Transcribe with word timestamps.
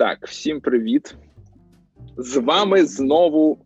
Так, 0.00 0.26
всім 0.26 0.60
привіт. 0.60 1.14
З 2.16 2.36
вами 2.36 2.84
знову 2.84 3.58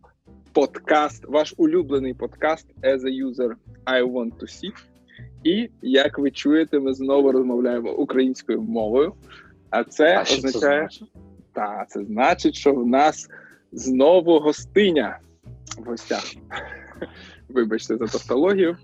подкаст, 0.53 1.25
ваш 1.25 1.53
улюблений 1.57 2.13
подкаст 2.13 2.67
As 2.81 2.99
a 2.99 3.25
User 3.25 3.53
I 3.85 4.11
Want 4.11 4.31
to 4.39 4.43
See. 4.43 4.71
І 5.43 5.69
як 5.81 6.19
ви 6.19 6.31
чуєте, 6.31 6.79
ми 6.79 6.93
знову 6.93 7.31
розмовляємо 7.31 7.91
українською 7.91 8.61
мовою. 8.61 9.13
А 9.69 9.83
це 9.83 10.17
А 10.17 10.21
означає, 10.21 10.87
це 10.91 11.05
та 11.53 11.85
це 11.89 12.03
значить, 12.03 12.55
що 12.55 12.73
в 12.73 12.87
нас 12.87 13.29
знову 13.71 14.39
гостиня 14.39 15.19
в 15.77 15.83
гостях. 15.83 16.23
Вибачте 17.49 17.97
за 17.97 18.07
тавтологію. 18.07 18.77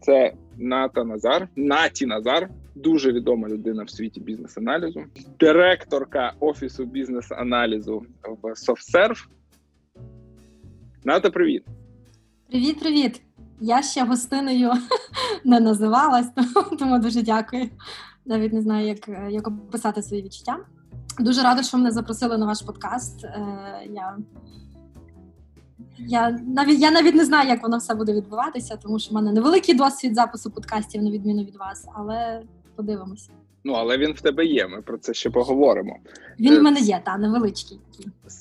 Це 0.00 0.32
Ната 0.58 1.04
Назар, 1.04 1.48
Наті 1.56 2.06
Назар, 2.06 2.48
дуже 2.74 3.12
відома 3.12 3.48
людина 3.48 3.82
в 3.82 3.90
світі 3.90 4.20
бізнес-аналізу, 4.20 5.04
директорка 5.40 6.32
офісу 6.40 6.84
бізнес-аналізу 6.84 8.06
в 8.42 8.46
SoftServe. 8.46 9.26
Ната, 11.04 11.30
привіт. 11.30 11.64
Привіт, 12.48 12.80
привіт! 12.80 13.22
Я 13.60 13.82
ще 13.82 14.04
гостиною 14.04 14.70
не 15.44 15.60
називалась, 15.60 16.26
тому 16.78 16.98
дуже 16.98 17.22
дякую. 17.22 17.70
Навіть 18.24 18.52
не 18.52 18.62
знаю, 18.62 18.86
як 18.86 19.08
як 19.30 19.48
описати 19.48 20.02
свої 20.02 20.22
відчуття. 20.22 20.58
Дуже 21.18 21.42
рада, 21.42 21.62
що 21.62 21.78
мене 21.78 21.90
запросили 21.90 22.38
на 22.38 22.46
ваш 22.46 22.62
подкаст. 22.62 23.24
Я 23.90 24.16
я 25.98 26.30
навіть 26.30 26.80
я 26.80 26.90
навіть 26.90 27.14
не 27.14 27.24
знаю, 27.24 27.48
як 27.48 27.62
воно 27.62 27.78
все 27.78 27.94
буде 27.94 28.12
відбуватися, 28.12 28.76
тому 28.76 28.98
що 28.98 29.10
в 29.10 29.14
мене 29.14 29.32
невеликий 29.32 29.74
досвід 29.74 30.14
запису 30.14 30.50
подкастів, 30.50 31.02
на 31.02 31.10
відміну 31.10 31.44
від 31.44 31.56
вас, 31.56 31.88
але 31.94 32.42
подивимося. 32.76 33.30
Ну, 33.64 33.72
але 33.72 33.98
він 33.98 34.12
в 34.12 34.20
тебе 34.20 34.44
є. 34.44 34.66
Ми 34.68 34.82
про 34.82 34.98
це 34.98 35.14
ще 35.14 35.30
поговоримо. 35.30 35.98
Він 36.40 36.58
в 36.58 36.62
мене 36.62 36.80
є, 36.80 37.02
та 37.04 37.18
невеличкий. 37.18 37.80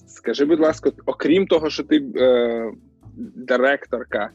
Скажи, 0.08 0.46
будь 0.46 0.60
ласка, 0.60 0.92
окрім 1.06 1.48
того, 1.48 1.70
що 1.70 1.84
ти 1.84 2.12
е, 2.16 2.72
директорка, 3.18 4.30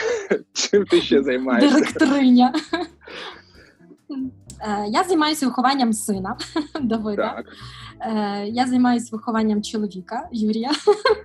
чим 0.52 0.84
ти 0.84 1.00
ще 1.00 1.22
займаєшся? 1.22 1.78
Директриня. 1.78 2.54
Я 4.88 5.04
займаюся 5.04 5.46
вихованням 5.46 5.92
сина 5.92 6.36
Давида. 6.80 7.44
Я 8.46 8.66
займаюся 8.66 9.08
вихованням 9.12 9.62
чоловіка 9.62 10.28
Юрія. 10.32 10.70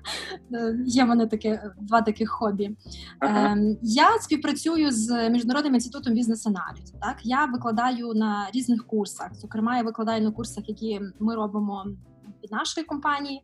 Є 0.86 1.04
в 1.04 1.08
мене 1.08 1.28
таке 1.28 1.72
два 1.82 2.02
таких 2.02 2.30
хобі. 2.30 2.78
Ага. 3.20 3.58
Я 3.82 4.20
співпрацюю 4.20 4.92
з 4.92 5.30
міжнародним 5.30 5.74
інститутом 5.74 6.14
бізнес-аналізу. 6.14 6.94
Так, 7.02 7.18
я 7.24 7.46
викладаю 7.46 8.14
на 8.14 8.50
різних 8.54 8.88
курсах. 8.88 9.36
Зокрема, 9.36 9.78
я 9.78 9.84
викладаю 9.84 10.24
на 10.24 10.32
курсах, 10.32 10.70
які 10.70 11.02
ми 11.20 11.36
робимо 11.36 11.86
від 12.44 12.52
нашої 12.52 12.86
компанії. 12.86 13.42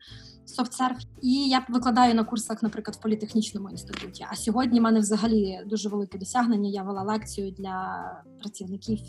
SoftServe. 0.58 1.00
і 1.22 1.50
я 1.50 1.66
викладаю 1.70 2.16
на 2.16 2.24
курсах, 2.24 2.64
наприклад, 2.64 2.96
в 2.96 3.02
політехнічному 3.02 3.70
інституті. 3.70 4.26
А 4.32 4.36
сьогодні 4.36 4.80
в 4.80 4.84
мене 4.84 5.00
взагалі 5.00 5.60
дуже 5.66 5.90
велике 5.90 6.18
досягнення. 6.18 6.70
Я 6.70 6.84
вела 6.84 7.04
лекцію 7.04 7.52
для 7.52 8.04
працівників 8.40 9.00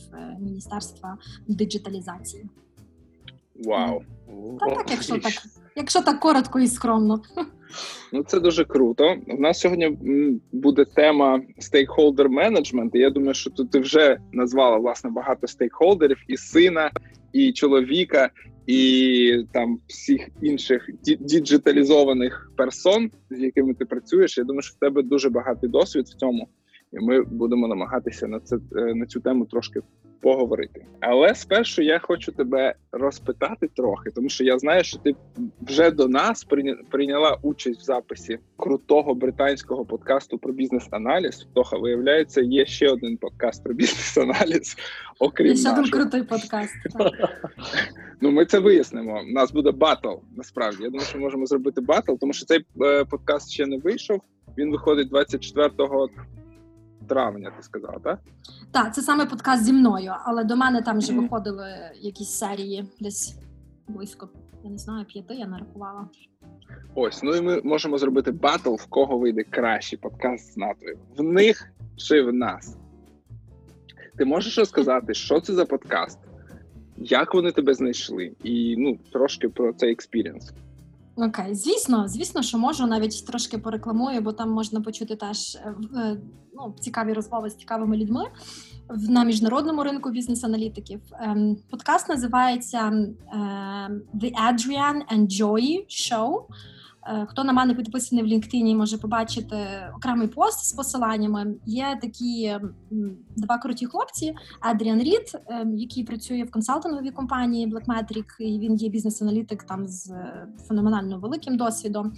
міністерства 0.40 1.18
диджиталізації. 1.48 2.46
Вау! 3.64 4.02
Та 4.60 4.66
так, 4.66 4.90
якщо 4.90 5.18
так, 5.18 5.32
якщо 5.76 6.02
так 6.02 6.20
коротко 6.20 6.60
і 6.60 6.66
скромно. 6.66 7.22
Ну 8.12 8.22
це 8.22 8.40
дуже 8.40 8.64
круто. 8.64 9.16
У 9.28 9.40
нас 9.40 9.60
сьогодні 9.60 9.98
буде 10.52 10.84
тема 10.84 11.40
стейкхолдер 11.58 12.28
менеджмент. 12.28 12.94
Я 12.94 13.10
думаю, 13.10 13.34
що 13.34 13.50
тут 13.50 13.70
ти 13.70 13.80
вже 13.80 14.18
назвала 14.32 14.76
власне 14.76 15.10
багато 15.10 15.46
стейкхолдерів 15.46 16.18
і 16.28 16.36
сина, 16.36 16.90
і 17.32 17.52
чоловіка, 17.52 18.30
і 18.70 19.44
там 19.52 19.78
всіх 19.86 20.28
інших 20.42 20.90
діджиталізованих 21.20 22.52
персон, 22.56 23.10
з 23.30 23.40
якими 23.40 23.74
ти 23.74 23.84
працюєш. 23.84 24.38
Я 24.38 24.44
думаю, 24.44 24.62
що 24.62 24.74
в 24.76 24.78
тебе 24.78 25.02
дуже 25.02 25.30
багатий 25.30 25.70
досвід 25.70 26.06
в 26.06 26.14
цьому, 26.14 26.48
і 26.92 27.04
ми 27.04 27.22
будемо 27.22 27.68
намагатися 27.68 28.28
на 28.28 28.40
це 28.40 28.56
на 28.94 29.06
цю 29.06 29.20
тему 29.20 29.44
трошки 29.44 29.80
поговорити. 30.20 30.86
Але 31.00 31.34
спершу 31.34 31.82
я 31.82 31.98
хочу 31.98 32.32
тебе 32.32 32.74
розпитати 32.92 33.70
трохи, 33.76 34.10
тому 34.10 34.28
що 34.28 34.44
я 34.44 34.58
знаю, 34.58 34.84
що 34.84 34.98
ти 34.98 35.14
вже 35.60 35.90
до 35.90 36.08
нас 36.08 36.46
прийняла 36.90 37.38
участь 37.42 37.80
в 37.80 37.84
записі 37.84 38.38
крутого 38.56 39.14
британського 39.14 39.84
подкасту 39.84 40.38
про 40.38 40.52
бізнес-аналіз. 40.52 41.46
Тоха, 41.54 41.78
виявляється, 41.78 42.40
є 42.40 42.66
ще 42.66 42.90
один 42.90 43.16
подкаст 43.16 43.64
про 43.64 43.74
бізнес-аналіз. 43.74 44.76
Окрім 45.18 45.56
ще 45.56 45.72
один 45.72 45.90
крутий 45.90 46.22
подкаст. 46.22 46.74
Ну, 48.20 48.30
ми 48.30 48.44
це 48.44 48.58
вияснимо. 48.58 49.20
У 49.30 49.32
нас 49.32 49.52
буде 49.52 49.70
батл. 49.70 50.14
Насправді 50.36 50.82
я 50.82 50.90
думаю, 50.90 51.06
що 51.06 51.18
ми 51.18 51.24
можемо 51.24 51.46
зробити 51.46 51.80
батл, 51.80 52.12
тому 52.20 52.32
що 52.32 52.46
цей 52.46 52.64
е, 52.82 53.04
подкаст 53.04 53.50
ще 53.50 53.66
не 53.66 53.78
вийшов. 53.78 54.20
Він 54.58 54.72
виходить 54.72 55.08
24 55.08 55.70
травня, 57.10 57.52
ти 57.56 57.62
сказав, 57.62 58.00
так? 58.04 58.18
Так, 58.70 58.94
це 58.94 59.02
саме 59.02 59.26
подкаст 59.26 59.64
зі 59.64 59.72
мною, 59.72 60.12
але 60.24 60.44
до 60.44 60.56
мене 60.56 60.82
там 60.82 60.98
вже 60.98 61.12
виходили 61.12 61.68
якісь 62.00 62.28
серії 62.28 62.84
десь 63.00 63.38
близько, 63.88 64.28
я 64.64 64.70
не 64.70 64.78
знаю, 64.78 65.04
п'яти 65.04 65.34
я 65.34 65.46
нарахувала. 65.46 66.08
Ось, 66.94 67.22
ну 67.22 67.34
і 67.36 67.40
ми 67.40 67.60
можемо 67.64 67.98
зробити 67.98 68.30
батл, 68.32 68.74
в 68.74 68.86
кого 68.86 69.18
вийде 69.18 69.42
кращий 69.42 69.98
подкаст 69.98 70.52
з 70.52 70.56
Натою. 70.56 70.98
В 71.16 71.22
них 71.22 71.72
чи 71.96 72.22
в 72.22 72.32
нас. 72.32 72.76
Ти 74.16 74.24
можеш 74.24 74.58
розказати, 74.58 75.14
що 75.14 75.40
це 75.40 75.54
за 75.54 75.64
подкаст, 75.64 76.18
як 76.96 77.34
вони 77.34 77.52
тебе 77.52 77.74
знайшли, 77.74 78.32
і 78.44 78.76
ну, 78.78 78.98
трошки 79.12 79.48
про 79.48 79.72
цей 79.72 79.92
experience. 79.92 80.52
Окей, 81.16 81.54
звісно, 81.54 82.08
звісно, 82.08 82.42
що 82.42 82.58
можу 82.58 82.86
навіть 82.86 83.26
трошки 83.26 83.58
порекламую, 83.58 84.20
бо 84.20 84.32
там 84.32 84.50
можна 84.50 84.80
почути 84.80 85.16
теж 85.16 85.58
ну, 86.54 86.74
цікаві 86.80 87.12
розмови 87.12 87.50
з 87.50 87.56
цікавими 87.56 87.96
людьми 87.96 88.24
на 89.08 89.24
міжнародному 89.24 89.82
ринку 89.82 90.10
бізнес-аналітиків. 90.10 91.00
Подкаст 91.70 92.08
називається 92.08 92.78
The 94.14 94.32
Adrian 94.50 95.02
and 95.14 95.26
Joy 95.26 95.86
Show. 95.88 96.42
Е, 97.06 97.26
хто 97.26 97.44
на 97.44 97.52
мене 97.52 97.74
підписаний 97.74 98.24
в 98.24 98.26
LinkedIn, 98.26 98.76
може 98.76 98.98
побачити 98.98 99.56
окремий 99.96 100.28
пост 100.28 100.64
з 100.64 100.72
посиланнями. 100.72 101.54
Є 101.66 101.98
такі 102.02 102.56
два 103.36 103.58
круті 103.58 103.86
хлопці: 103.86 104.34
Адріан 104.60 104.98
Рід, 104.98 105.38
який 105.74 106.04
працює 106.04 106.42
в 106.42 106.50
консалтинговій 106.50 107.10
компанії 107.10 107.74
Blackmetric, 107.74 108.24
і 108.38 108.58
він 108.58 108.74
є 108.74 108.88
бізнес-аналітик 108.88 109.62
там 109.62 109.86
з 109.86 110.12
феноменально 110.68 111.18
великим 111.18 111.56
досвідом. 111.56 112.12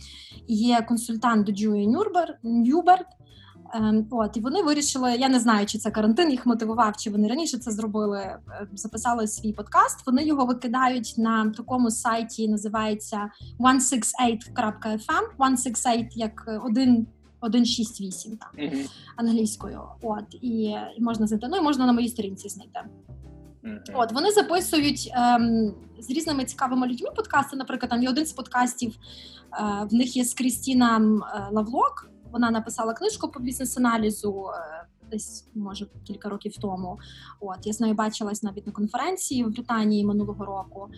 Є 0.48 0.82
консультант 0.88 1.50
Джуї 1.50 1.88
Нюберт, 1.88 2.36
Ем, 2.44 2.62
от 4.10 4.36
і 4.36 4.40
вони 4.40 4.62
вирішили. 4.62 5.16
Я 5.16 5.28
не 5.28 5.40
знаю, 5.40 5.66
чи 5.66 5.78
це 5.78 5.90
карантин 5.90 6.30
їх 6.30 6.46
мотивував, 6.46 6.96
чи 6.96 7.10
вони 7.10 7.28
раніше 7.28 7.58
це 7.58 7.70
зробили. 7.70 8.18
Е, 8.18 8.40
записали 8.72 9.26
свій 9.26 9.52
подкаст. 9.52 10.06
Вони 10.06 10.24
його 10.24 10.46
викидають 10.46 11.14
на 11.18 11.50
такому 11.50 11.90
сайті. 11.90 12.48
Називається 12.48 13.30
168.fm. 13.60 14.98
168 15.34 16.08
як 16.14 16.60
один. 16.64 17.06
168 17.42 18.36
так, 18.36 18.54
mm-hmm. 18.58 18.90
англійською. 19.16 19.80
От 20.02 20.34
і, 20.40 20.62
і 20.96 21.00
можна 21.00 21.26
знайти. 21.26 21.48
Ну 21.50 21.56
і 21.56 21.60
можна 21.60 21.86
на 21.86 21.92
моїй 21.92 22.08
сторінці 22.08 22.48
знайти. 22.48 22.80
Mm-hmm. 23.64 23.78
От 23.94 24.12
вони 24.12 24.30
записують 24.30 25.12
ем, 25.14 25.74
з 26.00 26.10
різними 26.10 26.44
цікавими 26.44 26.86
людьми 26.86 27.10
подкасти. 27.16 27.56
Наприклад, 27.56 27.90
там 27.90 28.02
є 28.02 28.08
один 28.08 28.26
з 28.26 28.32
подкастів. 28.32 28.94
Е, 28.94 29.86
в 29.90 29.94
них 29.94 30.16
є 30.16 30.24
з 30.24 30.34
Крістіна 30.34 31.20
Лавлок. 31.52 32.11
Вона 32.32 32.50
написала 32.50 32.94
книжку 32.94 33.28
по 33.28 33.40
бізнес-аналізу 33.40 34.50
е, 34.54 34.81
десь 35.12 35.48
може 35.54 35.86
кілька 36.04 36.28
років 36.28 36.56
тому. 36.56 36.98
От 37.40 37.66
я 37.66 37.72
з 37.72 37.80
нею 37.80 37.94
бачилась 37.94 38.42
навіть 38.42 38.66
на 38.66 38.72
конференції 38.72 39.44
в 39.44 39.50
Британії 39.50 40.04
минулого 40.04 40.44
року. 40.44 40.88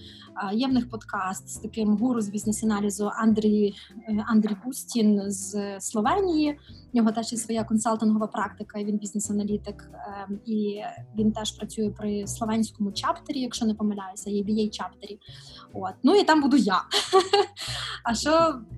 Є 0.53 0.67
в 0.67 0.73
них 0.73 0.91
подкаст 0.91 1.49
з 1.49 1.57
таким 1.57 1.97
гуру 1.97 2.21
з 2.21 2.29
бізнес-аналізу 2.29 3.11
Андрій 3.17 3.75
е, 4.09 4.25
Андрій 4.29 4.57
Бустін 4.65 5.23
з 5.27 5.81
Словенії. 5.81 6.59
В 6.93 6.97
нього 6.97 7.13
теж 7.13 7.33
є 7.33 7.39
своя 7.39 7.65
консалтингова 7.65 8.27
практика. 8.27 8.85
Він 8.85 8.99
бізнес-аналітик, 8.99 9.91
ем, 10.29 10.41
і 10.47 10.81
він 11.19 11.33
теж 11.33 11.53
працює 11.53 11.91
при 11.91 12.27
словенському 12.27 12.93
чаптері, 12.93 13.41
якщо 13.41 13.67
не 13.67 13.75
помиляюся, 13.75 14.31
ABA 14.31 14.71
чаптері. 14.71 15.19
От 15.73 15.95
ну 16.03 16.15
і 16.15 16.25
там 16.25 16.43
буду 16.43 16.57
я. 16.57 16.83
А 18.05 18.15
що 18.15 18.31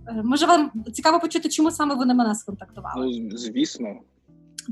е, 0.09 0.23
може 0.25 0.47
вам 0.47 0.71
цікаво 0.93 1.21
почути, 1.21 1.49
чому 1.49 1.71
саме 1.71 1.95
ви 1.95 2.07
на 2.07 2.15
мене 2.15 2.35
сконтактували? 2.35 3.21
Ну 3.21 3.37
звісно. 3.37 4.01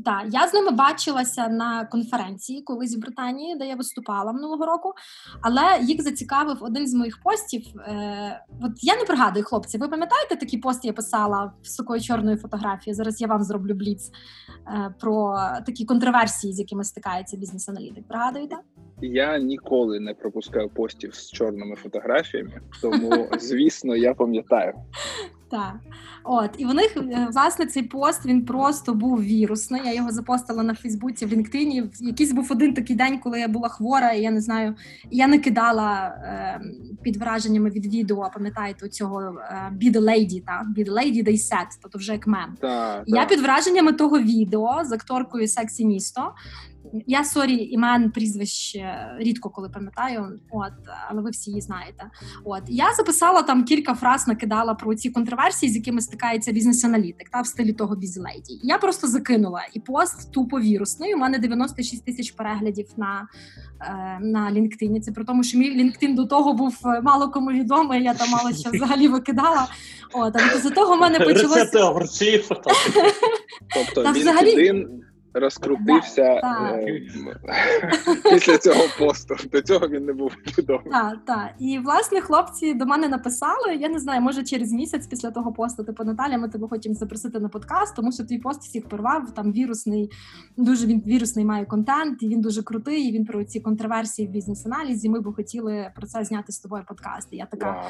Так, 0.05 0.25
я 0.31 0.49
з 0.49 0.55
ними 0.55 0.71
бачилася 0.71 1.49
на 1.49 1.85
конференції 1.85 2.63
колись 2.63 2.97
в 2.97 3.01
Британії, 3.01 3.57
де 3.57 3.67
я 3.67 3.77
виступала 3.77 4.33
минулого 4.33 4.67
року. 4.67 4.93
Але 5.43 5.79
їх 5.83 6.03
зацікавив 6.03 6.57
один 6.61 6.87
з 6.87 6.95
моїх 6.95 7.23
постів. 7.23 7.63
Е, 7.81 8.45
От 8.63 8.73
я 8.77 8.97
не 8.97 9.05
пригадую, 9.05 9.45
хлопці. 9.45 9.79
Ви 9.79 9.89
пам'ятаєте 9.89 10.37
такий 10.37 10.59
пост? 10.59 10.85
Я 10.85 10.93
писала 10.93 11.53
з 11.63 11.77
такою 11.77 12.01
чорною 12.01 12.37
фотографією? 12.37 12.97
Зараз 12.97 13.21
я 13.21 13.27
вам 13.27 13.43
зроблю 13.43 13.75
бліц 13.75 14.11
е, 14.67 14.95
про 15.01 15.37
такі 15.67 15.85
контроверсії, 15.85 16.53
з 16.53 16.59
якими 16.59 16.85
стикається 16.85 17.37
бізнес-аналітик. 17.37 18.09
Пригадуєте? 18.09 18.57
Я 19.03 19.39
ніколи 19.39 20.01
не 20.01 20.15
пропускаю 20.15 20.69
постів 20.69 21.15
з 21.15 21.31
чорними 21.31 21.77
фотографіями, 21.77 22.61
тому 22.83 23.29
звісно, 23.41 23.97
я 23.97 24.15
пам'ятаю. 24.15 24.73
Так, 25.55 25.75
от 26.25 26.51
і 26.59 26.65
в 26.65 26.75
них 26.75 26.97
е, 26.97 27.29
власне 27.33 27.67
цей 27.67 27.83
пост 27.83 28.27
він 28.27 28.45
просто 28.45 28.95
був 28.95 29.23
вірусний. 29.23 29.83
Я 29.85 29.95
його 29.95 30.11
запостила 30.11 30.63
на 30.63 30.75
Фейсбуці 30.75 31.27
в 31.27 31.33
LinkedIn. 31.33 31.91
Якийсь 32.01 32.33
був 32.33 32.53
один 32.53 32.75
такий 32.75 32.97
день, 32.97 33.19
коли 33.19 33.41
я 33.41 33.49
була 33.49 33.69
хвора, 33.69 34.13
і 34.13 34.23
я 34.23 34.31
не 34.31 34.41
знаю, 34.41 34.75
я 35.11 35.27
не 35.27 35.39
кидала 35.39 36.07
е, 36.07 36.61
під 37.03 37.17
враженнями 37.17 37.71
від 37.71 37.87
відео. 37.87 38.31
Пам'ятаєте 38.35 38.89
цього 38.89 39.21
е, 39.21 39.73
Be 39.83 39.93
the 39.93 40.01
Lady, 40.01 40.45
та 40.45 40.67
Be 40.77 40.89
the 40.89 40.93
Lady 40.93 41.29
They 41.29 41.37
Said, 41.37 41.67
тобто 41.83 41.99
вже 41.99 42.13
як 42.13 42.27
мем. 42.27 42.57
Так, 42.61 43.03
Я 43.07 43.21
так. 43.21 43.29
під 43.29 43.41
враженнями 43.41 43.93
того 43.93 44.19
відео 44.19 44.81
з 44.85 44.93
акторкою 44.93 45.49
Сексі 45.49 45.87
місто. 45.87 46.33
Я 47.07 47.25
sorry, 47.25 47.55
імен 47.57 48.11
прізвищ 48.11 48.77
е, 48.77 49.17
рідко 49.19 49.51
коли 49.51 49.69
пам'ятаю, 49.69 50.41
от 50.51 50.73
але 51.09 51.23
ви 51.23 51.31
всі 51.31 51.51
її 51.51 51.61
знаєте. 51.61 52.05
От 52.45 52.63
я 52.69 52.93
записала 52.95 53.43
там 53.43 53.65
кілька 53.65 53.95
фраз, 53.95 54.29
накидала 54.29 54.75
про 54.75 54.95
ці 54.95 55.11
контроверсії, 55.11 55.73
з 55.73 55.77
якими 55.77 56.01
стикається 56.01 56.53
бізнес-аналітик 56.53 57.29
та 57.29 57.41
в 57.41 57.47
стилі 57.47 57.73
того 57.73 57.97
Be 57.97 58.10
the 58.10 58.29
Lady. 58.29 58.61
Я 58.63 58.79
просто 58.79 59.07
закинула 59.07 59.61
і 59.73 59.81
пост 59.81 60.33
тупо 60.33 60.61
вірусний. 60.61 61.15
У 61.15 61.19
мене 61.19 61.39
96 61.39 62.05
тисяч 62.05 62.31
переглядів 62.31 62.87
на 62.97 63.29
е, 63.81 64.19
на 64.21 64.51
LinkedIn. 64.53 65.01
Це 65.01 65.13
при 65.13 65.25
тому, 65.25 65.43
що 65.45 65.59
мій 65.59 65.83
LinkedIn 65.85 66.15
до 66.15 66.25
того 66.27 66.53
був 66.53 66.79
е, 66.87 67.01
мало 67.01 67.31
кому 67.31 67.51
відомий. 67.51 68.03
Я 68.03 68.15
там 68.15 68.31
мало 68.31 68.53
що 68.53 68.71
взагалі 68.71 69.09
викидала. 69.09 69.67
От 70.13 70.37
але 70.37 70.53
після 70.55 70.71
того 70.71 70.97
в 70.97 71.01
мене 71.01 71.19
почалося 71.35 71.65
Тобто 73.75 74.03
Та 74.03 74.13
взагалі- 74.21 74.51
розкрутився 75.35 76.23
е, 76.23 77.03
після 78.31 78.59
цього 78.59 78.83
посту. 78.99 79.37
До 79.53 79.63
цього 79.63 79.89
він 79.89 80.05
не 80.05 80.13
був 80.13 80.33
відомий. 80.59 80.91
Так, 80.91 81.19
так. 81.27 81.51
І 81.59 81.79
власне 81.79 82.21
хлопці 82.21 82.75
до 82.75 82.87
мене 82.87 83.09
написали. 83.09 83.77
Я 83.81 83.89
не 83.89 83.99
знаю, 83.99 84.21
може 84.21 84.45
через 84.45 84.73
місяць 84.73 85.07
після 85.07 85.31
того 85.31 85.53
посту, 85.53 85.85
типу 85.85 86.05
Наталя, 86.05 86.39
ми 86.39 86.49
тебе 86.49 86.69
хочемо 86.69 86.95
запросити 86.95 87.41
на 87.41 87.49
подкаст, 87.49 87.97
тому 87.97 88.13
що 88.13 88.25
твій 88.25 88.39
пост 88.39 88.63
всіх 88.63 88.89
порвав. 88.89 89.35
Там 89.35 89.53
вірусний, 89.53 90.11
дуже 90.57 90.87
він 90.87 91.03
вірусний 91.07 91.45
має 91.45 91.65
контент, 91.65 92.23
і 92.23 92.29
він 92.29 92.41
дуже 92.41 92.63
крутий. 92.63 93.03
і 93.09 93.13
Він 93.13 93.25
про 93.25 93.45
ці 93.45 93.61
контроверсії 93.61 94.29
в 94.29 94.31
бізнес-аналізі. 94.31 95.09
Ми 95.09 95.21
би 95.21 95.33
хотіли 95.33 95.91
про 95.97 96.07
це 96.07 96.25
зняти 96.25 96.53
з 96.53 96.59
тобою 96.59 96.85
подкаст. 96.89 97.29
І 97.31 97.37
я 97.37 97.47
така. 97.47 97.83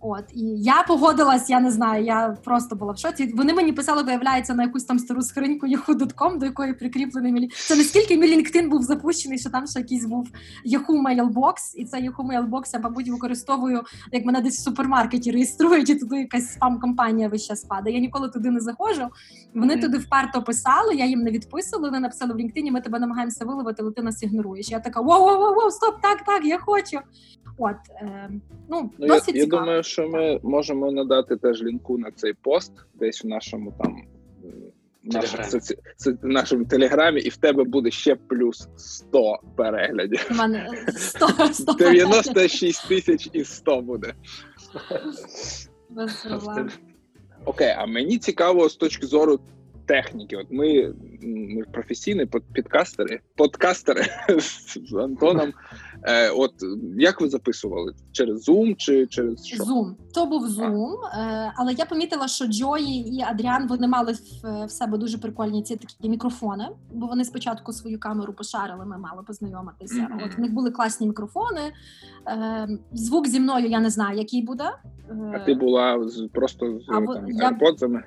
От 0.00 0.24
і 0.34 0.40
я 0.62 0.82
погодилась, 0.88 1.50
я 1.50 1.60
не 1.60 1.70
знаю, 1.70 2.04
я 2.04 2.36
просто 2.44 2.76
була 2.76 2.92
в 2.92 2.98
шоці. 2.98 3.32
Вони 3.36 3.54
мені 3.54 3.72
писали, 3.72 4.02
виявляється, 4.02 4.54
на 4.54 4.62
якусь 4.62 4.84
там 4.84 4.98
стару 4.98 5.22
скриньку 5.22 5.66
Yahoo.com, 5.66 6.38
до 6.38 6.46
якої 6.46 6.72
прикріплений 6.74 7.32
мілі. 7.32 7.48
Це 7.48 7.76
наскільки 7.76 8.16
мій 8.16 8.36
LinkedIn 8.36 8.68
був 8.68 8.82
запущений, 8.82 9.38
що 9.38 9.50
там 9.50 9.66
ще 9.66 9.78
якийсь 9.78 10.04
був 10.04 10.28
Yahoo 10.66 11.02
Mailbox, 11.02 11.54
і 11.74 11.84
це 11.84 11.96
Yahoo 11.98 12.26
Mailbox 12.26 12.62
я, 12.72 12.80
мабуть, 12.80 13.08
використовую, 13.08 13.82
як 14.12 14.24
мене 14.24 14.40
десь 14.40 14.58
в 14.58 14.62
супермаркеті 14.62 15.30
реєструють, 15.30 15.90
і 15.90 15.94
туди 15.94 16.16
якась 16.18 16.52
спам-компанія 16.52 17.28
весь 17.28 17.46
час 17.46 17.64
падає. 17.64 17.96
Я 17.96 18.00
ніколи 18.02 18.28
туди 18.28 18.50
не 18.50 18.60
заходжу. 18.60 19.08
Вони 19.54 19.72
Мгм. 19.72 19.82
туди 19.82 19.98
вперто 19.98 20.42
писали, 20.42 20.94
я 20.94 21.06
їм 21.06 21.20
не 21.20 21.30
відписувала. 21.30 21.88
Вони 21.88 22.00
написали 22.00 22.34
в 22.34 22.36
LinkedIn, 22.36 22.70
ми 22.70 22.80
тебе 22.80 22.98
намагаємося 22.98 23.44
виловити, 23.44 23.82
але 23.82 23.92
ти 23.92 24.02
нас 24.02 24.22
ігноруєш. 24.22 24.70
Я 24.70 24.80
така 24.80 25.00
воу 25.00 25.24
воу 25.38 25.54
воу 25.54 25.70
стоп, 25.70 26.00
так, 26.02 26.22
так, 26.24 26.44
я 26.44 26.58
хочу. 26.58 26.98
От 27.58 27.76
е, 28.00 28.30
ну, 28.70 28.90
Ну, 28.98 29.06
я, 29.06 29.14
досить 29.14 29.34
я 29.36 29.44
цікаво. 29.44 29.62
думаю, 29.62 29.82
що 29.86 30.08
ми 30.08 30.40
можемо 30.42 30.92
надати 30.92 31.36
теж 31.36 31.62
лінку 31.62 31.98
на 31.98 32.10
цей 32.10 32.32
пост 32.32 32.72
десь 32.94 33.24
в 33.24 33.26
нашому 33.26 33.74
там 33.78 34.02
в 36.22 36.26
нашому 36.26 36.64
телеграмі, 36.64 37.20
і 37.20 37.28
в 37.28 37.36
тебе 37.36 37.64
буде 37.64 37.90
ще 37.90 38.16
плюс 38.16 38.68
100 38.76 39.38
переглядів. 39.56 40.28
У 40.30 40.34
мене 40.34 40.68
100, 40.96 41.28
100 41.52 41.72
96 41.72 42.88
тисяч 42.88 43.28
і 43.32 43.44
100 43.44 43.80
буде. 43.80 44.14
без 45.90 46.14
проблем. 46.14 46.70
Окей, 47.44 47.74
а 47.78 47.86
мені 47.86 48.18
цікаво 48.18 48.68
з 48.68 48.76
точки 48.76 49.06
зору 49.06 49.40
техніки. 49.86 50.36
От 50.36 50.46
ми, 50.50 50.94
ми 51.22 51.62
професійні 51.72 52.26
под- 52.26 52.52
підкастери, 52.52 53.20
подкастери 53.36 54.04
з 54.88 54.94
Антоном. 54.94 55.52
Е, 56.08 56.30
от 56.30 56.52
як 56.98 57.20
ви 57.20 57.28
записували? 57.28 57.94
Через 58.12 58.48
Zoom 58.48 58.76
чи 58.76 59.06
через 59.06 59.46
що? 59.46 59.64
Zoom. 59.64 59.94
То 60.14 60.26
був 60.26 60.46
Zoom, 60.46 60.92
е, 61.18 61.52
але 61.56 61.72
я 61.72 61.84
помітила, 61.84 62.28
що 62.28 62.46
Джої 62.46 63.16
і 63.16 63.22
Адріан 63.22 63.68
вони 63.68 63.88
мали 63.88 64.12
в, 64.12 64.66
в 64.66 64.70
себе 64.70 64.98
дуже 64.98 65.18
прикольні 65.18 65.62
ці 65.62 65.76
такі 65.76 66.08
мікрофони, 66.08 66.68
бо 66.92 67.06
вони 67.06 67.24
спочатку 67.24 67.72
свою 67.72 68.00
камеру 68.00 68.32
пошарили, 68.32 68.86
ми 68.86 68.98
мали 68.98 69.22
познайомитися. 69.22 70.08
Мгм. 70.10 70.20
От 70.26 70.38
в 70.38 70.40
них 70.40 70.52
були 70.52 70.70
класні 70.70 71.06
мікрофони. 71.06 71.60
Е, 72.28 72.68
звук 72.92 73.28
зі 73.28 73.40
мною 73.40 73.66
я 73.66 73.80
не 73.80 73.90
знаю, 73.90 74.18
який 74.18 74.42
буде. 74.42 74.64
Е, 75.10 75.32
А 75.34 75.38
ти 75.38 75.54
була 75.54 76.08
з 76.08 76.28
просто 76.32 76.80
з 76.80 76.86
там, 76.86 77.06
я- 77.28 77.50
AirPods'ами? 77.50 78.02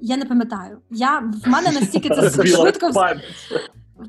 Я 0.00 0.16
не 0.16 0.24
пам'ятаю. 0.24 0.78
Я 0.90 1.18
в 1.44 1.48
мене 1.48 1.72
настільки 1.72 2.08
це 2.08 2.30
швидко. 2.46 2.90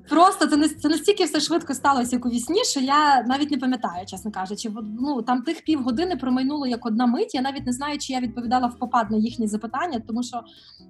Просто 0.10 0.48
це, 0.48 0.58
не- 0.58 0.70
це 0.70 0.90
настільки 0.90 1.24
все 1.24 1.40
швидко 1.40 1.74
сталося, 1.74 2.16
як 2.16 2.26
у 2.26 2.30
вісні, 2.30 2.64
що 2.64 2.80
я 2.80 3.24
навіть 3.24 3.52
не 3.52 3.58
пам'ятаю, 3.58 4.06
чесно 4.06 4.32
кажучи. 4.32 4.72
Ну 5.02 5.22
там 5.22 5.42
тих 5.42 5.62
півгодини 5.64 6.16
промайнуло 6.16 6.68
як 6.68 6.86
одна 6.86 7.06
мить. 7.06 7.36
Я 7.36 7.42
навіть 7.42 7.66
не 7.66 7.74
знаю, 7.74 7.98
чи 7.98 8.14
я 8.14 8.20
відповідала 8.20 8.68
в 8.68 8.80
попад 8.80 9.12
на 9.12 9.18
їхні 9.18 9.48
запитання, 9.48 10.02
тому 10.08 10.24
що 10.24 10.42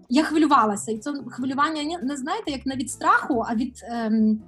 я 0.09 0.23
хвилювалася, 0.23 0.91
і 0.91 0.97
це 0.97 1.13
хвилювання 1.27 1.99
не 2.03 2.17
знаєте, 2.17 2.51
як 2.51 2.65
не 2.65 2.75
від 2.75 2.91
страху, 2.91 3.45
а 3.47 3.55
від. 3.55 3.83
Ем, 3.89 4.41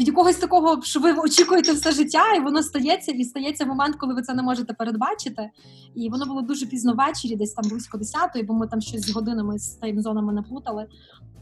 від 0.00 0.08
якогось 0.08 0.36
такого, 0.36 0.82
що 0.82 1.00
ви 1.00 1.12
очікуєте 1.12 1.72
все 1.72 1.92
життя, 1.92 2.32
і 2.36 2.40
воно 2.40 2.62
стається, 2.62 3.12
і 3.12 3.24
стається 3.24 3.66
момент, 3.66 3.96
коли 3.96 4.14
ви 4.14 4.22
це 4.22 4.34
не 4.34 4.42
можете 4.42 4.72
передбачити. 4.74 5.50
І 5.94 6.10
воно 6.10 6.26
було 6.26 6.42
дуже 6.42 6.66
пізно 6.66 6.94
ввечері, 6.94 7.36
десь 7.36 7.52
там 7.52 7.70
близько 7.70 7.98
10-ї, 7.98 8.46
бо 8.46 8.54
ми 8.54 8.66
там 8.66 8.80
щось 8.80 9.06
з 9.06 9.10
годинами 9.10 9.58
з 9.58 9.68
таймзонами 9.68 10.32
не 10.32 10.42
плутали. 10.42 10.86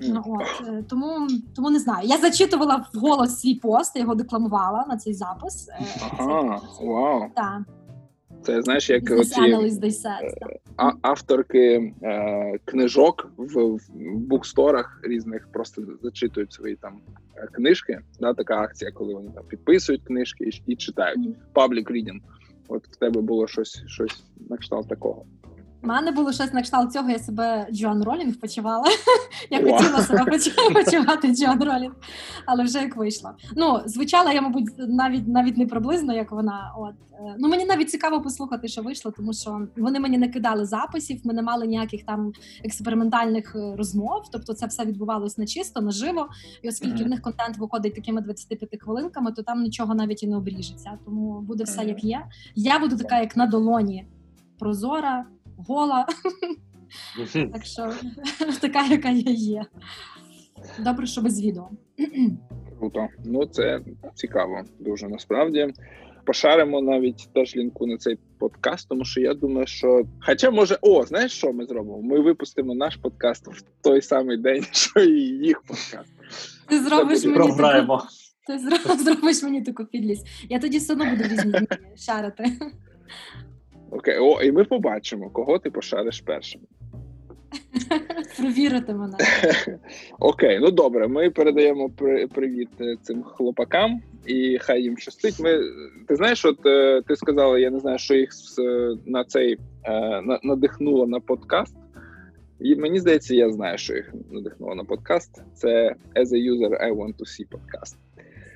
Ну, 0.01 0.23
от, 0.27 0.69
е, 0.69 0.85
тому, 0.89 1.29
тому 1.57 1.71
не 1.71 1.79
знаю. 1.79 2.09
Я 2.09 2.19
зачитувала 2.19 2.87
вголос 2.95 3.41
свій 3.41 3.55
пост, 3.55 3.97
я 3.97 4.03
його 4.03 4.15
декламувала 4.15 4.85
на 4.89 4.97
цей 4.97 5.15
запис. 5.15 5.69
Е, 5.69 5.87
Ага, 6.19 6.61
вау. 6.81 7.23
Так, 7.35 7.61
Це 8.43 8.63
знаєш, 8.63 8.91
як 8.91 9.11
оці 9.11 9.41
а- 10.77 10.93
авторки 11.03 11.95
е, 12.03 12.59
книжок 12.65 13.31
в, 13.37 13.61
в 13.61 13.81
буксторах 14.15 15.01
різних 15.05 15.49
просто 15.53 15.83
зачитують 16.03 16.53
свої 16.53 16.77
там 16.77 17.01
е, 17.37 17.49
книжки. 17.53 18.01
Да, 18.21 18.35
така 18.35 18.61
акція, 18.61 18.91
коли 18.91 19.15
вони 19.15 19.31
там 19.35 19.45
підписують 19.49 20.05
книжки 20.05 20.45
і, 20.45 20.73
і 20.73 20.77
читають. 20.77 21.37
Public 21.55 21.91
reading. 21.91 22.19
От 22.69 22.89
в 22.89 22.97
тебе 22.97 23.21
було 23.21 23.47
щось, 23.47 23.83
щось 23.87 24.25
на 24.51 24.57
кшталт 24.57 24.89
такого. 24.89 25.25
У 25.83 25.87
мене 25.87 26.11
було 26.11 26.33
щось 26.33 26.53
на 26.53 26.63
кшталт 26.63 26.93
цього, 26.93 27.11
я 27.11 27.19
себе 27.19 27.67
Джоан 27.73 28.03
Ролінг 28.03 28.41
почувала. 28.41 28.85
Я 29.51 29.59
хотіла 29.59 30.03
себе 30.03 30.25
почувати 30.75 31.35
Джоан 31.35 31.63
Ролінг, 31.63 31.95
але 32.47 32.65
вже 32.65 32.79
як 32.79 32.97
вийшло. 32.97 33.31
Ну, 33.57 33.81
звучала 33.87 34.33
я, 34.33 34.43
мабуть, 34.43 34.71
навіть 34.79 35.29
навіть 35.29 35.57
не 35.57 35.67
приблизно, 35.67 36.15
як 36.15 36.33
вона. 36.33 36.75
От 36.79 36.95
Е, 37.19 37.35
ну 37.39 37.49
мені 37.49 37.65
навіть 37.65 37.91
цікаво 37.91 38.23
послухати, 38.23 38.69
що 38.69 38.83
вийшло, 38.83 39.11
тому 39.11 39.33
що 39.33 39.69
вони 39.77 40.01
мені 40.01 40.19
не 40.19 40.29
кидали 40.29 40.65
записів, 40.65 41.21
ми 41.25 41.35
не 41.35 41.43
мали 41.43 41.67
ніяких 41.67 42.05
там 42.05 42.33
експериментальних 42.65 43.57
е, 43.57 43.77
розмов. 43.77 44.23
Тобто, 44.33 44.55
це 44.55 44.67
все 44.67 44.85
відбувалось 44.85 45.39
нечисто, 45.39 45.81
наживо. 45.81 46.29
І 46.63 46.69
оскільки 46.69 47.05
в 47.05 47.09
них 47.09 47.23
контент 47.23 47.59
виходить 47.59 47.95
такими 47.95 48.21
25 48.21 48.83
хвилинками, 48.83 49.33
то 49.33 49.43
там 49.43 49.63
нічого 49.63 49.95
навіть 49.95 50.23
і 50.23 50.27
не 50.27 50.37
обріжеться. 50.37 50.99
Тому 51.05 51.41
буде 51.41 51.65
все 51.65 51.85
як 51.85 52.05
є. 52.05 52.27
Я 52.55 52.79
буду 52.79 52.97
така, 52.97 53.21
як 53.21 53.37
на 53.37 53.47
долоні, 53.47 54.07
прозора, 54.59 55.25
гола. 55.59 56.07
Так 57.53 57.65
що 57.65 57.93
така, 58.61 58.87
яка 58.87 59.11
я 59.11 59.33
є. 59.33 59.67
Добре, 60.79 61.07
що 61.07 61.23
без 61.23 61.43
відео. 61.43 61.69
Круто. 62.79 63.09
Ну 63.25 63.47
це 63.47 63.81
цікаво 64.15 64.63
дуже 64.79 65.09
насправді. 65.09 65.69
Пошаримо 66.25 66.83
навіть 66.83 67.29
теж 67.35 67.57
лінку 67.57 67.87
на 67.87 67.97
цей 67.97 68.19
подкаст, 68.39 68.89
тому 68.89 69.05
що 69.05 69.21
я 69.21 69.35
думаю, 69.35 69.67
що. 69.67 70.03
Хоча 70.21 70.51
може, 70.51 70.79
о, 70.83 71.07
знаєш, 71.07 71.33
що 71.33 71.53
ми 71.53 71.67
зробимо? 71.67 72.03
Ми 72.03 72.21
випустимо 72.21 72.75
наш 72.75 72.97
подкаст 72.97 73.49
в 73.49 73.63
той 73.83 74.03
самий 74.03 74.37
день, 74.37 74.65
що 74.73 75.01
і 75.01 75.21
їх 75.21 75.63
подкаст. 75.63 76.13
Ти 76.69 76.83
зробиш 76.83 77.25
буде 77.25 77.39
мені 77.39 77.57
таку, 77.57 77.99
ти 78.47 78.59
зробиш 79.05 79.43
мені 79.43 79.63
таку 79.63 79.85
підлість. 79.85 80.27
Я 80.49 80.59
тоді 80.59 80.79
все 80.79 80.93
одно 80.93 81.11
буду 81.11 81.23
різні 81.23 81.55
шарити. 81.97 82.45
Окей, 83.91 84.19
о, 84.19 84.43
і 84.43 84.53
ми 84.53 84.65
побачимо, 84.65 85.31
кого 85.31 85.59
ти 85.59 85.71
пошариш 85.71 86.21
першим. 86.21 86.61
провірити 88.39 88.95
мене. 88.95 89.17
Окей, 90.19 90.59
ну 90.61 90.71
добре. 90.71 91.09
Ми 91.09 91.31
передаємо 91.31 91.91
привіт 92.35 92.69
е, 92.81 92.97
цим 93.03 93.23
хлопакам, 93.23 94.01
і 94.27 94.59
хай 94.61 94.83
їм 94.83 94.99
щастить. 94.99 95.41
Ми 95.41 95.61
ти 96.09 96.17
знаєш, 96.17 96.45
от 96.45 96.67
е, 96.67 97.03
ти 97.03 97.17
сказала, 97.17 97.59
я 97.59 97.71
не 97.71 97.79
знаю, 97.79 97.99
що 97.99 98.15
їх 98.15 98.31
на 99.07 99.25
цей 99.25 99.59
на, 100.23 100.41
надихнуло 100.43 101.07
на 101.07 101.21
подкаст. 101.21 101.77
І 102.61 102.77
мені 102.77 103.01
здається, 103.01 103.35
я 103.35 103.51
знаю, 103.51 103.79
що 103.79 103.95
їх 103.95 104.15
надихнуло 104.31 104.75
на 104.75 104.85
подкаст. 104.85 105.43
Це 105.55 105.95
As 106.15 106.27
a 106.27 106.53
user, 106.53 106.85
I 106.85 106.97
want 106.97 107.17
to 107.17 107.25
see 107.25 107.49
подкаст. 107.51 107.99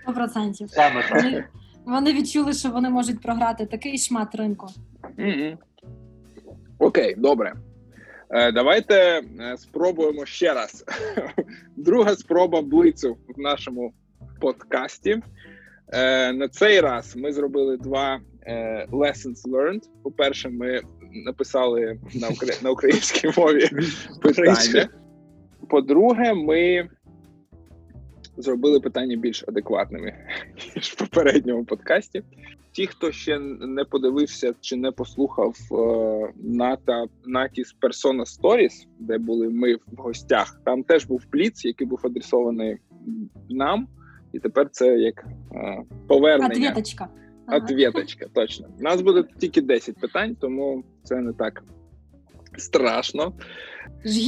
Сто 0.02 0.12
процентів. 0.12 0.70
Саме 0.70 1.02
так. 1.10 1.44
Вони, 1.86 2.12
відчули, 2.12 2.52
що 2.52 2.70
вони 2.70 2.90
можуть 2.90 3.20
програти 3.20 3.66
такий 3.66 3.98
шмат 3.98 4.34
ринку. 4.34 4.66
Mm-hmm. 5.18 5.56
Окей, 6.78 7.14
добре. 7.18 7.54
Е, 8.30 8.52
давайте 8.52 8.94
е, 8.94 9.22
спробуємо 9.56 10.26
ще 10.26 10.54
раз. 10.54 10.84
Друга 11.76 12.16
спроба 12.16 12.62
блицу 12.62 13.16
в 13.36 13.40
нашому 13.40 13.92
подкасті. 14.40 15.22
Е, 15.88 16.32
на 16.32 16.48
цей 16.48 16.80
раз 16.80 17.16
ми 17.16 17.32
зробили 17.32 17.76
два 17.76 18.20
lessons 18.92 19.48
learned. 19.48 19.82
По-перше, 20.02 20.48
ми 20.48 20.80
написали 21.26 21.98
на 22.14 22.28
на 22.62 22.70
українській 22.70 23.30
мові 23.40 23.68
питання. 24.22 24.88
По-друге, 25.68 26.34
ми 26.34 26.88
зробили 28.36 28.80
питання 28.80 29.16
більш 29.16 29.44
адекватними 29.48 30.14
ніж 30.76 30.84
в 30.84 30.96
попередньому 30.96 31.64
подкасті. 31.64 32.22
Ті, 32.72 32.86
хто 32.86 33.12
ще 33.12 33.38
не 33.38 33.84
подивився 33.84 34.54
чи 34.60 34.76
не 34.76 34.90
послухав 34.90 35.56
е, 35.72 36.32
ната 36.42 37.04
натіс 37.26 37.76
Persona 37.82 38.40
Stories, 38.40 38.86
де 38.98 39.18
були 39.18 39.48
ми 39.48 39.74
в 39.74 39.80
гостях, 39.96 40.60
там 40.64 40.82
теж 40.82 41.04
був 41.04 41.24
пліц, 41.24 41.64
який 41.64 41.86
був 41.86 42.00
адресований 42.04 42.76
нам, 43.50 43.88
і 44.32 44.38
тепер 44.38 44.68
це 44.70 44.98
як 44.98 45.26
е, 45.54 45.82
повернення. 46.06 46.68
Ответочка. 46.68 47.08
Ответочка, 47.46 48.26
точно. 48.34 48.68
У 48.78 48.82
нас 48.82 49.02
буде 49.02 49.24
тільки 49.38 49.62
10 49.62 49.96
питань, 49.96 50.36
тому 50.40 50.84
це 51.02 51.20
не 51.20 51.32
так 51.32 51.64
страшно. 52.58 53.32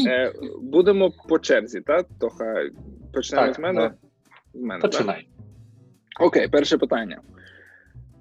Е, 0.06 0.32
Будемо 0.62 1.10
по 1.28 1.38
черзі, 1.38 1.80
так? 1.80 2.06
Тоха, 2.20 2.70
почнемо 3.12 3.46
так, 3.46 3.56
з 3.56 3.58
мене. 3.58 3.80
Так. 3.80 3.94
З 4.54 4.60
мене 4.60 4.80
Починай. 4.80 5.28
Так? 6.18 6.26
Окей, 6.26 6.48
перше 6.48 6.78
питання. 6.78 7.20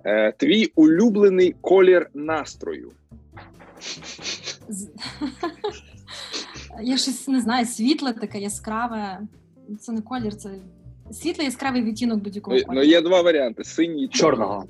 Е, 0.06 0.32
Твій 0.32 0.72
улюблений 0.76 1.56
колір 1.62 2.10
настрою. 2.14 2.92
Я 6.82 6.98
щось 6.98 7.28
не 7.28 7.42
знаю, 7.42 7.66
світле 7.66 8.14
таке 8.14 8.40
яскраве. 8.40 9.20
Це 9.80 9.92
не 9.92 10.02
колір, 10.02 10.36
це 10.36 10.50
світлий 11.12 11.46
яскравий 11.46 11.84
відтінок 11.84 12.20
будь-якого 12.20 12.58
кольору. 12.58 12.74
Ну, 12.74 12.84
є 12.84 13.02
два 13.02 13.22
варіанти: 13.22 13.64
синій 13.64 14.08
чорного. 14.08 14.66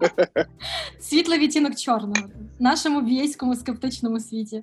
Світлий 0.98 1.38
відтінок 1.38 1.74
чорного 1.74 2.28
в 2.58 2.62
нашому 2.62 3.00
війському 3.02 3.54
скептичному 3.54 4.20
світі. 4.20 4.62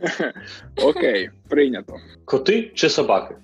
Окей, 0.82 1.30
прийнято. 1.48 1.96
Коти 2.24 2.72
чи 2.74 2.88
собаки? 2.88 3.36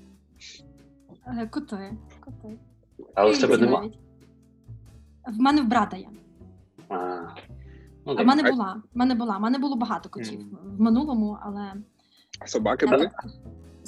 Е, 1.26 1.47
коти. 1.47 1.92
Коти. 2.20 2.59
Але 3.14 3.32
в 3.32 3.40
тебе 3.40 3.59
нема. 3.59 3.90
В 5.26 5.40
мене 5.40 5.62
в 5.62 5.64
брата 5.64 5.97
є. 5.97 6.09
А, 6.88 6.97
ну, 8.06 8.14
а 8.18 8.23
в 8.23 8.26
мене 8.26 8.50
була. 8.50 8.82
В 8.94 8.99
мене 8.99 9.14
була. 9.14 9.37
В 9.37 9.40
мене 9.40 9.59
було 9.59 9.76
багато 9.76 10.09
котів 10.09 10.40
mm. 10.40 10.76
в 10.76 10.80
минулому, 10.80 11.38
але. 11.42 11.73
Собаки 12.47 12.87
були? 12.87 13.11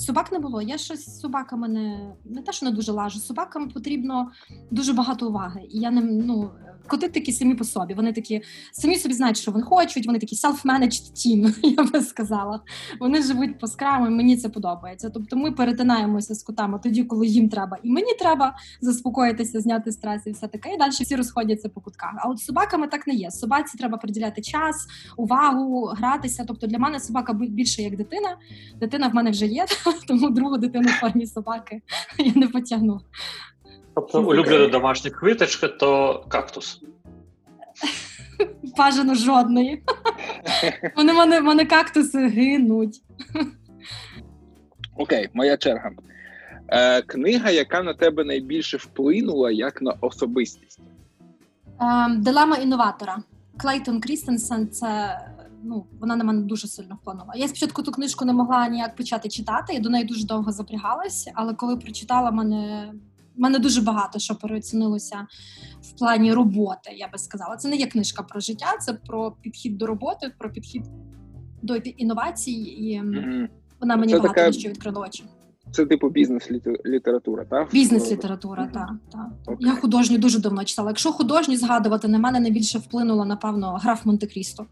Собак 0.03 0.33
не 0.33 0.39
було. 0.39 0.63
Я 0.63 0.79
щось 0.79 1.07
з 1.07 1.21
собаками 1.21 1.69
не 1.69 2.15
не 2.25 2.43
те, 2.43 2.53
що 2.53 2.67
не 2.67 2.73
дуже 2.73 2.93
лажу. 2.93 3.19
Собакам 3.19 3.69
потрібно 3.69 4.31
дуже 4.71 4.93
багато 4.93 5.29
уваги. 5.29 5.61
І 5.71 5.79
я 5.79 5.91
не 5.91 6.01
ну 6.01 6.51
коти 6.87 7.09
такі 7.09 7.33
самі 7.33 7.55
по 7.55 7.65
собі. 7.65 7.95
Вони 7.95 8.13
такі 8.13 8.43
самі 8.73 8.97
собі 8.97 9.15
знають, 9.15 9.37
що 9.37 9.53
вони 9.53 9.65
хочуть. 9.65 10.07
Вони 10.07 10.19
такі 10.19 10.37
self-managed 10.37 11.13
team, 11.13 11.55
я 11.77 11.85
би 11.85 12.01
сказала. 12.01 12.61
Вони 13.01 13.23
живуть 13.23 13.59
по 13.59 13.67
скраму, 13.67 14.07
і 14.07 14.11
мені 14.11 14.37
це 14.37 14.49
подобається. 14.49 15.11
Тобто, 15.11 15.37
ми 15.37 15.53
перетинаємося 15.53 16.35
з 16.35 16.43
котами 16.43 16.81
тоді, 16.83 17.05
коли 17.05 17.27
їм 17.27 17.49
треба, 17.49 17.79
і 17.83 17.91
мені 17.91 18.15
треба 18.19 18.57
заспокоїтися, 18.81 19.61
зняти 19.61 19.93
стрес 19.93 20.23
і 20.27 20.31
все 20.31 20.49
таке. 20.49 20.75
І 20.75 20.79
далі 20.79 20.91
всі 20.91 21.17
розходяться 21.17 21.69
по 21.69 21.81
кутках. 21.81 22.15
А 22.17 22.29
от 22.29 22.39
з 22.39 22.45
собаками 22.45 22.89
так 22.89 23.07
не 23.07 23.15
є. 23.15 23.31
Собаці 23.31 23.79
треба 23.79 23.99
приділяти 23.99 24.43
час, 24.43 24.87
увагу, 25.17 25.85
гратися. 25.85 26.45
Тобто 26.49 26.67
для 26.67 26.79
мене 26.79 27.01
собака 27.01 27.33
більше 27.33 27.83
як 27.83 27.97
дитина. 27.97 28.37
Дитина 28.81 29.09
в 29.09 29.15
мене 29.15 29.31
вже 29.31 29.47
є, 29.47 29.67
тому 30.07 30.31
другу 30.31 30.59
дитину 30.59 30.89
в 30.89 30.93
формі 30.93 31.27
собаки 31.27 31.83
я 32.19 32.33
не 32.35 32.49
потягну. 32.49 33.01
Тобто 33.95 34.23
улюблена 34.23 34.67
домашня 34.67 35.11
квіточка 35.11 35.69
то 35.69 36.25
кактус. 36.29 36.81
Бажано 38.77 39.15
жодної. 39.15 39.83
Вони 40.97 41.13
мене, 41.13 41.41
мене 41.41 41.65
кактуси 41.67 42.29
гинуть. 42.29 43.03
Окей, 44.97 45.29
моя 45.35 45.57
черга. 45.57 45.91
Е, 46.69 47.03
Книга, 47.03 47.51
яка 47.51 47.83
на 47.83 47.95
тебе 47.95 48.25
найбільше 48.25 48.77
вплинула 48.77 49.51
як 49.51 49.83
на 49.83 49.95
особистість? 50.01 50.81
Е, 51.81 52.17
Дилема 52.17 52.57
інноватора. 52.57 53.23
Клейтон 53.59 54.01
Крістенсен 54.01 54.69
це 54.69 55.21
ну, 55.63 55.87
вона 56.01 56.17
на 56.17 56.25
мене 56.25 56.43
дуже 56.43 56.69
сильно 56.69 56.99
вплинула. 57.03 57.33
Я 57.37 57.49
спочатку 57.49 57.83
ту 57.83 57.93
книжку 57.93 58.25
не 58.25 58.33
могла 58.33 58.69
ніяк 58.69 58.97
почати 58.97 59.29
читати, 59.29 59.75
я 59.75 59.81
до 59.81 59.91
неї 59.91 60.05
дуже 60.05 60.27
довго 60.27 60.53
запрягалась, 60.53 61.29
але 61.35 61.55
коли 61.55 61.77
прочитала, 61.77 62.31
мене 62.31 62.93
мене 63.37 63.59
дуже 63.59 63.81
багато 63.81 64.19
що 64.19 64.35
переоцінилося 64.35 65.27
в 65.83 65.99
плані 65.99 66.33
роботи. 66.33 66.91
Я 66.97 67.09
би 67.09 67.19
сказала. 67.19 67.57
Це 67.57 67.69
не 67.69 67.77
є 67.77 67.87
книжка 67.87 68.23
про 68.23 68.41
життя, 68.41 68.77
це 68.81 68.93
про 68.93 69.33
підхід 69.43 69.79
до 69.79 69.87
роботи, 69.87 70.33
про 70.39 70.53
підхід 70.53 70.83
до 71.63 71.77
інновацій, 71.77 72.53
і 72.53 73.01
mm-hmm. 73.01 73.49
вона 73.81 73.97
мені 73.97 74.13
це 74.13 74.19
багато 74.19 74.41
така... 74.41 74.53
що 74.53 74.69
відкрила 74.69 75.01
очі. 75.01 75.25
Це 75.73 75.87
типу 75.87 76.09
бізнес-література, 76.09 77.45
так? 77.45 77.69
Бізнес-література, 77.73 78.69
так. 78.75 78.91
так. 79.13 79.29
Okay. 79.47 79.57
Я 79.61 79.75
художню 79.75 80.19
дуже 80.19 80.39
давно 80.39 80.65
читала. 80.65 80.91
Якщо 80.91 81.13
художню 81.13 81.57
згадувати, 81.57 82.09
на 82.09 82.19
мене 82.19 82.41
найбільше 82.41 82.79
вплинуло, 82.79 83.25
напевно, 83.25 83.79
граф 83.83 84.07
Монте-Крісто. 84.07 84.67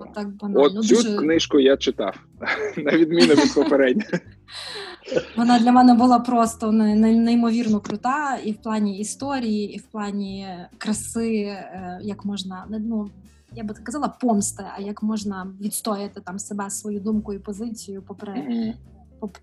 От 0.00 0.12
так 0.14 0.28
банально. 0.28 0.62
От 0.62 0.86
цю 0.86 0.94
дуже... 0.94 1.16
книжку 1.16 1.60
я 1.60 1.76
читав, 1.76 2.14
на 2.76 2.92
відміну 2.92 3.34
від 3.34 3.54
попередньої. 3.54 4.10
Вона 5.36 5.58
для 5.58 5.72
мене 5.72 5.94
була 5.94 6.18
просто 6.18 6.72
неймовірно 6.72 7.80
крута, 7.80 8.38
і 8.44 8.52
в 8.52 8.56
плані 8.56 8.98
історії, 8.98 9.74
і 9.74 9.78
в 9.78 9.82
плані 9.82 10.48
краси, 10.78 11.42
е, 11.42 12.00
як 12.02 12.24
можна 12.24 12.66
ну. 12.80 13.10
Я 13.56 13.64
би 13.64 13.74
казала 13.74 14.08
помсти, 14.08 14.64
а 14.76 14.80
як 14.80 15.02
можна 15.02 15.46
відстояти 15.60 16.20
там 16.20 16.38
себе 16.38 16.70
свою 16.70 17.00
думку 17.00 17.34
і 17.34 17.38
позицію, 17.38 18.02
попри. 18.06 18.74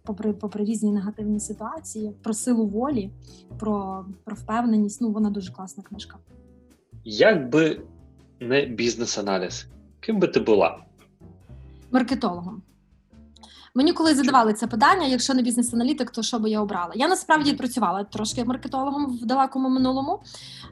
Попри, 0.03 0.33
попри 0.33 0.65
різні 0.65 0.91
негативні 0.91 1.39
ситуації, 1.39 2.11
про 2.23 2.33
силу 2.33 2.67
волі, 2.67 3.11
про 3.59 4.05
про 4.23 4.35
впевненість. 4.35 5.01
Ну 5.01 5.11
вона 5.11 5.29
дуже 5.29 5.53
класна 5.53 5.83
книжка. 5.83 6.17
Як 7.03 7.49
би 7.49 7.81
не 8.39 8.65
бізнес-аналіз, 8.65 9.67
ким 9.99 10.19
би 10.19 10.27
ти 10.27 10.39
була? 10.39 10.85
Маркетологом. 11.91 12.61
Мені 13.77 13.93
коли 13.93 14.15
задавали 14.15 14.53
це 14.53 14.67
питання, 14.67 15.07
якщо 15.07 15.33
не 15.33 15.41
бізнес-аналітик, 15.41 16.11
то 16.11 16.23
що 16.23 16.39
би 16.39 16.49
я 16.49 16.61
обрала? 16.61 16.91
Я 16.95 17.07
насправді 17.07 17.53
працювала 17.53 18.03
трошки 18.03 18.45
маркетологом 18.45 19.17
в 19.17 19.25
далекому 19.25 19.69
минулому. 19.69 20.19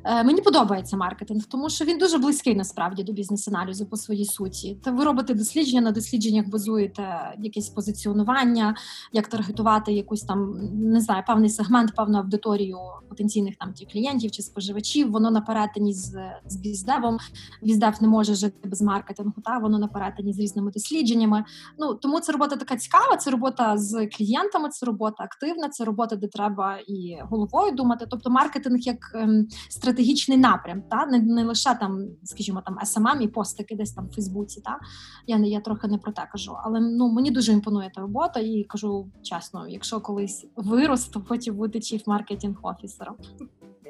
Е, 0.04 0.24
Мені 0.24 0.42
подобається 0.42 0.98
маркетинг, 0.98 1.44
тому 1.46 1.70
що 1.70 1.86
він 1.86 1.98
дуже 1.98 2.18
близький 2.18 2.56
насправді 2.56 3.04
до 3.04 3.12
бізнес-аналізу 3.12 3.86
по 3.86 3.98
своїй 3.98 4.26
суті. 4.26 4.78
Та 4.84 4.92
ви 4.92 5.04
робите 5.04 5.34
дослідження, 5.34 5.82
на 5.82 5.92
дослідженнях 5.92 6.48
базуєте 6.48 7.36
якесь 7.40 7.70
позиціонування, 7.70 8.76
як 9.12 9.28
таргетувати 9.28 9.94
якусь 9.94 10.22
там 10.22 10.54
не 10.74 11.02
знаю, 11.02 11.24
певний 11.28 11.50
сегмент, 11.50 11.96
певну 11.96 12.18
аудиторію 12.18 12.78
потенційних 13.10 13.56
там 13.56 13.74
ті 13.74 13.86
клієнтів 13.86 14.32
чи 14.32 14.42
споживачів. 14.42 15.12
Воно 15.12 15.32
на 15.32 15.42
перетині 15.42 15.94
з 15.94 16.18
з 16.48 16.62
віздевом. 16.66 17.18
Віздев 17.64 17.94
не 18.02 18.08
може 18.08 18.36
жити 18.36 18.70
без 18.70 18.82
маркетингу. 18.82 19.42
Та 19.46 19.58
воно 19.58 19.80
на 19.80 19.88
перетині 19.88 20.34
з 20.34 20.40
різними 20.40 20.72
дослідженнями. 20.72 21.44
Ну 21.80 21.94
тому 21.94 22.20
це 22.20 22.32
робота 22.32 22.56
така 22.56 22.76
цікава 22.76 22.93
цікава. 22.94 23.18
Це 23.18 23.32
робота 23.32 23.78
з 23.78 24.08
клієнтами, 24.08 24.70
це 24.70 24.86
робота 24.86 25.24
активна, 25.24 25.70
це 25.70 25.86
робота, 25.86 26.16
де 26.16 26.28
треба 26.28 26.78
і 26.88 27.18
головою 27.22 27.72
думати. 27.72 28.06
Тобто 28.10 28.30
маркетинг 28.30 28.80
як 28.80 28.98
ем, 29.16 29.48
стратегічний 29.70 30.38
напрям, 30.38 30.82
та 30.82 31.06
не 31.06 31.20
не 31.20 31.44
лише 31.44 31.76
там, 31.80 32.06
скажімо, 32.24 32.64
там 32.66 32.78
SMM 32.84 33.22
і 33.22 33.28
постики 33.28 33.76
десь 33.76 33.94
там 33.94 34.08
в 34.08 34.14
Фейсбуці. 34.16 34.62
Та 34.62 34.80
я 35.28 35.38
не 35.38 35.48
я 35.48 35.60
трохи 35.60 35.88
не 35.88 35.98
про 35.98 36.12
те 36.12 36.22
кажу, 36.32 36.56
але 36.64 36.80
ну 36.80 37.12
мені 37.12 37.32
дуже 37.32 37.52
імпонує 37.52 37.92
та 37.96 38.02
робота, 38.02 38.40
і 38.40 38.64
кажу 38.64 39.08
чесно, 39.22 39.68
якщо 39.68 40.02
колись 40.02 40.48
виросту, 40.56 41.22
потім 41.28 41.56
бути 41.56 41.80
чіф 41.80 42.08
маркетинг 42.08 42.56
офісером. 42.62 43.16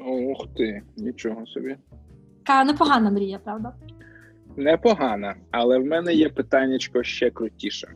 Ух 0.07 0.47
ти, 0.57 0.83
нічого 0.97 1.45
собі. 1.45 1.77
Така 2.45 2.63
непогана 2.63 3.11
мрія, 3.11 3.39
правда? 3.39 3.73
Непогана, 4.57 5.35
але 5.51 5.79
в 5.79 5.85
мене 5.85 6.13
є 6.13 6.29
питаннячко 6.29 7.03
ще 7.03 7.29
крутіше. 7.29 7.95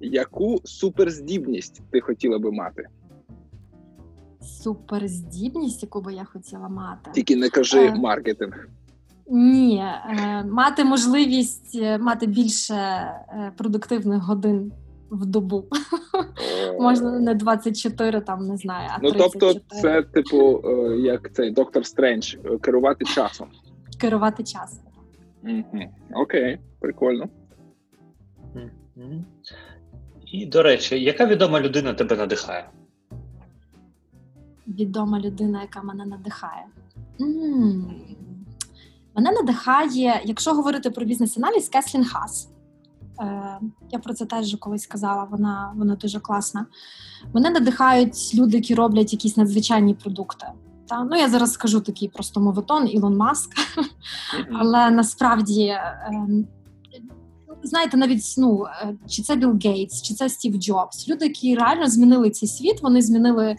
Яку 0.00 0.60
суперздібність 0.64 1.82
ти 1.90 2.00
хотіла 2.00 2.38
би 2.38 2.52
мати? 2.52 2.86
Суперздібність, 4.40 5.82
яку 5.82 6.00
би 6.00 6.12
я 6.14 6.24
хотіла 6.24 6.68
мати. 6.68 7.10
Тільки 7.14 7.36
не 7.36 7.48
кажи 7.48 7.86
Е. 7.86 7.94
маркетинг. 7.94 8.68
Ні, 9.30 9.84
е, 10.08 10.44
мати 10.44 10.84
можливість 10.84 11.74
е, 11.82 11.98
мати 11.98 12.26
більше 12.26 12.76
продуктивних 13.56 14.22
годин 14.22 14.72
в 15.10 15.26
добу. 15.26 15.64
Можна 16.80 17.20
не 17.20 17.34
24, 17.34 18.20
там 18.20 18.46
не 18.46 18.56
знаю, 18.56 18.88
а 18.94 18.98
Ну 19.02 19.12
тобто, 19.12 19.54
це 19.68 20.02
типу, 20.02 20.62
як 20.98 21.32
цей 21.34 21.50
доктор 21.50 21.86
Стрендж, 21.86 22.36
керувати 22.60 23.04
часом. 23.04 23.48
керувати 24.00 24.42
час. 24.42 24.80
Мгм. 25.42 25.64
Окей, 26.14 26.58
прикольно. 26.80 27.28
Мгм. 28.54 29.24
І, 30.26 30.46
до 30.46 30.62
речі, 30.62 31.00
яка 31.02 31.26
відома 31.26 31.60
людина 31.60 31.94
тебе 31.94 32.16
надихає? 32.16 32.68
Відома 34.68 35.20
людина, 35.20 35.62
яка 35.62 35.82
мене 35.82 36.04
надихає. 36.06 36.66
м 37.20 37.94
Мене 39.16 39.32
надихає, 39.32 40.20
якщо 40.24 40.52
говорити 40.54 40.90
про 40.90 41.04
бізнес-аналіз, 41.04 41.68
Кеслін 41.68 42.04
Хас. 42.04 42.48
Е, 43.20 43.58
я 43.90 43.98
про 43.98 44.14
це 44.14 44.26
теж 44.26 44.56
колись 44.60 44.86
казала, 44.86 45.24
вона, 45.24 45.72
вона 45.76 45.96
дуже 45.96 46.20
класна. 46.20 46.66
Мене 47.34 47.50
надихають 47.50 48.30
люди, 48.34 48.56
які 48.56 48.74
роблять 48.74 49.12
якісь 49.12 49.36
надзвичайні 49.36 49.94
продукти. 49.94 50.46
Та? 50.88 51.04
Ну, 51.04 51.16
я 51.16 51.28
зараз 51.28 51.52
скажу 51.52 51.80
такий 51.80 52.08
просто 52.08 52.40
мовитон 52.40 52.88
Ілон 52.88 53.16
Маск, 53.16 53.50
Мгм. 53.76 54.56
але 54.60 54.90
насправді. 54.90 55.74
ем, 56.06 56.46
Знаєте, 57.62 57.96
навіть 57.96 58.34
ну 58.38 58.64
е, 58.82 58.94
чи 59.08 59.22
це 59.22 59.36
Білл 59.36 59.58
Гейтс, 59.64 60.02
чи 60.02 60.14
це 60.14 60.28
Стів 60.28 60.56
Джобс, 60.56 61.08
люди, 61.08 61.26
які 61.26 61.54
реально 61.54 61.86
змінили 61.86 62.30
цей 62.30 62.48
світ, 62.48 62.82
вони 62.82 63.02
змінили 63.02 63.56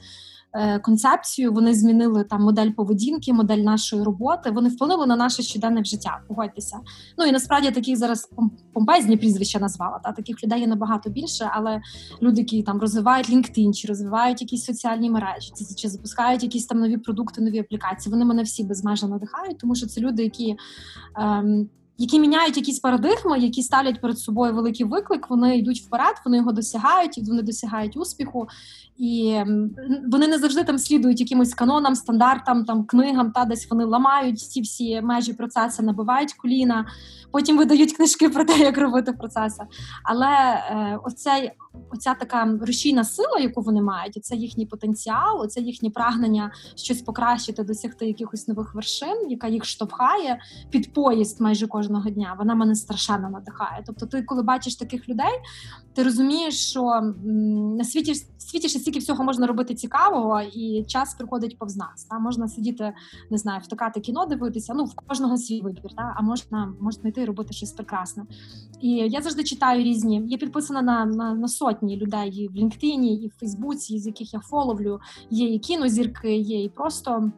е, 0.54 0.80
концепцію, 0.80 1.54
вони 1.54 1.74
змінили 1.74 2.24
там 2.24 2.42
модель 2.42 2.70
поведінки, 2.70 3.34
модель 3.34 3.58
нашої 3.58 4.04
роботи. 4.04 4.52
Вони 4.52 4.70
вплинули 4.70 5.06
на 5.06 5.16
наше 5.16 5.44
щоденне 5.44 5.84
життя. 5.84 6.22
Погодьтеся. 6.28 6.80
Ну 7.18 7.26
і 7.26 7.32
насправді 7.32 7.72
таких 7.72 7.98
зараз 7.98 8.30
пом- 8.38 8.50
помпезні 8.74 9.18
прізвища 9.18 9.60
назвала. 9.60 10.00
Та 10.00 10.12
таких 10.12 10.44
людей 10.44 10.60
є 10.60 10.68
набагато 10.68 11.10
більше, 11.10 11.50
але 11.54 11.82
люди, 12.22 12.42
які 12.42 12.64
там 12.64 12.80
розвивають 12.80 13.30
LinkedIn, 13.30 13.74
чи 13.74 13.88
розвивають 13.88 14.42
якісь 14.42 14.66
соціальні 14.66 15.10
мережі, 15.10 15.52
чи, 15.58 15.76
чи 15.76 15.90
запускають 15.90 16.44
якісь 16.44 16.66
там 16.66 16.80
нові 16.80 16.98
продукти, 16.98 17.42
нові 17.42 17.60
аплікації. 17.60 18.14
Вони 18.14 18.26
мене 18.26 18.44
всі 18.44 18.64
безмежно 18.64 19.08
надихають, 19.08 19.58
тому 19.58 19.76
що 19.76 19.88
це 19.88 20.02
люди, 20.02 20.24
які. 20.24 20.56
Ем, 21.16 21.70
які 21.98 22.20
міняють 22.20 22.58
якісь 22.58 22.80
парадигми, 22.80 23.40
які 23.40 23.64
ставлять 23.64 24.02
перед 24.02 24.20
собою 24.20 24.54
великий 24.54 24.86
виклик, 24.86 25.30
вони 25.30 25.58
йдуть 25.58 25.82
вперед, 25.82 26.16
вони 26.26 26.38
його 26.38 26.52
досягають, 26.52 27.18
і 27.18 27.22
вони 27.22 27.42
досягають 27.42 27.98
успіху, 27.98 28.48
і 28.98 29.42
вони 30.12 30.28
не 30.28 30.38
завжди 30.38 30.64
там 30.64 30.78
слідують 30.78 31.20
якимось 31.20 31.54
канонам, 31.54 31.96
стандартам, 31.96 32.66
там 32.66 32.86
книгам, 32.86 33.32
та 33.32 33.46
десь 33.46 33.70
вони 33.70 33.86
ламають 33.86 34.40
ці 34.40 34.62
всі 34.62 35.02
межі 35.02 35.34
процесу, 35.34 35.84
набивають 35.84 36.34
коліна, 36.34 36.86
потім 37.32 37.58
видають 37.58 37.94
книжки 37.94 38.30
про 38.30 38.46
те, 38.46 38.58
як 38.58 38.78
робити 38.78 39.14
процеси. 39.14 39.64
Але 40.04 40.28
е, 40.28 41.00
оцей, 41.04 41.52
оця 41.92 42.14
така 42.14 42.58
рушійна 42.62 43.04
сила, 43.04 43.40
яку 43.40 43.62
вони 43.62 43.82
мають, 43.82 44.26
це 44.26 44.36
їхній 44.36 44.66
потенціал, 44.66 45.48
це 45.48 45.62
їхнє 45.62 45.90
прагнення 45.90 46.52
щось 46.76 47.02
покращити, 47.02 47.64
досягти 47.64 48.08
якихось 48.08 48.48
нових 48.48 48.76
вершин, 48.76 49.30
яка 49.30 49.48
їх 49.48 49.66
штовхає 49.66 50.40
під 50.70 50.94
поїзд 50.94 51.42
майже 51.42 51.68
кожного 51.68 52.10
дня. 52.10 52.36
Вона 52.40 52.56
мене 52.56 52.76
страшенно 52.76 53.30
надихає. 53.30 53.84
Тобто, 53.86 54.06
ти, 54.06 54.22
коли 54.22 54.44
бачиш 54.44 54.76
таких 54.76 55.10
людей, 55.10 55.34
ти 55.94 56.04
розумієш, 56.04 56.70
що 56.70 56.84
м, 56.86 57.76
на 57.76 57.84
світі 57.84 58.14
світі 58.38 58.70
стільки 58.84 59.00
всього 59.00 59.24
можна 59.24 59.48
робити 59.48 59.76
цікавого, 59.76 60.42
і 60.42 60.84
час 60.88 61.14
приходить 61.14 61.58
повз 61.58 61.78
нас. 61.78 62.04
Та 62.04 62.20
можна 62.20 62.48
сидіти, 62.48 62.94
не 63.32 63.38
знаю, 63.38 63.62
втикати 63.64 64.00
кіно, 64.00 64.26
дивитися. 64.26 64.74
Ну 64.74 64.84
в 64.86 64.96
кожного 64.96 65.38
свій 65.38 65.62
вибір, 65.62 65.92
та 65.98 66.14
а 66.18 66.22
можна 66.22 66.74
можна 66.80 67.10
йти 67.10 67.26
робити 67.26 67.54
щось 67.54 67.72
прекрасне. 67.72 68.24
І 68.82 68.90
я 68.90 69.22
завжди 69.22 69.44
читаю 69.44 69.84
різні. 69.84 70.24
Я 70.28 70.38
підписана 70.38 70.82
на, 70.82 71.06
на, 71.06 71.34
на 71.34 71.48
сотні 71.48 71.98
людей 71.98 72.30
і 72.30 72.48
в 72.48 72.52
LinkedIn, 72.52 73.04
і 73.04 73.28
в 73.28 73.40
Фейсбуці, 73.40 74.00
з 74.00 74.08
яких 74.08 74.34
я 74.34 74.40
фоловлю. 74.40 75.00
Є 75.30 75.54
і 75.54 75.60
кінозірки, 75.60 76.36
є 76.36 76.64
і 76.64 76.70
просто. 76.70 77.32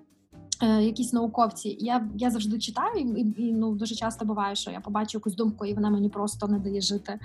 е, 0.64 0.84
Якісь 0.84 1.14
науковці, 1.14 1.78
я 1.80 2.10
я 2.18 2.32
завжди 2.32 2.60
читаю, 2.60 3.00
і, 3.00 3.42
і 3.44 3.54
ну 3.54 3.76
дуже 3.76 3.96
часто 3.96 4.26
буває, 4.26 4.56
що 4.56 4.72
я 4.72 4.80
побачу 4.80 5.18
якусь 5.18 5.36
думку, 5.36 5.66
і 5.66 5.74
вона 5.74 5.90
мені 5.90 6.10
просто 6.10 6.48
не 6.48 6.60
дає 6.60 6.82
жити. 6.82 7.20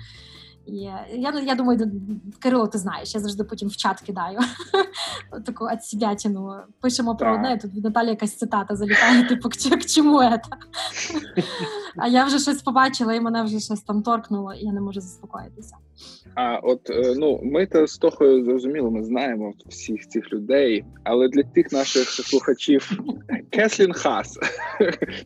І 0.65 0.75
я 0.75 1.33
я 1.45 1.55
думаю, 1.55 1.91
Кирило, 2.39 2.67
ти 2.67 2.77
знаєш, 2.77 3.15
я 3.15 3.21
завжди 3.21 3.43
потім 3.43 3.69
в 3.69 3.75
чат 3.75 4.01
кидаю 4.01 4.39
таку 5.45 5.65
отсібятину. 5.73 6.55
Пишемо 6.81 7.15
про 7.15 7.33
одне, 7.33 7.57
тут 7.57 7.73
від 7.73 7.83
Наталі 7.83 8.07
якась 8.07 8.37
цитата 8.37 8.75
залітає, 8.75 9.23
типу, 9.29 9.49
к 9.49 9.55
чому 9.95 10.19
це? 10.19 10.41
А 11.97 12.07
я 12.07 12.25
вже 12.25 12.39
щось 12.39 12.61
побачила, 12.61 13.13
і 13.13 13.21
мене 13.21 13.43
вже 13.43 13.59
щось 13.59 13.81
там 13.81 14.03
торкнуло, 14.03 14.53
і 14.53 14.65
я 14.65 14.71
не 14.71 14.81
можу 14.81 15.01
заспокоїтися. 15.01 15.75
А 16.35 16.55
от 16.55 16.81
ну 17.15 17.39
ми 17.43 17.65
то 17.65 17.87
з 17.87 17.97
Тохою 17.97 18.45
зрозуміло, 18.45 18.91
ми 18.91 19.03
знаємо 19.03 19.53
всіх 19.65 20.07
цих 20.07 20.33
людей, 20.33 20.85
але 21.03 21.27
для 21.27 21.43
тих 21.43 21.71
наших 21.71 22.09
слухачів 22.09 22.91
Кеслін 23.49 23.93
Хас 23.93 24.37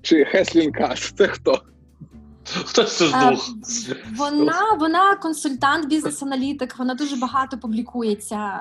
чи 0.02 0.26
Хеслін 0.26 0.72
Кас 0.72 1.14
це 1.18 1.28
хто? 1.28 1.62
Хтось 2.46 3.00
двох. 3.00 3.50
Вона 4.18 4.74
вона 4.80 5.16
консультант, 5.16 5.88
бізнес-аналітик. 5.88 6.80
Вона 6.80 6.94
дуже 6.96 7.16
багато 7.16 7.58
публікується. 7.58 8.60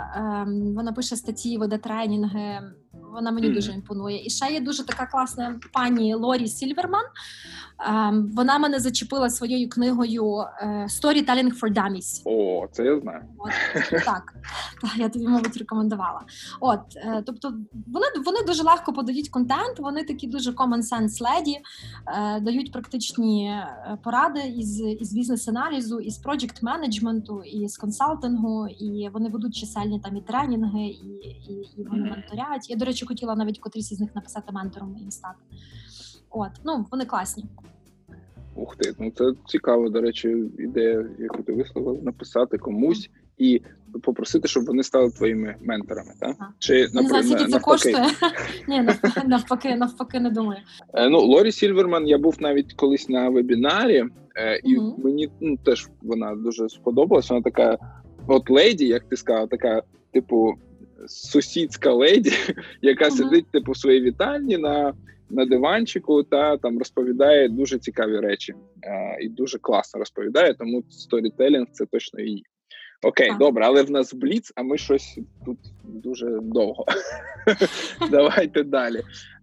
Вона 0.77 0.93
пише 0.93 1.17
статті, 1.17 1.59
веде 1.59 1.79
тренінги. 1.79 2.61
Вона 3.13 3.31
мені 3.31 3.51
дуже 3.51 3.73
імпонує. 3.73 4.27
І 4.27 4.31
ще 4.31 4.53
є 4.53 4.61
дуже 4.61 4.87
така 4.87 5.07
класна 5.07 5.61
пані 5.73 6.15
Лорі 6.15 6.49
Сільверман. 6.49 7.05
Вона 8.35 8.59
мене 8.59 8.81
зачепила 8.81 9.31
своєю 9.31 9.69
книгою 9.69 10.25
Storytelling 10.87 11.61
for 11.61 11.73
Dummies. 11.73 12.23
О, 12.25 12.67
це 12.73 12.85
я 12.85 13.01
знаю. 13.01 13.23
От, 13.39 13.51
так, 13.91 14.35
так, 14.83 14.97
я 14.97 15.09
тобі, 15.09 15.29
мабуть, 15.29 15.57
рекомендувала. 15.57 16.21
От, 16.61 16.81
тобто, 17.27 17.55
вони 17.87 18.07
вони 18.25 18.39
дуже 18.47 18.63
легко 18.63 18.93
подають 18.93 19.29
контент, 19.29 19.79
вони 19.79 20.05
такі 20.05 20.27
дуже 20.27 20.51
common 20.51 20.83
sense 20.83 21.23
леді, 21.23 21.61
дають 22.41 22.73
практичні 22.73 23.61
поради 24.05 24.41
із 24.41 24.81
із 24.81 25.13
бізнес-аналізу, 25.13 26.01
із 26.01 26.19
проджект 26.19 26.63
менеджменту, 26.63 27.43
і 27.43 27.69
з 27.69 27.77
консалтингу, 27.77 28.69
і 28.69 29.09
вони 29.13 29.29
ведуть 29.29 29.55
чисельні 29.57 30.01
там 30.01 30.17
і 30.17 30.21
тренінги, 30.21 30.85
і 30.85 31.07
і, 31.49 31.71
і 31.77 31.85
вони 31.91 32.03
менторять. 32.03 32.71
Я, 32.71 32.77
до 32.77 32.85
речі, 32.85 33.07
хотіла 33.07 33.35
навіть 33.35 33.59
котрісь 33.59 33.93
із 33.93 34.01
них 34.01 34.15
написати 34.15 34.53
ментором 34.53 34.97
і 35.09 35.11
стати. 35.11 35.39
От, 36.35 36.51
ну 36.65 36.87
вони 36.91 37.05
класні. 37.05 37.45
Ух 38.55 38.77
ти, 38.77 38.95
ну 38.99 39.11
це 39.11 39.33
цікаво, 39.47 39.89
до 39.89 40.01
речі, 40.01 40.29
ідея, 40.59 41.07
яку 41.19 41.43
ти 41.43 41.53
висловила, 41.53 41.99
написати 42.03 42.59
комусь 42.59 43.11
і 43.39 43.61
попросити, 44.03 44.49
щоб 44.49 44.65
вони 44.65 44.83
стали 44.83 45.11
твоїми 45.11 45.57
менторами. 45.61 46.13
Так? 46.21 46.37
Чи 46.59 46.89
не 46.95 47.03
знаю, 47.03 47.25
скільки 47.25 47.45
це 47.45 47.59
коштує? 47.59 48.07
Ні, 48.69 48.89
навпаки, 49.27 49.77
навпаки, 49.77 50.21
не 50.21 50.31
думаю. 50.31 50.61
Ну, 51.11 51.21
Лорі 51.21 51.53
Сільверман, 51.53 52.09
я 52.09 52.19
був 52.19 52.37
навіть 52.41 52.73
колись 52.73 53.09
на 53.09 53.29
вебінарі, 53.29 54.05
і 54.65 54.77
угу. 54.77 55.01
мені 55.05 55.31
ну, 55.41 55.57
теж 55.57 55.89
вона 56.03 56.35
дуже 56.35 56.69
сподобалась. 56.69 57.31
Вона 57.31 57.43
така, 57.43 57.79
от 58.27 58.51
леді, 58.51 58.87
як 58.87 59.05
ти 59.09 59.17
сказала, 59.17 59.47
така, 59.47 59.83
типу, 60.13 60.55
сусідська 61.07 61.93
леді, 61.93 62.33
яка 62.83 63.11
сидить 63.11 63.51
типу 63.51 63.73
в 63.73 63.77
своїй 63.77 64.01
вітальні 64.01 64.57
на 64.57 64.93
на 65.35 65.47
диванчику 65.47 66.23
та 66.23 66.57
там 66.57 66.79
розповідає 66.79 67.49
дуже 67.49 67.79
цікаві 67.79 68.21
речі 68.21 68.55
е, 68.83 69.19
і 69.21 69.29
дуже 69.29 69.59
класно 69.59 69.99
розповідає, 69.99 70.55
тому 70.55 70.83
сторітелінг 70.91 71.67
це 71.73 71.87
точно 71.87 72.21
її. 72.21 72.45
Окей, 73.03 73.29
так. 73.29 73.39
добре, 73.39 73.67
але 73.67 73.83
в 73.83 73.91
нас 73.91 74.15
бліц, 74.15 74.53
а 74.57 74.63
ми 74.63 74.79
щось 74.79 75.19
тут 75.47 75.59
дуже 75.85 76.39
довго. 76.43 76.85
Давайте 78.11 78.63
далі. 78.63 79.03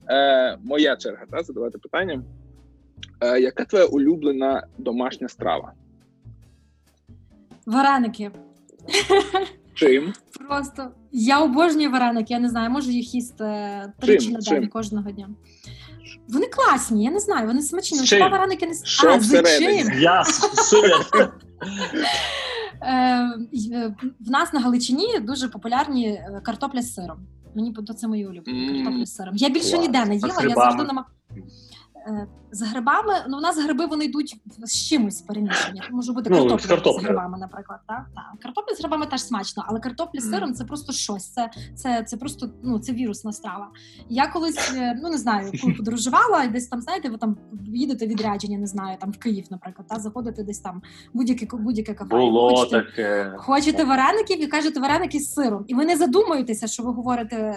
Е, 0.10 0.58
Моя 0.64 0.96
черга 0.96 1.26
та, 1.32 1.44
задавати 1.44 1.78
питання. 1.78 2.24
Е, 3.22 3.40
Яка 3.40 3.66
твоя 3.66 3.86
улюблена 3.86 4.68
домашня 4.78 5.28
страва? 5.28 5.74
Вареники. 7.66 8.32
Чим? 9.74 10.14
Просто 10.48 10.92
я 11.12 11.44
обожнюю 11.44 11.92
вареники, 11.92 12.34
я 12.34 12.40
не 12.40 12.50
знаю, 12.50 12.70
можу 12.70 12.92
їх 12.92 13.16
їсти 13.16 13.46
тричі 14.00 14.32
на 14.32 14.40
день 14.40 14.68
кожного 14.68 15.12
дня. 15.12 15.30
Вони 16.30 16.48
класні, 16.48 17.04
я 17.04 17.12
не 17.12 17.20
знаю, 17.20 17.48
вони 17.48 17.62
смачні. 17.62 18.00
Хіба 18.00 18.28
вареники 18.28 18.68
не 18.68 18.74
Що 18.84 19.10
а, 19.10 19.20
звичайно. 19.20 19.92
В 24.20 24.32
нас 24.32 24.54
на 24.54 24.60
Галичині 24.60 25.20
дуже 25.20 25.48
популярні 25.48 26.22
картопля 26.44 26.82
з 26.82 26.94
сиром. 26.94 27.28
Мені 27.56 27.76
це 27.98 28.08
мої 28.08 28.28
улюблені 28.28 28.60
mm. 28.60 28.84
картопля 28.84 29.06
з 29.06 29.16
сиром. 29.16 29.36
Я 29.36 29.50
більше 29.50 29.78
ніде 29.78 30.06
не 30.06 30.16
їла, 30.16 30.36
я 30.44 30.56
завжди 30.56 30.84
нема. 30.84 31.06
Е, 32.08 32.28
з 32.52 32.62
грибами, 32.62 33.14
ну 33.30 33.38
у 33.38 33.42
нас 33.42 33.64
гриби 33.64 33.86
вони 33.86 34.06
йдуть 34.06 34.36
з 34.64 34.88
чимось 34.88 35.22
перемішані. 35.22 35.82
Може 35.92 36.14
бути 36.14 36.30
Ну, 36.30 36.58
картопля, 36.68 36.94
з 36.94 37.04
грибами, 37.04 37.38
наприклад. 37.38 37.80
Так? 37.88 38.06
Так. 38.16 38.42
Картопля 38.42 38.76
з 38.76 38.80
грибами 38.80 39.06
теж 39.06 39.24
смачно, 39.24 39.64
але 39.68 39.80
картопля 39.80 40.22
з 40.22 40.30
сиром 40.30 40.54
це 40.54 40.66
просто 40.66 40.94
щось. 40.94 41.30
Це, 41.30 41.50
це, 41.76 42.04
це 42.04 42.18
просто 42.18 42.50
ну, 42.64 42.80
це 42.80 42.94
вірусна 42.94 43.34
страва. 43.34 43.68
Я 44.10 44.28
колись, 44.28 44.74
е, 44.76 45.00
ну 45.04 45.10
не 45.10 45.18
знаю, 45.18 45.52
коли 45.62 45.74
подорожувала, 45.74 46.44
і 46.44 46.48
десь 46.48 46.68
там, 46.68 46.82
знаєте, 46.82 47.10
ви 47.10 47.18
там 47.18 47.38
їдете 47.74 48.08
відрядження, 48.08 48.58
не 48.58 48.68
знаю, 48.68 48.98
там 49.00 49.12
в 49.12 49.18
Київ, 49.18 49.46
наприклад, 49.50 49.88
та, 49.88 50.00
заходите 50.00 50.44
десь 50.44 50.60
там 50.60 50.82
в 51.14 51.18
будь-яке, 51.18 51.48
будь-яке 51.58 51.94
кафе. 51.94 52.10
Було 52.16 52.50
хочете- 52.56 52.82
таке. 52.82 53.34
Хочете 53.38 53.84
вареників 53.84 54.44
і 54.44 54.48
кажете 54.48 54.80
вареники 54.80 55.20
з 55.20 55.34
сиром. 55.34 55.66
І 55.68 55.74
ви 55.76 55.86
не 55.86 55.98
задумуєтеся, 55.98 56.68
що 56.68 56.84
ви 56.84 56.92
говорите 56.92 57.56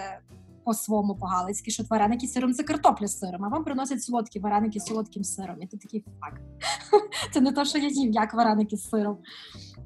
по-своєму 0.65 1.15
по-галицьки, 1.15 1.71
що 1.71 1.83
вареники 1.91 2.27
з 2.27 2.33
сиром 2.33 2.53
це 2.53 2.63
картопля 2.63 3.07
з 3.07 3.19
сиром, 3.19 3.45
а 3.45 3.49
вам 3.49 3.65
приносять 3.65 4.03
солодкі 4.03 4.39
вареники 4.39 4.81
з 4.81 4.85
солодким 4.85 5.25
сиром. 5.25 5.57
І 5.63 5.67
ти 5.67 5.77
такий 5.77 6.05
фак. 6.21 6.41
Це 7.33 7.41
не 7.41 7.53
те, 7.53 7.65
що 7.65 7.79
я 7.79 7.89
їм, 7.89 8.13
як 8.13 8.35
вареники 8.35 8.77
з 8.77 8.89
сиром. 8.89 9.19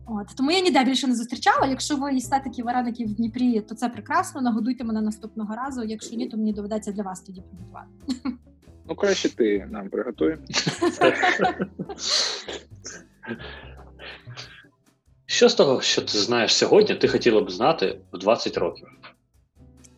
От 0.07 0.37
тому 0.37 0.51
я 0.51 0.61
ніде 0.61 0.85
більше 0.85 1.07
не 1.07 1.15
зустрічала. 1.17 1.67
Якщо 1.67 1.97
ви 1.97 2.15
їсте 2.15 2.41
такі 2.45 2.63
вареники 2.63 3.05
в 3.05 3.15
Дніпрі, 3.15 3.61
то 3.61 3.75
це 3.75 3.89
прекрасно. 3.89 4.41
Нагодуйте 4.41 4.85
мене 4.85 5.01
наступного 5.01 5.55
разу. 5.55 5.85
Якщо 5.85 6.17
ні, 6.17 6.29
то 6.29 6.37
мені 6.37 6.53
доведеться 6.53 6.93
для 6.93 7.03
вас 7.03 7.21
тоді 7.21 7.41
приготувати. 7.41 7.89
Ну, 8.89 8.95
краще 8.95 9.37
ти 9.37 9.69
нам 9.71 9.89
приготуй. 9.89 10.37
Що 15.27 15.49
з 15.49 15.55
того, 15.55 15.81
що 15.81 16.03
ти 16.03 16.19
знаєш 16.19 16.55
сьогодні, 16.55 16.95
ти 16.95 17.09
хотіла 17.09 17.41
б 17.41 17.51
знати 17.51 18.01
в 18.13 18.19
20 18.19 18.57
років? 18.57 18.89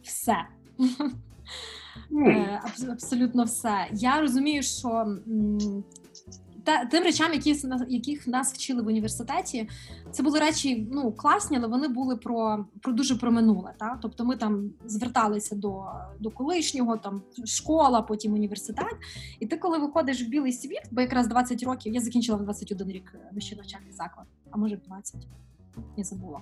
Все. 0.03 0.37
Е, 2.13 2.61
абс- 2.65 2.91
абсолютно 2.91 3.45
все. 3.45 3.89
Я 3.93 4.21
розумію, 4.21 4.63
що 4.63 5.17
тим 6.91 7.05
речам, 7.05 7.33
яких 7.89 8.27
нас 8.27 8.53
вчили 8.53 8.83
в 8.83 8.87
університеті, 8.87 9.69
це 10.11 10.23
були 10.23 10.39
речі 10.39 10.89
ну 10.93 11.13
класні, 11.13 11.57
але 11.57 11.67
вони 11.67 11.89
були 11.89 12.17
про, 12.17 12.67
про 12.83 12.93
дуже 12.93 13.17
про 13.17 13.31
минуле. 13.33 13.75
Та? 13.79 13.99
Тобто 14.03 14.25
ми 14.25 14.37
там 14.37 14.71
зверталися 14.85 15.57
до, 15.57 15.85
до 16.21 16.31
колишнього, 16.31 16.97
там 16.97 17.23
школа, 17.45 18.03
потім 18.03 18.33
університет. 18.33 18.97
І 19.41 19.47
ти, 19.47 19.57
коли 19.57 19.79
виходиш 19.79 20.23
в 20.23 20.29
білий 20.29 20.53
світ, 20.53 20.83
бо 20.91 21.01
якраз 21.01 21.29
20 21.29 21.63
років, 21.63 21.95
я 21.95 22.01
закінчила 22.01 22.39
в 22.39 22.43
21 22.43 22.89
рік 22.89 23.13
е, 23.15 23.31
вищий 23.33 23.59
навчальний 23.59 23.93
заклад, 23.93 24.27
а 24.51 24.57
може 24.57 24.77
в 24.77 24.81
20. 24.81 25.27
Я 25.97 26.05
забула. 26.05 26.41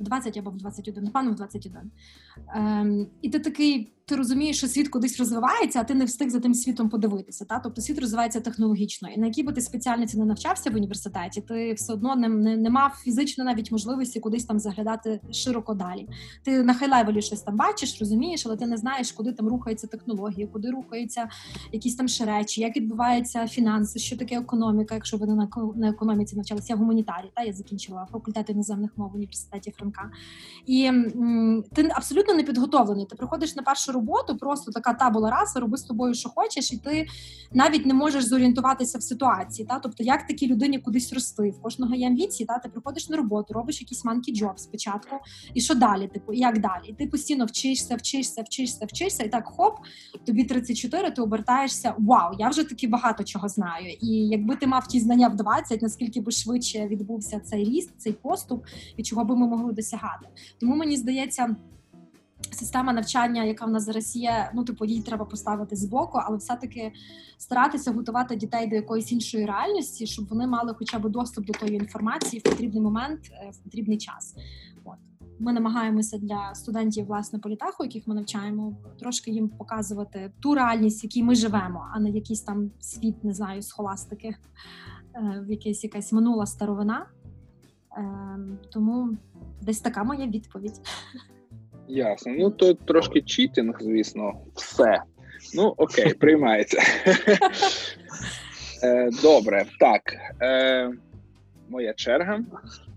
В 0.00 0.02
20 0.02 0.36
або 0.36 0.50
в 0.50 0.56
21, 0.56 1.04
напевно, 1.04 1.30
в 1.30 1.34
21. 1.34 1.90
Ем, 2.54 3.06
і 3.22 3.30
ти 3.30 3.38
такий, 3.38 3.92
ти 4.04 4.16
розумієш, 4.16 4.56
що 4.58 4.68
світ 4.68 4.88
кудись 4.88 5.18
розвивається, 5.18 5.80
а 5.80 5.84
ти 5.84 5.94
не 5.94 6.04
встиг 6.04 6.30
за 6.30 6.40
тим 6.40 6.54
світом 6.54 6.88
подивитися. 6.88 7.44
Та? 7.44 7.58
Тобто 7.58 7.80
світ 7.80 7.98
розвивається 7.98 8.40
технологічно. 8.40 9.08
І 9.08 9.20
на 9.20 9.26
якій 9.26 9.42
би 9.42 9.52
ти 9.52 9.60
спеціальності 9.60 10.18
не 10.18 10.24
навчався 10.24 10.70
в 10.70 10.74
університеті, 10.74 11.40
ти 11.40 11.72
все 11.72 11.92
одно 11.92 12.16
не, 12.16 12.28
не, 12.28 12.56
не 12.56 12.70
мав 12.70 12.92
фізично 13.04 13.44
навіть 13.44 13.72
можливості 13.72 14.20
кудись 14.20 14.44
там 14.44 14.58
заглядати 14.58 15.20
широко 15.32 15.74
далі. 15.74 16.08
Ти 16.42 16.62
на 16.62 16.74
хай-левелі 16.74 17.22
щось 17.22 17.42
там 17.42 17.56
бачиш, 17.56 18.00
розумієш, 18.00 18.46
але 18.46 18.56
ти 18.56 18.66
не 18.66 18.76
знаєш, 18.76 19.12
куди 19.12 19.32
там 19.32 19.48
рухаються 19.48 19.86
технології, 19.86 20.46
куди 20.46 20.70
рухаються 20.70 21.28
якісь 21.72 21.96
там 21.96 22.08
ще 22.08 22.24
речі, 22.24 22.60
як 22.60 22.76
відбуваються 22.76 23.46
фінанси, 23.46 23.98
що 23.98 24.16
таке 24.16 24.38
економіка, 24.38 24.94
якщо 24.94 25.16
ви 25.16 25.26
на 25.26 25.48
на 25.76 25.88
економіці 25.88 26.36
навчалися. 26.36 26.66
Я 26.72 26.76
гуманітарій, 26.76 27.30
та 27.34 27.42
я 27.42 27.52
закінчила 27.52 28.06
факультет 28.12 28.50
іноземних 28.50 28.90
мов 28.96 29.10
в 29.10 29.14
університеті 29.14 29.70
Франка. 29.70 30.10
І 30.66 30.84
м, 30.84 31.64
ти 31.74 31.90
абсолютно 31.94 32.27
не 32.34 32.42
підготовлений. 32.42 33.06
Ти 33.06 33.16
приходиш 33.16 33.56
на 33.56 33.62
першу 33.62 33.92
роботу, 33.92 34.36
просто 34.36 34.72
така 34.72 34.94
табула 34.94 35.30
раса, 35.30 35.60
роби 35.60 35.76
з 35.76 35.82
тобою, 35.82 36.14
що 36.14 36.28
хочеш, 36.28 36.72
і 36.72 36.76
ти 36.76 37.06
навіть 37.52 37.86
не 37.86 37.94
можеш 37.94 38.24
зорієнтуватися 38.24 38.98
в 38.98 39.02
ситуації. 39.02 39.66
Та? 39.66 39.78
Тобто, 39.78 40.04
як 40.04 40.26
такій 40.26 40.46
людині 40.46 40.78
кудись 40.78 41.12
рости? 41.12 41.50
В 41.50 41.62
кожного 41.62 41.94
є 41.94 42.06
амбіції, 42.06 42.46
та 42.46 42.58
ти 42.58 42.68
приходиш 42.68 43.08
на 43.08 43.16
роботу, 43.16 43.54
робиш 43.54 43.80
якийсь 43.80 44.04
манкі 44.04 44.34
джоб 44.34 44.60
спочатку, 44.60 45.16
і 45.54 45.60
що 45.60 45.74
далі? 45.74 46.08
Типу, 46.08 46.32
як 46.32 46.60
далі? 46.60 46.82
І 46.86 46.92
ти 46.92 47.06
постійно 47.06 47.44
вчишся, 47.44 47.96
вчишся, 47.96 48.42
вчишся, 48.42 48.86
вчишся, 48.86 49.24
і 49.24 49.28
так 49.28 49.46
хоп, 49.46 49.74
тобі 50.26 50.44
34, 50.44 51.10
ти 51.10 51.22
обертаєшся. 51.22 51.94
Вау, 51.98 52.34
я 52.38 52.48
вже 52.48 52.64
таки 52.64 52.88
багато 52.88 53.24
чого 53.24 53.48
знаю. 53.48 53.96
І 54.00 54.08
якби 54.08 54.56
ти 54.56 54.66
мав 54.66 54.86
ті 54.86 55.00
знання 55.00 55.28
в 55.28 55.36
20, 55.36 55.82
наскільки 55.82 56.20
би 56.20 56.32
швидше 56.32 56.86
відбувся 56.86 57.40
цей 57.40 57.64
ріст, 57.64 57.90
цей 57.98 58.12
поступ, 58.12 58.64
і 58.96 59.02
чого 59.02 59.24
би 59.24 59.36
ми 59.36 59.46
могли 59.46 59.72
досягати. 59.72 60.28
Тому 60.60 60.76
мені 60.76 60.96
здається. 60.96 61.56
Система 62.50 62.92
навчання, 62.92 63.44
яка 63.44 63.66
в 63.66 63.70
нас 63.70 63.84
зараз 63.84 64.16
є, 64.16 64.50
ну 64.54 64.64
типу 64.64 64.84
її 64.84 65.02
треба 65.02 65.24
поставити 65.24 65.76
збоку, 65.76 66.18
але 66.24 66.36
все-таки 66.36 66.92
старатися 67.38 67.92
готувати 67.92 68.36
дітей 68.36 68.66
до 68.66 68.76
якоїсь 68.76 69.12
іншої 69.12 69.46
реальності, 69.46 70.06
щоб 70.06 70.28
вони 70.28 70.46
мали 70.46 70.74
хоча 70.78 70.98
б 70.98 71.08
доступ 71.08 71.46
до 71.46 71.52
тої 71.52 71.74
інформації 71.74 72.40
в 72.40 72.42
потрібний 72.42 72.82
момент, 72.82 73.20
е, 73.32 73.50
в 73.50 73.58
потрібний 73.58 73.98
час. 73.98 74.34
От 74.84 74.96
ми 75.38 75.52
намагаємося 75.52 76.18
для 76.18 76.54
студентів 76.54 77.06
власне 77.06 77.38
політеху, 77.38 77.84
яких 77.84 78.06
ми 78.06 78.14
навчаємо, 78.14 78.76
трошки 78.98 79.30
їм 79.30 79.48
показувати 79.48 80.32
ту 80.40 80.54
реальність, 80.54 81.02
в 81.02 81.04
якій 81.04 81.22
ми 81.22 81.34
живемо, 81.34 81.86
а 81.94 82.00
не 82.00 82.10
якийсь 82.10 82.42
там 82.42 82.70
світ, 82.80 83.24
не 83.24 83.34
знаю, 83.34 83.62
схоластики, 83.62 84.28
е, 85.14 85.44
в 85.46 85.50
якась 85.50 85.84
якась 85.84 86.12
минула 86.12 86.46
старовина. 86.46 87.06
Е, 87.96 88.38
Тому 88.72 89.16
десь 89.62 89.80
така 89.80 90.04
моя 90.04 90.26
відповідь. 90.26 90.80
Ясно. 91.88 92.32
Ну 92.38 92.50
то 92.50 92.74
трошки 92.74 93.20
читинг, 93.22 93.78
звісно, 93.80 94.32
все. 94.54 95.02
Ну, 95.54 95.74
окей, 95.76 96.14
приймається. 96.20 96.78
Е, 98.82 99.10
Добре, 99.22 99.66
так. 99.80 100.02
Е, 100.42 100.90
Моя 101.68 101.92
черга. 101.94 102.40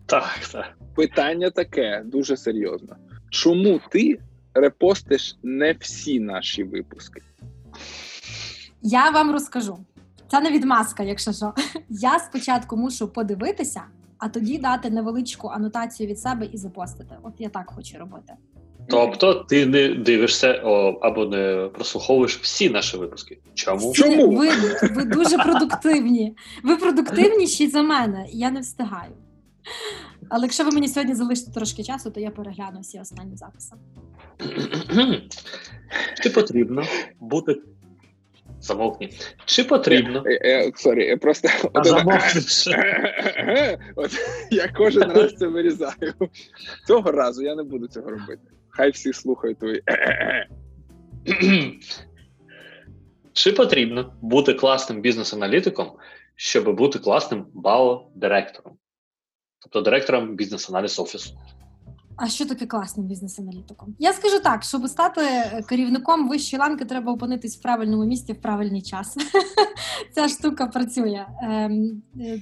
Так, 0.06 0.40
так. 0.52 0.78
Питання 0.96 1.50
таке 1.50 2.02
дуже 2.06 2.38
серйозно. 2.38 2.96
Чому 3.30 3.82
ти 3.92 4.20
репостиш 4.54 5.38
не 5.44 5.74
всі 5.74 6.20
наші 6.20 6.64
випуски? 6.64 7.22
Я 8.82 9.10
вам 9.10 9.32
розкажу. 9.32 9.78
Це 10.28 10.42
не 10.42 10.52
відмазка, 10.52 11.04
якщо 11.04 11.34
що. 11.34 11.54
Я 11.90 12.20
спочатку 12.20 12.78
мушу 12.78 13.08
подивитися, 13.08 13.82
а 14.18 14.30
тоді 14.30 14.58
дати 14.58 14.90
невеличку 14.90 15.48
анотацію 15.48 16.10
від 16.10 16.20
себе 16.20 16.46
і 16.46 16.58
запостити. 16.58 17.16
От 17.24 17.34
я 17.40 17.50
так 17.50 17.72
хочу 17.76 17.98
робити. 17.98 18.34
Тобто 18.92 19.34
ти 19.34 19.66
не 19.66 19.90
дивишся 19.90 20.62
о, 20.64 21.00
або 21.02 21.26
не 21.26 21.70
прослуховуєш 21.74 22.38
всі 22.38 22.70
наші 22.70 22.98
випуски. 22.98 23.40
Чому? 23.54 23.94
Чому? 23.94 24.28
Ви, 24.28 24.50
ви 24.96 25.04
дуже 25.04 25.38
продуктивні. 25.38 26.36
Ви 26.64 26.76
продуктивніші 26.76 27.68
за 27.68 27.82
мене, 27.82 28.26
і 28.34 28.38
я 28.38 28.52
не 28.52 28.60
встигаю. 28.60 29.12
Але 30.30 30.44
якщо 30.44 30.64
ви 30.64 30.72
мені 30.72 30.88
сьогодні 30.88 31.16
залишите 31.16 31.52
трошки 31.52 31.84
часу, 31.84 32.12
то 32.12 32.20
я 32.20 32.32
перегляну 32.32 32.80
всі 32.80 33.00
останні 33.00 33.38
записи. 33.38 33.76
Чи 36.24 36.30
потрібно 36.30 36.84
бути. 37.20 37.62
Замовкні. 38.60 39.10
Чи 39.46 39.64
потрібно? 39.64 40.24
Sorry, 40.76 41.06
я 41.06 41.18
просто 41.18 41.50
А 41.74 41.84
замовкнеш. 41.84 42.68
От 43.96 44.12
я 44.52 44.68
кожен 44.78 45.12
раз 45.12 45.36
це 45.36 45.48
вирізаю. 45.48 46.14
Цього 46.88 47.12
разу 47.12 47.44
я 47.44 47.56
не 47.56 47.64
буду 47.64 47.88
цього 47.88 48.10
робити. 48.10 48.42
Хай 48.82 48.92
всі 48.92 49.14
слухають 49.14 49.60
твої. 49.60 49.84
Чи 53.34 53.52
потрібно 53.52 54.14
бути 54.22 54.54
класним 54.54 55.02
бізнес-аналітиком, 55.02 55.92
щоб 56.36 56.76
бути 56.76 57.00
класним 57.00 57.46
бао-директором? 57.54 58.78
Тобто 59.60 59.82
директором 59.82 60.36
бізнес-аналіз 60.36 61.00
офісу. 61.00 61.38
А 62.24 62.28
що 62.28 62.46
таке 62.46 62.66
класним 62.66 63.06
бізнес-аналітиком? 63.08 63.96
Я 64.00 64.14
скажу 64.14 64.40
так: 64.40 64.64
щоб 64.64 64.88
стати 64.88 65.22
керівником 65.70 66.30
вищої 66.30 66.60
ланки, 66.60 66.86
треба 66.86 67.14
опинитись 67.14 67.58
в 67.58 67.62
правильному 67.62 68.06
місці 68.06 68.34
в 68.34 68.42
правильний 68.42 68.82
час. 68.82 69.18
Ця 70.16 70.28
штука 70.28 70.68
працює. 70.68 71.26
Ем, 71.44 72.02
е, 72.20 72.42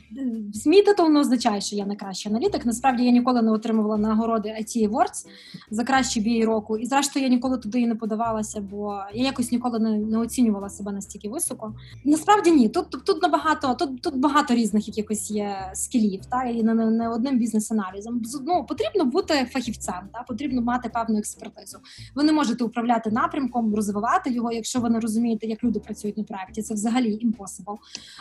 Мій 0.65 0.82
титул 0.82 1.10
не 1.10 1.20
означає, 1.20 1.62
що 1.62 1.76
я 1.76 1.86
найкращий 1.86 2.32
аналітик. 2.32 2.65
Насправді 2.65 3.04
я 3.04 3.12
ніколи 3.12 3.42
не 3.42 3.52
отримувала 3.52 3.98
нагороди 3.98 4.50
IT 4.50 4.89
Awards 4.89 5.26
за 5.72 5.84
кращий 5.84 6.24
BA 6.24 6.46
року. 6.46 6.78
І 6.78 6.86
зрештою 6.86 7.26
я 7.26 7.32
ніколи 7.32 7.58
туди 7.58 7.82
і 7.82 7.88
не 7.88 7.96
подавалася, 7.96 8.62
бо 8.62 9.00
я 9.13 9.24
якось 9.24 9.52
ніколи 9.52 9.80
не, 9.80 9.98
не 9.98 10.18
оцінювала 10.18 10.70
себе 10.70 10.92
настільки 10.92 11.30
високо. 11.30 11.74
Насправді 12.06 12.52
ні. 12.52 12.70
Тут 12.70 12.89
тут, 13.06 13.22
набагато 13.22 13.74
тут, 13.74 14.02
тут 14.02 14.18
багато 14.18 14.56
різних 14.56 14.88
якихось 14.88 15.32
є 15.32 15.72
скілів, 15.74 16.26
та 16.26 16.44
і 16.44 16.63
не, 16.63 16.74
не, 16.74 16.86
не 16.86 17.10
одним 17.10 17.38
бізнес-аналізом. 17.38 18.22
Ну, 18.46 18.65
потрібно 18.65 19.06
бути 19.06 19.48
фахівцем, 19.52 19.68
та 19.77 20.23
потрібно 20.27 20.62
мати 20.62 20.89
певну 20.89 21.17
експертизу. 21.17 21.77
Ви 22.15 22.23
не 22.23 22.32
можете 22.32 22.63
управляти 22.63 23.12
напрямком, 23.12 23.75
розвивати 23.75 24.32
його, 24.32 24.51
якщо 24.51 24.79
ви 24.79 24.89
не 24.89 24.99
розумієте, 24.99 25.47
як 25.47 25.63
люди 25.63 25.79
працюють 25.79 26.17
на 26.17 26.23
проєкті. 26.23 26.62
Це 26.62 26.73
взагалі 26.73 27.19
impossible. 27.25 27.77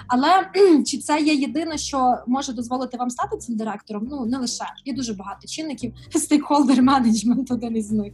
Але 0.09 0.29
чи 0.87 0.99
це 0.99 1.21
є 1.21 1.35
єдине, 1.35 1.79
що 1.79 2.19
може 2.27 2.53
дозволити 2.53 2.97
вам 2.97 3.11
стати 3.11 3.37
цим 3.37 3.57
директором? 3.57 4.09
Ну 4.11 4.27
не 4.27 4.39
лише 4.39 4.65
є 4.85 4.93
дуже 4.93 5.15
багато 5.15 5.49
чинників. 5.49 5.95
Стейкхолдер 6.11 6.83
менеджмент 6.83 7.51
один 7.51 7.77
із 7.77 7.93
них. 7.93 8.13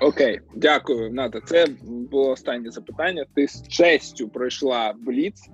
Окей, 0.00 0.40
дякую, 0.56 1.10
Ната. 1.12 1.40
Це 1.40 1.66
було 2.10 2.30
останнє 2.30 2.70
запитання. 2.70 3.24
Ти 3.34 3.48
з 3.48 3.68
честю 3.68 4.28
пройшла 4.28 4.94
Бліц. 5.00 5.48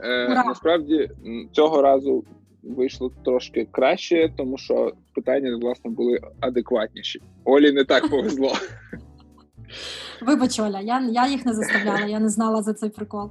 Е, 0.00 0.28
Насправді 0.28 1.10
цього 1.52 1.82
разу 1.82 2.24
вийшло 2.76 3.12
трошки 3.24 3.68
краще, 3.70 4.32
тому 4.36 4.58
що 4.58 4.92
питання 5.14 5.56
власне 5.56 5.90
були 5.90 6.20
адекватніші. 6.40 7.20
Олі 7.44 7.72
не 7.72 7.84
так 7.84 8.10
повезло. 8.10 8.52
Вибач, 10.22 10.60
Оля, 10.60 10.80
я 10.80 11.08
я 11.10 11.28
їх 11.28 11.46
не 11.46 11.54
заставляла, 11.54 12.06
я 12.06 12.20
не 12.20 12.28
знала 12.28 12.62
за 12.62 12.74
цей 12.74 12.90
прикол. 12.90 13.30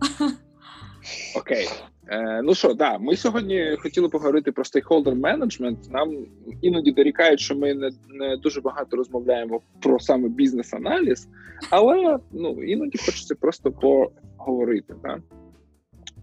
Окей. 1.36 1.68
Е, 2.08 2.42
Ну 2.44 2.56
що, 2.56 2.74
да, 2.74 2.98
ми 2.98 3.16
сьогодні 3.16 3.78
хотіли 3.80 4.10
поговорити 4.10 4.52
про 4.52 4.66
стейкхолдер 4.66 5.16
менеджмент. 5.16 5.92
Нам 5.92 6.26
іноді 6.62 6.92
дорікають, 6.92 7.40
що 7.40 7.56
ми 7.56 7.74
не 7.74 7.90
не 8.10 8.38
дуже 8.38 8.62
багато 8.62 8.98
розмовляємо 8.98 9.62
про 9.82 10.00
саме 10.00 10.30
бізнес-аналіз, 10.30 11.28
але 11.70 12.20
ну 12.32 12.64
іноді 12.64 12.98
хочеться 12.98 13.36
просто 13.36 13.72
поговорити. 13.72 14.96
Да? 15.04 15.18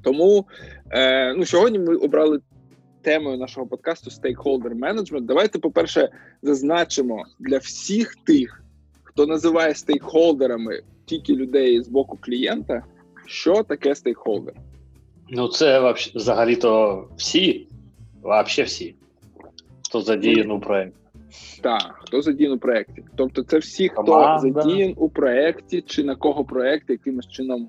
Тому 0.03 0.47
е, 0.91 1.35
ну, 1.35 1.45
сьогодні 1.45 1.79
ми 1.79 1.97
обрали 1.97 2.41
темою 3.03 3.39
нашого 3.39 3.67
подкасту 3.67 4.11
стейкхолдер 4.11 4.75
менеджмент. 4.75 5.27
Давайте, 5.27 5.59
по-перше, 5.59 6.09
зазначимо 6.43 7.25
для 7.39 7.59
всіх 7.59 8.17
тих, 8.27 8.63
хто 9.03 9.27
називає 9.27 9.75
стейкхолдерами 9.75 10.83
тільки 11.05 11.33
людей 11.33 11.83
з 11.83 11.89
боку 11.89 12.19
клієнта, 12.21 12.85
що 13.27 13.63
таке 13.63 13.95
стейкхолдер. 13.95 14.55
Ну, 15.29 15.49
це 15.49 15.95
взагалі-то 16.15 17.05
всі, 17.17 17.69
взагалі 18.23 18.63
всі, 18.63 18.95
хто 19.89 20.01
задіян 20.01 20.51
у 20.51 20.61
проєкті. 20.61 20.97
Так, 21.63 22.01
хто 22.01 22.23
задіян 22.23 22.53
у 22.53 22.59
проєкті. 22.59 23.05
Тобто, 23.17 23.43
це 23.43 23.59
всі, 23.59 23.89
хто 23.89 24.39
задіян 24.43 24.95
у 24.97 25.09
проєкті, 25.09 25.83
чи 25.83 26.05
на 26.05 26.17
кого 26.17 26.45
проєкт 26.45 26.91
якимось 26.91 27.29
чином 27.29 27.69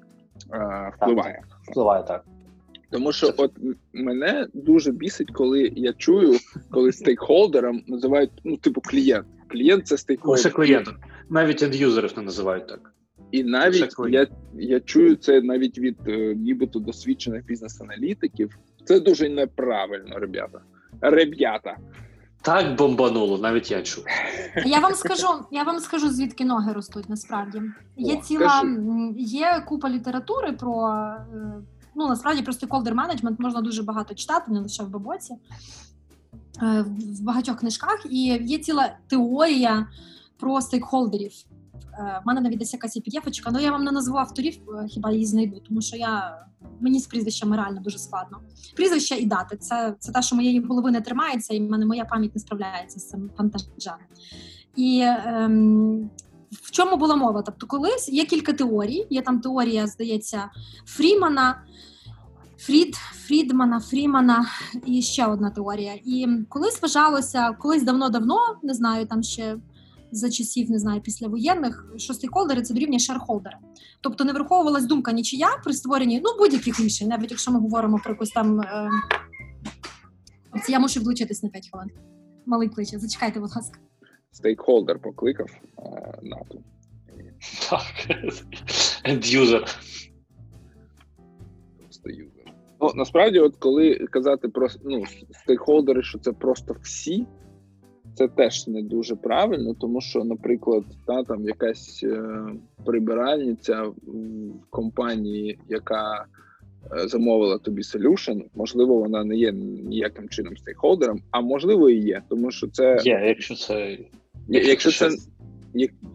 е, 0.53 0.91
впливає. 0.95 1.41
Так, 1.49 1.59
впливає 1.71 2.03
так. 2.03 2.25
Тому 2.93 3.11
що 3.11 3.33
от 3.37 3.51
мене 3.93 4.47
дуже 4.53 4.91
бісить, 4.91 5.31
коли 5.31 5.71
я 5.75 5.93
чую, 5.93 6.37
коли 6.71 6.91
стейкхолдером 6.91 7.83
називають 7.87 8.31
ну, 8.43 8.57
типу, 8.57 8.81
клієнт. 8.81 9.25
Клієнт 9.47 9.87
це 9.87 9.97
стейкхолдер. 9.97 10.37
Лише 10.37 10.49
клієнтом. 10.49 10.95
Навіть 11.29 11.63
ендюзерів 11.63 12.13
не 12.17 12.23
називають 12.23 12.67
так. 12.67 12.93
І 13.31 13.43
навіть 13.43 13.95
я 14.09 14.27
я 14.53 14.79
чую 14.79 15.15
це 15.15 15.41
навіть 15.41 15.77
від 15.77 15.97
е, 16.07 16.35
нібито 16.35 16.79
досвідчених 16.79 17.45
бізнес-аналітиків. 17.45 18.57
Це 18.85 18.99
дуже 18.99 19.29
неправильно, 19.29 20.19
ребята. 20.19 20.61
Ребята. 21.01 21.77
Так 22.41 22.75
бомбануло, 22.75 23.37
навіть 23.37 23.71
я 23.71 23.81
чув. 23.81 24.05
Я 24.65 24.79
вам 24.79 24.93
скажу, 24.93 25.27
я 25.51 25.63
вам 25.63 25.79
скажу, 25.79 26.09
звідки 26.09 26.45
ноги 26.45 26.73
ростуть 26.73 27.09
насправді. 27.09 27.61
Є 27.97 28.15
О, 28.15 28.21
ціла 28.21 28.61
кажи. 28.61 28.77
є 29.17 29.63
купа 29.67 29.89
літератури 29.89 30.51
про 30.51 30.89
е, 30.89 31.53
ну 31.95 32.07
насправді 32.07 32.41
про 32.41 32.53
стейкхолдер 32.53 32.95
менеджмент 32.95 33.39
можна 33.39 33.61
дуже 33.61 33.83
багато 33.83 34.13
читати, 34.13 34.51
не 34.51 34.59
лише 34.59 34.83
в 34.83 34.89
бабоці, 34.89 35.35
е, 36.61 36.85
в 36.87 37.21
багатьох 37.21 37.57
книжках. 37.57 38.05
І 38.09 38.23
є 38.25 38.57
ціла 38.57 38.97
теорія 39.07 39.87
про 40.37 40.61
стейкхолдерів. 40.61 41.31
Е, 41.99 42.21
в 42.23 42.27
мене 42.27 42.41
навіть 42.41 42.59
десь 42.59 42.73
якась 42.73 42.97
pdf 42.97 43.41
але 43.43 43.63
я 43.63 43.71
вам 43.71 43.83
не 43.83 43.91
назву 43.91 44.17
авторів, 44.17 44.59
е, 44.69 44.87
хіба 44.87 45.11
її 45.11 45.25
знайду, 45.25 45.61
тому 45.67 45.81
що 45.81 45.97
я 45.97 46.43
мені 46.79 46.99
з 46.99 47.07
прізвищами 47.07 47.57
реально 47.57 47.81
дуже 47.81 47.97
складно. 47.97 48.39
Прізвище 48.75 49.15
і 49.15 49.25
дати 49.25 49.57
це 49.57 49.95
це 49.99 50.11
те, 50.11 50.21
що 50.21 50.35
моєї 50.35 50.59
голови 50.59 50.91
не 50.91 51.01
тримається, 51.01 51.53
і 51.53 51.67
в 51.67 51.69
мене 51.69 51.85
моя 51.85 52.05
пам'ять 52.05 52.35
не 52.35 52.41
справляється 52.41 52.99
з 52.99 53.09
цим 53.09 53.29
фантажем. 53.37 53.97
І 54.75 55.01
ем, 55.05 56.09
в 56.61 56.71
чому 56.71 56.97
була 56.97 57.15
мова? 57.15 57.41
Тобто, 57.45 57.67
колись 57.67 58.09
є 58.09 58.25
кілька 58.25 58.53
теорій. 58.53 59.07
Є 59.09 59.21
там 59.21 59.39
теорія, 59.39 59.87
здається, 59.87 60.49
Фрімана, 60.85 61.63
Фрід, 62.57 62.95
Фрідмана, 62.95 63.79
Фрімана 63.79 64.45
і 64.85 65.01
ще 65.01 65.25
одна 65.25 65.49
теорія. 65.49 65.93
І 66.05 66.27
колись 66.49 66.81
вважалося, 66.81 67.51
колись 67.59 67.83
давно-давно, 67.83 68.37
не 68.63 68.73
знаю, 68.73 69.05
там 69.05 69.23
ще 69.23 69.57
за 70.11 70.29
часів, 70.29 70.71
не 70.71 70.79
знаю, 70.79 71.01
післявоєнних, 71.01 71.85
що 71.97 72.13
стейкхолдери– 72.13 72.61
це 72.63 72.73
дорівнює 72.73 72.99
шерхолдери. 72.99 73.57
Тобто 74.01 74.23
не 74.23 74.33
враховувалась 74.33 74.85
думка 74.85 75.11
нічия 75.11 75.47
при 75.63 75.73
створенні 75.73 76.21
ну 76.23 76.29
будь-яких 76.39 76.79
рішень, 76.79 77.07
навіть 77.07 77.31
якщо 77.31 77.51
ми 77.51 77.59
говоримо 77.59 77.99
про 78.03 78.13
якусь 78.13 78.29
там. 78.29 78.61
Е... 78.61 78.89
Я 80.69 80.79
мушу 80.79 80.99
влучитись 80.99 81.43
на 81.43 81.49
5 81.49 81.69
хвилин. 81.71 81.89
Малий 82.45 82.69
кличе, 82.69 82.99
зачекайте, 82.99 83.39
будь 83.39 83.55
ласка. 83.55 83.79
Стейкхолдер 84.33 84.99
покликав 84.99 85.49
е, 85.49 86.19
НАТО. 86.21 86.59
Так. 87.69 88.17
End-user. 89.05 89.77
Просто 91.77 92.09
юзер. 92.09 92.53
Ну, 92.81 92.91
насправді, 92.95 93.39
от 93.39 93.55
коли 93.55 93.95
казати 93.95 94.49
про 94.49 94.67
ну, 94.83 95.03
стейкхолдери, 95.31 96.03
що 96.03 96.19
це 96.19 96.31
просто 96.31 96.75
всі 96.81 97.25
це 98.15 98.27
теж 98.27 98.67
не 98.67 98.81
дуже 98.81 99.15
правильно, 99.15 99.73
тому 99.73 100.01
що, 100.01 100.23
наприклад, 100.23 100.83
та 101.07 101.23
там 101.23 101.45
якась 101.45 102.03
е, 102.03 102.45
прибиральниця 102.85 103.83
в 103.83 103.93
компанії, 104.69 105.59
яка 105.69 106.25
е, 106.97 107.07
замовила 107.07 107.57
тобі 107.57 107.81
solution, 107.81 108.43
можливо, 108.55 108.99
вона 108.99 109.23
не 109.23 109.35
є 109.35 109.51
ніяким 109.51 110.29
чином 110.29 110.57
стейкхолдером, 110.57 111.19
а 111.31 111.41
можливо 111.41 111.89
і 111.89 111.99
є, 111.99 112.21
тому 112.29 112.51
що 112.51 112.67
це 112.67 112.97
є, 113.03 113.23
якщо 113.27 113.55
це 113.55 113.97
якщо 114.47 114.91
це. 114.91 115.09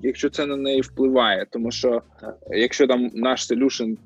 Якщо 0.03 0.31
це 0.31 0.47
на 0.47 0.57
неї 0.57 0.81
впливає, 0.81 1.47
тому 1.51 1.71
що 1.71 2.03
якщо 2.51 2.87
там 2.87 3.11
наш 3.14 3.51
solution 3.51 3.97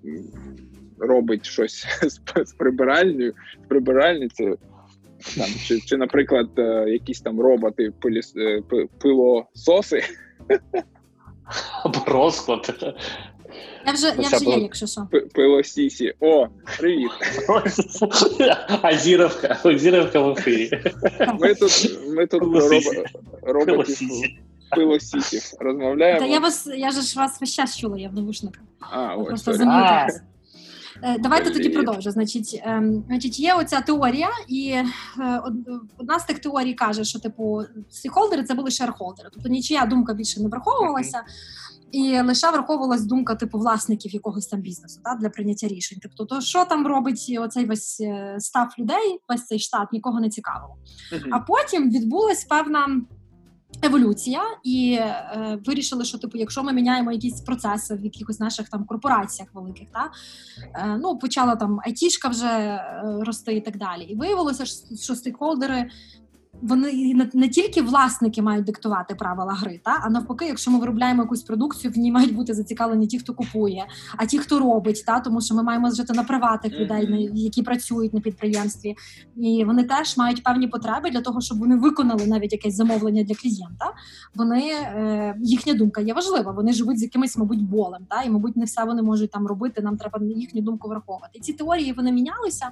робить 0.98 1.46
щось 1.46 1.86
з, 2.02 2.20
з 2.44 2.52
прибиральною, 2.52 3.34
з 3.64 3.68
прибиральницею, 3.68 4.58
там, 5.36 5.46
Чи, 5.64 5.80
чи, 5.80 5.96
наприклад, 5.96 6.48
е, 6.58 6.84
якісь 6.88 7.20
там 7.20 7.40
роботи 7.40 7.92
пиліс, 8.00 8.32
е, 8.36 8.62
пилососи. 8.98 10.04
Або 11.84 11.98
розклад. 12.06 12.94
Я 13.86 13.92
вже 13.92 14.06
я 14.18 14.36
вже 14.36 14.44
є, 14.44 14.58
якщо 14.58 14.86
що. 14.86 15.08
Пилосісі. 15.34 16.14
О, 16.20 16.46
привіт. 16.78 17.10
Азіровка. 18.82 19.58
Азіровка 19.64 20.20
в 20.20 20.30
ефірі. 20.30 20.82
Ми 21.40 21.54
тут 21.54 21.98
ми 22.12 22.26
тут 22.26 22.40
про 23.42 23.52
роботів 23.52 24.08
розмовляємо. 25.60 26.20
Та 26.20 26.26
я 26.26 26.38
вас, 26.38 26.66
я 26.66 26.90
ж 26.90 27.18
вас 27.18 27.40
весь 27.40 27.54
час 27.54 27.78
чула, 27.78 27.98
я 27.98 28.08
в 28.08 28.14
навушниках. 28.14 28.62
А, 28.80 29.14
ось. 29.16 29.28
Просто 29.28 29.54
замітилася. 29.54 30.22
Е, 31.02 31.18
давайте 31.18 31.50
тоді 31.50 31.68
продовжу. 31.68 32.10
Значить, 32.10 32.62
ем, 32.64 33.04
значить, 33.06 33.40
є 33.40 33.54
оця 33.54 33.80
теорія, 33.80 34.28
і 34.48 34.68
е, 34.70 34.86
одна 35.98 36.18
з 36.18 36.24
тих 36.24 36.38
теорій 36.38 36.74
каже, 36.74 37.04
що 37.04 37.20
типу 37.20 37.62
стейкхолдери 37.90 38.44
це 38.44 38.54
були 38.54 38.70
шерхолдери, 38.70 39.28
тобто 39.32 39.48
нічия 39.48 39.86
думка 39.86 40.14
більше 40.14 40.40
не 40.42 40.48
враховувалася. 40.48 41.22
І 41.92 42.20
лише 42.20 42.50
враховувалась 42.50 43.04
думка 43.04 43.34
типу 43.34 43.58
власників 43.58 44.14
якогось 44.14 44.46
там 44.46 44.60
бізнесу 44.60 45.00
та, 45.04 45.14
для 45.14 45.28
прийняття 45.28 45.68
рішень. 45.68 45.98
Тобто, 46.02 46.24
то 46.24 46.40
що 46.40 46.64
там 46.64 46.86
робить 46.86 47.36
оцей 47.40 47.64
весь 47.64 48.00
е, 48.00 48.36
став 48.38 48.68
людей, 48.78 49.20
весь 49.28 49.46
цей 49.46 49.58
штат 49.58 49.92
нікого 49.92 50.20
не 50.20 50.28
цікавило. 50.28 50.76
Uh-huh. 51.12 51.28
А 51.30 51.38
потім 51.38 51.90
відбулась 51.90 52.44
певна 52.44 53.02
еволюція, 53.82 54.42
і 54.64 54.98
е, 55.00 55.58
вирішили, 55.66 56.04
що 56.04 56.18
типу, 56.18 56.38
якщо 56.38 56.62
ми 56.62 56.72
міняємо 56.72 57.12
якісь 57.12 57.40
процеси 57.40 57.94
в 57.94 58.04
якихось 58.04 58.40
наших 58.40 58.68
там 58.68 58.84
корпораціях 58.84 59.54
великих, 59.54 59.88
та 59.92 60.10
е, 60.74 60.98
ну 61.02 61.18
почала 61.18 61.56
там 61.56 61.80
айтішка 61.86 62.28
вже 62.28 62.46
е, 62.46 63.02
рости 63.20 63.56
і 63.56 63.60
так 63.60 63.78
далі. 63.78 64.02
І 64.02 64.16
виявилося, 64.16 64.64
що 64.96 65.14
стейкхолдери 65.14 65.90
вони 66.62 67.14
не, 67.34 67.48
тільки 67.48 67.82
власники 67.82 68.42
мають 68.42 68.64
диктувати 68.64 69.14
правила 69.14 69.52
гри, 69.52 69.80
та 69.84 70.00
а 70.02 70.10
навпаки, 70.10 70.44
якщо 70.46 70.70
ми 70.70 70.78
виробляємо 70.78 71.22
якусь 71.22 71.42
продукцію, 71.42 71.92
в 71.92 71.98
ній 71.98 72.12
мають 72.12 72.34
бути 72.34 72.54
зацікавлені 72.54 73.06
ті, 73.06 73.18
хто 73.18 73.34
купує, 73.34 73.86
а 74.16 74.26
ті, 74.26 74.38
хто 74.38 74.58
робить, 74.58 75.04
та 75.06 75.20
тому 75.20 75.40
що 75.40 75.54
ми 75.54 75.62
маємо 75.62 75.90
жити 75.90 76.12
на 76.12 76.24
приватних 76.24 76.72
людей, 76.72 77.30
які 77.34 77.62
працюють 77.62 78.14
на 78.14 78.20
підприємстві, 78.20 78.96
і 79.36 79.64
вони 79.64 79.84
теж 79.84 80.16
мають 80.16 80.42
певні 80.42 80.68
потреби 80.68 81.10
для 81.10 81.20
того, 81.20 81.40
щоб 81.40 81.58
вони 81.58 81.76
виконали 81.76 82.26
навіть 82.26 82.52
якесь 82.52 82.74
замовлення 82.74 83.22
для 83.22 83.34
клієнта. 83.34 83.92
Вони 84.34 84.70
е, 84.70 85.34
їхня 85.40 85.74
думка 85.74 86.00
є 86.00 86.14
важлива. 86.14 86.52
Вони 86.52 86.72
живуть 86.72 86.98
з 86.98 87.02
якимось, 87.02 87.36
мабуть, 87.36 87.62
болем, 87.62 88.06
та 88.08 88.22
і 88.22 88.30
мабуть, 88.30 88.56
не 88.56 88.64
все 88.64 88.84
вони 88.84 89.02
можуть 89.02 89.30
там 89.30 89.46
робити. 89.46 89.82
Нам 89.82 89.96
треба 89.96 90.20
їхню 90.24 90.62
думку 90.62 90.88
враховувати. 90.88 91.30
І 91.38 91.40
ці 91.40 91.52
теорії 91.52 91.92
вони 91.92 92.12
мінялися. 92.12 92.70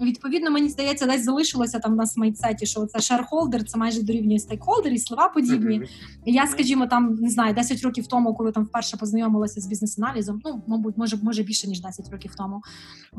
Відповідно, 0.00 0.50
мені 0.50 0.68
здається, 0.68 1.06
десь 1.06 1.24
залишилося 1.24 1.78
там 1.78 1.92
в 1.92 1.96
нас 1.96 2.16
в 2.16 2.66
що 2.66 2.86
це 2.86 3.00
шерхолдер, 3.00 3.64
це 3.64 3.78
майже 3.78 4.02
дорівнює 4.02 4.38
стейкхолдер 4.38 4.92
і 4.92 4.98
слова 4.98 5.28
подібні. 5.28 5.82
Я, 6.26 6.46
скажімо, 6.46 6.86
там 6.86 7.14
не 7.14 7.30
знаю, 7.30 7.54
10 7.54 7.82
років 7.82 8.06
тому, 8.06 8.34
коли 8.34 8.52
там 8.52 8.64
вперше 8.64 8.96
познайомилася 8.96 9.60
з 9.60 9.66
бізнес-аналізом, 9.66 10.40
ну 10.44 10.62
мабуть, 10.66 10.96
може, 10.96 11.18
може 11.22 11.42
більше 11.42 11.68
ніж 11.68 11.80
10 11.80 12.10
років 12.10 12.34
тому. 12.34 12.62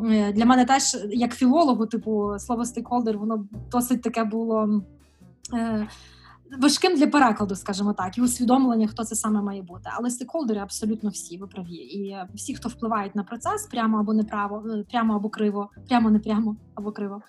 Е, 0.05 0.33
для 0.33 0.45
мене 0.45 0.65
теж 0.65 0.97
як 1.09 1.35
філологу, 1.35 1.85
типу, 1.85 2.33
слово 2.39 2.65
стейкхолдер, 2.65 3.17
воно 3.17 3.45
досить 3.71 4.01
таке 4.01 4.23
було. 4.23 4.81
Е, 5.53 5.87
важким 6.57 6.97
для 6.97 7.07
перекладу, 7.07 7.55
скажімо 7.55 7.93
так, 7.93 8.17
і 8.17 8.21
усвідомлення, 8.21 8.87
хто 8.87 9.03
це 9.03 9.15
саме 9.15 9.41
має 9.41 9.61
бути. 9.61 9.89
Але 9.97 10.09
стейкхолдери 10.09 10.59
абсолютно 10.59 11.09
всі 11.09 11.37
ви 11.37 11.47
праві. 11.47 11.75
І 11.75 12.17
всі, 12.33 12.55
хто 12.55 12.69
впливають 12.69 13.15
на 13.15 13.23
процес, 13.23 13.67
прямо 13.67 13.99
або 13.99 14.13
неправо, 14.13 14.63
е, 14.69 14.85
прямо 14.91 15.15
або 15.15 15.29
криво, 15.29 15.69
прямо 15.87 16.09
не 16.11 16.19
прямо 16.19 16.55
або 16.75 16.91
криво. 16.91 17.21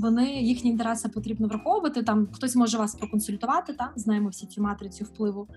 Вони 0.00 0.42
їхні 0.42 0.70
інтереси 0.70 1.08
потрібно 1.08 1.48
враховувати. 1.48 2.02
Там 2.02 2.28
хтось 2.32 2.56
може 2.56 2.78
вас 2.78 2.94
проконсультувати, 2.94 3.72
та 3.72 3.92
знаємо 3.96 4.28
всі 4.28 4.46
ці 4.46 4.60
матриці 4.60 5.04
впливу. 5.04 5.48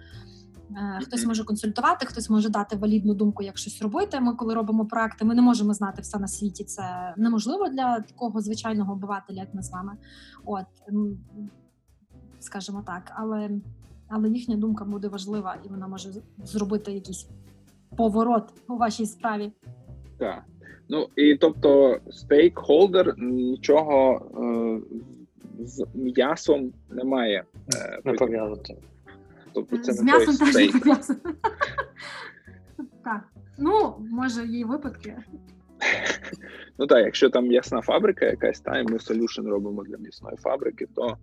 Е, 0.71 0.99
хтось 1.03 1.25
може 1.25 1.43
консультувати, 1.43 2.05
хтось 2.05 2.29
може 2.29 2.49
дати 2.49 2.75
валідну 2.75 3.13
думку, 3.13 3.43
як 3.43 3.57
щось 3.57 3.81
робити. 3.81 4.19
Ми, 4.19 4.33
коли 4.33 4.53
робимо 4.53 4.85
проекти, 4.85 5.25
ми 5.25 5.35
не 5.35 5.41
можемо 5.41 5.73
знати 5.73 6.01
все 6.01 6.19
на 6.19 6.27
світі. 6.27 6.63
Це 6.63 7.13
неможливо 7.17 7.69
для 7.69 7.99
такого 7.99 8.41
звичайного 8.41 8.93
обивателя, 8.93 9.39
як 9.39 9.53
ми 9.53 9.63
з 9.63 9.71
вами. 9.71 9.91
От 10.45 10.65
скажімо 12.45 12.83
так, 12.87 13.11
але 13.15 13.49
але 14.07 14.29
їхня 14.29 14.55
думка 14.55 14.85
буде 14.85 15.07
важлива, 15.07 15.57
і 15.65 15.67
вона 15.67 15.87
може 15.87 16.09
зробити 16.43 16.91
якийсь 16.91 17.27
поворот 17.97 18.53
у 18.67 18.77
вашій 18.77 19.05
справі. 19.05 19.51
Так. 20.17 20.43
Ну 20.89 21.07
і 21.15 21.35
тобто 21.35 21.99
стейкхолдер 22.11 23.15
нічого 23.17 24.21
е, 24.37 25.65
з 25.65 25.85
м'ясом 25.93 26.73
не 26.89 27.03
має 27.03 27.43
е, 27.75 27.99
не 28.05 28.13
пов'язати. 28.13 28.77
Тобто 29.53 29.77
це 29.77 29.93
з 29.93 30.01
не 30.01 30.11
м'ясом 30.11 30.37
теж 30.37 30.55
не 30.55 30.79
пов'язано. 30.79 31.19
Так. 33.03 33.23
Ну, 33.57 33.95
може, 34.11 34.45
є 34.45 34.65
випадки. 34.65 35.17
Ну 36.77 36.87
так, 36.87 37.05
якщо 37.05 37.29
там 37.29 37.47
м'ясна 37.47 37.81
фабрика 37.81 38.25
якась, 38.25 38.59
та 38.59 38.79
і 38.79 38.83
ми 38.83 38.99
солюшн 38.99 39.47
робимо 39.47 39.83
для 39.83 39.97
м'ясної 39.97 40.37
фабрики, 40.37 40.87
то 40.95 41.17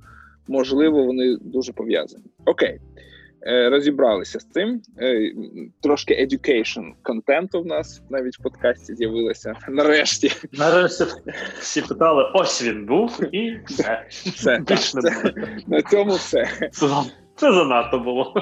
можливо, 0.49 1.05
вони 1.05 1.37
дуже 1.41 1.73
пов'язані. 1.73 2.25
Окей, 2.45 2.81
е, 3.47 3.71
розібралися 3.71 4.41
з 4.41 4.45
цим. 4.45 4.83
Е, 4.99 5.33
трошки 5.81 6.27
education 6.27 6.93
контенту 7.03 7.63
в 7.63 7.67
нас 7.67 8.03
навіть 8.11 8.39
в 8.39 8.43
подкасті 8.43 8.95
з'явилося. 8.95 9.55
Нарешті. 9.69 10.33
Нарешті 10.53 11.05
всі 11.59 11.83
питали: 11.83 12.31
ось 12.35 12.63
він 12.63 12.87
був, 12.87 13.21
і 13.33 13.61
все. 13.67 14.07
все 14.09 14.63
так, 14.67 14.81
це, 14.81 15.01
на 15.67 15.83
цьому 15.83 16.15
все. 16.15 16.71
Це, 16.73 16.87
це 17.37 17.53
занадто 17.53 17.99
було. 17.99 18.35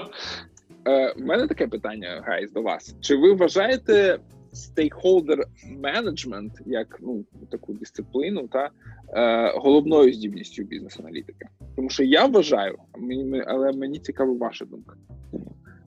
Е, 0.87 1.13
У 1.13 1.21
мене 1.21 1.47
таке 1.47 1.67
питання, 1.67 2.23
Гайз, 2.27 2.53
до 2.53 2.63
вас. 2.63 2.97
Чи 3.01 3.17
ви 3.17 3.33
вважаєте 3.33 4.19
стейкхолдер 4.53 5.45
менеджмент 5.79 6.53
як 6.67 6.99
ну 7.01 7.25
таку 7.51 7.73
дисципліну 7.73 8.49
та 8.49 8.71
е, 9.15 9.53
головною 9.59 10.13
здібністю 10.13 10.63
бізнес-аналітика. 10.63 11.49
Тому 11.77 11.91
що 11.91 12.05
я 12.05 12.27
вважаю, 12.27 12.79
мені 12.99 13.43
але 13.47 13.73
мені 13.73 13.99
цікава 13.99 14.35
ваша 14.35 14.65
думка. 14.65 14.97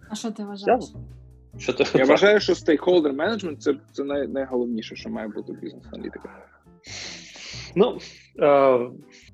А 0.09 0.15
що 0.15 0.31
ти 0.31 0.43
вважаєш? 0.43 0.85
Що 1.57 1.73
ти 1.73 1.83
Я 1.93 2.05
вважаю, 2.05 2.39
що 2.39 2.55
стейкхолдер 2.55 3.13
менеджмент 3.13 3.61
це 3.61 3.75
це 3.91 4.03
най, 4.03 4.27
найголовніше, 4.27 4.95
що 4.95 5.09
має 5.09 5.27
бути 5.27 5.53
бізнес-аналітика. 5.53 6.29
Ну 7.75 7.97
е, 8.39 8.79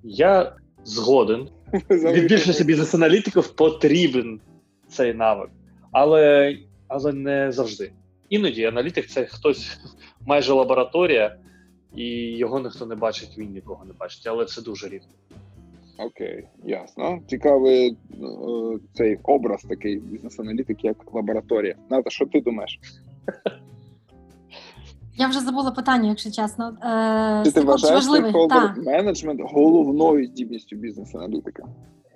я 0.04 0.56
згоден. 0.84 1.50
Від 1.90 2.28
більшості 2.28 2.64
бізнес-аналітиків 2.64 3.48
потрібен 3.48 4.40
цей 4.88 5.14
навик, 5.14 5.50
але, 5.92 6.58
але 6.88 7.14
не 7.14 7.52
завжди. 7.52 7.92
Іноді 8.30 8.66
аналітик 8.66 9.08
це 9.08 9.26
хтось 9.26 9.78
майже 10.26 10.54
лабораторія, 10.54 11.36
і 11.96 12.06
його 12.38 12.60
ніхто 12.60 12.86
не 12.86 12.96
бачить, 12.96 13.38
він 13.38 13.52
нікого 13.52 13.86
не 13.86 13.94
бачить, 13.94 14.28
але 14.28 14.46
це 14.46 14.62
дуже 14.62 14.88
рідко. 14.88 15.10
Окей, 15.98 16.48
ясно. 16.64 17.20
Цікавий 17.28 17.90
е, 17.90 17.96
цей 18.94 19.20
образ 19.24 19.62
такий 19.62 20.00
бізнес-аналітик, 20.00 20.84
як 20.84 21.14
лабораторія. 21.14 21.76
Ната, 21.90 22.10
що 22.10 22.26
ти 22.26 22.42
думаєш? 22.42 22.80
Я 25.16 25.28
вже 25.28 25.40
забула 25.40 25.72
питання, 25.72 26.10
якщо 26.10 26.32
чесно. 26.32 26.78
Е, 26.84 27.44
Чи 27.46 27.52
ти 27.52 27.62
вважаєш 27.62 28.06
менеджмент 28.78 29.42
головною 29.44 30.26
здібністю 30.26 30.76
бізнес-аналітика? 30.76 31.64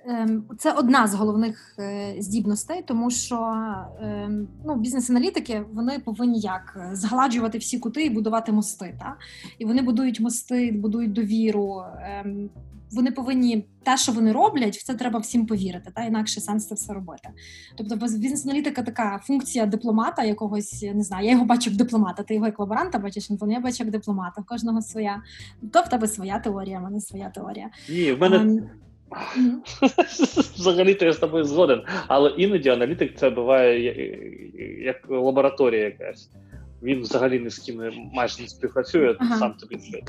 Ем, 0.05 0.43
це 0.57 0.71
одна 0.71 1.07
з 1.07 1.13
головних 1.13 1.75
е, 1.79 2.15
здібностей, 2.19 2.83
тому 2.87 3.11
що 3.11 3.55
ем, 4.01 4.47
ну, 4.65 4.75
бізнес-аналітики 4.75 5.63
вони 5.73 5.99
повинні 5.99 6.39
як 6.39 6.89
згладжувати 6.93 7.57
всі 7.57 7.79
кути 7.79 8.05
і 8.05 8.09
будувати 8.09 8.51
мости. 8.51 8.97
Та? 8.99 9.15
І 9.59 9.65
вони 9.65 9.81
будують 9.81 10.19
мости, 10.19 10.71
будують 10.71 11.13
довіру. 11.13 11.83
Ем, 12.01 12.49
вони 12.91 13.11
повинні 13.11 13.65
те, 13.83 13.97
що 13.97 14.11
вони 14.11 14.31
роблять, 14.31 14.77
в 14.77 14.83
це 14.83 14.93
треба 14.93 15.19
всім 15.19 15.45
повірити, 15.45 15.91
та 15.95 16.03
інакше 16.03 16.41
сенс 16.41 16.67
це 16.67 16.75
все 16.75 16.93
робити. 16.93 17.29
Тобто, 17.77 17.95
бізнес-аналітика 17.95 18.83
така 18.83 19.19
функція 19.23 19.65
дипломата, 19.65 20.23
якогось 20.23 20.85
не 20.93 21.03
знаю. 21.03 21.25
Я 21.25 21.31
його 21.31 21.45
бачу 21.45 21.69
як 21.69 21.79
дипломата. 21.79 22.23
Ти 22.23 22.33
його 22.33 22.45
як 22.45 22.59
лаборанта 22.59 22.99
бачиш, 22.99 23.29
я 23.49 23.59
бачу 23.59 23.83
як 23.83 23.91
дипломата. 23.91 24.41
В 24.41 24.45
кожного 24.45 24.81
своя. 24.81 25.21
То 25.71 25.81
в 25.81 25.89
тебе 25.89 26.07
своя 26.07 26.39
теорія, 26.39 26.79
в 26.79 26.81
мене 26.81 27.01
своя 27.01 27.29
теорія. 27.29 27.69
Ні, 27.89 28.11
в 28.11 28.19
мене. 28.19 28.63
Взагалі-то 30.56 31.06
я 31.06 31.13
з 31.13 31.17
тобою 31.17 31.43
згоден. 31.43 31.82
Але 32.08 32.30
іноді 32.30 32.69
аналітик 32.69 33.17
це 33.17 33.30
буває 33.30 33.93
як 34.84 35.10
лабораторія 35.10 35.84
якась. 35.84 36.30
Він 36.84 37.02
взагалі 37.02 37.39
ні 37.39 37.49
з 37.49 37.60
ким 37.60 37.82
майже 38.13 38.41
не 38.41 38.47
співпрацює, 38.47 39.15
ага. 39.19 39.38
сам 39.38 39.54
тобі 39.54 39.76
це. 39.76 39.99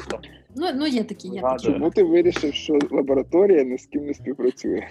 Ну 0.56 0.66
ну 0.74 0.86
є 0.86 1.04
такі, 1.04 1.28
є 1.28 1.40
такі. 1.40 1.64
Чому 1.64 1.90
ти 1.90 2.02
вирішив, 2.02 2.54
що 2.54 2.78
лабораторія 2.90 3.64
ні 3.64 3.78
з 3.78 3.86
ким 3.86 4.06
не 4.06 4.14
співпрацює? 4.14 4.82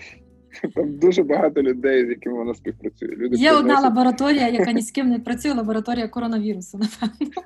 Там 0.75 0.97
дуже 0.97 1.23
багато 1.23 1.61
людей, 1.61 2.05
з 2.05 2.09
якими 2.09 2.37
вона 2.37 2.53
співпрацює. 2.53 3.09
Люди 3.09 3.35
Є 3.35 3.49
приносять... 3.49 3.59
одна 3.59 3.79
лабораторія, 3.79 4.49
яка 4.49 4.71
ні 4.71 4.81
з 4.81 4.91
ким 4.91 5.09
не 5.09 5.19
працює, 5.19 5.53
лабораторія 5.53 6.07
коронавірусу, 6.07 6.77
напевно. 6.77 7.43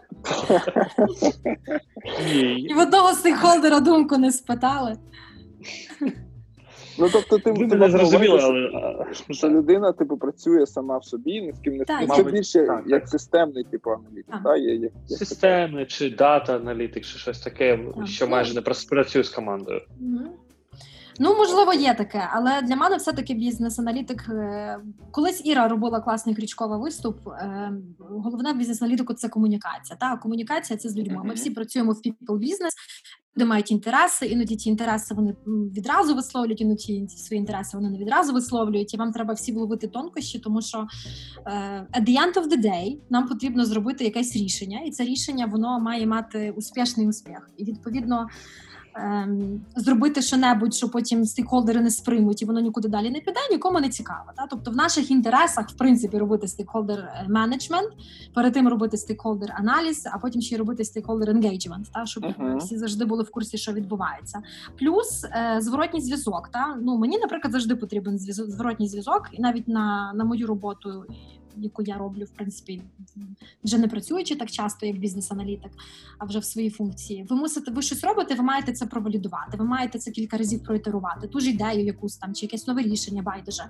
І 2.68 2.74
в 2.74 2.80
одного 2.80 3.14
з 3.14 3.22
цих 3.22 3.38
холдера 3.38 3.80
думку 3.80 4.18
не 4.18 4.32
спитали. 4.32 4.98
Ну 7.00 7.10
тобто, 7.12 7.38
ти 7.40 7.54
Люди 7.54 7.76
не 7.76 7.90
зрозуміли, 7.90 8.40
але 8.40 9.06
що 9.30 9.50
людина 9.50 9.92
типу 9.92 10.18
працює 10.18 10.66
сама 10.68 10.98
в 10.98 11.06
собі, 11.06 11.42
ні 11.42 11.54
з 11.54 11.60
ким 11.60 11.78
не 11.78 11.84
співпрацює. 11.84 12.24
Це 12.26 12.32
більше 12.32 12.66
так, 12.66 12.84
як 12.88 13.02
так. 13.02 13.10
системний 13.10 13.64
типу 13.64 13.90
аналітик. 13.92 14.36
Так. 14.44 14.58
Є, 14.58 14.76
як, 14.76 14.92
як 15.08 15.20
Системний 15.20 15.86
чи 15.86 16.10
дата 16.10 16.56
аналітик, 16.56 17.06
чи 17.06 17.18
щось 17.18 17.40
таке, 17.40 17.80
так. 17.96 18.08
що 18.08 18.28
майже 18.28 18.54
не 18.54 18.62
працює 18.62 19.24
з 19.24 19.30
командою. 19.30 19.82
Угу. 20.02 20.30
Ну, 21.20 21.36
можливо, 21.36 21.74
є 21.74 21.94
таке, 21.94 22.30
але 22.34 22.62
для 22.62 22.76
мене 22.76 22.96
все-таки 22.96 23.34
бізнес-аналітик. 23.34 24.26
Е, 24.30 24.80
колись 25.12 25.46
Іра 25.46 25.68
робила 25.68 26.00
класний 26.00 26.36
крючковий 26.36 26.80
виступ. 26.80 27.28
Е, 27.28 27.72
головне 28.00 28.54
в 28.54 28.58
бізнес-аналітику 28.58 29.14
це 29.14 29.30
комунікація. 29.30 29.98
Та 30.00 30.18
комунікація 30.18 30.78
це 30.78 30.90
з 30.90 30.98
людьми. 30.98 31.22
Ми 31.24 31.34
всі 31.34 31.50
працюємо 31.50 31.92
в 31.92 31.96
people 31.96 32.38
business, 32.38 32.74
люди 33.38 33.46
мають 33.46 33.72
інтереси, 33.72 34.26
іноді 34.26 34.56
ті 34.56 34.70
інтереси 34.70 35.16
вони 35.16 35.36
відразу 35.48 36.16
висловлюють, 36.16 36.62
іноді 36.62 37.08
свої 37.08 37.40
інтереси 37.40 37.78
вони 37.78 37.90
не 37.90 37.98
відразу 37.98 38.34
висловлюють. 38.34 38.94
І 38.94 38.98
вам 38.98 39.12
треба 39.12 39.34
всі 39.34 39.52
вловити 39.52 39.88
тонкощі, 39.88 40.40
тому 40.40 40.62
що 40.62 40.88
е, 41.46 41.52
at 41.94 42.02
the 42.02 42.18
end 42.18 42.34
of 42.34 42.48
the 42.50 42.66
day 42.66 42.98
нам 43.10 43.28
потрібно 43.28 43.66
зробити 43.66 44.04
якесь 44.04 44.36
рішення, 44.36 44.80
і 44.80 44.92
це 44.92 45.04
рішення 45.04 45.46
воно 45.46 45.80
має 45.80 46.08
мати 46.08 46.52
успішний 46.52 47.08
успіх. 47.08 47.50
І 47.58 47.64
відповідно 47.64 48.28
ем, 48.98 49.62
зробити 49.76 50.22
що-небудь, 50.22 50.74
що 50.74 50.90
потім 50.90 51.26
стейкхолдери 51.26 51.82
не 51.82 51.90
сприймуть 51.90 52.42
і 52.42 52.46
воно 52.46 52.60
нікуди 52.60 52.88
далі 52.88 53.10
не 53.10 53.20
піде, 53.20 53.40
нікому 53.52 53.80
не 53.80 53.90
цікаво. 53.90 54.32
Та? 54.36 54.48
Тобто 54.50 54.72
в 54.72 54.76
наших 54.76 55.12
інтересах, 55.12 55.70
в 55.70 55.74
принципі, 55.74 56.18
робити 56.18 56.48
stakeholder 56.48 57.10
management, 57.28 57.90
перед 58.34 58.54
тим 58.54 58.68
робити 58.68 58.98
stakeholder 58.98 59.54
аналіз, 59.60 60.08
а 60.14 60.18
потім 60.18 60.42
ще 60.42 60.56
й 60.56 60.58
робити 60.58 60.86
stakeholder 60.86 61.30
engagement, 61.30 61.92
та 61.94 62.06
щоб 62.06 62.24
uh-huh. 62.24 62.58
всі 62.58 62.78
завжди 62.78 63.06
були 63.06 63.24
в 63.24 63.32
курсі, 63.32 63.58
що 63.58 63.74
відбувається. 63.74 64.42
Плюс 64.80 65.24
е, 65.24 65.62
зворотній 65.62 66.02
зв'язок. 66.02 66.50
Та? 66.54 66.78
Ну 66.82 66.98
мені, 66.98 67.18
наприклад, 67.18 67.52
завжди 67.52 67.76
потрібен 67.76 68.20
зв'язок, 68.20 68.52
зворотній 68.52 68.88
зв'язок, 68.88 69.30
і 69.32 69.42
навіть 69.42 69.68
на, 69.68 70.14
на 70.14 70.24
мою 70.24 70.48
роботу 70.48 71.06
яку 71.62 71.84
я 71.84 71.98
роблю, 71.98 72.26
в 72.26 72.30
принципі, 72.30 72.82
вже 73.64 73.78
не 73.78 73.88
працюючи 73.88 74.36
так 74.36 74.52
часто, 74.52 74.86
як 74.86 74.98
бізнес-аналітик, 74.98 75.72
а 76.18 76.26
вже 76.26 76.40
в 76.40 76.46
своїй 76.46 76.70
функції. 76.70 77.26
Ви 77.30 77.36
мусите 77.36 77.72
ви 77.72 77.82
щось 77.82 78.04
робите, 78.04 78.36
ви 78.36 78.44
маєте 78.44 78.74
це 78.74 78.86
провалідувати, 78.86 79.58
ви 79.58 79.66
маєте 79.66 80.00
це 80.00 80.12
кілька 80.12 80.38
разів 80.38 80.64
проітерувати, 80.64 81.28
ту 81.28 81.40
ж 81.40 81.50
ідею, 81.50 81.86
якусь 81.86 82.18
там 82.18 82.34
чи 82.34 82.46
якесь 82.46 82.68
нове 82.68 82.82
рішення, 82.82 83.22
байдуже. 83.22 83.64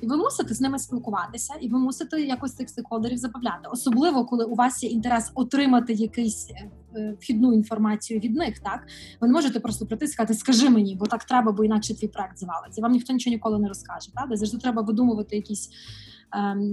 І 0.00 0.06
ви 0.06 0.16
мусите 0.16 0.54
з 0.54 0.60
ними 0.60 0.78
спілкуватися, 0.78 1.54
і 1.60 1.68
ви 1.68 1.78
мусите 1.78 2.20
якось 2.20 2.54
цих 2.54 2.68
стейкхолдерів 2.68 3.18
забавляти, 3.18 3.68
особливо 3.72 4.24
коли 4.24 4.44
у 4.44 4.54
вас 4.54 4.82
є 4.82 4.88
інтерес 4.88 5.32
отримати 5.34 5.92
якийсь. 5.92 6.50
Е, 6.50 6.70
е, 6.96 7.16
вхідну 7.20 7.52
інформацію 7.52 8.20
від 8.20 8.36
них, 8.36 8.58
так 8.58 8.86
ви 9.20 9.28
не 9.28 9.34
можете 9.34 9.60
просто 9.60 9.86
прийти 9.86 10.04
і 10.04 10.08
сказати, 10.08 10.34
скажи 10.34 10.70
мені, 10.70 10.96
бо 10.96 11.06
так 11.06 11.24
треба, 11.24 11.52
бо 11.52 11.64
інакше 11.64 11.94
твій 11.94 12.08
проект 12.08 12.38
звалиться. 12.38 12.82
Вам 12.82 12.92
ніхто 12.92 13.12
нічого 13.12 13.34
ніколи 13.34 13.58
не 13.58 13.68
розкаже. 13.68 14.10
Правда, 14.14 14.36
завжди 14.36 14.58
треба 14.58 14.82
видумувати 14.82 15.36
якісь 15.36 15.70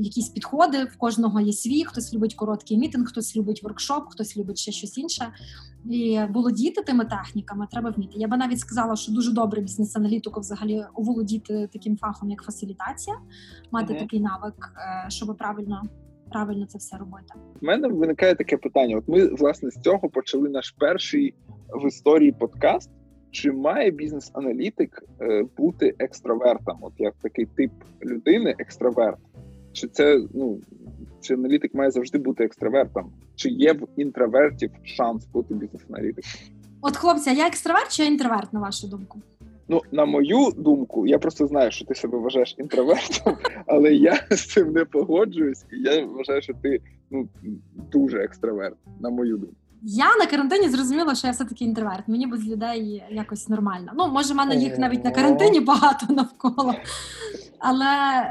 якісь 0.02 0.30
підходи. 0.30 0.84
В 0.84 0.98
кожного 0.98 1.42
є 1.42 1.54
свій, 1.54 1.84
хтось 1.86 2.14
любить 2.14 2.36
короткий 2.36 2.78
мітинг, 2.78 3.08
хтось 3.08 3.36
любить 3.36 3.64
воркшоп, 3.64 4.04
хтось 4.10 4.38
любить 4.38 4.58
ще 4.58 4.72
щось 4.72 4.98
інше. 4.98 5.34
І 5.90 6.20
володіти 6.30 6.82
тими 6.82 7.06
техніками 7.06 7.68
треба 7.72 7.90
вміти. 7.90 8.14
Я 8.16 8.28
би 8.28 8.38
навіть 8.38 8.60
сказала, 8.60 8.96
що 8.96 9.12
дуже 9.12 9.32
добре 9.32 9.62
бізнес-аналітику 9.62 10.40
взагалі 10.40 10.86
володіти 10.96 11.70
таким 11.74 11.98
фахом, 11.98 12.30
як 12.30 12.42
фасилітація, 12.44 13.16
мати 13.72 13.94
mm-hmm. 13.94 14.00
такий 14.00 14.20
навик, 14.20 14.74
е, 14.78 15.10
щоб 15.10 15.38
правильно. 15.38 15.84
Правильно 16.32 16.66
це 16.66 16.78
все 16.78 16.98
робити. 16.98 17.34
У 17.62 17.66
мене 17.66 17.88
виникає 17.88 18.36
таке 18.36 18.58
питання. 18.58 18.98
От 18.98 19.08
ми 19.08 19.28
власне 19.28 19.72
з 19.72 19.80
цього 19.82 20.10
почали 20.10 20.50
наш 20.50 20.72
перший 20.72 21.34
в 21.84 21.88
історії 21.88 22.32
подкаст. 22.32 22.90
Чи 23.32 23.52
має 23.52 23.92
бізнес-аналітик 23.92 25.04
е, 25.22 25.46
бути 25.58 25.96
екстравертом? 26.00 26.78
От 26.82 26.94
як 26.98 27.16
такий 27.22 27.46
тип 27.46 27.72
людини, 28.04 28.56
екстраверт? 28.60 29.20
Чи 29.74 29.88
це 29.88 30.22
ну 30.34 30.60
чи 31.22 31.34
аналітик 31.34 31.74
має 31.74 31.92
завжди 31.92 32.18
бути 32.18 32.44
екстравертом? 32.44 33.12
Чи 33.36 33.50
є 33.50 33.74
в 33.74 33.88
інтровертів 33.98 34.72
шанс 34.84 35.26
бути 35.26 35.54
бізнес-аналітиком? 35.54 36.32
От 36.82 36.98
хлопці, 36.98 37.30
а 37.30 37.34
я 37.34 37.48
екстраверт 37.48 37.92
чи 37.92 38.06
інтроверт, 38.06 38.54
на 38.54 38.60
вашу 38.60 38.88
думку? 38.88 39.20
Ну, 39.68 39.82
на 39.92 40.06
мою 40.06 40.52
думку, 40.58 41.08
я 41.08 41.20
просто 41.20 41.48
знаю, 41.48 41.72
що 41.72 41.86
ти 41.86 41.96
себе 41.96 42.18
вважаєш 42.18 42.56
інтровертом, 42.58 43.38
але 43.68 43.94
я 43.94 44.20
з 44.32 44.46
цим 44.46 44.72
не 44.72 44.86
погоджуюсь, 44.86 45.66
і 45.72 45.82
я 45.82 46.06
вважаю, 46.06 46.42
що 46.42 46.54
ти 46.54 46.80
ну 47.12 47.28
дуже 47.92 48.18
екстраверт, 48.18 48.76
на 49.00 49.10
мою 49.10 49.38
думку. 49.38 49.56
Я 49.84 50.16
на 50.16 50.26
карантині 50.26 50.70
зрозуміла, 50.70 51.16
що 51.16 51.28
я 51.28 51.34
все-таки 51.34 51.66
інтроверт. 51.66 52.08
Мені 52.08 52.28
без 52.28 52.48
людей 52.48 53.04
якось 53.12 53.50
нормально. 53.50 53.92
Ну, 53.96 54.08
може, 54.08 54.34
в 54.34 54.38
мене 54.38 54.56
їх 54.56 54.78
навіть 54.78 55.04
на 55.04 55.12
карантині 55.12 55.60
багато 55.60 56.14
навколо. 56.14 56.74
Але 57.64 57.86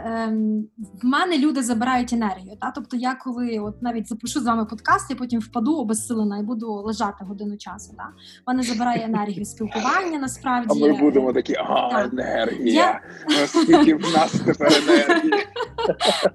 ем, 0.05 0.65
в 1.03 1.07
мене 1.07 1.39
люди 1.39 1.63
забирають 1.63 2.13
енергію. 2.13 2.57
Та? 2.61 2.71
Тобто, 2.71 2.97
я 2.97 3.15
коли 3.15 3.59
от 3.59 3.83
навіть 3.83 4.09
запишу 4.09 4.41
з 4.41 4.45
вами 4.45 4.65
подкаст, 4.65 5.11
я 5.11 5.17
потім 5.17 5.41
впаду 5.41 5.77
обезсилена 5.77 6.39
і 6.39 6.43
буду 6.43 6.73
лежати 6.73 7.25
годину 7.25 7.57
часу. 7.57 7.95
Та? 7.97 8.05
В 8.05 8.51
мене 8.51 8.63
забирає 8.63 9.05
енергію 9.05 9.45
спілкування 9.45 10.19
насправді. 10.19 10.85
А 10.85 10.89
ми 10.89 11.01
будемо 11.01 11.33
такі, 11.33 11.55
ага, 11.55 12.09
енергія. 12.13 12.75
Я... 12.75 13.01
Наскільки 13.41 13.95
в 13.95 14.01
нас 14.01 14.33
тепер 14.33 14.73
енергії. 14.89 15.33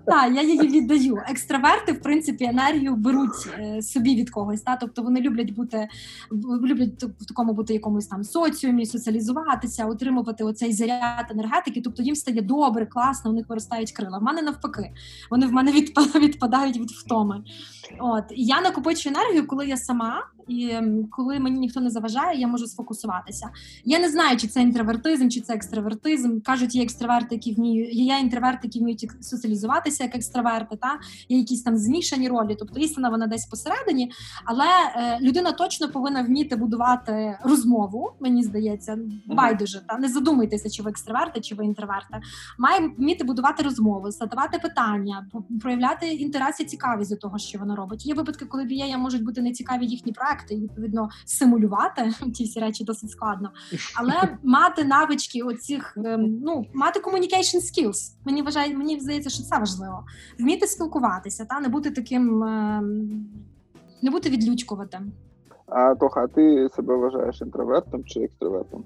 Так, 0.06 0.36
я 0.36 0.42
її 0.42 0.68
віддаю. 0.68 1.22
Екстраверти, 1.30 1.92
в 1.92 2.02
принципі, 2.02 2.46
енергію 2.46 2.96
беруть 2.96 3.50
е, 3.60 3.82
собі 3.82 4.16
від 4.16 4.30
когось. 4.30 4.62
Та? 4.62 4.76
Тобто 4.76 5.02
вони 5.02 5.22
люблять 5.22 5.52
бути 5.52 5.88
люблять 6.32 7.04
в 7.04 7.26
такому 7.26 7.54
бути 7.54 7.74
якомусь 7.74 8.08
там 8.08 8.24
соціумі, 8.24 8.86
соціалізуватися, 8.86 9.86
отримувати 9.86 10.44
оцей 10.44 10.74
заряд 10.74 11.26
енергетики. 11.30 11.82
Тобто 11.82 12.04
їм 12.04 12.16
стає 12.16 12.42
добре, 12.42 12.85
класно, 12.86 13.32
вони 13.32 13.36
них 13.36 13.50
виростають 13.50 13.92
крила. 13.92 14.18
В 14.18 14.24
мене 14.24 14.42
навпаки, 14.42 14.94
вони 15.32 15.48
в 15.48 15.52
мене 15.52 15.72
відпадають 16.16 16.78
від 16.78 16.92
втоми. 16.92 17.44
От 18.00 18.24
я 18.30 18.62
накопичую 18.62 19.16
енергію, 19.16 19.48
коли 19.48 19.68
я 19.68 19.78
сама 19.78 20.28
і 20.48 20.70
коли 21.12 21.40
мені 21.40 21.60
ніхто 21.60 21.82
не 21.82 21.90
заважає, 21.90 22.40
я 22.40 22.48
можу 22.48 22.68
сфокусуватися. 22.68 23.50
Я 23.86 24.00
не 24.00 24.10
знаю, 24.10 24.38
чи 24.38 24.48
це 24.48 24.62
інтровертизм, 24.62 25.30
чи 25.30 25.42
це 25.42 25.54
екстравертизм. 25.54 26.40
Кажуть, 26.40 26.76
є 26.76 26.84
екстраверти, 26.84 27.36
які 27.36 27.54
вміють, 27.54 27.94
є 27.94 28.20
інтроверти, 28.20 28.60
які 28.64 28.80
вміють 28.80 29.12
соціалізуватися 29.22 30.04
як 30.04 30.16
екстраверти, 30.16 30.76
та 30.76 31.00
є 31.30 31.38
якісь 31.38 31.64
там 31.64 31.78
змішані 31.78 32.28
ролі. 32.28 32.56
Тобто 32.60 32.80
істина 32.80 33.10
вона 33.10 33.28
десь 33.28 33.46
посередині, 33.46 34.12
але 34.46 34.66
е, 34.96 35.20
людина 35.22 35.52
точно 35.52 35.90
повинна 35.90 36.24
вміти 36.24 36.56
будувати 36.56 37.38
розмову. 37.44 38.12
Мені 38.20 38.44
здається, 38.44 39.00
байдуже 39.26 39.82
та 39.88 39.98
не 39.98 40.10
задумуйтеся, 40.10 40.70
чи 40.70 40.84
ви 40.84 40.90
екстраверти, 40.90 41.42
чи 41.42 41.56
ви 41.56 41.66
інтроверти. 41.66 42.22
Має 42.60 42.92
вміти 42.98 43.24
будувати 43.24 43.64
розмову, 43.64 44.12
задавати 44.12 44.60
питання, 44.60 45.28
проявляти 45.62 46.08
інтерес 46.08 46.60
і 46.60 46.66
цікавість 46.66 47.10
до 47.10 47.18
того, 47.18 47.38
що 47.38 47.60
вона 47.60 47.76
робить. 47.76 48.06
Є 48.06 48.14
випадки, 48.14 48.46
коли 48.46 48.64
BA 48.64 48.98
можуть 48.98 49.24
бути 49.24 49.42
нецікаві 49.42 49.86
їхні 49.86 50.12
проекти, 50.12 50.35
проекти, 50.36 50.56
і 50.56 50.62
відповідно 50.62 51.10
симулювати 51.26 52.12
ці 52.34 52.44
всі 52.44 52.60
речі 52.60 52.84
досить 52.84 53.12
складно. 53.12 53.50
Але 53.96 54.38
мати 54.44 54.84
навички 54.84 55.42
оцих, 55.42 55.98
ем, 55.98 56.40
ну 56.44 56.66
мати 56.74 57.00
communication 57.00 57.60
skills, 57.60 58.16
Мені 58.26 58.42
вважає, 58.42 58.76
мені 58.76 59.00
здається, 59.00 59.30
що 59.30 59.44
це 59.44 59.60
важливо. 59.60 60.06
Вміти 60.40 60.68
спілкуватися, 60.68 61.46
та 61.46 61.60
не 61.60 61.70
бути 61.70 61.92
таким, 61.92 62.44
ем, 62.44 63.26
не 64.02 64.12
бути 64.12 64.30
відлючкуватим. 64.30 65.12
А 65.68 65.96
Тоха, 65.96 66.24
а 66.24 66.28
ти 66.28 66.70
себе 66.76 66.96
вважаєш 66.96 67.42
інтровертом 67.42 68.04
чи 68.04 68.20
екстравертом? 68.20 68.84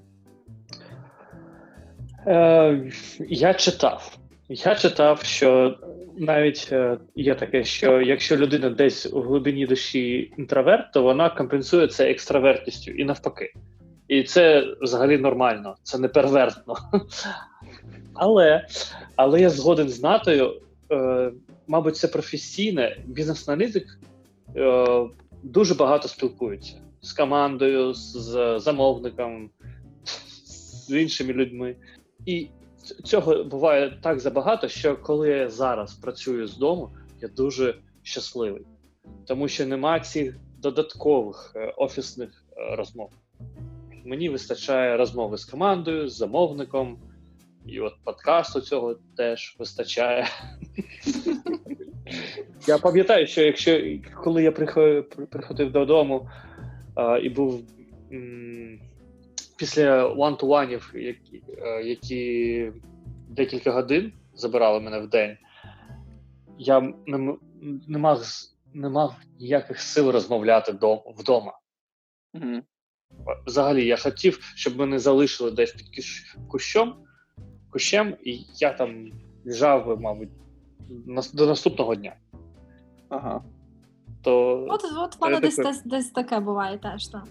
Е, 2.27 2.91
Я 3.19 3.53
читав. 3.53 4.17
Я 4.49 4.75
читав, 4.75 5.19
що 5.23 5.77
навіть 6.19 6.69
е, 6.71 6.97
є 7.15 7.35
таке, 7.35 7.63
що 7.63 8.01
якщо 8.01 8.37
людина 8.37 8.69
десь 8.69 9.13
у 9.13 9.21
глибині 9.21 9.65
душі 9.65 10.33
інтроверт, 10.37 10.93
то 10.93 11.03
вона 11.03 11.29
компенсує 11.29 11.87
це 11.87 12.11
екстравертністю 12.11 12.91
і 12.91 13.03
навпаки. 13.03 13.53
І 14.07 14.23
це 14.23 14.75
взагалі 14.81 15.17
нормально, 15.17 15.75
це 15.83 15.99
не 15.99 16.07
первертно. 16.07 16.75
Але 18.13 18.67
але 19.15 19.41
я 19.41 19.49
згоден 19.49 19.89
з 19.89 20.03
натою, 20.03 20.61
е, 20.91 21.31
мабуть, 21.67 21.97
це 21.97 22.07
професійне. 22.07 22.97
Бізнес-аналітик 23.05 23.99
е, 24.55 24.85
дуже 25.43 25.75
багато 25.75 26.07
спілкується 26.07 26.75
з 27.01 27.13
командою, 27.13 27.93
з 27.93 28.59
замовником, 28.59 29.49
з 30.45 31.01
іншими 31.01 31.33
людьми. 31.33 31.75
І 32.25 32.47
цього 33.03 33.43
буває 33.43 33.99
так 34.01 34.19
забагато, 34.19 34.67
що 34.67 34.97
коли 34.97 35.29
я 35.29 35.49
зараз 35.49 35.93
працюю 35.93 36.47
з 36.47 36.57
дому, 36.57 36.89
я 37.21 37.27
дуже 37.27 37.75
щасливий, 38.03 38.65
тому 39.25 39.47
що 39.47 39.67
нема 39.67 39.99
цих 39.99 40.35
додаткових 40.57 41.53
е, 41.55 41.73
офісних 41.77 42.43
е, 42.57 42.75
розмов. 42.75 43.11
Мені 44.05 44.29
вистачає 44.29 44.97
розмови 44.97 45.37
з 45.37 45.45
командою, 45.45 46.09
з 46.09 46.15
замовником, 46.15 46.99
і 47.65 47.79
от 47.79 47.93
подкасту 48.03 48.61
цього 48.61 48.95
теж 49.17 49.55
вистачає. 49.59 50.27
Я 52.67 52.77
пам'ятаю, 52.77 53.27
що 53.27 53.41
якщо 53.41 53.81
коли 54.23 54.43
я 54.43 54.51
приходив 54.51 55.71
додому 55.71 56.29
і 57.23 57.29
був 57.29 57.63
після 59.59 60.07
one-to-one, 60.07 60.97
які, 60.97 61.43
е, 61.57 61.83
які 61.83 62.71
декілька 63.29 63.71
годин 63.71 64.13
забирали 64.33 64.79
мене 64.79 64.99
в 64.99 65.09
день, 65.09 65.37
я 66.57 66.93
не, 67.05 67.37
не 67.87 67.97
мав 67.97 68.21
не 68.73 68.89
мав 68.89 69.15
ніяких 69.39 69.79
сил 69.79 70.09
розмовляти 70.09 70.71
вдома. 71.17 71.59
Mm-hmm. 72.33 72.61
Взагалі, 73.45 73.85
я 73.85 73.97
хотів, 73.97 74.39
щоб 74.55 74.77
мене 74.77 74.99
залишили 74.99 75.51
десь 75.51 75.71
під 75.71 75.87
кущом, 76.47 76.95
кущем, 77.71 78.17
і 78.23 78.39
я 78.55 78.73
там 78.73 79.11
лежав, 79.45 80.01
мабуть, 80.01 80.29
до 81.33 81.47
наступного 81.47 81.95
дня. 81.95 82.15
Ага. 83.09 83.43
То 84.23 84.65
От 84.69 84.83
от 84.97 85.15
в 85.15 85.21
мене 85.21 85.39
десь, 85.39 85.57
десь 85.57 85.83
десь 85.83 86.11
таке 86.11 86.39
буває 86.39 86.77
теж. 86.77 87.07
так. 87.07 87.23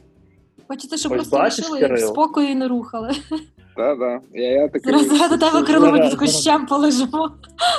Хочете, 0.69 0.97
щоб 0.97 1.13
Ось 1.13 1.29
просто 1.29 1.39
лишили 1.39 1.81
і 1.81 1.95
в 1.95 1.99
спокою 1.99 2.57
не 2.57 2.69
рухали. 2.69 3.11
Так, 3.77 3.99
так. 3.99 4.23
Я, 4.33 4.51
я 4.51 4.69
такий... 4.73 5.05
Зараз 5.05 5.31
до 5.31 5.39
тебе 5.39 5.67
крило 5.67 5.93
під 5.93 6.19
кущем 6.19 6.67
полежимо. 6.67 7.31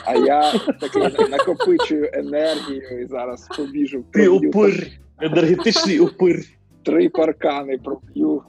А 0.06 0.16
я 0.16 0.54
такий 0.82 1.30
накопичую 1.30 2.10
енергію 2.14 3.02
і 3.02 3.08
зараз 3.08 3.48
побіжу. 3.58 4.04
Ти 4.12 4.28
упир, 4.28 4.88
енергетичний 5.20 6.00
упир. 6.10 6.44
Три 6.84 7.10
паркани 7.10 7.78
проб'ю 7.78 8.44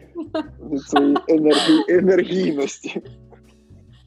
від 0.72 0.82
своєї 0.82 1.16
енергі... 1.28 1.84
енергійності. 1.88 3.02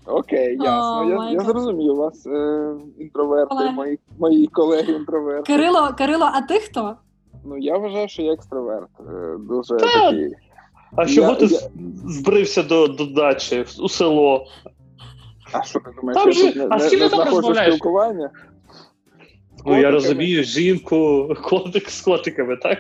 Окей, 0.06 0.58
ясно. 0.62 1.04
Oh, 1.04 1.26
я 1.26 1.32
я 1.32 1.40
зрозумів 1.40 1.94
у 1.94 1.96
вас 1.96 2.26
е, 2.26 2.74
інтроверти, 3.00 3.72
мої 3.74 4.00
мої 4.20 4.48
колеги 4.48 4.94
інтроверти. 4.94 5.54
Кирило, 5.54 5.94
Кирило, 5.98 6.30
а 6.34 6.42
ти 6.42 6.54
хто? 6.54 6.98
Ну, 7.46 7.58
я 7.58 7.78
вважаю, 7.78 8.08
що 8.08 8.22
я 8.22 8.34
екстраверт. 8.34 8.90
Е, 9.00 9.38
дуже 9.40 9.78
Та, 9.78 9.86
такий. 10.12 10.36
А 10.96 11.06
чого 11.06 11.30
я, 11.30 11.36
ти 11.36 11.46
я... 11.46 11.60
збрився 12.06 12.64
до 12.64 12.88
до 12.88 13.06
дачі 13.06 13.66
у 13.80 13.90
село? 13.90 14.48
А 15.52 15.64
що 15.64 15.80
ти 15.80 15.92
думаєш, 16.02 16.24
Там 16.24 16.32
я 16.32 16.54
тут 16.54 16.72
а 16.72 16.78
не, 16.78 16.90
ти 16.90 17.10
там 17.10 17.30
розмовляєш? 17.30 17.76
спілкування? 17.76 18.30
Ну, 19.66 19.80
я 19.80 19.92
розумію, 19.92 20.44
жінку, 20.44 21.30
котик 21.44 21.90
з 21.90 22.02
котиками, 22.02 22.56
так? 22.58 22.78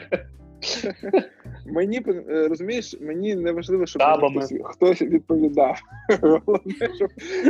Мені 1.65 2.01
е, 2.07 2.47
розумієш, 2.47 2.95
мені 3.01 3.35
не 3.35 3.51
важливо, 3.51 3.85
щоб 3.85 4.01
хтось, 4.01 4.53
хтось 4.63 5.01
відповідав. 5.01 5.81
Головне, 6.21 6.89
щоб 6.95 7.09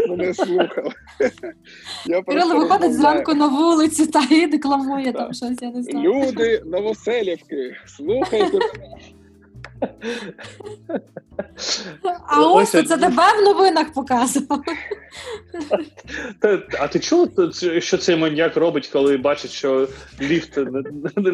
мене 0.09 0.33
слухали. 0.33 0.91
Кирило 2.27 2.55
виходить 2.55 2.93
зранку 2.93 3.33
на 3.33 3.47
вулицю 3.47 4.07
та 4.07 4.21
і 4.31 4.47
декламує 4.47 5.13
там 5.13 5.33
щось, 5.33 5.61
я 5.61 5.71
не 5.71 5.83
знаю. 5.83 6.13
Люди 6.13 6.61
Новоселівки, 6.65 7.75
слухайте. 7.85 8.59
А 12.27 12.51
ось 12.51 12.71
це 12.71 12.83
тебе 12.83 13.09
в 13.09 13.43
новинах 13.43 13.93
показував. 13.93 14.63
А 16.79 16.87
ти 16.87 16.99
чув, 16.99 17.29
що 17.79 17.97
цей 17.97 18.15
маньяк 18.15 18.57
робить, 18.57 18.87
коли 18.87 19.17
бачить, 19.17 19.51
що 19.51 19.87
ліфт 20.21 20.59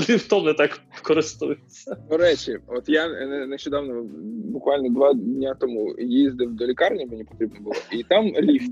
ліфтом 0.09 0.45
не 0.45 0.53
так 0.53 0.79
користується? 1.01 1.97
До 2.09 2.17
речі, 2.17 2.59
от 2.67 2.83
я 2.89 3.07
нещодавно, 3.45 4.03
буквально 4.43 4.89
два 4.89 5.13
дні 5.13 5.53
тому, 5.59 5.95
їздив 5.99 6.53
до 6.53 6.67
лікарні, 6.67 7.05
мені 7.05 7.23
потрібно 7.23 7.59
було, 7.59 7.75
і 7.91 8.03
там 8.03 8.25
ліфт 8.25 8.71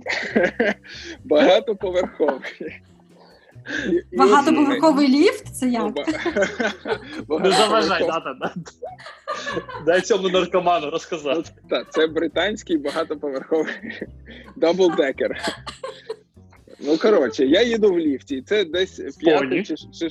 багатоповерховий. 1.26 2.82
Багатоповерховий 4.18 5.08
ліфт? 5.08 5.56
Це 5.56 5.70
як? 5.70 5.96
Не 7.30 7.52
заважай, 7.52 8.08
Ната. 8.08 8.54
Дай 9.86 10.02
цьому 10.02 10.30
наркоману 10.30 10.90
розказати. 10.90 11.52
Так, 11.70 11.94
це 11.94 12.08
британський 12.08 12.78
багатоповерховий 12.78 13.74
double-decker. 14.56 15.38
Ну, 16.80 16.98
коротше, 16.98 17.46
я 17.46 17.64
їду 17.64 17.94
в 17.94 18.00
ліфті, 18.00 18.36
і 18.36 18.42
це 18.42 18.66
десь 18.66 19.00
п'ятий 19.20 19.64
чи, 19.64 20.10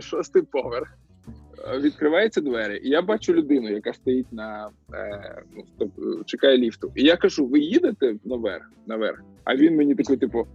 шостий 0.00 0.42
поверх. 0.42 0.88
Відкриваються 1.80 2.40
двері, 2.40 2.80
і 2.84 2.88
я 2.88 3.02
бачу 3.02 3.34
людину, 3.34 3.70
яка 3.70 3.92
стоїть 3.92 4.32
на 4.32 4.70
е, 4.94 5.42
ну, 5.78 6.24
чекає 6.24 6.58
ліфту. 6.58 6.92
І 6.94 7.02
я 7.02 7.16
кажу: 7.16 7.46
ви 7.46 7.58
їдете 7.58 8.14
наверх? 8.24 8.70
наверх? 8.86 9.22
А 9.44 9.56
він 9.56 9.76
мені 9.76 9.94
такий, 9.94 10.16
типу, 10.16 10.46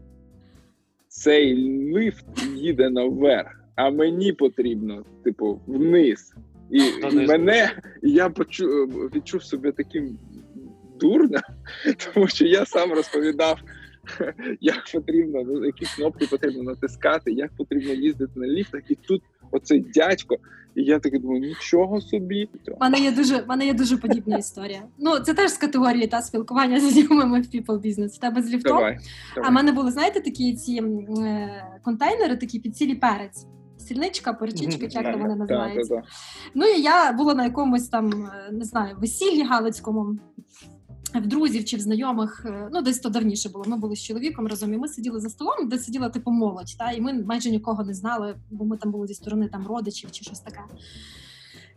цей 1.12 1.56
лифт 1.94 2.26
їде 2.56 2.90
наверх, 2.90 3.64
а 3.76 3.90
мені 3.90 4.34
потрібно, 4.34 5.06
типу, 5.24 5.62
вниз. 5.68 6.34
І, 6.72 7.02
Та 7.02 7.10
мене 7.10 7.72
я 8.02 8.30
почу, 8.30 8.66
відчув 9.16 9.44
себе 9.44 9.72
таким 9.72 10.20
дурним, 11.00 11.42
тому 12.14 12.28
що 12.28 12.46
я 12.46 12.66
сам 12.66 12.94
розповідав, 12.94 13.60
як 14.62 14.84
потрібно 14.94 15.44
ну, 15.44 15.66
які 15.66 15.86
кнопки 15.96 16.28
потрібно 16.28 16.64
натискати, 16.64 17.32
як 17.32 17.52
потрібно 17.58 17.94
їздити 17.94 18.40
на 18.40 18.48
ліфтах, 18.48 18.82
і 18.90 18.96
тут 18.96 19.24
оцей 19.52 19.86
дядько. 19.94 20.38
І 20.76 20.84
я 20.84 21.00
таки 21.00 21.20
думаю, 21.20 21.42
нічого 21.42 22.02
собі. 22.02 22.50
У 22.68 22.78
мене 22.82 23.00
є 23.00 23.12
дуже 23.12 23.46
мене 23.48 23.66
є 23.66 23.74
дуже 23.74 23.98
подібна 23.98 24.38
історія. 24.38 24.84
Ну 24.98 25.20
це 25.20 25.34
теж 25.34 25.52
з 25.52 25.58
категорії 25.58 26.08
та 26.08 26.22
спілкування 26.22 26.80
з 26.80 26.92
знайомими 26.92 27.42
в 27.42 27.44
people 27.44 27.80
business. 27.80 28.08
В 28.08 28.18
тебе 28.18 28.42
з 28.42 28.54
ліфтом. 28.54 28.78
Давай, 28.78 29.00
давай. 29.36 29.48
А 29.48 29.52
в 29.52 29.54
мене 29.54 29.72
були, 29.72 29.92
знаєте, 29.92 30.22
такі 30.22 30.56
ці 30.56 30.84
е, 31.20 31.80
контейнери, 31.84 32.38
такі 32.38 32.60
під 32.60 32.78
цілі 32.78 32.96
перець. 32.96 33.46
Сільничка, 33.78 34.34
перчичка, 34.34 34.88
як 34.90 35.14
то 35.14 35.20
вони 35.20 35.36
називаються. 35.36 36.02
Ну 36.54 36.66
і 36.66 36.82
я 36.82 37.12
була 37.12 37.36
на 37.36 37.44
якомусь 37.44 37.88
там, 37.88 38.12
е, 38.14 38.52
не 38.52 38.66
знаю, 38.66 38.96
весіллі 39.00 39.44
Галицькому. 39.44 40.18
В 41.14 41.28
друзів 41.28 41.66
чи 41.66 41.78
в 41.78 41.80
знайомих, 41.80 42.46
е, 42.46 42.70
ну 42.74 42.82
десь 42.82 43.00
то 43.00 43.10
давніше 43.10 43.50
було. 43.50 43.66
Ми 43.68 43.78
були 43.78 43.96
з 43.96 44.04
чоловіком 44.04 44.48
разом, 44.48 44.74
і 44.74 44.78
ми 44.78 44.88
сиділи 44.88 45.20
за 45.20 45.30
столом, 45.30 45.70
де 45.70 45.78
сиділа 45.78 46.10
типу 46.10 46.32
молодь. 46.32 46.78
Та 46.80 46.92
і 46.92 47.02
ми 47.02 47.14
майже 47.14 47.52
нікого 47.52 47.84
не 47.84 47.94
знали, 47.94 48.36
бо 48.52 48.66
ми 48.66 48.78
там 48.78 48.92
були 48.92 49.08
зі 49.08 49.14
сторони 49.14 49.48
там 49.48 49.68
родичів 49.68 50.12
чи 50.12 50.24
щось 50.24 50.40
таке. 50.40 50.62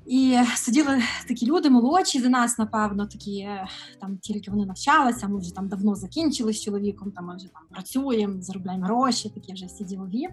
І 0.06 0.38
сиділи 0.54 1.02
такі 1.28 1.46
люди 1.46 1.70
молодші 1.70 2.20
за 2.20 2.28
нас, 2.28 2.58
напевно, 2.58 3.06
такі 3.06 3.38
е, 3.38 3.68
там 4.00 4.18
тільки 4.18 4.50
вони 4.50 4.66
навчалися. 4.66 5.28
Ми 5.28 5.38
вже 5.38 5.54
там 5.54 5.68
давно 5.68 5.94
закінчили 5.94 6.52
з 6.52 6.62
чоловіком. 6.62 7.10
Там 7.10 7.26
ми 7.26 7.36
вже 7.36 7.48
там 7.48 7.62
працюємо, 7.70 8.42
заробляємо 8.42 8.84
гроші, 8.84 9.28
такі 9.28 9.52
вже 9.52 9.66
всі 9.66 9.84
ділові. 9.84 10.28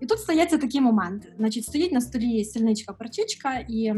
І 0.00 0.06
тут 0.06 0.18
стається 0.18 0.58
такий 0.58 0.80
момент. 0.80 1.28
Значить, 1.38 1.64
стоїть 1.64 1.92
на 1.92 2.00
столі 2.00 2.44
сільничка 2.44 2.92
перчичка 2.92 3.58
і 3.68 3.94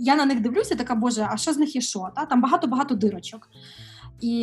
я 0.00 0.16
на 0.16 0.24
них 0.24 0.40
дивлюся, 0.40 0.74
така 0.74 0.94
боже, 0.94 1.28
а 1.30 1.36
що 1.36 1.52
з 1.52 1.58
них 1.58 1.74
є 1.74 1.80
що? 1.80 2.08
Та? 2.16 2.26
Там 2.26 2.40
багато-багато 2.40 2.94
дирочок. 2.94 3.48
І 4.20 4.42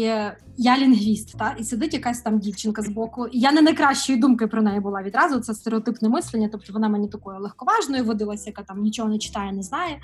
я 0.58 0.78
лінгвіст, 0.78 1.38
та 1.38 1.56
і 1.60 1.64
сидить 1.64 1.94
якась 1.94 2.22
там 2.22 2.40
дівчинка 2.40 2.82
з 2.82 2.90
боку. 2.90 3.28
І 3.28 3.40
я 3.40 3.52
не 3.52 3.62
найкращої 3.62 4.20
думки 4.20 4.48
про 4.48 4.62
неї 4.62 4.80
була 4.80 5.04
відразу. 5.04 5.40
Це 5.40 5.54
стереотипне 5.54 6.10
мислення. 6.10 6.50
Тобто 6.52 6.74
вона 6.74 6.90
мені 6.90 7.08
такою 7.08 7.40
легковажною 7.40 8.04
водилася, 8.04 8.44
яка 8.50 8.64
там 8.64 8.82
нічого 8.82 9.10
не 9.10 9.18
читає, 9.18 9.52
не 9.52 9.64
знає. 9.64 10.00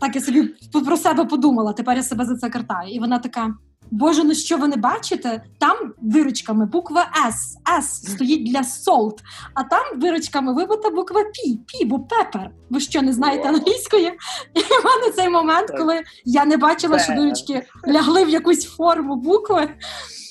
Так 0.00 0.14
я 0.14 0.20
собі 0.20 0.54
про 0.86 0.96
себе 0.96 1.24
подумала. 1.24 1.72
Тепер 1.72 1.96
я 1.96 2.02
себе 2.02 2.24
за 2.24 2.36
це 2.36 2.50
картаю. 2.50 2.94
І 2.94 3.00
вона 3.00 3.18
така: 3.18 3.54
Боже, 3.90 4.24
ну 4.24 4.34
що 4.34 4.56
ви 4.56 4.68
не 4.68 4.76
бачите? 4.76 5.42
Там 5.58 5.92
дирочками 6.00 6.66
буква 6.66 7.10
С, 7.28 7.58
С 7.78 8.12
стоїть 8.12 8.52
для 8.52 8.64
солт, 8.64 9.22
а 9.54 9.64
там 9.64 9.98
дирочками 9.98 10.54
вибита 10.54 10.90
буква 10.90 11.24
Пі, 11.24 11.58
Пі, 11.66 11.84
бо 11.84 11.98
пепер. 11.98 12.50
Ви 12.70 12.80
що 12.80 13.02
не 13.02 13.12
знаєте 13.12 13.48
англійської? 13.48 14.06
І 14.54 14.60
в 14.60 14.84
мене 14.84 15.12
цей 15.16 15.28
момент, 15.28 15.70
коли 15.78 16.02
я 16.24 16.44
не 16.44 16.56
бачила, 16.56 16.98
що 16.98 17.14
дирочки 17.14 17.62
лягли 17.88 18.24
в 18.24 18.28
якусь 18.28 18.64
форму 18.64 19.16
букви. 19.16 19.68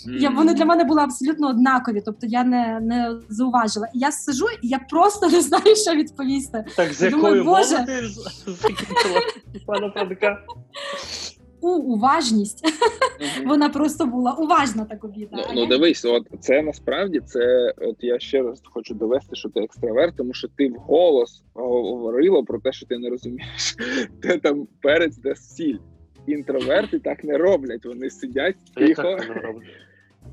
Я 0.06 0.30
вони 0.30 0.54
для 0.54 0.66
мене 0.66 0.84
були 0.84 1.02
абсолютно 1.02 1.50
однакові, 1.50 2.02
тобто 2.06 2.28
я 2.28 2.44
не 2.44 2.80
не 2.82 3.16
зауважила. 3.30 3.88
Я 3.94 4.12
сижу, 4.12 4.46
і 4.62 4.68
я 4.68 4.80
просто 4.80 5.30
не 5.30 5.42
знаю, 5.42 5.76
що 5.76 5.94
відповісти. 5.96 6.66
Так 6.76 6.94
з 6.94 7.02
якою 7.02 7.44
мовою 7.44 7.66
ти 7.86 8.08
закінчила 8.48 9.22
пана 9.66 9.90
Прадика? 9.90 10.38
У 11.64 11.70
уважність. 11.70 12.66
Mm-hmm. 12.66 13.48
Вона 13.48 13.70
просто 13.70 14.06
була 14.06 14.34
уважна 14.34 14.86
так 14.86 15.04
обіда. 15.04 15.30
Ну, 15.32 15.44
ну 15.56 15.66
дивись, 15.66 16.06
от 16.06 16.28
це 16.40 16.62
насправді 16.62 17.20
це. 17.20 17.74
От 17.78 17.96
я 18.00 18.20
ще 18.20 18.42
раз 18.42 18.62
хочу 18.66 18.94
довести, 18.94 19.36
що 19.36 19.50
ти 19.50 19.60
екстраверт, 19.60 20.18
тому 20.18 20.34
що 20.34 20.48
ти 20.48 20.70
вголос 20.70 21.44
говорила 21.54 22.44
про 22.44 22.60
те, 22.60 22.72
що 22.72 22.86
ти 22.86 22.98
не 22.98 23.10
розумієш, 23.10 23.76
де 24.22 24.38
там 24.38 24.68
перець, 24.82 25.18
де 25.18 25.36
сіль. 25.36 25.78
Інтроверти 26.28 27.00
так 27.00 27.24
не 27.24 27.38
роблять. 27.38 27.86
Вони 27.86 28.10
сидять 28.10 28.56
тихо 28.76 29.18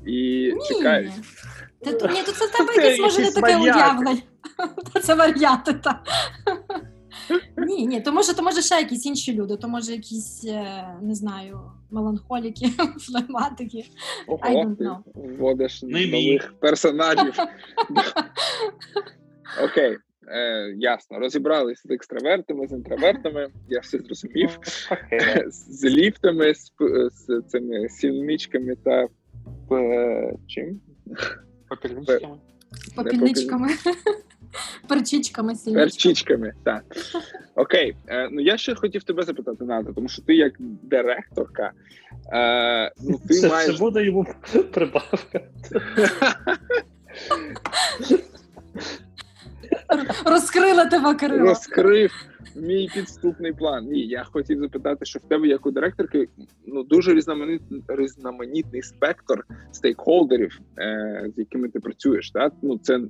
і 0.05 0.51
ні. 0.53 0.61
чекають. 0.67 1.11
Ти, 1.83 1.91
ні, 1.91 2.23
то 2.25 2.31
це 2.31 2.45
в 2.45 2.51
тебе 2.51 2.75
якесь 2.75 2.99
може 2.99 3.21
не 3.21 3.31
таке 3.31 3.57
уявлення. 3.57 4.21
Це 5.03 5.15
варіанти, 5.15 5.73
так. 5.73 6.01
Ні, 7.57 7.87
ні, 7.87 8.01
то 8.01 8.11
може, 8.11 8.35
то 8.35 8.43
може 8.43 8.61
ще 8.61 8.75
якісь 8.75 9.05
інші 9.05 9.33
люди, 9.33 9.57
то 9.57 9.67
може 9.67 9.91
якісь, 9.91 10.45
е, 10.45 10.85
не 11.01 11.15
знаю, 11.15 11.59
меланхоліки, 11.91 12.67
флегматики. 12.99 13.85
I 14.27 14.53
don't 14.53 14.77
know. 14.77 14.97
Вводиш 15.15 15.83
нових 15.83 16.53
персонажів. 16.59 17.33
Окей. 19.63 19.97
Е, 20.27 20.73
Ясно, 20.77 21.19
розібралися 21.19 21.81
з 21.85 21.91
екстравертами, 21.91 22.67
з 22.67 22.71
інтровертами, 22.71 23.47
я 23.69 23.79
все 23.79 23.97
зрозумів. 23.97 24.59
З 25.49 25.83
ліфтами, 25.83 26.53
з, 26.53 26.71
з 27.11 27.41
цими 27.47 27.89
сільничками 27.89 28.75
та 28.75 29.07
е, 29.71 30.33
чим? 30.47 30.81
Попільничками. 31.69 32.37
Попільничками. 32.95 33.69
Перчичками 34.87 35.53
Перчичками, 35.73 36.53
так. 36.63 36.83
Окей. 37.55 37.95
Е, 38.07 38.29
ну 38.31 38.41
я 38.41 38.57
ще 38.57 38.75
хотів 38.75 39.03
тебе 39.03 39.23
запитати, 39.23 39.63
Ната, 39.63 39.93
тому 39.93 40.07
що 40.09 40.21
ти 40.21 40.35
як 40.35 40.53
директорка. 40.59 41.71
Е, 42.33 42.91
ну, 43.01 43.19
ти 43.27 43.33
Це, 43.33 43.49
маєш... 43.49 43.71
це 43.71 43.79
буде 43.79 44.05
йому 44.05 44.27
прибавка. 44.73 45.41
Розкрила 50.25 50.85
тебе 50.85 51.15
Кирило. 51.15 51.45
Розкрив 51.45 52.11
мій 52.55 52.89
підступний 52.93 53.53
план. 53.53 53.85
Ні, 53.85 54.07
я 54.07 54.23
хотів 54.23 54.59
запитати, 54.59 55.05
що 55.05 55.19
в 55.19 55.21
тебе, 55.21 55.47
як 55.47 55.65
у 55.65 55.71
директорки, 55.71 56.27
ну 56.67 56.83
дуже 56.83 57.13
різноманітний 57.13 57.81
різноманітний 57.87 58.81
спектр 58.81 59.43
стейкхолдерів, 59.71 60.59
е, 60.77 61.29
з 61.35 61.39
якими 61.39 61.69
ти 61.69 61.79
працюєш. 61.79 62.31
Так? 62.31 62.53
Ну 62.61 62.77
це 62.77 63.01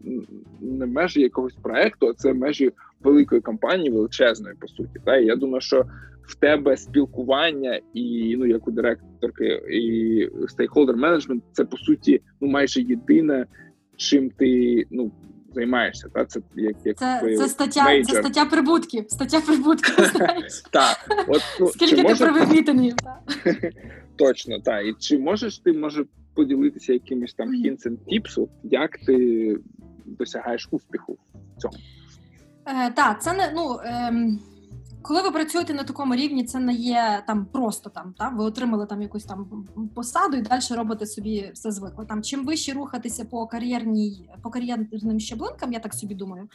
не 0.62 0.86
межі 0.86 1.22
якогось 1.22 1.56
проекту, 1.56 2.08
а 2.08 2.14
це 2.14 2.34
межі 2.34 2.72
великої 3.04 3.42
компанії, 3.42 3.90
величезної 3.90 4.56
по 4.60 4.68
суті. 4.68 5.00
Та 5.06 5.18
я 5.18 5.36
думаю, 5.36 5.62
що 5.62 5.86
в 6.24 6.36
тебе 6.36 6.78
спілкування 6.78 7.80
і 7.94 8.36
ну 8.38 8.46
як 8.46 8.68
у 8.68 8.72
директорки, 8.72 9.62
і 9.72 10.30
стейкхолдер 10.48 10.98
менеджмент 10.98 11.44
це 11.52 11.66
по 11.66 11.78
суті 11.78 12.22
ну 12.42 12.48
майже 12.48 12.82
єдине, 12.82 13.46
чим 13.96 14.30
ти 14.30 14.86
ну 14.92 15.12
займаєшся. 15.54 16.10
Та 16.14 16.26
це 16.26 16.40
як 16.56 16.76
як 16.86 16.98
це, 16.98 17.36
це 17.38 17.48
стаття, 17.48 18.04
це 18.04 18.16
стаття 18.16 18.46
прибутків. 18.46 19.06
Стаття 19.08 19.42
прибутків. 19.42 20.06
знаєш. 20.16 20.64
Так, 20.72 21.26
от 21.28 21.42
ну, 21.60 21.68
скільки 21.68 21.96
ти 21.96 22.04
може... 22.04 22.26
провів? 22.26 22.96
Точно, 24.16 24.60
так. 24.60 24.86
І 24.86 24.94
чи 25.00 25.18
можеш 25.18 25.60
ти 25.60 25.74
може 25.74 26.06
поділитися 26.34 26.94
якимось 26.94 27.34
там 27.34 27.52
хінцем 27.52 27.98
тіпсу, 27.98 28.50
як 28.64 28.98
ти 28.98 29.58
досягаєш 30.06 30.68
успіху 30.72 31.18
в 31.58 31.62
цьому? 31.62 31.76
Е, 32.66 32.92
Так, 32.92 33.22
це 33.22 33.34
не 33.34 33.52
ну. 33.56 33.80
Е, 33.86 34.14
коли 35.02 35.22
ви 35.22 35.32
працюєте 35.32 35.74
на 35.74 35.84
такому 35.84 36.16
рівні, 36.16 36.44
це 36.44 36.60
не 36.60 36.74
є 36.74 37.24
там 37.28 37.46
просто 37.46 37.90
там. 37.90 38.14
Та 38.18 38.30
ви 38.30 38.44
отримали 38.44 38.86
там 38.86 39.02
якусь 39.02 39.24
там 39.24 39.68
посаду 39.96 40.38
і 40.38 40.42
далі 40.42 40.62
робите 40.72 41.06
собі 41.06 41.52
все 41.54 41.72
звикло. 41.72 42.06
Там 42.06 42.24
чим 42.24 42.46
вище 42.46 42.74
рухатися 42.74 43.26
по 43.26 43.48
кар'єрній, 43.48 44.30
по 44.42 44.50
кар'єрним 44.50 45.20
щаблинкам, 45.20 45.74
я 45.74 45.80
так 45.80 45.94
собі 45.94 46.16
думаю. 46.16 46.50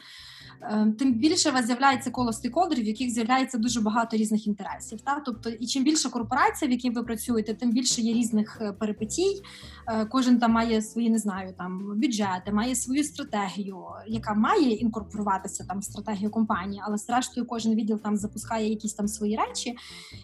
Ем, 0.61 0.93
тим 0.93 1.13
більше 1.13 1.49
у 1.49 1.53
вас 1.53 1.65
з'являється 1.65 2.11
коло 2.11 2.33
стейкхолдерів, 2.33 2.83
в 2.83 2.87
яких 2.87 3.09
з'являється 3.09 3.57
дуже 3.57 3.81
багато 3.81 4.17
різних 4.17 4.47
інтересів. 4.47 5.01
Та? 5.01 5.21
Тобто, 5.25 5.49
і 5.49 5.67
чим 5.67 5.83
більше 5.83 6.09
корпорація, 6.09 6.69
в 6.69 6.71
якій 6.71 6.89
ви 6.89 7.03
працюєте, 7.03 7.53
тим 7.53 7.71
більше 7.71 8.01
є 8.01 8.13
різних 8.13 8.57
е, 8.61 8.73
перипетій. 8.73 9.41
Е, 9.87 10.05
кожен 10.05 10.39
там 10.39 10.51
має 10.51 10.81
свої, 10.81 11.09
не 11.09 11.17
знаю, 11.17 11.53
там 11.57 11.93
бюджети, 11.95 12.51
має 12.51 12.75
свою 12.75 13.03
стратегію, 13.03 13.77
яка 14.07 14.33
має 14.33 14.71
інкорпоруватися 14.71 15.65
там 15.67 15.79
в 15.79 15.83
стратегію 15.83 16.31
компанії, 16.31 16.81
але 16.85 16.97
зрештою 16.97 17.47
кожен 17.47 17.75
відділ 17.75 17.99
там 17.99 18.17
запускає 18.17 18.69
якісь 18.69 18.93
там 18.93 19.07
свої 19.07 19.37
речі, 19.37 19.75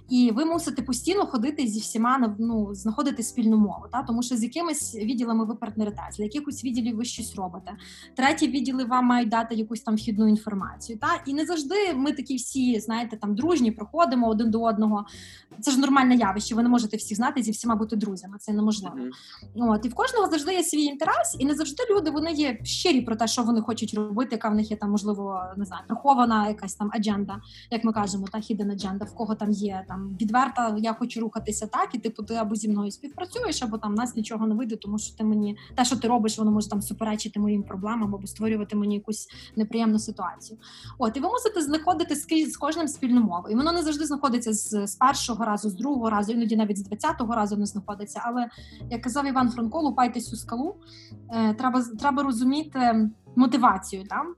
і 0.09 0.31
ви 0.35 0.45
мусите 0.45 0.81
постійно 0.81 1.25
ходити 1.25 1.67
зі 1.67 1.79
всіма 1.79 2.35
ну, 2.39 2.75
знаходити 2.75 3.23
спільну 3.23 3.57
мову. 3.57 3.85
Та? 3.91 4.03
Тому 4.03 4.23
що 4.23 4.35
з 4.35 4.43
якимись 4.43 4.95
відділами 4.95 5.45
ви 5.45 5.55
партнерите, 5.55 6.01
з 6.11 6.19
якихось 6.19 6.63
відділів 6.63 6.95
ви 6.95 7.05
щось 7.05 7.35
робите. 7.35 7.71
Треті 8.15 8.47
відділи 8.47 8.83
вам 8.83 9.05
мають 9.05 9.29
дати 9.29 9.55
якусь 9.55 9.81
там 9.81 9.95
вхідну 9.95 10.22
інформацію. 10.27 10.99
Та 10.99 11.07
і 11.25 11.33
не 11.33 11.45
завжди 11.45 11.93
ми 11.95 12.11
такі 12.11 12.35
всі, 12.35 12.79
знаєте, 12.79 13.17
там 13.17 13.35
дружні, 13.35 13.71
проходимо 13.71 14.29
один 14.29 14.51
до 14.51 14.61
одного. 14.61 15.05
Це 15.61 15.71
ж 15.71 15.79
нормальне 15.79 16.15
явище. 16.15 16.55
Ви 16.55 16.63
не 16.63 16.69
можете 16.69 16.97
всіх 16.97 17.17
знати 17.17 17.43
зі 17.43 17.51
всіма 17.51 17.75
бути 17.75 17.95
друзями. 17.95 18.37
Це 18.39 18.53
неможливо. 18.53 18.95
Mm-hmm. 18.95 19.71
От 19.71 19.85
і 19.85 19.89
в 19.89 19.93
кожного 19.93 20.29
завжди 20.29 20.53
є 20.53 20.63
свій 20.63 20.83
інтерес, 20.83 21.35
і 21.39 21.45
не 21.45 21.55
завжди 21.55 21.83
люди 21.91 22.11
вони 22.11 22.31
є 22.31 22.59
щирі 22.63 23.01
про 23.01 23.15
те, 23.15 23.27
що 23.27 23.43
вони 23.43 23.61
хочуть 23.61 23.93
робити, 23.93 24.29
яка 24.31 24.49
в 24.49 24.55
них 24.55 24.71
є 24.71 24.77
там, 24.77 24.91
можливо, 24.91 25.43
не 25.57 25.65
знаю, 25.65 25.83
прихована 25.87 26.47
якась 26.47 26.75
там 26.75 26.89
адженда, 26.93 27.41
як 27.71 27.83
ми 27.83 27.93
кажемо, 27.93 28.27
та 28.31 28.37
hidden 28.37 28.71
agenda, 28.71 29.05
в 29.05 29.15
кого 29.15 29.35
там 29.35 29.51
є 29.51 29.85
там 29.87 30.17
відверта. 30.21 30.75
Я 30.79 30.93
хочу 30.93 31.19
рухатися 31.19 31.67
так, 31.67 31.89
і 31.93 31.97
типу 31.97 32.23
ти 32.23 32.33
або 32.33 32.55
зі 32.55 32.69
мною 32.69 32.91
співпрацюєш, 32.91 33.63
або 33.63 33.77
там 33.77 33.95
нас 33.95 34.15
нічого 34.15 34.47
не 34.47 34.55
вийде, 34.55 34.75
тому 34.75 34.99
що 34.99 35.17
ти 35.17 35.23
мені 35.23 35.57
те, 35.75 35.85
що 35.85 35.95
ти 35.95 36.07
робиш, 36.07 36.37
воно 36.37 36.51
може 36.51 36.69
там 36.69 36.81
суперечити 36.81 37.39
моїм 37.39 37.63
проблемам 37.63 38.15
або 38.15 38.27
створювати 38.27 38.75
мені 38.75 38.95
якусь 38.95 39.27
неприємну 39.55 39.99
ситуацію. 39.99 40.12
От 40.97 41.17
і 41.17 41.19
ви 41.19 41.29
мусите 41.29 41.61
знаходити 41.61 42.15
з 42.45 42.57
кожним 42.57 42.87
спільну 42.87 43.21
мову. 43.21 43.49
І 43.49 43.55
воно 43.55 43.71
не 43.71 43.81
завжди 43.81 44.05
знаходиться 44.05 44.53
з, 44.53 44.87
з 44.87 44.95
першого 44.95 45.45
разу, 45.45 45.69
з 45.69 45.73
другого 45.73 46.09
разу, 46.09 46.31
іноді 46.31 46.55
навіть 46.55 46.77
з 46.77 46.83
двадцятого 46.83 47.35
разу 47.35 47.57
не 47.57 47.65
знаходиться. 47.65 48.21
Але 48.25 48.49
як 48.89 49.01
казав 49.01 49.27
Іван 49.27 49.49
Франко, 49.51 49.81
лупайтесь 49.81 50.33
у 50.33 50.35
скалу. 50.35 50.75
Е, 51.29 51.53
треба 51.53 51.83
треба 51.99 52.23
розуміти 52.23 53.09
мотивацію 53.35 54.03
там 54.03 54.35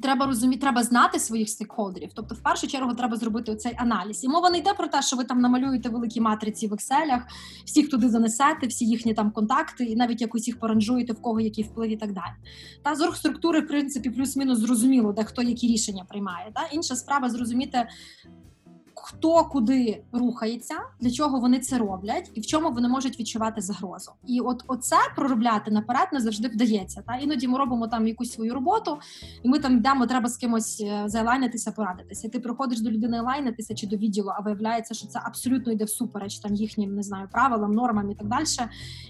треба 0.00 0.26
розуміти, 0.26 0.60
треба 0.60 0.82
знати 0.82 1.18
своїх 1.18 1.48
стейкхолдерів. 1.48 2.10
Тобто, 2.14 2.34
в 2.34 2.38
першу 2.38 2.66
чергу, 2.66 2.94
треба 2.94 3.16
зробити 3.16 3.56
цей 3.56 3.72
аналіз. 3.76 4.24
І 4.24 4.28
мова 4.28 4.50
не 4.50 4.58
йде 4.58 4.74
про 4.74 4.88
те, 4.88 5.02
що 5.02 5.16
ви 5.16 5.24
там 5.24 5.40
намалюєте 5.40 5.88
великі 5.88 6.20
матриці 6.20 6.66
в 6.66 6.74
екселях, 6.74 7.22
всіх 7.64 7.90
туди 7.90 8.08
занесете, 8.08 8.66
всі 8.66 8.84
їхні 8.86 9.14
там 9.14 9.30
контакти, 9.30 9.84
і 9.84 9.96
навіть 9.96 10.20
якось 10.20 10.46
їх 10.48 10.58
поранжуєте, 10.58 11.12
в 11.12 11.22
кого 11.22 11.40
який 11.40 11.64
вплив 11.64 11.90
і 11.90 11.96
так 11.96 12.12
далі. 12.12 12.32
Та 12.82 12.94
з 12.94 13.16
структури, 13.16 13.60
в 13.60 13.68
принципі, 13.68 14.10
плюс-мінус 14.10 14.58
зрозуміло, 14.58 15.12
де 15.12 15.24
хто 15.24 15.42
які 15.42 15.66
рішення 15.66 16.04
приймає. 16.08 16.50
Та 16.54 16.66
інша 16.72 16.96
справа 16.96 17.30
зрозуміти, 17.30 17.88
хто 19.02 19.44
куди 19.44 20.02
рухається, 20.12 20.74
для 21.00 21.10
чого 21.10 21.40
вони 21.40 21.58
це 21.58 21.78
роблять, 21.78 22.30
і 22.34 22.40
в 22.40 22.46
чому 22.46 22.70
вони 22.70 22.88
можуть 22.88 23.20
відчувати 23.20 23.60
загрозу. 23.60 24.12
І 24.26 24.40
от 24.40 24.64
оце 24.66 24.96
проробляти 25.16 25.70
наперед 25.70 26.08
не 26.12 26.20
завжди 26.20 26.48
вдається. 26.48 27.02
Та 27.06 27.16
іноді 27.16 27.48
ми 27.48 27.58
робимо 27.58 27.88
там 27.88 28.06
якусь 28.06 28.32
свою 28.32 28.54
роботу, 28.54 28.98
і 29.42 29.48
ми 29.48 29.58
там 29.58 29.76
йдемо, 29.76 30.06
треба 30.06 30.28
з 30.28 30.36
кимось 30.36 30.80
е, 30.80 31.02
зайлайнитися, 31.06 31.72
порадитися. 31.72 32.28
Ти 32.28 32.40
приходиш 32.40 32.80
до 32.80 32.90
людини 32.90 33.20
лайнитися 33.20 33.74
чи 33.74 33.86
до 33.86 33.96
відділу, 33.96 34.32
а 34.36 34.40
виявляється, 34.40 34.94
що 34.94 35.06
це 35.06 35.20
абсолютно 35.24 35.72
йде 35.72 35.84
всупереч 35.84 36.38
там 36.38 36.54
їхнім 36.54 36.94
не 36.94 37.02
знаю 37.02 37.28
правилам, 37.32 37.74
нормам 37.74 38.10
і 38.10 38.14
так 38.14 38.28
далі. 38.28 38.44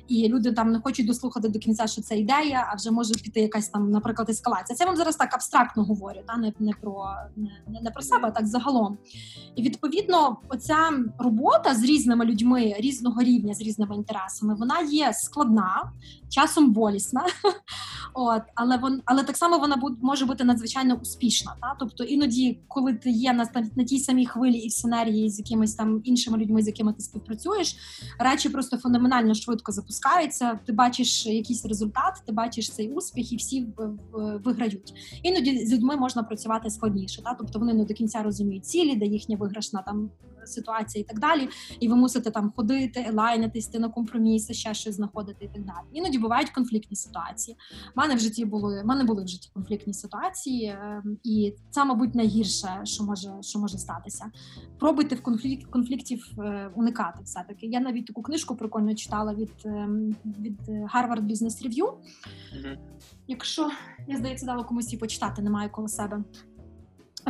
І 0.09 0.29
люди 0.29 0.53
там 0.53 0.73
не 0.73 0.81
хочуть 0.81 1.07
дослухати 1.07 1.49
до 1.49 1.59
кінця, 1.59 1.87
що 1.87 2.03
це 2.03 2.19
ідея, 2.19 2.69
а 2.73 2.77
вже 2.77 2.91
може 2.91 3.15
піти 3.15 3.41
якась 3.41 3.69
там, 3.69 3.91
наприклад, 3.91 4.31
ескалація. 4.31 4.77
Це 4.77 4.85
я 4.85 4.87
вам 4.87 4.97
зараз 4.97 5.17
так 5.17 5.35
абстрактно 5.35 5.85
говорю, 5.85 6.21
та 6.27 6.37
не 6.37 6.53
не 6.59 6.73
про 6.73 7.15
не, 7.67 7.81
не 7.81 7.91
про 7.91 8.03
себе, 8.03 8.29
а 8.29 8.31
так 8.31 8.47
загалом. 8.47 8.99
І 9.57 9.63
відповідно 9.63 9.78
відповідно, 9.83 10.37
оця 10.49 10.77
робота 11.19 11.75
з 11.75 11.85
різними 11.85 12.25
людьми 12.25 12.75
різного 12.79 13.23
рівня, 13.23 13.55
з 13.55 13.61
різними 13.61 13.97
інтересами, 13.97 14.55
вона 14.55 14.81
є 14.81 15.13
складна, 15.15 15.93
часом 16.29 16.73
болісна, 16.73 17.25
от 18.15 18.43
але 18.55 18.77
вон, 18.77 19.03
але 19.05 19.25
так 19.25 19.37
само 19.37 19.59
вона 19.59 19.83
може 20.03 20.27
бути 20.27 20.45
надзвичайно 20.45 20.95
успішна. 20.95 21.55
Та 21.61 21.77
тобто 21.79 22.05
іноді, 22.05 22.59
коли 22.69 22.95
ти 22.95 23.11
є 23.11 23.33
на 23.33 23.49
на 23.77 23.85
тій 23.85 23.99
самій 23.99 24.27
хвилі 24.27 24.57
і 24.57 24.69
в 24.69 24.73
сценарії 24.73 25.31
з 25.31 25.39
якимись 25.39 25.75
там 25.75 26.01
іншими 26.05 26.39
людьми, 26.39 26.63
з 26.63 26.67
якими 26.67 26.93
ти 26.93 27.01
співпрацюєш, 27.01 27.77
речі 28.19 28.49
просто 28.49 28.77
феноменально 28.77 29.35
швидко 29.35 29.73
запускаються. 29.73 30.59
Ти 30.67 30.73
бачиш 30.73 31.27
якийсь 31.27 31.67
результат, 31.67 32.23
ти 32.27 32.33
бачиш 32.33 32.71
цей 32.71 32.93
успіх, 32.93 33.33
і 33.33 33.37
всі 33.37 33.67
виграють. 34.45 34.95
Іноді 35.23 35.67
з 35.67 35.73
людьми 35.73 35.97
можна 35.97 36.23
працювати 36.23 36.71
складніше, 36.71 37.23
та 37.23 37.35
тобто 37.35 37.59
вони 37.59 37.75
не 37.75 37.85
до 37.85 37.95
кінця 37.95 38.23
розуміють 38.23 38.67
цілі, 38.67 38.97
де 38.97 39.07
їхня 39.07 39.37
виграшна 39.73 39.83
там 39.83 40.11
ситуація 40.47 41.03
і 41.03 41.07
так 41.09 41.19
далі. 41.19 41.49
І 41.81 41.89
ви 41.89 41.97
мусите 41.97 42.31
там 42.31 42.53
ходити, 42.57 43.11
лайнитись, 43.13 43.69
йти 43.69 43.79
на 43.79 43.89
компроміси, 43.89 44.55
ще 44.55 44.75
щось 44.75 44.95
знаходити 44.95 45.45
і 45.45 45.49
так 45.49 45.65
далі. 45.65 45.87
Іноді 45.93 46.19
бувають 46.19 46.51
конфліктні 46.51 46.97
ситуації. 46.97 47.57
У 47.97 48.01
мене 48.01 48.15
в 48.15 48.19
житті 48.19 48.45
були 48.45 48.83
в 48.83 48.87
мене 48.87 49.05
були 49.05 49.25
в 49.25 49.29
житті 49.29 49.51
конфліктні 49.55 49.95
ситуації, 49.95 50.77
ем, 50.83 51.19
і 51.25 51.55
це, 51.71 51.85
мабуть, 51.85 52.15
найгірше, 52.15 52.81
що 52.85 53.05
може 53.05 53.31
що 53.41 53.59
може 53.59 53.79
статися. 53.79 54.31
Пробуйте 54.79 55.15
в 55.15 55.23
конфлікт 55.23 55.71
конфліктів 55.71 56.27
е, 56.39 56.71
уникати. 56.75 57.25
Все 57.25 57.45
таки. 57.49 57.67
Я 57.67 57.81
навіть 57.81 58.07
таку 58.07 58.23
книжку 58.23 58.57
прикольно 58.57 58.95
читала 58.95 59.35
від 59.35 59.53
ем, 59.65 60.17
від 60.25 60.61
Harvard 60.69 61.23
Business 61.23 61.69
Review. 61.69 61.93
Якщо 63.27 63.71
я 64.09 64.17
здається, 64.17 64.47
дала 64.47 64.65
комусь 64.65 64.87
її 64.87 64.99
почитати, 64.99 65.43
немає 65.43 65.69
коло 65.69 65.89
себе. 65.89 66.25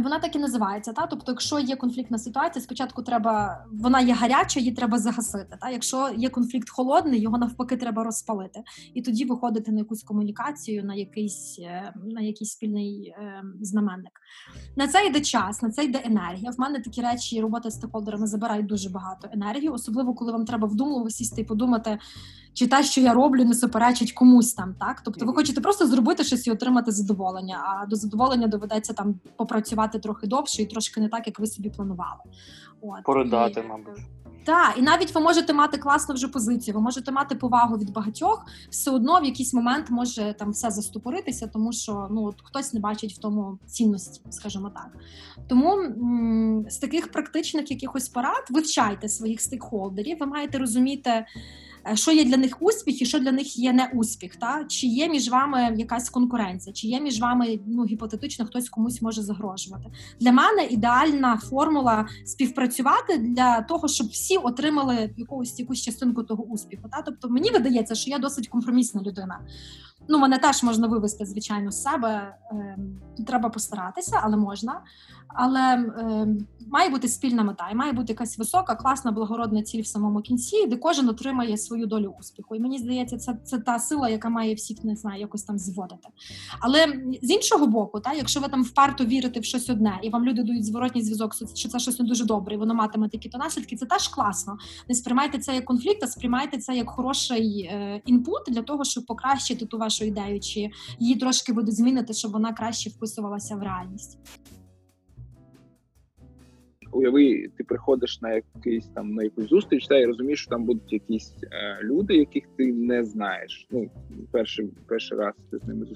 Вона 0.02 0.18
так 0.18 0.36
і 0.36 0.38
називається. 0.38 0.92
Та? 0.92 1.06
Тобто, 1.06 1.32
якщо 1.32 1.58
є 1.58 1.76
конфліктна 1.76 2.18
ситуація, 2.18 2.62
спочатку 2.62 3.02
треба 3.02 3.64
вона 3.72 4.00
є 4.00 4.14
гаряча, 4.14 4.60
її 4.60 4.72
треба 4.72 4.98
загасити. 4.98 5.58
Та? 5.60 5.70
Якщо 5.70 6.10
є 6.16 6.28
конфлікт 6.28 6.70
холодний, 6.70 7.20
його 7.20 7.38
навпаки 7.38 7.76
треба 7.76 8.04
розпалити. 8.04 8.62
І 8.94 9.02
тоді 9.02 9.24
виходити 9.24 9.72
на 9.72 9.78
якусь 9.78 10.02
комунікацію, 10.02 10.84
на 10.84 10.94
якийсь 10.94 11.58
е, 11.60 11.94
на 12.04 12.20
якийсь 12.20 12.50
спільний 12.50 13.14
е, 13.18 13.42
знаменник. 13.60 14.20
На 14.76 14.88
це 14.88 15.06
йде 15.06 15.20
час, 15.20 15.62
на 15.62 15.70
це 15.70 15.84
йде 15.84 16.02
енергія. 16.04 16.50
В 16.50 16.60
мене 16.60 16.80
такі 16.80 17.02
речі, 17.02 17.40
робота 17.40 17.70
з 17.70 17.74
стейкхолдерами 17.74 18.26
забирають 18.26 18.66
дуже 18.66 18.90
багато 18.90 19.28
енергії, 19.32 19.68
особливо 19.68 20.14
коли 20.14 20.32
вам 20.32 20.44
треба 20.44 20.68
вдумливо 20.68 21.10
сісти 21.10 21.40
і 21.40 21.44
подумати 21.44 21.98
чи 22.58 22.66
те, 22.66 22.82
що 22.82 23.00
я 23.00 23.14
роблю, 23.14 23.44
не 23.44 23.54
суперечить 23.54 24.12
комусь 24.12 24.54
там. 24.54 24.74
Так, 24.80 25.00
тобто, 25.04 25.26
ви 25.26 25.32
хочете 25.32 25.60
просто 25.60 25.86
зробити 25.86 26.24
щось 26.24 26.46
і 26.46 26.50
отримати 26.50 26.90
задоволення. 26.92 27.58
А 27.64 27.86
до 27.86 27.96
задоволення 27.96 28.46
доведеться 28.46 28.92
там 28.92 29.14
попрацювати 29.36 29.87
трохи 29.88 30.26
довше 30.26 30.62
і 30.62 30.66
трошки 30.66 31.00
не 31.00 31.08
так, 31.08 31.26
як 31.26 31.38
ви 31.40 31.46
собі 31.46 31.70
планували. 31.70 32.20
От 32.80 33.04
Поридати, 33.04 33.60
і, 33.60 33.68
мабуть. 33.68 34.00
Так, 34.44 34.74
і 34.78 34.82
навіть 34.82 35.14
ви 35.14 35.20
можете 35.20 35.52
мати 35.52 35.78
класну 35.78 36.14
вже 36.14 36.28
позицію, 36.28 36.74
ви 36.74 36.80
можете 36.80 37.12
мати 37.12 37.34
повагу 37.34 37.76
від 37.76 37.92
багатьох, 37.92 38.46
все 38.70 38.90
одно 38.90 39.20
в 39.20 39.24
якийсь 39.24 39.54
момент 39.54 39.90
може 39.90 40.34
там 40.38 40.50
все 40.50 40.70
застопоритися, 40.70 41.46
тому 41.46 41.72
що 41.72 42.08
ну 42.10 42.24
от 42.24 42.34
хтось 42.44 42.74
не 42.74 42.80
бачить 42.80 43.12
в 43.12 43.18
тому 43.18 43.58
цінності, 43.66 44.20
скажімо 44.30 44.70
так. 44.74 44.88
Тому 45.48 45.72
м- 45.72 46.66
з 46.68 46.78
таких 46.78 47.12
практичних 47.12 47.70
якихось 47.70 48.08
порад 48.08 48.46
вивчайте 48.50 49.08
своїх 49.08 49.40
стейкхолдерів, 49.40 50.18
ви 50.20 50.26
маєте 50.26 50.58
розуміти. 50.58 51.26
Е, 51.90 51.96
що 51.96 52.12
є 52.12 52.24
для 52.24 52.36
них 52.36 52.56
успіх 52.62 53.02
і 53.02 53.06
що 53.06 53.18
для 53.18 53.32
них 53.32 53.58
є 53.58 53.72
не 53.72 53.90
успіх, 53.94 54.36
та 54.36 54.64
чи 54.64 54.86
є 54.86 55.08
між 55.08 55.28
вами 55.28 55.74
якась 55.76 56.10
конкуренція, 56.10 56.72
чи 56.72 56.86
є 56.86 57.00
між 57.00 57.20
вами 57.20 57.60
ну 57.66 57.84
гіпотетично 57.84 58.46
хтось 58.46 58.68
комусь 58.68 59.02
може 59.02 59.22
загрожувати. 59.22 59.84
Для 60.20 60.32
мене 60.32 60.64
ідеальна 60.64 61.36
формула 61.36 62.08
співпрацювати 62.24 63.18
для 63.18 63.60
того, 63.60 63.88
щоб 63.88 64.06
всі 64.06 64.36
отримали 64.36 65.10
якогось 65.16 65.58
якусь 65.58 65.82
частинку 65.82 66.22
того 66.22 66.44
успіху. 66.44 66.88
Та 66.92 67.02
тобто 67.02 67.28
мені 67.28 67.50
видається, 67.50 67.94
що 67.94 68.10
я 68.10 68.18
досить 68.18 68.48
компромісна 68.48 69.02
людина. 69.02 69.40
Ну, 70.08 70.18
мене 70.18 70.38
теж 70.38 70.62
можна 70.62 70.86
вивести, 70.86 71.26
звичайно, 71.26 71.70
з 71.70 71.82
себе. 71.82 72.36
Ем, 72.50 73.00
треба 73.26 73.48
постаратися, 73.48 74.20
але 74.22 74.36
можна. 74.36 74.80
Але 75.28 75.60
е, 75.60 76.26
має 76.70 76.90
бути 76.90 77.08
спільна 77.08 77.44
мета, 77.44 77.68
і 77.72 77.74
має 77.74 77.92
бути 77.92 78.12
якась 78.12 78.38
висока, 78.38 78.74
класна, 78.74 79.12
благородна 79.12 79.62
ціль 79.62 79.82
в 79.82 79.86
самому 79.86 80.20
кінці, 80.20 80.66
де 80.66 80.76
кожен 80.76 81.08
отримає 81.08 81.56
свою 81.58 81.86
долю 81.86 82.14
успіху. 82.20 82.56
І 82.56 82.60
мені 82.60 82.78
здається, 82.78 83.18
це 83.18 83.38
це 83.44 83.58
та 83.58 83.78
сила, 83.78 84.08
яка 84.08 84.28
має 84.28 84.54
всіх 84.54 84.84
не 84.84 84.96
знаю, 84.96 85.20
якось 85.20 85.42
там 85.42 85.58
зводити. 85.58 86.08
Але 86.60 86.86
з 87.22 87.30
іншого 87.30 87.66
боку, 87.66 88.00
та 88.00 88.12
якщо 88.12 88.40
ви 88.40 88.48
там 88.48 88.62
вперто 88.62 89.04
вірите 89.04 89.40
в 89.40 89.44
щось 89.44 89.70
одне, 89.70 89.98
і 90.02 90.10
вам 90.10 90.24
люди 90.24 90.42
дають 90.42 90.64
зворотній 90.64 91.02
зв'язок, 91.02 91.34
що 91.54 91.68
це 91.68 91.78
щось 91.78 91.98
не 91.98 92.04
дуже 92.04 92.24
добре, 92.24 92.54
і 92.54 92.58
воно 92.58 92.74
матиме 92.74 93.08
такі 93.08 93.28
то 93.28 93.38
наслідки, 93.38 93.76
це 93.76 93.86
теж 93.86 94.08
класно. 94.08 94.56
Не 94.88 94.94
сприймайте 94.94 95.38
це 95.38 95.54
як 95.54 95.64
конфлікт, 95.64 96.02
а 96.02 96.06
сприймайте 96.06 96.58
це 96.58 96.76
як 96.76 96.90
хороший 96.90 97.60
е, 97.60 98.02
інпут 98.06 98.42
для 98.48 98.62
того, 98.62 98.84
щоб 98.84 99.06
покращити 99.06 99.66
ту 99.66 99.78
вашу 99.78 100.04
ідею, 100.04 100.40
чи 100.40 100.70
її 100.98 101.16
трошки 101.16 101.52
буде 101.52 101.72
змінити, 101.72 102.12
щоб 102.14 102.32
вона 102.32 102.52
краще 102.52 102.90
вписувалася 102.90 103.56
в 103.56 103.62
реальність. 103.62 104.18
Уяви, 106.92 107.50
ти 107.56 107.64
приходиш 107.64 108.20
на 108.20 108.30
якийсь 108.30 108.86
там 108.86 109.14
на 109.14 109.22
якусь 109.22 109.48
зустріч, 109.48 109.86
та 109.86 109.98
і 109.98 110.06
розумієш, 110.06 110.40
що 110.40 110.50
там 110.50 110.64
будуть 110.64 110.92
якісь 110.92 111.34
е, 111.42 111.80
люди, 111.82 112.16
яких 112.16 112.44
ти 112.56 112.72
не 112.72 113.04
знаєш. 113.04 113.66
Ну, 113.70 113.90
перший 114.30 114.70
перший 114.86 115.18
раз 115.18 115.34
ти 115.50 115.58
з 115.58 115.64
ними 115.64 115.86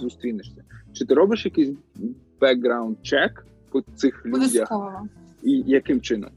зустрінешся. 0.00 0.64
Чи 0.92 1.04
ти 1.04 1.14
робиш 1.14 1.44
якийсь 1.44 1.70
бекграунд 2.40 2.96
чек 3.02 3.46
по 3.70 3.80
цих 3.80 4.26
людях? 4.26 4.72
І 5.42 5.62
яким 5.66 6.00
чином? 6.00 6.30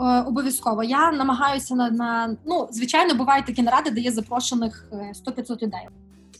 Е, 0.00 0.22
обов'язково 0.22 0.82
я 0.82 1.12
намагаюся 1.12 1.74
на 1.74 1.90
на 1.90 2.36
ну 2.46 2.68
звичайно 2.70 3.14
бувають 3.14 3.46
такі 3.46 3.62
наради, 3.62 3.90
де 3.90 4.00
є 4.00 4.10
запрошених 4.10 4.86
100-500 4.92 5.52
е, 5.52 5.66
людей. 5.66 5.88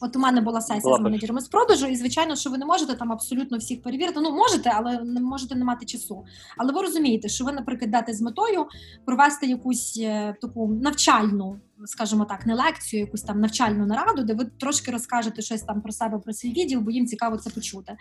От 0.00 0.16
у 0.16 0.18
мене 0.18 0.40
була 0.40 0.60
сесія 0.60 0.96
з 0.96 1.00
менеджерами 1.00 1.40
з 1.40 1.48
продажу, 1.48 1.86
і 1.86 1.96
звичайно, 1.96 2.36
що 2.36 2.50
ви 2.50 2.58
не 2.58 2.66
можете 2.66 2.94
там 2.94 3.12
абсолютно 3.12 3.58
всіх 3.58 3.82
перевірити. 3.82 4.20
Ну 4.20 4.30
можете, 4.30 4.72
але 4.74 5.00
не 5.04 5.20
можете 5.20 5.54
не 5.54 5.64
мати 5.64 5.86
часу. 5.86 6.24
Але 6.56 6.72
ви 6.72 6.82
розумієте, 6.82 7.28
що 7.28 7.44
ви, 7.44 7.52
наприклад, 7.52 7.90
дати 7.90 8.14
з 8.14 8.20
метою 8.20 8.66
провести 9.04 9.46
якусь 9.46 9.98
е, 10.02 10.36
таку 10.40 10.68
навчальну 10.68 11.60
скажімо 11.84 12.24
так, 12.24 12.46
не 12.46 12.54
лекцію, 12.54 13.00
якусь 13.00 13.22
там 13.22 13.40
навчальну 13.40 13.86
нараду, 13.86 14.22
де 14.22 14.34
ви 14.34 14.44
трошки 14.44 14.90
розкажете 14.90 15.42
щось 15.42 15.62
там 15.62 15.80
про 15.80 15.92
себе, 15.92 16.18
про 16.18 16.32
свій 16.32 16.52
відділ, 16.52 16.80
бо 16.80 16.90
їм 16.90 17.06
цікаво 17.06 17.36
це 17.36 17.50
почути. 17.50 17.96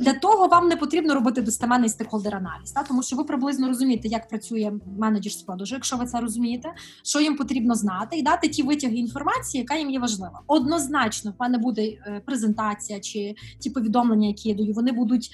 Для 0.00 0.12
того 0.12 0.46
вам 0.48 0.68
не 0.68 0.76
потрібно 0.76 1.14
робити 1.14 1.42
достеменний 1.42 1.88
стейкхолдер 1.88 2.36
аналіз, 2.36 2.72
та 2.72 2.82
тому 2.82 3.02
що 3.02 3.16
ви 3.16 3.24
приблизно 3.24 3.68
розумієте, 3.68 4.08
як 4.08 4.28
працює 4.28 4.72
менеджер 4.98 5.32
з 5.32 5.42
продажу, 5.42 5.74
якщо 5.74 5.96
ви 5.96 6.06
це 6.06 6.20
розумієте, 6.20 6.74
що 7.02 7.20
їм 7.20 7.36
потрібно 7.36 7.74
знати, 7.74 8.16
і 8.16 8.22
дати 8.22 8.48
ті 8.48 8.62
витяги 8.62 8.96
інформації, 8.96 9.60
яка 9.62 9.74
їм 9.74 9.90
є 9.90 9.98
важлива. 9.98 10.42
Однозначно, 10.46 11.30
в 11.30 11.34
мене 11.40 11.58
буде 11.58 11.82
е, 11.82 12.22
презентація 12.26 13.00
чи 13.00 13.34
ті 13.58 13.70
повідомлення, 13.70 14.28
які 14.28 14.48
я 14.48 14.54
даю, 14.54 14.72
вони 14.72 14.92
будуть 14.92 15.30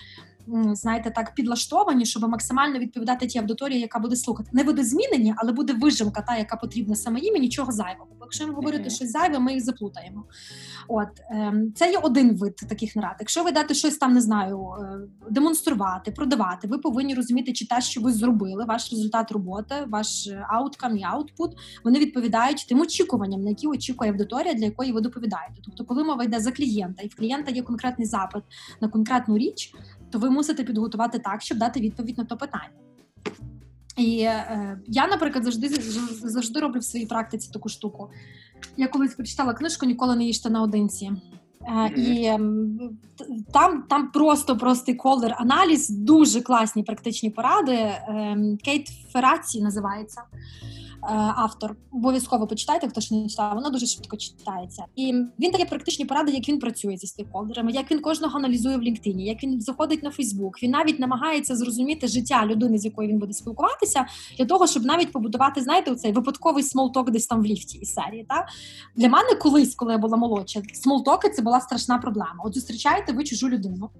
знаєте, 0.72 1.10
так 1.10 1.34
підлаштовані, 1.34 2.06
щоб 2.06 2.28
максимально 2.28 2.78
відповідати 2.78 3.26
тій 3.26 3.38
аудиторії, 3.38 3.80
яка 3.80 3.98
буде 3.98 4.16
слухати. 4.16 4.50
Не 4.52 4.64
буде 4.64 4.84
змінені, 4.84 5.34
але 5.36 5.52
буде 5.52 5.72
вижимка, 5.72 6.22
та 6.22 6.36
яка 6.36 6.56
потрібна 6.56 6.94
саме 6.94 7.20
їм 7.20 7.36
і 7.36 7.40
нічого 7.40 7.72
зайвого. 7.72 8.10
Бо 8.18 8.24
якщо 8.24 8.46
ми 8.46 8.52
говорити 8.52 8.84
mm-hmm. 8.84 8.94
щось 8.94 9.10
зайве, 9.10 9.38
ми 9.38 9.52
їх 9.52 9.64
заплутаємо. 9.64 10.24
От 10.88 11.08
ем, 11.30 11.72
це 11.74 11.90
є 11.90 11.98
один 11.98 12.36
вид 12.36 12.56
таких 12.56 12.96
нарад. 12.96 13.16
Якщо 13.20 13.44
ви 13.44 13.52
дати 13.52 13.74
щось 13.74 13.96
там, 13.98 14.12
не 14.12 14.20
знаю, 14.20 14.68
е, 14.80 14.98
демонструвати, 15.30 16.10
продавати, 16.10 16.68
ви 16.68 16.78
повинні 16.78 17.14
розуміти, 17.14 17.52
чи 17.52 17.66
те, 17.66 17.80
що 17.80 18.00
ви 18.00 18.12
зробили, 18.12 18.64
ваш 18.64 18.92
результат 18.92 19.32
роботи, 19.32 19.74
ваш 19.88 20.28
ауткам 20.48 20.96
і 20.96 21.02
аутпут, 21.02 21.52
вони 21.84 21.98
відповідають 21.98 22.66
тим 22.68 22.80
очікуванням, 22.80 23.42
на 23.42 23.48
які 23.50 23.66
очікує 23.66 24.10
аудиторія, 24.10 24.54
для 24.54 24.64
якої 24.64 24.92
ви 24.92 25.00
доповідаєте. 25.00 25.54
Тобто, 25.64 25.84
коли 25.84 26.04
мова 26.04 26.24
йде 26.24 26.40
за 26.40 26.52
клієнта, 26.52 27.02
і 27.02 27.08
в 27.08 27.14
клієнта 27.14 27.50
є 27.50 27.62
конкретний 27.62 28.06
запит 28.06 28.42
на 28.80 28.88
конкретну 28.88 29.38
річ, 29.38 29.74
то 30.10 30.18
ви 30.18 30.30
мусите 30.30 30.64
підготувати 30.64 31.18
так, 31.18 31.42
щоб 31.42 31.58
дати 31.58 31.80
відповідь 31.80 32.18
на 32.18 32.24
то 32.24 32.36
питання. 32.36 32.70
І 33.96 34.20
е, 34.20 34.80
я, 34.86 35.06
наприклад, 35.06 35.44
завжди 35.44 35.68
завжди 36.22 36.60
роблю 36.60 36.78
в 36.78 36.84
своїй 36.84 37.06
практиці 37.06 37.50
таку 37.52 37.68
штуку. 37.68 38.10
Я 38.76 38.88
колись 38.88 39.14
прочитала 39.14 39.54
книжку 39.54 39.86
Ніколи 39.86 40.16
не 40.16 40.24
їжте 40.24 40.50
наодинці. 40.50 41.12
Mm-hmm. 41.60 41.94
І 41.94 42.24
ем, 42.24 42.78
там 43.52 43.82
там 43.88 44.10
просто 44.10 44.56
простий 44.56 44.94
колер 44.94 45.34
аналіз, 45.38 45.88
дуже 45.88 46.40
класні 46.40 46.82
практичні 46.82 47.30
поради. 47.30 47.92
Ем, 48.08 48.58
Кейт 48.64 48.88
Фераці 49.12 49.62
називається. 49.62 50.22
Е, 51.02 51.06
автор. 51.36 51.76
Обов'язково 51.92 52.46
почитайте, 52.46 52.88
хто 52.88 53.00
ж 53.00 53.14
не 53.14 53.28
читав, 53.28 53.54
воно 53.54 53.70
дуже 53.70 53.86
швидко 53.86 54.16
читається. 54.16 54.84
І 54.96 55.14
він 55.40 55.50
дає 55.50 55.64
практичні 55.64 56.04
поради, 56.04 56.32
як 56.32 56.48
він 56.48 56.58
працює 56.58 56.96
зі 56.96 57.06
стейкхолдерами, 57.06 57.72
як 57.72 57.90
він 57.90 58.00
кожного 58.00 58.38
аналізує 58.38 58.76
в 58.76 58.80
LinkedIn, 58.80 59.20
як 59.20 59.42
він 59.42 59.60
заходить 59.60 60.02
на 60.02 60.10
Фейсбук. 60.10 60.62
Він 60.62 60.70
навіть 60.70 60.98
намагається 60.98 61.56
зрозуміти 61.56 62.08
життя 62.08 62.46
людини, 62.46 62.78
з 62.78 62.84
якою 62.84 63.08
він 63.08 63.18
буде 63.18 63.32
спілкуватися, 63.32 64.06
для 64.38 64.44
того, 64.44 64.66
щоб 64.66 64.84
навіть 64.84 65.12
побудувати, 65.12 65.60
знаєте, 65.60 65.94
цей 65.94 66.12
випадковий 66.12 66.62
small 66.62 66.89
talk 66.89 67.10
десь 67.10 67.26
там 67.26 67.42
в 67.42 67.44
ліфті 67.44 67.78
із 67.78 67.92
серії. 67.92 68.26
Та 68.28 68.46
для 68.96 69.08
мене 69.08 69.34
колись, 69.34 69.74
коли 69.74 69.92
я 69.92 69.98
була 69.98 70.16
молодша, 70.16 70.62
small 70.72 71.01
talk 71.01 71.24
и 71.24 71.30
це 71.30 71.42
була 71.42 71.60
страшна 71.60 71.98
проблема. 71.98 72.40
От 72.44 72.54
зустрічаєте 72.54 73.12
ви 73.12 73.24
чужу 73.24 73.48
людину 73.48 73.90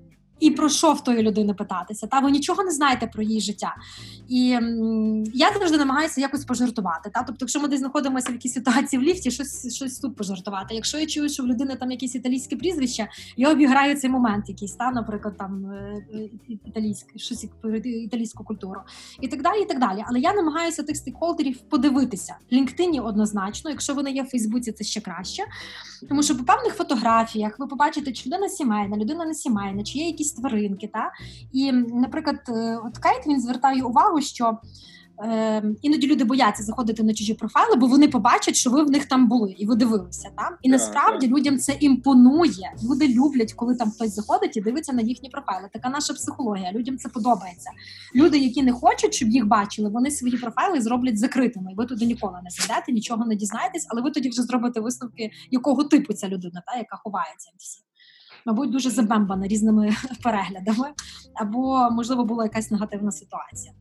і 0.40 0.50
про 0.50 0.68
що 0.68 0.92
в 0.92 1.04
тої 1.04 1.22
людини 1.22 1.54
питатися. 1.54 2.06
Та 2.06 2.20
ви 2.20 2.30
нічого 2.30 2.64
не 2.64 2.70
знаєте 2.70 3.06
про 3.06 3.22
її 3.22 3.40
життя. 3.40 3.76
І 4.28 4.50
м, 4.50 5.24
я 5.34 5.52
завжди 5.52 5.78
намагаюся 5.78 6.20
якось 6.20 6.44
пожартувати. 6.44 7.10
Та 7.14 7.22
тобто, 7.22 7.36
якщо 7.40 7.60
ми 7.60 7.68
десь 7.68 7.80
знаходимося 7.80 8.30
в 8.30 8.32
якійсь 8.32 8.52
ситуації 8.52 9.00
в 9.00 9.02
ліфті, 9.02 9.30
щось 9.30 9.74
щось 9.74 9.98
тут 9.98 10.16
пожартувати. 10.16 10.74
Якщо 10.74 10.98
я 10.98 11.06
чую, 11.06 11.28
що 11.28 11.42
в 11.42 11.46
людини 11.46 11.76
там 11.76 11.90
якісь 11.90 12.14
італійське 12.14 12.56
прізвище, 12.56 13.08
я 13.36 13.52
обіграю 13.52 13.96
цей 13.96 14.10
момент, 14.10 14.48
якийсь 14.48 14.72
та, 14.72 14.90
наприклад, 14.90 15.36
там 15.38 15.66
е, 15.66 16.02
е, 16.14 16.28
італійське, 16.66 17.18
щось 17.18 17.46
італійську 17.84 18.44
культуру 18.44 18.80
і 19.20 19.28
так 19.28 19.42
далі. 19.42 19.62
і 19.62 19.64
так 19.64 19.78
далі. 19.78 20.04
Але 20.06 20.20
я 20.20 20.32
намагаюся 20.32 20.82
тих 20.82 20.96
стейкхолдерів 20.96 21.58
подивитися. 21.58 22.36
LinkedIn 22.52 23.02
однозначно, 23.02 23.70
якщо 23.70 23.94
вони 23.94 24.10
є 24.10 24.22
в 24.22 24.26
Фейсбуці, 24.26 24.72
це 24.72 24.84
ще 24.84 25.00
краще. 25.00 25.42
Тому 26.08 26.22
що 26.22 26.36
по 26.36 26.44
певних 26.44 26.74
фотографіях 26.74 27.58
ви 27.58 27.66
побачите, 27.66 28.12
чи 28.12 28.26
людина 28.26 28.48
сімейна, 28.48 28.96
людина 28.96 29.24
не 29.24 29.34
сімейна, 29.34 29.82
чи 29.84 29.98
є 29.98 30.06
якісь 30.06 30.27
якісь 30.28 30.40
тваринки. 30.40 30.90
Та? 30.92 31.12
І, 31.52 31.72
наприклад, 31.72 32.40
е, 32.48 32.78
от 32.84 32.98
Кейт 32.98 33.26
він 33.26 33.40
звертає 33.40 33.82
увагу, 33.82 34.20
що 34.20 34.58
е, 35.24 35.62
іноді 35.82 36.06
люди 36.06 36.24
бояться 36.24 36.62
заходити 36.62 37.02
на 37.02 37.14
чужі 37.14 37.34
профайли, 37.34 37.76
бо 37.76 37.86
вони 37.86 38.08
побачать, 38.08 38.56
що 38.56 38.70
ви 38.70 38.82
в 38.82 38.90
них 38.90 39.04
там 39.04 39.28
були, 39.28 39.54
і 39.58 39.66
ви 39.66 39.76
дивилися. 39.76 40.30
Та? 40.36 40.50
І 40.62 40.68
насправді 40.68 41.28
людям 41.28 41.58
це 41.58 41.72
імпонує. 41.80 42.72
Люди 42.90 43.08
люблять, 43.08 43.52
коли 43.52 43.74
там 43.74 43.90
хтось 43.90 44.14
заходить 44.14 44.56
і 44.56 44.60
дивиться 44.60 44.92
на 44.92 45.02
їхні 45.02 45.28
профайли. 45.28 45.68
Така 45.72 45.88
наша 45.88 46.14
психологія. 46.14 46.72
Людям 46.72 46.98
це 46.98 47.08
подобається. 47.08 47.70
Люди, 48.14 48.38
які 48.38 48.62
не 48.62 48.72
хочуть, 48.72 49.14
щоб 49.14 49.28
їх 49.28 49.46
бачили, 49.46 49.90
вони 49.90 50.10
свої 50.10 50.36
профайли 50.36 50.80
зроблять 50.80 51.18
закритими. 51.18 51.72
І 51.72 51.74
ви 51.74 51.86
туди 51.86 52.06
ніколи 52.06 52.40
не 52.44 52.50
зайдете, 52.50 52.92
нічого 52.92 53.26
не 53.26 53.34
дізнаєтесь, 53.34 53.86
але 53.88 54.02
ви 54.02 54.10
тоді 54.10 54.28
вже 54.28 54.42
зробите 54.42 54.80
висновки, 54.80 55.30
якого 55.50 55.84
типу 55.84 56.12
ця 56.12 56.28
людина, 56.28 56.62
та 56.66 56.78
яка 56.78 56.96
ховається 56.96 57.50
всі 57.56 57.87
мабуть, 58.46 58.70
дуже 58.70 58.90
забембана 58.90 59.46
різними 59.46 59.90
переглядами, 60.22 60.88
або 61.34 61.90
можливо 61.90 62.24
була 62.24 62.44
якась 62.44 62.70
негативна 62.70 63.12
ситуація. 63.12 63.72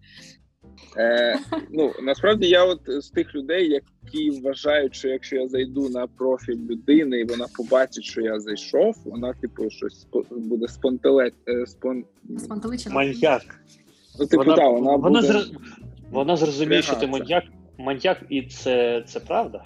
Е, 0.98 1.40
Ну 1.72 1.94
насправді 2.04 2.48
я 2.48 2.64
от 2.64 2.82
з 2.88 3.10
тих 3.10 3.36
людей, 3.36 3.70
які 3.70 4.42
вважають, 4.42 4.96
що 4.96 5.08
якщо 5.08 5.36
я 5.36 5.48
зайду 5.48 5.90
на 5.90 6.08
профіль 6.08 6.68
людини, 6.70 7.20
і 7.20 7.24
вона 7.24 7.46
побачить, 7.58 8.04
що 8.04 8.22
я 8.22 8.40
зайшов, 8.40 8.96
вона 9.06 9.34
типу 9.34 9.70
щось 9.70 10.08
буде 10.32 10.68
спонтеле 10.68 11.32
е, 11.48 11.66
спон... 11.66 12.04
маньяк. 12.92 13.42
Ну, 14.20 14.26
типу, 14.26 14.44
вона, 14.44 14.56
та, 14.56 14.68
вона, 14.68 14.96
вона, 14.96 15.22
буде... 15.22 15.34
зр... 15.34 15.46
вона 16.12 16.36
зрозуміє, 16.36 16.82
що 16.82 16.96
ти 16.96 17.08
маньяк, 17.08 17.44
маньяк, 17.78 18.24
і 18.30 18.42
це, 18.42 19.04
це 19.08 19.20
правда. 19.20 19.64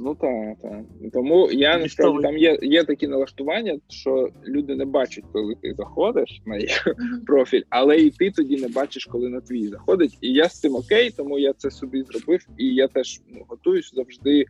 Ну 0.00 0.14
так, 0.14 0.58
так. 0.62 0.84
Тому 1.12 1.50
я 1.50 1.78
насправді 1.78 2.22
там 2.22 2.38
є 2.38 2.58
є 2.62 2.84
такі 2.84 3.08
налаштування, 3.08 3.78
що 3.88 4.28
люди 4.46 4.76
не 4.76 4.84
бачать, 4.84 5.24
коли 5.32 5.54
ти 5.62 5.74
заходиш 5.74 6.42
на 6.46 6.56
їх 6.56 6.86
профіль, 7.26 7.62
але 7.68 7.96
і 7.98 8.10
ти 8.10 8.30
тоді 8.30 8.56
не 8.56 8.68
бачиш, 8.68 9.04
коли 9.04 9.28
на 9.28 9.40
твій 9.40 9.68
заходить. 9.68 10.18
І 10.20 10.32
я 10.32 10.48
з 10.48 10.60
цим 10.60 10.74
окей, 10.74 11.10
тому 11.16 11.38
я 11.38 11.52
це 11.52 11.70
собі 11.70 12.02
зробив, 12.02 12.48
і 12.58 12.74
я 12.74 12.88
теж 12.88 13.20
ну, 13.28 13.44
готуюсь 13.48 13.94
завжди. 13.94 14.44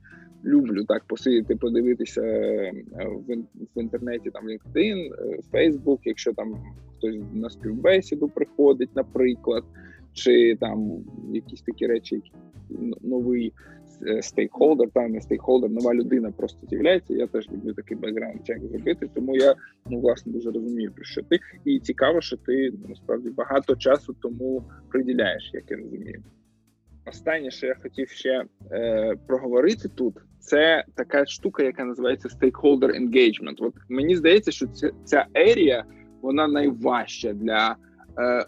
Люблю 0.45 0.85
так 0.85 1.05
посидіти, 1.07 1.57
подивитися 1.57 2.23
е, 2.23 2.73
в 2.95 3.37
в 3.75 3.81
інтернеті 3.81 4.31
там 4.31 4.45
LinkedIn, 4.49 5.13
е, 5.15 5.39
Facebook, 5.53 5.99
якщо 6.05 6.33
там 6.33 6.55
хтось 6.97 7.17
на 7.33 7.51
співбесіду 7.51 8.29
приходить, 8.29 8.97
наприклад, 8.97 9.65
чи 10.13 10.57
там 10.61 11.05
якісь 11.33 11.63
такі 11.63 11.87
речі, 11.87 12.15
які 12.15 12.33
новий 13.03 13.53
Е, 13.78 13.78
стейкхолдер, 14.21 14.91
та 14.91 15.09
не 15.09 15.21
стейкхолдер, 15.21 15.71
нова 15.71 15.95
людина 15.95 16.31
просто 16.31 16.67
з'являється. 16.67 17.15
Я 17.15 17.27
теж 17.27 17.51
люблю 17.51 17.75
такий 17.75 17.97
background 17.97 18.47
check 18.47 18.59
зробити. 18.65 19.11
Тому 19.15 19.37
я 19.37 19.55
ну 19.87 20.01
власне 20.01 20.33
дуже 20.33 20.51
розумію 20.51 20.93
про 20.93 21.05
що 21.05 21.23
ти, 21.23 21.39
і 21.65 21.81
цікаво, 21.81 22.21
що 22.21 22.37
ти 22.37 22.73
насправді 22.89 23.31
багато 23.31 23.77
часу 23.77 24.17
тому 24.23 24.65
приділяєш, 24.91 25.51
як 25.53 25.71
я 25.71 25.77
розумію. 25.77 26.23
Останнє, 27.07 27.51
що 27.51 27.67
я 27.67 27.75
хотів 27.83 28.09
ще 28.09 28.45
е, 28.73 29.15
проговорити 29.27 29.89
тут, 29.89 30.15
це 30.41 30.85
така 30.95 31.27
штука, 31.27 31.63
яка 31.63 31.85
називається 31.85 32.29
stakeholder 32.29 33.01
engagement. 33.01 33.57
От 33.59 33.75
мені 33.89 34.17
здається, 34.17 34.51
що 34.51 34.67
ця, 35.05 35.27
area 35.35 35.85
вона 36.23 36.49
найважча 36.49 37.33
для 37.33 37.71
е, 37.71 37.77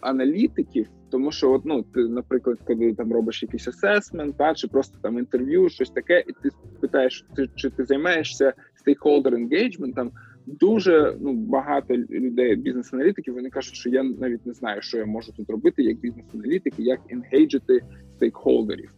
аналітиків. 0.01 0.87
Тому 1.11 1.31
що, 1.31 1.51
от, 1.51 1.61
ну, 1.65 1.83
ти, 1.83 1.99
наприклад, 1.99 2.57
коли 2.63 2.93
там 2.93 3.13
робиш 3.13 3.43
якийсь 3.43 3.67
асесмент, 3.67 4.37
та 4.37 4.53
чи 4.53 4.67
просто 4.67 4.97
там 5.01 5.17
інтерв'ю, 5.17 5.69
щось 5.69 5.89
таке, 5.89 6.23
і 6.27 6.31
ти 6.43 6.49
питаєш, 6.79 7.25
ти, 7.35 7.49
чи 7.55 7.69
ти 7.69 7.85
займаєшся 7.85 8.53
стейкхолдер 8.75 9.35
енгейджментом, 9.35 10.11
дуже 10.45 11.15
ну 11.19 11.33
багато 11.33 11.97
людей, 11.97 12.55
бізнес-аналітиків, 12.55 13.33
вони 13.33 13.49
кажуть, 13.49 13.75
що 13.75 13.89
я 13.89 14.03
навіть 14.03 14.45
не 14.45 14.53
знаю, 14.53 14.81
що 14.81 14.97
я 14.97 15.05
можу 15.05 15.31
тут 15.31 15.49
робити, 15.49 15.83
як 15.83 15.99
бізнес-аналітик, 15.99 16.73
як 16.77 16.99
енгейджити 17.09 17.81
стейкхолдерів. 18.15 18.93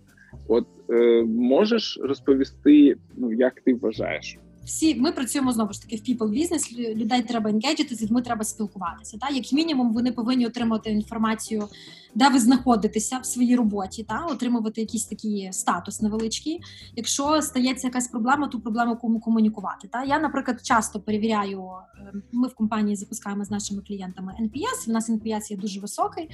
От 0.48 0.68
е, 0.90 1.24
можеш 1.24 2.00
розповісти, 2.04 2.96
ну 3.18 3.34
як 3.34 3.62
ти 3.62 3.74
вважаєш, 3.74 4.38
всі 4.66 4.96
ми 4.96 5.12
працюємо 5.12 5.52
знову 5.52 5.74
ж 5.74 5.82
таки 5.82 5.96
в 5.96 6.00
people 6.00 6.30
бізнес. 6.30 6.74
Людей 6.74 7.22
треба 7.22 7.50
енгейджити, 7.50 7.96
з 7.96 8.02
людьми 8.02 8.22
треба 8.22 8.44
спілкуватися. 8.44 9.18
Та 9.18 9.30
як 9.30 9.54
мінімум, 9.54 9.94
вони 9.94 10.12
повинні 10.12 10.48
отримати 10.48 10.90
інформацію, 10.90 11.68
де 12.16 12.30
ви 12.30 12.40
знаходитеся 12.40 13.18
в 13.18 13.26
своїй 13.26 13.56
роботі, 13.56 14.04
та 14.04 14.26
отримувати 14.26 14.82
якийсь 14.82 15.06
такий 15.06 15.50
статус 15.52 16.02
невеличкий. 16.02 16.62
Якщо 16.96 17.42
стається 17.42 17.88
якась 17.88 18.08
проблема, 18.08 18.48
ту 18.48 18.60
проблему 18.60 18.96
кому 18.96 19.20
комунікувати. 19.20 19.88
Та 19.88 20.04
я, 20.04 20.20
наприклад, 20.20 20.60
часто 20.64 21.00
перевіряю. 21.00 21.70
Е, 21.98 22.14
ми 22.32 22.48
в 22.48 22.56
компанії 22.56 22.96
запускаємо 22.96 23.46
з 23.46 23.52
нашими 23.52 23.82
клієнтами 23.82 24.34
NPS, 24.42 24.90
У 24.90 24.92
нас 24.92 25.10
NPS 25.10 25.52
є 25.52 25.58
дуже 25.58 25.80
високий, 25.80 26.30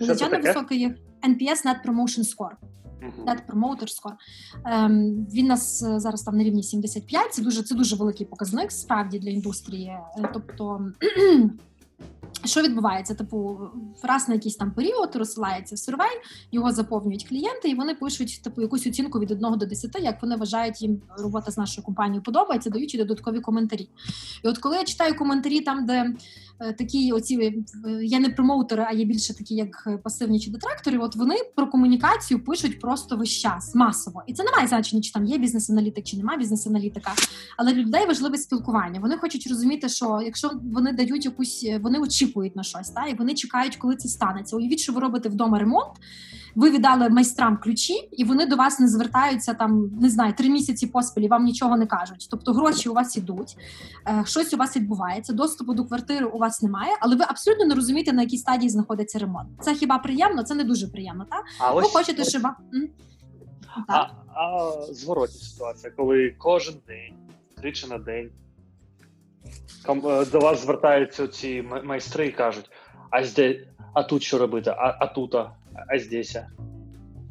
надзвичайно 0.00 0.46
високий 0.46 0.88
NPS 1.22 1.64
Net 1.64 1.84
Promotion 1.86 2.36
Score. 2.36 2.52
Net 3.26 3.38
Promoter 3.48 3.84
Score. 3.84 4.14
Ем, 4.64 5.26
Він 5.32 5.46
нас 5.46 5.82
е, 5.82 6.00
зараз 6.00 6.22
там 6.22 6.36
на 6.36 6.44
рівні 6.44 6.62
75. 6.62 7.34
Це 7.34 7.42
дуже 7.42 7.62
це 7.62 7.74
дуже 7.74 7.96
великий 7.96 8.26
показник 8.26 8.72
справді 8.72 9.18
для 9.18 9.30
індустрії. 9.30 9.88
Е, 10.18 10.30
тобто 10.32 10.90
що 12.44 12.62
відбувається? 12.62 13.14
Типу, 13.14 13.58
раз 14.02 14.28
на 14.28 14.34
якийсь 14.34 14.56
там 14.56 14.70
період 14.70 15.16
розсилається 15.16 15.76
сервей, 15.76 16.20
його 16.52 16.72
заповнюють 16.72 17.28
клієнти, 17.28 17.68
і 17.68 17.74
вони 17.74 17.94
пишуть 17.94 18.40
типу 18.42 18.62
якусь 18.62 18.86
оцінку 18.86 19.20
від 19.20 19.30
1 19.30 19.58
до 19.58 19.66
10, 19.66 19.96
як 20.00 20.22
вони 20.22 20.36
вважають, 20.36 20.82
їм 20.82 21.02
робота 21.18 21.50
з 21.50 21.58
нашою 21.58 21.84
компанією 21.84 22.22
подобається, 22.22 22.70
даючи 22.70 22.98
додаткові 22.98 23.40
коментарі. 23.40 23.88
І 24.44 24.48
от 24.48 24.58
коли 24.58 24.76
я 24.76 24.84
читаю 24.84 25.16
коментарі, 25.16 25.60
там 25.60 25.86
де 25.86 26.14
такі 26.78 27.12
оці 27.12 27.64
я 28.02 28.20
не 28.20 28.28
промоутери, 28.28 28.86
а 28.88 28.92
є 28.92 29.04
більше 29.04 29.34
такі, 29.34 29.54
як 29.54 30.02
пасивні 30.02 30.40
чи 30.40 30.50
детрактори, 30.50 30.98
от 30.98 31.16
вони 31.16 31.36
про 31.56 31.66
комунікацію 31.66 32.44
пишуть 32.44 32.80
просто 32.80 33.16
весь 33.16 33.30
час 33.30 33.74
масово. 33.74 34.22
І 34.26 34.34
це 34.34 34.44
не 34.44 34.50
має 34.50 34.66
значення, 34.66 35.02
чи 35.02 35.12
там 35.12 35.24
є 35.24 35.38
бізнес-аналітик, 35.38 36.04
чи 36.04 36.16
немає 36.16 36.38
бізнес-аналітика. 36.38 37.12
Але 37.56 37.72
людей 37.72 38.06
важливе 38.06 38.38
спілкування. 38.38 39.00
Вони 39.00 39.16
хочуть 39.16 39.46
розуміти, 39.46 39.88
що 39.88 40.20
якщо 40.24 40.50
вони 40.72 40.92
дають 40.92 41.24
якусь, 41.24 41.66
вони 41.80 41.98
очікують 41.98 42.56
на 42.56 42.62
щось, 42.62 42.90
та 42.90 43.06
і 43.06 43.14
вони 43.14 43.34
чекають, 43.34 43.76
коли 43.76 43.96
це 43.96 44.08
станеться. 44.08 44.56
Уявіть, 44.56 44.80
що 44.80 44.92
ви 44.92 45.00
робите 45.00 45.28
вдома 45.28 45.58
ремонт. 45.58 45.92
Ви 46.56 46.70
віддали 46.70 47.08
майстрам 47.08 47.56
ключі, 47.56 48.08
і 48.12 48.24
вони 48.24 48.46
до 48.46 48.56
вас 48.56 48.80
не 48.80 48.88
звертаються 48.88 49.54
там, 49.54 49.90
не 50.00 50.10
знаю, 50.10 50.34
три 50.34 50.48
місяці 50.48 50.86
поспіль, 50.86 51.22
і 51.22 51.28
вам 51.28 51.44
нічого 51.44 51.76
не 51.76 51.86
кажуть. 51.86 52.28
Тобто 52.30 52.52
гроші 52.52 52.88
у 52.88 52.94
вас 52.94 53.16
ідуть, 53.16 53.56
е, 54.08 54.24
щось 54.26 54.54
у 54.54 54.56
вас 54.56 54.76
відбувається, 54.76 55.32
доступу 55.32 55.74
до 55.74 55.84
квартири 55.84 56.26
у 56.26 56.38
вас 56.38 56.62
немає, 56.62 56.92
але 57.00 57.16
ви 57.16 57.24
абсолютно 57.28 57.64
не 57.64 57.74
розумієте, 57.74 58.12
на 58.12 58.22
якій 58.22 58.38
стадії 58.38 58.70
знаходиться 58.70 59.18
ремонт. 59.18 59.48
Це 59.60 59.74
хіба 59.74 59.98
приємно? 59.98 60.42
Це 60.42 60.54
не 60.54 60.64
дуже 60.64 60.88
приємно. 60.88 61.26
так? 61.30 61.44
А 61.58 61.72
ви 61.74 61.82
ось, 61.82 61.92
хочете, 61.92 62.24
щоб 62.24 62.42
а, 63.88 64.06
а 64.34 64.72
зворотня 64.90 65.40
ситуація, 65.40 65.92
коли 65.96 66.34
кожен 66.38 66.74
день, 66.86 67.14
тричі 67.56 67.86
на 67.86 67.98
день 67.98 68.30
Е, 69.88 70.24
до 70.24 70.40
вас 70.40 70.62
звертаються 70.62 71.28
ці 71.28 71.64
майстри 71.84 72.26
і 72.26 72.32
кажуть: 72.32 72.70
а 73.10 73.24
зде, 73.24 73.66
а 73.92 74.02
тут 74.02 74.22
що 74.22 74.38
робити? 74.38 74.70
А 74.70 74.96
а 75.00 75.06
тут, 75.06 75.34
а, 75.34 75.50
а 75.88 75.98
здесь? 75.98 76.36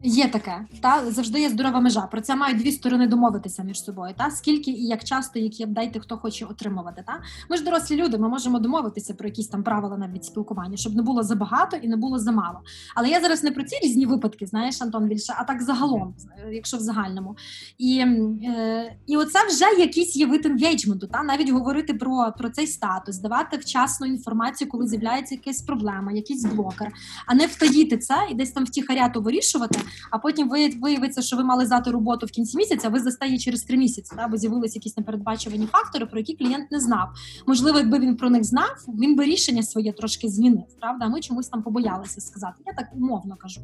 Є 0.08 0.28
таке, 0.28 0.66
та 0.82 1.12
завжди 1.12 1.40
є 1.40 1.50
здорова 1.50 1.80
межа. 1.80 2.02
Про 2.02 2.22
це 2.22 2.36
мають 2.36 2.58
дві 2.58 2.72
сторони 2.72 3.08
домовитися 3.08 3.64
між 3.64 3.84
собою. 3.84 4.14
Та 4.18 4.32
скільки 4.32 4.72
і 4.72 4.86
як 4.86 5.04
часто, 5.04 5.40
які 5.40 5.64
апдейти 5.64 6.00
хто 6.00 6.18
хоче 6.18 6.46
отримувати. 6.46 7.04
Та 7.08 7.22
ми 7.50 7.58
ж 7.58 7.64
дорослі 7.64 7.96
люди, 7.96 8.18
ми 8.18 8.30
можемо 8.30 8.60
домовитися 8.60 9.14
про 9.14 9.28
якісь 9.28 9.48
там 9.48 9.64
правила 9.64 9.98
навіть 9.98 10.26
спілкування, 10.26 10.78
щоб 10.78 10.96
не 10.96 11.02
було 11.02 11.24
забагато 11.24 11.78
і 11.78 11.88
не 11.88 11.96
було 11.96 12.20
замало. 12.20 12.60
Але 12.96 13.10
я 13.10 13.22
зараз 13.22 13.44
не 13.44 13.52
про 13.52 13.64
ці 13.64 13.80
різні 13.84 14.06
випадки, 14.06 14.46
знаєш, 14.46 14.82
Антон 14.82 15.08
більше, 15.08 15.34
а 15.38 15.44
так 15.44 15.62
загалом, 15.62 16.16
якщо 16.52 16.78
в 16.78 16.80
загальному. 16.80 17.38
І 17.78 18.00
е, 18.44 18.96
і 19.08 19.18
оце 19.18 19.48
вже 19.48 19.82
якийсь 19.82 20.16
є 20.16 20.26
вид 20.26 20.46
енгейджменту, 20.46 21.08
та 21.08 21.24
навіть 21.24 21.50
говорити 21.50 21.94
про 21.94 22.34
про 22.38 22.50
цей 22.50 22.68
статус, 22.68 23.18
давати 23.18 23.58
вчасну 23.58 24.08
інформацію, 24.08 24.70
коли 24.70 24.88
з'являється 24.88 25.36
якась 25.36 25.62
проблема, 25.62 26.12
якийсь 26.12 26.46
блокер, 26.46 26.92
а 27.28 27.36
не 27.36 27.46
втаїти 27.46 27.98
це 27.98 28.16
і 28.32 28.36
десь 28.36 28.52
там 28.52 28.66
втіхаря 28.66 29.10
то 29.10 29.22
вирішувати 29.22 29.80
а 30.12 30.18
потім 30.18 30.50
виявиться, 30.82 31.22
що 31.22 31.38
ви 31.38 31.44
мали 31.44 31.66
здати 31.66 31.92
роботу 31.92 32.26
в 32.26 32.30
кінці 32.32 32.58
місяця, 32.58 32.90
ви 32.90 33.00
застає 33.00 33.38
через 33.38 33.64
три 33.64 33.78
місяці, 33.78 34.16
та, 34.18 34.28
бо 34.28 34.38
з'явилися 34.38 34.76
якісь 34.76 34.98
непередбачувані 34.98 35.68
фактори, 35.68 36.06
про 36.06 36.20
які 36.20 36.36
клієнт 36.36 36.72
не 36.72 36.80
знав. 36.80 37.10
Можливо, 37.48 37.78
якби 37.78 38.00
він 38.00 38.16
про 38.18 38.30
них 38.30 38.44
знав, 38.44 38.86
він 38.88 39.16
би 39.16 39.26
рішення 39.26 39.64
своє 39.64 39.94
трошки 39.94 40.30
змінив. 40.30 40.66
Правда, 40.80 41.08
ми 41.08 41.22
чомусь 41.22 41.48
там 41.50 41.64
побоялися 41.64 42.22
сказати. 42.22 42.64
Я 42.66 42.74
так 42.74 42.88
умовно 42.94 43.36
кажу. 43.36 43.62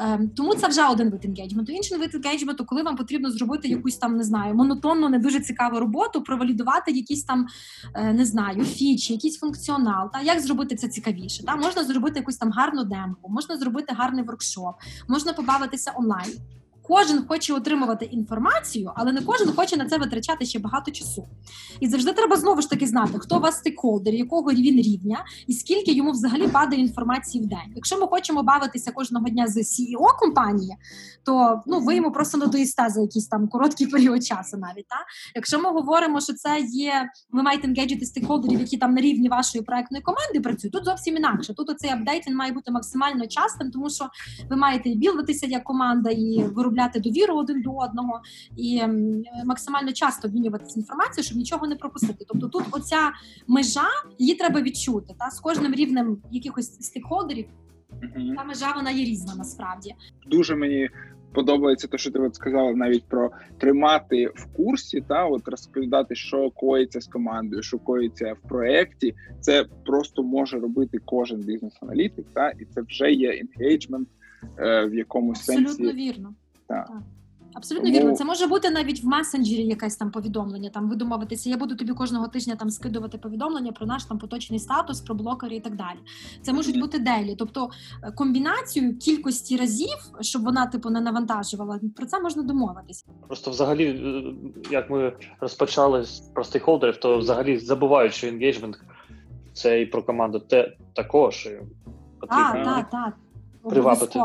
Ем, 0.00 0.30
тому 0.36 0.54
це 0.54 0.68
вже 0.68 0.86
один 0.86 1.10
вид 1.10 1.24
engagement 1.24 1.64
у. 1.64 1.72
Інший 1.72 1.98
вид 1.98 2.14
engagement 2.14 2.56
у, 2.56 2.64
коли 2.64 2.82
вам 2.82 2.96
потрібно 2.96 3.30
зробити 3.30 3.68
якусь 3.68 3.96
там 3.96 4.16
не 4.16 4.24
знаю, 4.24 4.54
монотонну, 4.54 5.08
не 5.08 5.18
дуже 5.18 5.40
цікаву 5.40 5.80
роботу, 5.80 6.22
провалідувати 6.22 6.92
якісь 6.92 7.24
там 7.24 7.46
е, 7.94 8.12
не 8.12 8.24
знаю, 8.24 8.64
фічі, 8.64 9.12
якийсь 9.12 9.38
функціонал. 9.38 10.12
Та 10.12 10.20
як 10.20 10.40
зробити 10.40 10.76
це 10.76 10.88
цікавіше? 10.88 11.44
Та 11.44 11.56
можна 11.56 11.84
зробити 11.84 12.18
якусь 12.18 12.36
там 12.36 12.50
гарну 12.50 12.84
демку, 12.84 13.30
можна 13.30 13.56
зробити 13.56 13.94
гарний 13.94 14.24
воркшоп, 14.24 14.74
можна 15.08 15.32
побавитися 15.38 15.92
онлайн. 15.96 16.32
Кожен 16.88 17.26
хоче 17.28 17.54
отримувати 17.54 18.04
інформацію, 18.04 18.92
але 18.94 19.12
не 19.12 19.20
кожен 19.20 19.52
хоче 19.52 19.76
на 19.76 19.86
це 19.86 19.98
витрачати 19.98 20.46
ще 20.46 20.58
багато 20.58 20.90
часу. 20.90 21.28
І 21.80 21.88
завжди 21.88 22.12
треба 22.12 22.36
знову 22.36 22.62
ж 22.62 22.70
таки 22.70 22.86
знати, 22.86 23.18
хто 23.18 23.36
у 23.36 23.40
вас 23.40 23.58
стейкхолдер, 23.58 24.14
якого 24.14 24.52
він 24.52 24.80
рівня, 24.80 25.24
і 25.46 25.52
скільки 25.52 25.92
йому 25.92 26.10
взагалі 26.10 26.48
падає 26.48 26.82
інформації 26.82 27.44
в 27.44 27.46
день. 27.46 27.72
Якщо 27.74 28.00
ми 28.00 28.06
хочемо 28.06 28.42
бавитися 28.42 28.92
кожного 28.92 29.28
дня 29.28 29.46
з 29.46 29.56
CEO 29.56 30.18
компанії, 30.18 30.76
то 31.24 31.62
ну 31.66 31.80
ви 31.80 31.96
йому 31.96 32.12
просто 32.12 32.38
надоїсте 32.38 32.88
за 32.88 33.00
якийсь 33.00 33.28
там 33.28 33.48
короткий 33.48 33.86
період 33.86 34.24
часу, 34.24 34.56
навіть 34.56 34.88
та 34.88 34.96
якщо 35.34 35.60
ми 35.60 35.70
говоримо, 35.70 36.20
що 36.20 36.32
це 36.32 36.60
є, 36.60 37.08
ви 37.30 37.42
маєте 37.42 37.68
енгейджити 37.68 38.06
стейкхолдерів, 38.06 38.60
які 38.60 38.76
там 38.76 38.94
на 38.94 39.00
рівні 39.00 39.28
вашої 39.28 39.64
проектної 39.64 40.02
команди 40.02 40.40
працюють. 40.40 40.72
Тут 40.72 40.84
зовсім 40.84 41.16
інакше. 41.16 41.54
Тут 41.54 41.70
оцей 41.70 41.90
апдейт 41.90 42.26
він 42.26 42.36
має 42.36 42.52
бути 42.52 42.70
максимально 42.70 43.26
частим, 43.26 43.70
тому 43.70 43.90
що 43.90 44.08
ви 44.50 44.56
маєте 44.56 44.88
і 44.88 44.94
білдитися 44.94 45.46
як 45.46 45.64
команда 45.64 46.10
і 46.10 46.44
виробляти 46.54 46.77
виробляти 46.78 47.00
довіру 47.00 47.34
один 47.34 47.62
до 47.62 47.70
одного 47.72 48.20
і 48.56 48.82
максимально 49.44 49.92
часто 49.92 50.28
обмінюватися 50.28 50.80
інформацією, 50.80 51.24
щоб 51.24 51.38
нічого 51.38 51.66
не 51.66 51.76
пропустити. 51.76 52.24
Тобто, 52.28 52.48
тут 52.48 52.64
оця 52.70 53.12
межа 53.46 53.88
її 54.18 54.34
треба 54.34 54.60
відчути 54.60 55.14
та 55.18 55.30
з 55.30 55.40
кожним 55.40 55.74
рівнем 55.74 56.18
якихось 56.30 56.80
стейкхолдерів. 56.80 57.46
Угу. 57.92 58.34
Та 58.36 58.44
межа 58.44 58.72
вона 58.76 58.90
є 58.90 59.04
різна 59.04 59.34
насправді. 59.34 59.94
Дуже 60.26 60.56
мені 60.56 60.90
подобається 61.34 61.88
те, 61.88 61.98
що 61.98 62.10
ти 62.10 62.18
от 62.18 62.34
сказала 62.34 62.72
навіть 62.72 63.04
про 63.08 63.30
тримати 63.58 64.26
в 64.26 64.46
курсі, 64.56 65.04
та 65.08 65.26
от 65.26 65.48
розповідати, 65.48 66.14
що 66.14 66.50
коїться 66.50 67.00
з 67.00 67.06
командою, 67.06 67.62
що 67.62 67.78
коїться 67.78 68.32
в 68.32 68.48
проєкті. 68.48 69.14
Це 69.40 69.64
просто 69.86 70.22
може 70.22 70.58
робити 70.58 70.98
кожен 71.04 71.40
бізнес-аналітик, 71.40 72.26
та 72.34 72.50
і 72.50 72.64
це 72.64 72.82
вже 72.82 73.12
є 73.12 73.40
енгейджмент 73.40 74.08
е, 74.58 74.86
в 74.86 74.94
якомусь 74.94 75.38
Абсолютно 75.38 75.68
сенсі. 75.68 75.82
Абсолютно 75.82 76.02
вірно. 76.02 76.34
Так. 76.68 76.90
Абсолютно 77.54 77.90
Тому... 77.90 78.00
вірно. 78.00 78.16
Це 78.16 78.24
може 78.24 78.46
бути 78.46 78.70
навіть 78.70 79.04
в 79.04 79.06
месенджері 79.06 79.64
якесь 79.64 79.96
там 79.96 80.10
повідомлення. 80.10 80.70
Там 80.70 80.88
ви 80.88 80.96
домовитеся, 80.96 81.50
я 81.50 81.56
буду 81.56 81.76
тобі 81.76 81.92
кожного 81.92 82.28
тижня 82.28 82.56
там 82.56 82.70
скидувати 82.70 83.18
повідомлення 83.18 83.72
про 83.72 83.86
наш 83.86 84.04
там 84.04 84.18
поточний 84.18 84.58
статус, 84.58 85.00
про 85.00 85.14
блокери 85.14 85.56
і 85.56 85.60
так 85.60 85.76
далі. 85.76 85.98
Це 86.42 86.52
можуть 86.52 86.76
mm-hmm. 86.76 86.80
бути 86.80 86.98
делі, 86.98 87.34
тобто 87.38 87.70
е, 88.02 88.12
комбінацію 88.12 88.98
кількості 88.98 89.56
разів, 89.56 89.96
щоб 90.20 90.42
вона 90.42 90.66
типу 90.66 90.90
не 90.90 91.00
навантажувала. 91.00 91.80
Про 91.96 92.06
це 92.06 92.20
можна 92.20 92.42
домовитися. 92.42 93.04
Просто 93.26 93.50
взагалі, 93.50 93.84
е, 93.84 94.34
як 94.70 94.90
ми 94.90 95.12
розпочали 95.40 96.04
з 96.04 96.20
про 96.20 96.44
стейкхолдерів, 96.44 96.96
то 96.96 97.18
взагалі 97.18 97.58
забувають, 97.58 98.14
що 98.14 98.28
енгейджмент 98.28 98.80
це 99.52 99.80
і 99.80 99.86
про 99.86 100.02
команду 100.02 100.38
те 100.38 100.76
також. 100.92 101.48
Так, 102.28 102.64
так, 102.64 102.90
так. 102.90 103.16
Привабити. 103.62 104.20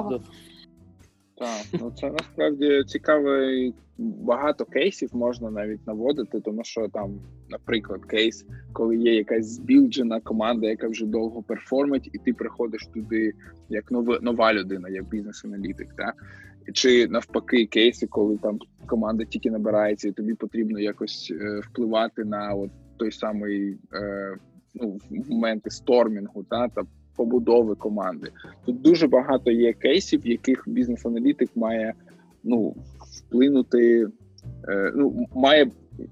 Так, 1.37 1.81
ну 1.81 1.91
це 1.95 2.11
насправді 2.11 2.83
цікавий 2.87 3.73
багато 3.97 4.65
кейсів 4.65 5.09
можна 5.15 5.51
навіть 5.51 5.87
наводити, 5.87 6.39
тому 6.39 6.63
що 6.63 6.87
там, 6.87 7.19
наприклад, 7.49 8.05
кейс, 8.05 8.45
коли 8.73 8.97
є 8.97 9.15
якась 9.15 9.45
збілджена 9.45 10.19
команда, 10.19 10.67
яка 10.67 10.87
вже 10.87 11.05
довго 11.05 11.43
перформить, 11.43 12.09
і 12.13 12.17
ти 12.17 12.33
приходиш 12.33 12.87
туди 12.93 13.33
як 13.69 13.91
нова, 13.91 14.19
нова 14.21 14.53
людина, 14.53 14.89
як 14.89 15.09
бізнес-аналітик, 15.09 15.93
так? 15.97 16.15
Чи 16.73 17.07
навпаки, 17.07 17.65
кейси, 17.65 18.07
коли 18.07 18.37
там 18.37 18.59
команда 18.85 19.25
тільки 19.25 19.51
набирається, 19.51 20.07
і 20.07 20.11
тобі 20.11 20.33
потрібно 20.33 20.79
якось 20.79 21.33
е, 21.41 21.59
впливати 21.59 22.23
на 22.23 22.53
от 22.53 22.71
той 22.97 23.11
самий 23.11 23.77
е, 23.93 24.37
ну, 24.75 24.97
моменти 25.29 25.69
стормінгу, 25.69 26.43
та 26.43 26.67
та 26.67 26.81
побудови 27.15 27.75
команди. 27.75 28.31
Тут 28.65 28.81
дуже 28.81 29.07
багато 29.07 29.51
є 29.51 29.73
кейсів, 29.73 30.21
в 30.21 30.27
яких 30.27 30.63
бізнес-аналітик 30.67 31.49
має 31.55 31.93
ну, 32.43 32.75
вплинути, 32.99 34.07
е, 34.67 34.91
ну, 34.95 35.27
має 35.35 35.71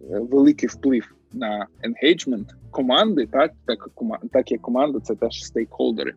великий 0.10 0.70
вплив 0.70 1.16
на 1.34 1.68
енгейджмент 1.84 2.56
команди, 2.72 3.28
так 3.32 3.52
так, 3.66 3.90
так 4.32 4.52
як 4.52 4.62
команда 4.62 5.00
це 5.00 5.16
теж 5.16 5.46
стейкхолдери. 5.46 6.14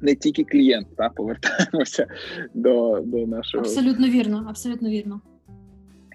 Не 0.00 0.14
тільки 0.14 0.44
клієнт, 0.44 0.96
так, 0.96 1.14
повертаємося 1.14 2.06
до 2.54 3.00
до 3.04 3.26
нашого. 3.26 3.64
Абсолютно 3.64 4.08
вірно, 4.08 4.46
абсолютно 4.48 4.90
вірно. 4.90 5.20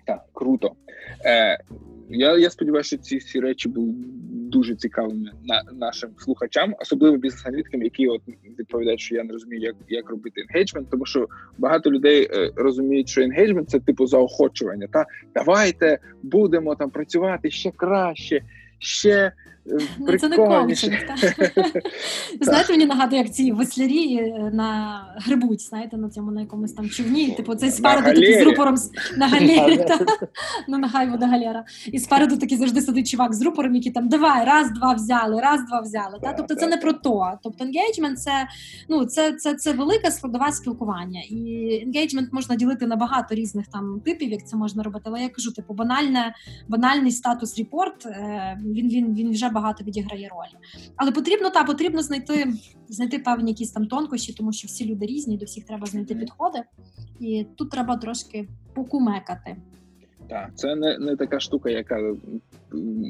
Так, 0.05 0.25
круто. 0.33 0.71
Е, 1.25 1.59
я 2.09 2.37
я 2.37 2.49
сподіваюся, 2.49 2.87
що 2.87 2.97
ці 2.97 3.17
всі 3.17 3.39
речі 3.39 3.69
були 3.69 3.93
дуже 4.55 4.75
цікавими 4.75 5.31
на 5.43 5.63
нашим 5.73 6.09
слухачам, 6.17 6.75
особливо 6.79 7.17
бізнес-аналітикам, 7.17 7.83
які 7.83 8.07
от 8.07 8.21
відповідають, 8.59 8.99
що 8.99 9.15
я 9.15 9.23
не 9.23 9.33
розумію, 9.33 9.61
як 9.61 9.75
як 9.89 10.09
робити 10.09 10.41
енгейджмент, 10.41 10.89
тому 10.89 11.05
що 11.05 11.27
багато 11.57 11.91
людей 11.91 12.27
е, 12.31 12.51
розуміють, 12.55 13.09
що 13.09 13.21
енгейджмент 13.21 13.69
це 13.69 13.79
типу 13.79 14.07
заохочування. 14.07 14.87
Та 14.91 15.05
давайте 15.35 15.99
будемо 16.23 16.75
там 16.75 16.89
працювати 16.89 17.51
ще 17.51 17.71
краще, 17.71 18.41
ще 18.79 19.31
Ну, 19.99 20.17
Це 20.17 20.29
не 20.29 20.35
коучинг. 20.35 20.97
Знаєте, 22.41 22.73
мені 22.73 22.85
нагадує, 22.85 23.21
як 23.21 23.31
ці 23.33 23.51
веслярі 23.51 24.15
е, 24.15 24.51
на 24.53 25.01
грибуть, 25.17 25.61
знаєте, 25.61 25.97
на 25.97 26.09
цьому 26.09 26.31
на 26.31 26.41
якомусь 26.41 26.73
там 26.73 26.89
човні. 26.89 27.31
Типу, 27.31 27.55
це 27.55 27.71
спереду 27.71 28.07
такий 28.07 28.39
з 28.39 28.43
рупором 28.43 28.75
на 29.17 29.27
галері. 29.27 29.85
Ну, 30.67 30.77
нехай 30.77 31.07
буде 31.07 31.25
галера. 31.25 31.65
І 31.85 31.99
спереду 31.99 32.37
такий 32.37 32.57
завжди 32.57 32.81
сидить 32.81 33.09
чувак 33.09 33.33
з 33.33 33.41
рупором, 33.41 33.75
який 33.75 33.91
там 33.91 34.09
давай, 34.09 34.45
раз, 34.45 34.71
два 34.71 34.93
взяли, 34.93 35.41
раз, 35.41 35.65
два 35.67 35.79
взяли. 35.79 36.19
Тобто 36.37 36.55
це 36.55 36.67
не 36.67 36.77
про 36.77 36.93
то. 36.93 37.31
Тобто 37.43 37.63
енгейджмент 37.63 38.19
це 38.19 38.47
ну, 38.89 39.05
це, 39.05 39.33
це, 39.33 39.53
це 39.53 39.73
велика 39.73 40.11
складова 40.11 40.51
спілкування. 40.51 41.21
І 41.29 41.69
engagement 41.83 42.33
можна 42.33 42.55
ділити 42.55 42.87
на 42.87 42.95
багато 42.95 43.35
різних 43.35 43.67
там 43.67 44.01
типів, 44.05 44.31
як 44.31 44.47
це 44.47 44.57
можна 44.57 44.83
робити. 44.83 45.03
Але 45.07 45.21
я 45.21 45.29
кажу, 45.29 45.51
типу, 45.51 45.73
банальне, 45.73 46.35
банальний 46.67 47.11
status 47.11 47.57
report, 47.57 48.05
е, 48.05 48.59
він 48.65 48.89
він, 48.89 49.13
він 49.13 49.31
вже 49.31 49.49
багато 49.55 49.83
відіграє 49.83 50.29
роль. 50.29 50.59
Але 50.95 51.11
потрібно 51.11 51.49
та 51.49 51.63
потрібно 51.63 52.01
знайти 52.01 52.53
знайти 52.87 53.19
певні 53.19 53.51
якісь 53.51 53.71
там 53.71 53.87
тонкощі, 53.87 54.33
тому 54.33 54.53
що 54.53 54.67
всі 54.67 54.85
люди 54.85 55.05
різні, 55.05 55.37
до 55.37 55.45
всіх 55.45 55.65
треба 55.65 55.85
знайти 55.85 56.15
підходи, 56.15 56.59
і 57.19 57.45
тут 57.55 57.69
треба 57.69 57.97
трошки 57.97 58.47
покумекати. 58.73 59.55
Так, 60.29 60.49
це 60.55 60.75
не 60.75 60.97
не 60.97 61.15
така 61.15 61.39
штука, 61.39 61.69
яка 61.69 62.13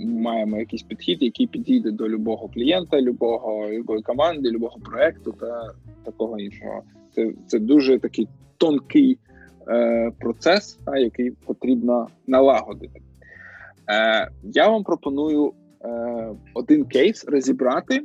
маємо 0.05 0.57
якийсь 0.57 0.83
підхід, 0.83 1.23
який 1.23 1.47
підійде 1.47 1.91
до 1.91 2.09
любого 2.09 2.47
клієнта, 2.47 3.01
любого 3.01 3.69
любої 3.69 4.01
команди, 4.01 4.51
любого 4.51 4.79
проекту 4.79 5.31
та 5.39 5.73
такого 6.03 6.39
іншого. 6.39 6.81
Це 7.15 7.31
це 7.47 7.59
дуже 7.59 7.99
такий 7.99 8.27
тонкий 8.57 9.17
е, 9.67 10.11
процес, 10.19 10.79
та, 10.85 10.97
який 10.97 11.31
потрібно 11.31 12.07
налагодити. 12.27 13.01
Е, 13.89 14.29
Я 14.43 14.69
вам 14.69 14.83
пропоную 14.83 15.53
один 16.53 16.85
кейс 16.85 17.25
розібрати. 17.25 18.03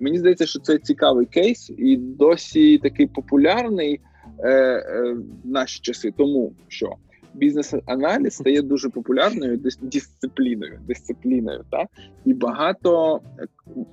Мені 0.00 0.18
здається, 0.18 0.46
що 0.46 0.60
це 0.60 0.78
цікавий 0.78 1.26
кейс 1.26 1.70
і 1.78 1.96
досі 1.96 2.78
такий 2.78 3.06
популярний 3.06 4.00
е, 4.38 4.50
е, 4.50 5.12
в 5.44 5.50
наші 5.50 5.80
часи, 5.80 6.12
тому 6.16 6.52
що 6.68 6.96
бізнес-аналіз 7.34 8.34
стає 8.34 8.62
дуже 8.62 8.88
популярною 8.88 9.60
дисципліною, 9.80 10.80
дисципліною, 10.88 11.64
та 11.70 11.86
і 12.24 12.34
багато 12.34 13.20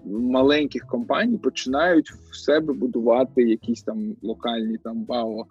маленьких 0.05 0.87
компаній 0.87 1.37
починають 1.37 2.11
в 2.11 2.35
себе 2.35 2.73
будувати 2.73 3.43
якісь 3.43 3.83
там 3.83 4.15
локальні 4.21 4.77
там 4.77 5.03
БАО, 5.03 5.45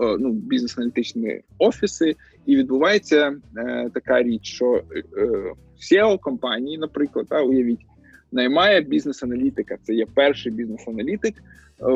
ну 0.00 0.32
бізнес-аналітичні 0.32 1.40
офіси, 1.58 2.16
і 2.46 2.56
відбувається 2.56 3.36
е, 3.56 3.90
така 3.94 4.22
річ, 4.22 4.46
що 4.46 4.82
е, 5.16 5.54
SEO 5.82 6.18
компанії, 6.20 6.78
наприклад, 6.78 7.26
та, 7.28 7.42
уявіть, 7.42 7.80
наймає 8.32 8.80
бізнес-аналітика. 8.80 9.76
Це 9.82 9.94
є 9.94 10.06
перший 10.14 10.52
бізнес-аналітик 10.52 11.34
е, 11.36 11.42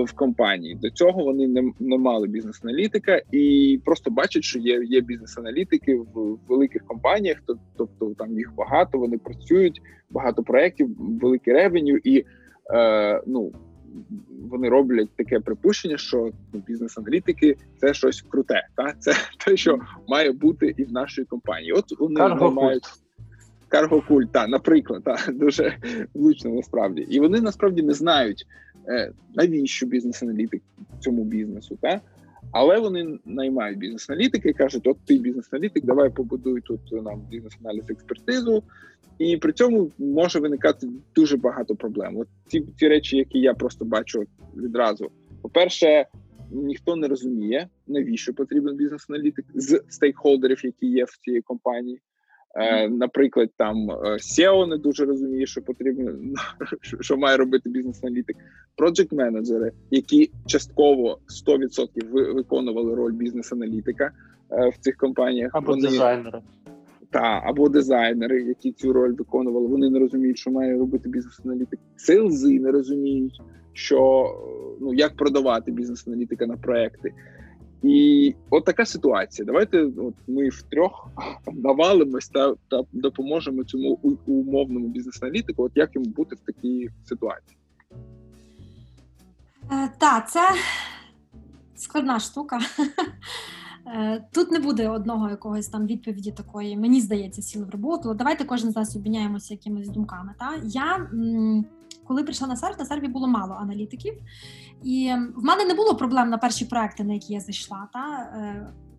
в 0.03 0.13
компанії. 0.13 0.75
До 0.75 0.91
цього 0.91 1.25
вони 1.25 1.49
не, 1.49 1.73
не 1.81 1.99
мали 1.99 2.29
бізнес-аналітика 2.29 3.23
і 3.33 3.81
просто 3.85 4.11
бачать, 4.11 4.45
що 4.45 4.59
є 4.59 4.85
є 4.85 5.01
бізнес-аналітики 5.01 5.95
в 5.95 6.39
великих 6.49 6.85
компаніях, 6.85 7.37
тобто 7.77 8.15
там 8.19 8.39
їх 8.39 8.53
багато, 8.57 8.99
вони 8.99 9.19
працюють, 9.19 9.83
багато 10.11 10.43
проєктів, 10.43 10.97
великий 10.99 11.53
ревеню, 11.53 11.99
і 12.05 12.25
е, 12.75 13.23
ну. 13.27 13.53
Вони 14.51 14.69
роблять 14.69 15.09
таке 15.17 15.41
припущення, 15.41 15.99
що 15.99 16.31
ну, 16.53 16.63
бізнес-аналітики 16.67 17.57
це 17.81 17.95
щось 17.95 18.25
круте. 18.29 18.67
Та 18.77 18.93
це 18.99 19.13
те, 19.47 19.57
що 19.57 19.79
має 20.09 20.33
бути 20.33 20.75
і 20.77 20.85
в 20.85 20.93
нашій 20.93 21.25
компанії. 21.25 21.73
От 21.73 21.85
вони 21.99 22.51
мають 22.51 22.85
Каргокульт, 23.69 24.33
та, 24.33 24.47
наприклад, 24.47 25.03
та, 25.05 25.19
дуже 25.33 25.77
влучно 26.15 26.51
насправді. 26.51 27.07
І 27.11 27.21
вони 27.21 27.41
насправді 27.41 27.83
не 27.83 27.93
знають, 27.93 28.47
е, 28.89 29.13
навіщо 29.35 29.87
бізнес-аналітик 29.87 30.63
цьому 31.01 31.25
бізнесу. 31.25 31.79
Та? 31.83 32.01
Але 32.59 32.79
вони 32.79 33.19
наймають 33.25 33.79
бізнес-аналітики 33.79 34.49
і 34.49 34.53
кажуть: 34.53 34.87
от 34.87 34.97
ти 35.07 35.19
бізнес-аналітик, 35.19 35.85
давай 35.85 36.11
побудуй 36.11 36.61
тут 36.61 36.93
нам 36.93 37.21
бізнес-аналіз 37.31 37.85
експертизу. 37.89 38.63
І 39.19 39.37
при 39.37 39.53
цьому 39.53 39.91
може 39.99 40.39
виникати 40.39 40.89
дуже 41.15 41.37
багато 41.37 41.77
проблем. 41.77 42.17
От 42.17 42.29
ці 42.47 42.61
ті 42.61 42.89
речі, 42.89 43.17
які 43.17 43.39
я 43.39 43.55
просто 43.55 43.85
бачу 43.85 44.25
відразу. 44.57 45.11
По-перше, 45.43 46.07
ніхто 46.51 46.97
не 46.97 47.09
розуміє, 47.09 47.69
навіщо 47.87 48.35
потрібен 48.35 48.77
бізнес-аналітик 48.77 49.45
з 49.55 49.83
стейкхолдерів, 49.89 50.65
які 50.65 50.87
є 50.87 51.05
в 51.05 51.17
цій 51.17 51.41
компанії. 51.41 52.01
Е, 52.59 52.89
наприклад, 52.89 53.49
там 53.57 53.91
е, 53.91 53.95
SEO 53.95 54.67
не 54.67 54.77
дуже 54.77 55.05
розуміє, 55.05 55.47
що 55.47 55.63
потрібно 55.63 56.13
що 57.01 57.17
має 57.17 57.37
робити 57.37 57.71
бізнес-аналітик, 57.71 58.37
проджект 58.77 59.13
менеджери, 59.13 59.73
які 59.91 60.31
частково 60.47 61.19
100% 61.47 62.35
виконували 62.35 62.95
роль 62.95 63.13
бізнес-аналітика 63.13 64.11
е, 64.51 64.69
в 64.69 64.77
цих 64.77 64.97
компаніях, 64.97 65.51
або 65.55 65.67
вони, 65.67 65.89
дизайнери. 65.89 66.41
Та, 67.11 67.43
або 67.45 67.69
дизайнери, 67.69 68.43
які 68.43 68.73
цю 68.73 68.93
роль 68.93 69.13
виконували. 69.13 69.67
Вони 69.67 69.91
не 69.91 69.99
розуміють, 69.99 70.39
що 70.39 70.51
має 70.51 70.79
робити 70.79 71.09
бізнес-аналітик. 71.09 71.79
Селзи 71.97 72.61
не 72.61 72.71
розуміють, 72.71 73.41
що 73.73 74.27
ну 74.81 74.95
як 74.95 75.17
продавати 75.17 75.73
бізнес-аналітика 75.73 76.47
на 76.47 76.57
проекти. 76.57 77.13
І 77.83 78.35
от 78.51 78.65
така 78.65 78.87
ситуація. 78.87 79.47
Давайте 79.47 79.83
от 79.83 80.15
ми 80.27 80.49
втрьох 80.49 81.09
навалимось 81.53 82.29
та 82.29 82.55
та 82.69 82.83
допоможемо 82.93 83.65
цьому 83.65 83.99
умовному 84.27 84.89
бізнес-аналітику. 84.89 85.63
От 85.63 85.73
як 85.75 85.95
йому 85.95 86.07
бути 86.07 86.37
в 86.37 86.41
такій 86.41 86.89
ситуації? 87.05 87.59
Е, 89.73 89.91
Так, 89.99 90.31
це 90.31 90.41
складна 91.75 92.21
штука. 92.21 92.59
Е, 93.95 94.25
тут 94.33 94.51
не 94.51 94.59
буде 94.59 94.89
одного 94.89 95.31
якогось 95.31 95.69
там 95.69 95.87
відповіді 95.87 96.33
такої, 96.33 96.77
мені 96.77 97.01
здається, 97.01 97.43
сіли 97.43 97.65
в 97.65 97.71
роботу. 97.71 98.15
Давайте 98.15 98.45
кожен 98.45 98.71
з 98.71 98.77
нас 98.77 98.97
обміняємося 98.97 99.55
якимись 99.55 99.89
думками. 99.89 100.35
Та 100.39 100.55
Я 100.65 101.11
коли 102.09 102.23
прийшла 102.23 102.49
на 102.49 102.57
серф, 102.57 102.79
на 102.79 102.85
серфі 102.85 103.09
було 103.09 103.29
мало 103.29 103.55
аналітиків, 103.55 104.15
і 104.83 105.13
в 105.37 105.45
мене 105.45 105.65
не 105.65 105.75
було 105.75 105.97
проблем 105.97 106.31
на 106.31 106.39
перші 106.39 106.65
проекти, 106.65 107.05
на 107.05 107.15
які 107.15 107.33
я 107.33 107.41
зайшла. 107.41 107.89
Та 107.93 108.31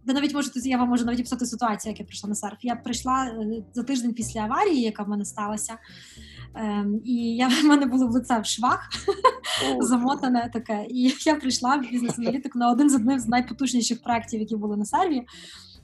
ви 0.08 0.14
навіть 0.14 0.34
можете 0.34 0.70
я 0.70 0.78
вам 0.78 0.90
можу 0.90 1.06
навіть 1.06 1.20
писати 1.20 1.46
ситуацію, 1.46 1.92
як 1.92 2.00
я 2.00 2.06
прийшла 2.06 2.30
на 2.30 2.36
серф. 2.36 2.58
Я 2.62 2.76
прийшла 2.76 3.26
е, 3.26 3.64
за 3.74 3.84
тиждень 3.84 4.14
після 4.14 4.40
аварії, 4.40 4.82
яка 4.82 5.04
в 5.04 5.10
мене 5.10 5.26
сталася. 5.26 5.78
Ем, 6.56 7.02
і 7.06 7.36
я 7.36 7.48
в 7.64 7.64
мене 7.64 7.86
було 7.86 8.08
в 8.08 8.12
лице 8.12 8.40
в 8.40 8.46
швах 8.46 8.90
замотане 9.80 10.50
таке. 10.54 10.86
І 10.90 11.14
я 11.26 11.36
прийшла 11.36 11.76
в 11.76 11.82
бізнес-аналітик 11.82 12.56
на 12.56 12.72
один 12.72 12.90
з 12.90 12.96
одним 12.96 13.20
з 13.20 13.28
найпотужніших 13.28 14.04
проєктів, 14.04 14.40
які 14.40 14.56
були 14.56 14.78
на 14.78 14.86
серві. 14.86 15.26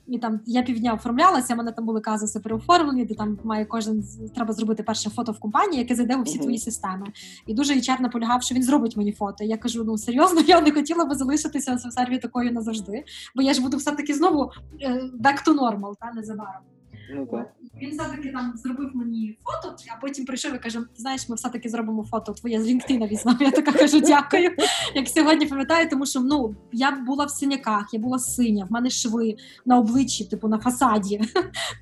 І 0.06 0.18
там 0.18 0.40
я 0.46 0.62
півдня 0.62 0.94
оформлялася, 0.94 1.54
в 1.54 1.56
мене 1.56 1.72
там 1.72 1.86
були 1.86 2.00
казуси 2.00 2.40
переоформлені, 2.40 3.04
де 3.04 3.14
там 3.14 3.38
має 3.44 3.64
кожен 3.64 4.04
треба 4.34 4.52
зробити 4.52 4.82
перше 4.82 5.10
фото 5.10 5.32
в 5.32 5.38
компанії, 5.38 5.82
яке 5.82 5.94
зайде 5.94 6.16
у 6.16 6.22
всі 6.22 6.38
твої 6.38 6.58
системи. 6.58 7.06
І 7.46 7.54
дуже 7.54 7.74
HR 7.74 8.00
наполягав, 8.00 8.42
що 8.42 8.54
він 8.54 8.62
зробить 8.62 8.96
мені 8.96 9.12
фото. 9.12 9.44
Я 9.44 9.56
кажу: 9.56 9.84
ну 9.84 9.98
серйозно, 9.98 10.40
я 10.40 10.60
не 10.60 10.72
хотіла 10.72 11.04
би 11.04 11.14
залишитися 11.14 11.74
в 11.74 11.92
серві 11.92 12.18
такою 12.18 12.52
назавжди, 12.52 13.04
бо 13.34 13.42
я 13.42 13.54
ж 13.54 13.62
буду 13.62 13.76
все 13.76 13.92
таки 13.92 14.14
знову 14.14 14.50
е, 14.80 15.10
back 15.20 15.46
to 15.46 15.54
normal, 15.54 15.94
та 16.00 16.12
незабаром. 16.12 16.62
Ну, 17.10 17.26
так. 17.26 17.54
Він 17.82 17.90
все-таки 17.90 18.28
там 18.28 18.52
зробив 18.56 18.90
мені 18.94 19.38
фото, 19.44 19.76
а 19.96 20.00
потім 20.00 20.24
прийшов 20.24 20.54
і 20.54 20.58
каже: 20.58 20.80
знаєш, 20.96 21.28
ми 21.28 21.34
все-таки 21.34 21.68
зробимо 21.68 22.04
фото 22.04 22.32
твоє 22.32 22.62
з 22.62 22.66
LinkedIn 22.66 23.08
візьмемо. 23.08 23.38
Я 23.40 23.50
така 23.50 23.72
кажу, 23.72 24.00
дякую. 24.00 24.50
Як 24.94 25.08
сьогодні 25.08 25.46
пам'ятаю, 25.46 25.88
тому 25.90 26.06
що 26.06 26.20
ну 26.20 26.56
я 26.72 26.90
була 26.90 27.24
в 27.24 27.30
синяках, 27.30 27.88
я 27.92 28.00
була 28.00 28.18
синя, 28.18 28.64
в 28.64 28.72
мене 28.72 28.90
шви 28.90 29.36
на 29.66 29.78
обличчі, 29.78 30.24
типу 30.24 30.48
на 30.48 30.58
фасаді, 30.58 31.20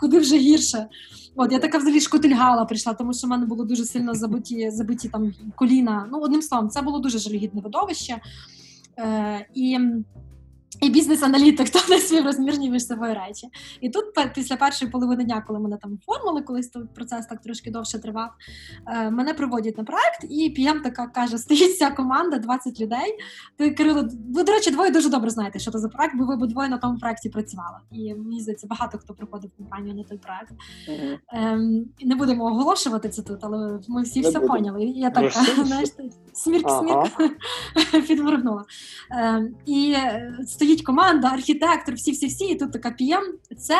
куди 0.00 0.18
вже 0.18 0.36
гірше. 0.36 0.86
От 1.36 1.52
я 1.52 1.58
така 1.58 1.78
взагалі 1.78 2.00
шкотильгала 2.00 2.64
прийшла, 2.64 2.94
тому 2.94 3.14
що 3.14 3.26
в 3.26 3.30
мене 3.30 3.46
було 3.46 3.64
дуже 3.64 3.84
сильно 3.84 4.14
забиті 4.14 4.70
забиті 4.70 5.08
там 5.08 5.32
коліна. 5.54 6.08
Ну, 6.12 6.18
одним 6.18 6.42
словом, 6.42 6.68
це 6.68 6.82
було 6.82 6.98
дуже 6.98 7.18
жалюгідне 7.18 7.60
видовище. 7.60 8.20
Е, 8.98 9.46
І 9.54 9.78
і 10.82 10.90
бізнес-аналітик, 10.90 11.70
то 11.70 11.78
не 11.88 11.98
співрозмірні 11.98 12.70
між 12.70 12.86
собою 12.86 13.14
речі. 13.14 13.48
І 13.80 13.90
тут, 13.90 14.04
після 14.34 14.56
першої 14.56 14.90
половини 14.90 15.24
дня, 15.24 15.44
коли 15.46 15.58
мене 15.58 15.76
там 15.76 15.98
оформили, 16.02 16.42
колись 16.42 16.68
той 16.68 16.84
процес 16.94 17.26
так 17.26 17.40
трошки 17.40 17.70
довше 17.70 17.98
тривав, 17.98 18.30
е, 18.86 19.10
мене 19.10 19.34
приводять 19.34 19.78
на 19.78 19.84
проект, 19.84 20.24
і 20.30 20.50
п'єм 20.50 20.80
така 20.80 21.06
каже: 21.06 21.38
стоїть 21.38 21.78
ця 21.78 21.90
команда, 21.90 22.38
20 22.38 22.80
людей. 22.80 23.18
Ти 23.56 23.70
Кирило, 23.70 24.08
ви, 24.34 24.44
до 24.44 24.52
речі, 24.52 24.70
двоє 24.70 24.90
дуже 24.90 25.08
добре 25.08 25.30
знаєте, 25.30 25.58
що 25.58 25.70
це 25.70 25.78
за 25.78 25.88
проект, 25.88 26.16
бо 26.16 26.24
ви 26.24 26.36
б 26.36 26.46
двоє 26.46 26.68
на 26.68 26.78
тому 26.78 26.98
проекті 26.98 27.28
працювали. 27.28 27.78
І 27.90 28.14
мені 28.14 28.40
здається, 28.40 28.66
багато 28.66 28.98
хто 28.98 29.14
приходив 29.14 29.50
в 29.54 29.56
компанію 29.56 29.94
на 29.94 30.04
той 30.04 30.18
проект. 30.18 30.52
Ем, 31.32 31.84
Не 32.02 32.14
будемо 32.14 32.44
оголошувати 32.44 33.08
це 33.08 33.22
тут, 33.22 33.38
але 33.42 33.80
ми 33.88 34.02
всі 34.02 34.20
не 34.20 34.28
все 34.28 34.38
буду. 34.38 34.52
поняли. 34.52 34.84
Я 34.84 35.10
так 35.10 35.32
знаєш, 35.64 35.88
смірк 36.32 36.70
смірк 36.70 37.08
підвернула. 38.08 38.64
Ем, 39.10 39.54
і 39.66 39.92
е, 39.96 40.38
стоїть 40.72 40.86
команда, 40.86 41.28
архітектор, 41.28 41.94
всі-всі-всі, 41.94 42.44
і 42.44 42.54
тут 42.54 42.72
така 42.72 42.90
п'єм. 42.90 43.22
Це 43.58 43.78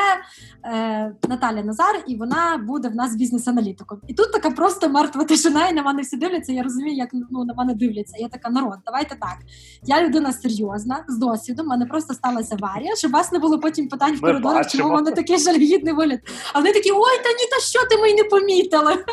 е, 0.64 1.14
Наталя 1.28 1.62
Назар, 1.62 2.05
і 2.07 2.16
вона 2.16 2.64
буде 2.66 2.88
в 2.88 2.95
нас 2.95 3.16
бізнес-аналітиком. 3.16 4.01
І 4.09 4.14
тут 4.14 4.32
така 4.32 4.51
просто 4.51 4.88
мертва 4.88 5.24
тишина, 5.24 5.68
і 5.68 5.72
на 5.72 5.82
мене 5.82 6.03
всі 6.03 6.16
дивляться. 6.16 6.53
Я 6.53 6.62
розумію, 6.62 6.97
як 6.97 7.09
ну 7.30 7.45
на 7.45 7.55
мене 7.55 7.74
дивляться. 7.74 8.16
Я 8.18 8.28
така 8.28 8.51
народ, 8.51 8.78
давайте 8.86 9.16
так. 9.20 9.36
Я 9.82 10.03
людина 10.03 10.32
серйозна, 10.32 11.05
з 11.09 11.18
досвідом. 11.18 11.66
У 11.66 11.68
мене 11.68 11.86
просто 11.86 12.14
сталася 12.14 12.57
аварія, 12.61 12.97
щоб 12.97 13.12
вас 13.12 13.32
не 13.32 13.38
було 13.38 13.61
потім 13.61 13.88
питань 13.88 14.16
в 14.16 14.20
коридорах, 14.20 14.70
чому 14.70 14.88
в 14.88 14.93
мене 14.93 15.11
такий 15.11 15.38
жалюгідний 15.38 15.95
вигляд. 15.95 16.20
А 16.53 16.59
вони 16.59 16.72
такі: 16.72 16.90
ой, 16.93 17.16
та 17.22 17.28
ні, 17.28 17.49
та 17.51 17.61
що 17.61 17.86
ти 17.90 18.03
ми 18.03 18.11
й 18.11 18.14
не 18.14 18.24
помітили? 18.24 19.05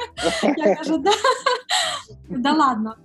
Я 0.58 0.76
кажу, 0.76 1.04
да 2.30 2.52
ладно. 2.52 2.96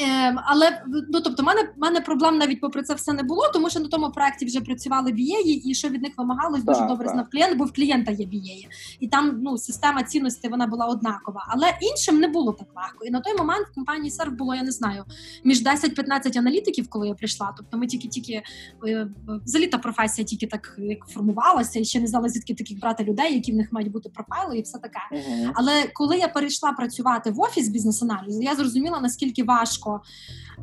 Ем, 0.00 0.40
але 0.44 0.82
ну 1.08 1.20
тобто, 1.20 1.42
мене 1.42 1.72
мене 1.76 2.00
проблем 2.00 2.38
навіть 2.38 2.60
попри 2.60 2.82
це 2.82 2.94
все 2.94 3.12
не 3.12 3.22
було, 3.22 3.42
тому 3.52 3.70
що 3.70 3.80
на 3.80 3.88
тому 3.88 4.10
проекті 4.10 4.46
вже 4.46 4.60
працювали 4.60 5.12
бієї, 5.12 5.70
і 5.70 5.74
що 5.74 5.88
від 5.88 6.02
них 6.02 6.12
вимагалось, 6.16 6.64
дуже 6.64 6.86
добре 6.86 7.06
так. 7.06 7.14
знав 7.14 7.26
клієнт, 7.30 7.56
бо 7.56 7.64
в 7.64 7.72
клієнта 7.72 8.12
є 8.12 8.26
бієї. 8.26 8.68
і 9.00 9.08
там 9.08 9.38
ну 9.42 9.58
система 9.58 10.02
цінностей 10.02 10.50
вона 10.50 10.66
була 10.66 10.86
однакова. 10.86 11.46
Але 11.48 11.78
іншим 11.80 12.20
не 12.20 12.28
було 12.28 12.52
так 12.52 12.68
легко. 12.76 13.04
І 13.04 13.10
на 13.10 13.20
той 13.20 13.36
момент 13.38 13.66
в 13.66 13.74
компанії 13.74 14.10
серв 14.10 14.32
було, 14.32 14.54
я 14.54 14.62
не 14.62 14.70
знаю, 14.70 15.04
між 15.44 15.62
10-15 15.62 16.38
аналітиків, 16.38 16.88
коли 16.88 17.08
я 17.08 17.14
прийшла. 17.14 17.54
Тобто 17.56 17.78
ми 17.78 17.86
тільки-тільки 17.86 18.42
е, 18.86 19.08
взагалі 19.44 19.68
та 19.68 19.78
професія 19.78 20.24
тільки 20.24 20.46
так 20.46 20.74
як 20.78 21.06
формувалася, 21.06 21.80
і 21.80 21.84
ще 21.84 22.00
не 22.00 22.06
знали, 22.06 22.28
звідки 22.28 22.54
таких 22.54 22.80
брати 22.80 23.04
людей, 23.04 23.34
які 23.34 23.52
в 23.52 23.56
них 23.56 23.72
мають 23.72 23.92
бути 23.92 24.08
профайли, 24.08 24.58
і 24.58 24.62
все 24.62 24.78
таке. 24.78 25.00
uh 25.12 25.50
Але 25.54 25.84
коли 25.94 26.18
я 26.18 26.28
перейшла 26.28 26.72
працювати 26.72 27.30
в 27.30 27.40
офіс 27.40 27.68
бізнес-аналізу, 27.68 28.42
я 28.42 28.54
зрозуміла 28.54 29.00
наскільки 29.00 29.44
важко 29.44 29.87
важко 29.88 30.02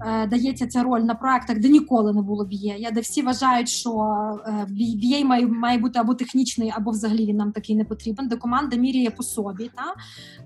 е, 0.05 0.27
дається 0.27 0.67
ця 0.67 0.83
роль 0.83 1.01
на 1.01 1.15
проектах, 1.15 1.59
де 1.59 1.69
ніколи 1.69 2.13
не 2.13 2.21
було 2.21 2.45
BA, 2.45 2.93
де 2.93 3.01
всі 3.01 3.21
вважають, 3.21 3.69
що 3.69 3.89
е, 4.47 4.67
BA 4.71 5.25
має 5.25 5.47
має 5.47 5.77
бути 5.77 5.99
або 5.99 6.13
технічний, 6.13 6.73
або 6.75 6.91
взагалі 6.91 7.25
він 7.25 7.37
нам 7.37 7.51
такий 7.51 7.75
не 7.75 7.85
потрібен, 7.85 8.27
де 8.27 8.35
команда 8.35 8.77
міряє 8.77 9.09
по 9.09 9.23
собі. 9.23 9.71
Та? 9.75 9.93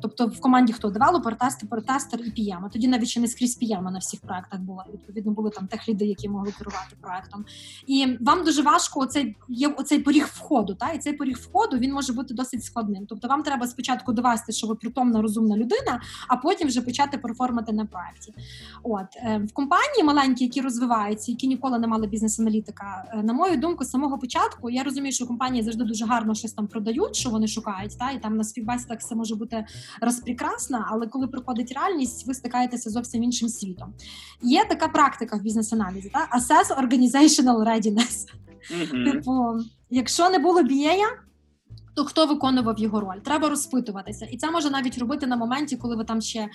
Тобто 0.01 0.27
в 0.27 0.39
команді 0.39 0.73
хто 0.73 0.89
девелопер, 0.89 1.37
тестер, 1.37 1.81
тестер 1.81 2.19
і 2.19 2.41
PM. 2.41 2.69
Тоді 2.71 2.87
навіть 2.87 3.07
ще 3.07 3.19
не 3.19 3.27
скрізь 3.27 3.59
PM 3.61 3.91
на 3.91 3.99
всіх 3.99 4.21
проектах 4.21 4.59
було. 4.59 4.83
Відповідно, 4.93 5.31
були 5.31 5.49
там 5.49 5.67
техліди, 5.67 6.05
які 6.05 6.29
могли 6.29 6.51
керувати 6.51 6.95
проектом. 7.01 7.45
І 7.87 8.17
вам 8.21 8.43
дуже 8.43 8.61
важко 8.61 8.99
оцей 8.99 9.35
є 9.49 9.67
оцей 9.67 9.99
поріг 9.99 10.29
входу. 10.33 10.75
Та? 10.75 10.89
І 10.89 10.99
цей 10.99 11.13
поріг 11.13 11.37
входу 11.37 11.77
він 11.77 11.93
може 11.93 12.13
бути 12.13 12.33
досить 12.33 12.63
складним. 12.63 13.05
Тобто, 13.09 13.27
вам 13.27 13.43
треба 13.43 13.67
спочатку 13.67 14.13
довести, 14.13 14.51
що 14.51 14.67
ви 14.67 14.75
притомна 14.75 15.21
розумна 15.21 15.57
людина, 15.57 16.01
а 16.27 16.35
потім 16.35 16.67
вже 16.67 16.81
почати 16.81 17.17
перформати 17.17 17.71
на 17.71 17.85
проекті. 17.85 18.33
От 18.83 19.05
е, 19.15 19.41
в 19.49 19.53
компанії 19.53 20.03
маленькі, 20.03 20.45
які 20.45 20.61
розвиваються, 20.61 21.31
які 21.31 21.47
ніколи 21.47 21.79
не 21.79 21.87
мали 21.87 22.07
бізнес-аналітика. 22.07 23.11
Е, 23.13 23.23
на 23.23 23.33
мою 23.33 23.57
думку, 23.57 23.83
з 23.83 23.89
самого 23.89 24.17
початку 24.17 24.69
я 24.69 24.83
розумію, 24.83 25.11
що 25.11 25.27
компанії 25.27 25.63
завжди 25.63 25.83
дуже 25.83 26.05
гарно 26.05 26.35
щось 26.35 26.53
там 26.53 26.67
продають, 26.67 27.15
що 27.15 27.29
вони 27.29 27.47
шукають. 27.47 27.99
Та 27.99 28.11
і 28.11 28.19
там 28.19 28.37
на 28.37 28.43
співбесідах 28.43 28.99
все 28.99 29.15
може 29.15 29.35
бути 29.35 29.65
розпрекрасно, 30.01 30.85
але 30.87 31.07
коли 31.07 31.27
приходить 31.27 31.71
реальність, 31.71 32.27
ви 32.27 32.33
стикаєтеся 32.33 32.89
зовсім 32.89 33.23
іншим 33.23 33.49
світом. 33.49 33.93
Є 34.41 34.65
така 34.65 34.87
практика 34.87 35.37
в 35.37 35.41
бізнес-аналізі, 35.41 36.09
та 36.09 36.37
assess 36.37 36.83
organizational 36.83 37.63
readiness. 37.67 38.25
Mm-hmm. 38.71 39.11
Типу, 39.11 39.57
якщо 39.89 40.29
не 40.29 40.39
було 40.39 40.63
бієя. 40.63 41.07
То 41.95 42.05
хто 42.05 42.25
виконував 42.25 42.79
його 42.79 42.99
роль? 42.99 43.17
Треба 43.17 43.49
розпитуватися, 43.49 44.25
і 44.25 44.37
це 44.37 44.51
може 44.51 44.69
навіть 44.69 44.97
робити 44.97 45.27
на 45.27 45.35
моменті, 45.35 45.77
коли 45.77 45.95
ви 45.95 46.03
там 46.03 46.21
ще 46.21 46.49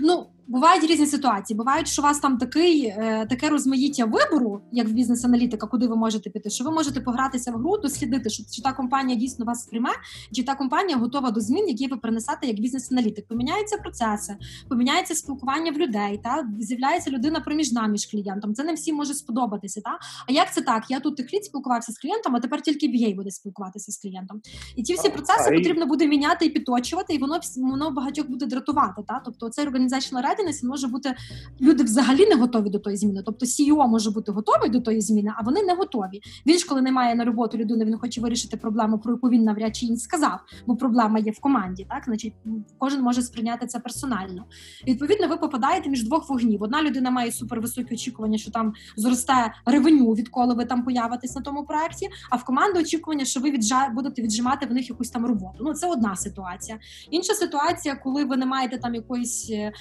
ну 0.00 0.26
бувають 0.46 0.84
різні 0.84 1.06
ситуації. 1.06 1.56
Бувають, 1.56 1.88
що 1.88 2.02
у 2.02 2.04
вас 2.04 2.18
там 2.18 2.38
такий 2.38 2.86
е, 2.86 3.26
таке 3.30 3.48
розмаїття 3.48 4.04
вибору, 4.04 4.60
як 4.72 4.88
в 4.88 4.92
бізнес-аналітика, 4.92 5.66
куди 5.66 5.86
ви 5.86 5.96
можете 5.96 6.30
піти. 6.30 6.50
Що 6.50 6.64
ви 6.64 6.70
можете 6.70 7.00
погратися 7.00 7.52
в 7.52 7.54
гру, 7.54 7.76
дослідити, 7.78 8.30
що 8.30 8.44
чи 8.50 8.62
та 8.62 8.72
компанія 8.72 9.18
дійсно 9.18 9.44
вас 9.44 9.62
сприйме, 9.62 9.90
чи 10.32 10.42
та 10.42 10.54
компанія 10.54 10.98
готова 10.98 11.30
до 11.30 11.40
змін, 11.40 11.68
які 11.68 11.86
ви 11.86 11.96
принесете 11.96 12.46
як 12.46 12.56
бізнес-аналітик. 12.56 13.28
Поміняються 13.28 13.76
процеси, 13.76 14.36
поміняється 14.68 15.14
спілкування 15.14 15.72
в 15.72 15.76
людей. 15.76 16.20
Та 16.24 16.48
з'являється 16.60 17.10
людина 17.10 17.40
проміжна 17.40 17.86
між 17.86 18.06
клієнтом. 18.06 18.54
Це 18.54 18.64
не 18.64 18.74
всім 18.74 18.96
може 18.96 19.14
сподобатися. 19.14 19.80
Та 19.80 19.98
а 20.28 20.32
як 20.32 20.52
це 20.52 20.62
так? 20.62 20.84
Я 20.88 21.00
тут 21.00 21.16
техліт 21.16 21.44
спілкувався 21.44 21.92
з 21.92 21.98
клієнтом, 21.98 22.36
а 22.36 22.40
тепер 22.40 22.62
тільки 22.62 22.86
BA 22.86 23.16
буде 23.16 23.30
спілкуватися 23.30 23.92
з 23.92 23.96
клієнтом. 23.96 24.40
І 24.76 24.82
ці 24.82 24.94
всі 24.94 25.08
процеси 25.08 25.50
потрібно 25.50 25.86
буде 25.86 26.06
міняти 26.06 26.46
і 26.46 26.50
підточувати, 26.50 27.14
і 27.14 27.18
воно 27.18 27.40
воно 27.56 27.90
багатьох 27.90 28.28
буде 28.28 28.46
дратувати. 28.46 29.02
Та 29.08 29.22
тобто 29.24 29.48
цей 29.48 29.66
organizational 29.66 30.31
readiness 30.32 30.66
може 30.66 30.86
бути 30.86 31.14
люди 31.60 31.84
взагалі 31.84 32.26
не 32.26 32.34
готові 32.34 32.70
до 32.70 32.78
тої 32.78 32.96
зміни. 32.96 33.22
Тобто 33.26 33.46
CEO 33.46 33.88
може 33.88 34.10
бути 34.10 34.32
готовий 34.32 34.70
до 34.70 34.80
тої 34.80 35.00
зміни, 35.00 35.32
а 35.36 35.42
вони 35.42 35.62
не 35.62 35.74
готові. 35.74 36.20
Він 36.46 36.58
ж 36.58 36.66
коли 36.68 36.82
немає 36.82 37.14
на 37.14 37.24
роботу 37.24 37.58
людини, 37.58 37.84
він 37.84 37.98
хоче 37.98 38.20
вирішити 38.20 38.56
проблему, 38.56 38.98
про 38.98 39.12
яку 39.12 39.28
він 39.28 39.44
навряд 39.44 39.76
чи 39.76 39.86
він 39.86 39.96
сказав, 39.96 40.40
бо 40.66 40.76
проблема 40.76 41.18
є 41.18 41.32
в 41.32 41.40
команді. 41.40 41.86
Так, 41.90 42.04
значить, 42.04 42.34
кожен 42.78 43.02
може 43.02 43.22
сприйняти 43.22 43.66
це 43.66 43.78
персонально. 43.78 44.44
І, 44.84 44.92
Відповідно, 44.92 45.28
ви 45.28 45.36
попадаєте 45.36 45.90
між 45.90 46.04
двох 46.04 46.28
вогнів. 46.28 46.62
Одна 46.62 46.82
людина 46.82 47.10
має 47.10 47.32
супервисокі 47.32 47.94
очікування, 47.94 48.38
що 48.38 48.50
там 48.50 48.72
зросте 48.96 49.54
ревеню, 49.66 50.12
відколи 50.12 50.54
ви 50.54 50.64
там 50.64 50.84
появитесь 50.84 51.34
на 51.34 51.42
тому 51.42 51.64
проекті. 51.64 52.08
А 52.30 52.36
в 52.36 52.44
команди 52.44 52.80
очікування, 52.80 53.24
що 53.24 53.40
ви 53.40 53.50
віджа 53.50 53.88
будете 53.88 54.22
віджимати 54.22 54.66
в 54.66 54.72
них 54.72 54.88
якусь 54.90 55.10
там 55.10 55.26
роботу. 55.26 55.58
Ну 55.60 55.74
це 55.74 55.86
одна 55.86 56.16
ситуація. 56.16 56.78
Інша 57.10 57.34
ситуація, 57.34 57.94
коли 57.94 58.24
ви 58.24 58.36
не 58.36 58.46
маєте 58.46 58.78
там 58.78 58.94
якоїсь 58.94 59.32
якоїсь 59.32 59.50
е, 59.50 59.72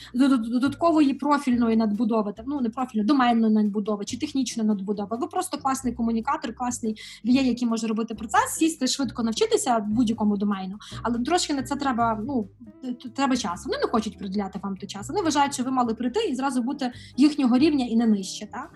додаткової 0.50 1.14
профільної 1.14 1.78
надбудови, 1.78 2.34
ну 2.46 2.62
не 2.62 2.70
профільної, 2.70 3.08
доменної 3.08 3.54
надбудови 3.54 4.06
чи 4.06 4.18
технічної 4.20 4.68
надбудови. 4.68 5.18
Ви 5.18 5.28
просто 5.28 5.58
класний 5.58 5.94
комунікатор, 5.94 6.56
класний 6.56 7.02
віє, 7.26 7.44
який 7.44 7.68
може 7.68 7.88
робити 7.88 8.16
процес, 8.16 8.52
сісти 8.58 8.88
швидко 8.88 9.24
навчитися 9.24 9.80
будь-якому 9.80 10.38
домену, 10.38 10.78
але 11.04 11.20
трошки 11.20 11.54
на 11.54 11.64
це 11.64 11.76
треба. 11.76 12.20
Ну 12.28 12.50
треба 13.16 13.38
час. 13.38 13.66
Вони 13.66 13.78
не 13.78 13.88
хочуть 13.88 14.18
приділяти 14.18 14.60
вам 14.64 14.78
той 14.78 14.88
час. 14.88 15.10
Вони 15.10 15.22
вважають, 15.22 15.54
що 15.54 15.64
ви 15.64 15.72
мали 15.72 15.94
прийти 15.94 16.20
і 16.30 16.36
зразу 16.36 16.62
бути 16.62 16.92
їхнього 17.18 17.58
рівня 17.58 17.86
і 17.86 17.96
не 17.96 18.08
нижче. 18.08 18.48
Так? 18.52 18.70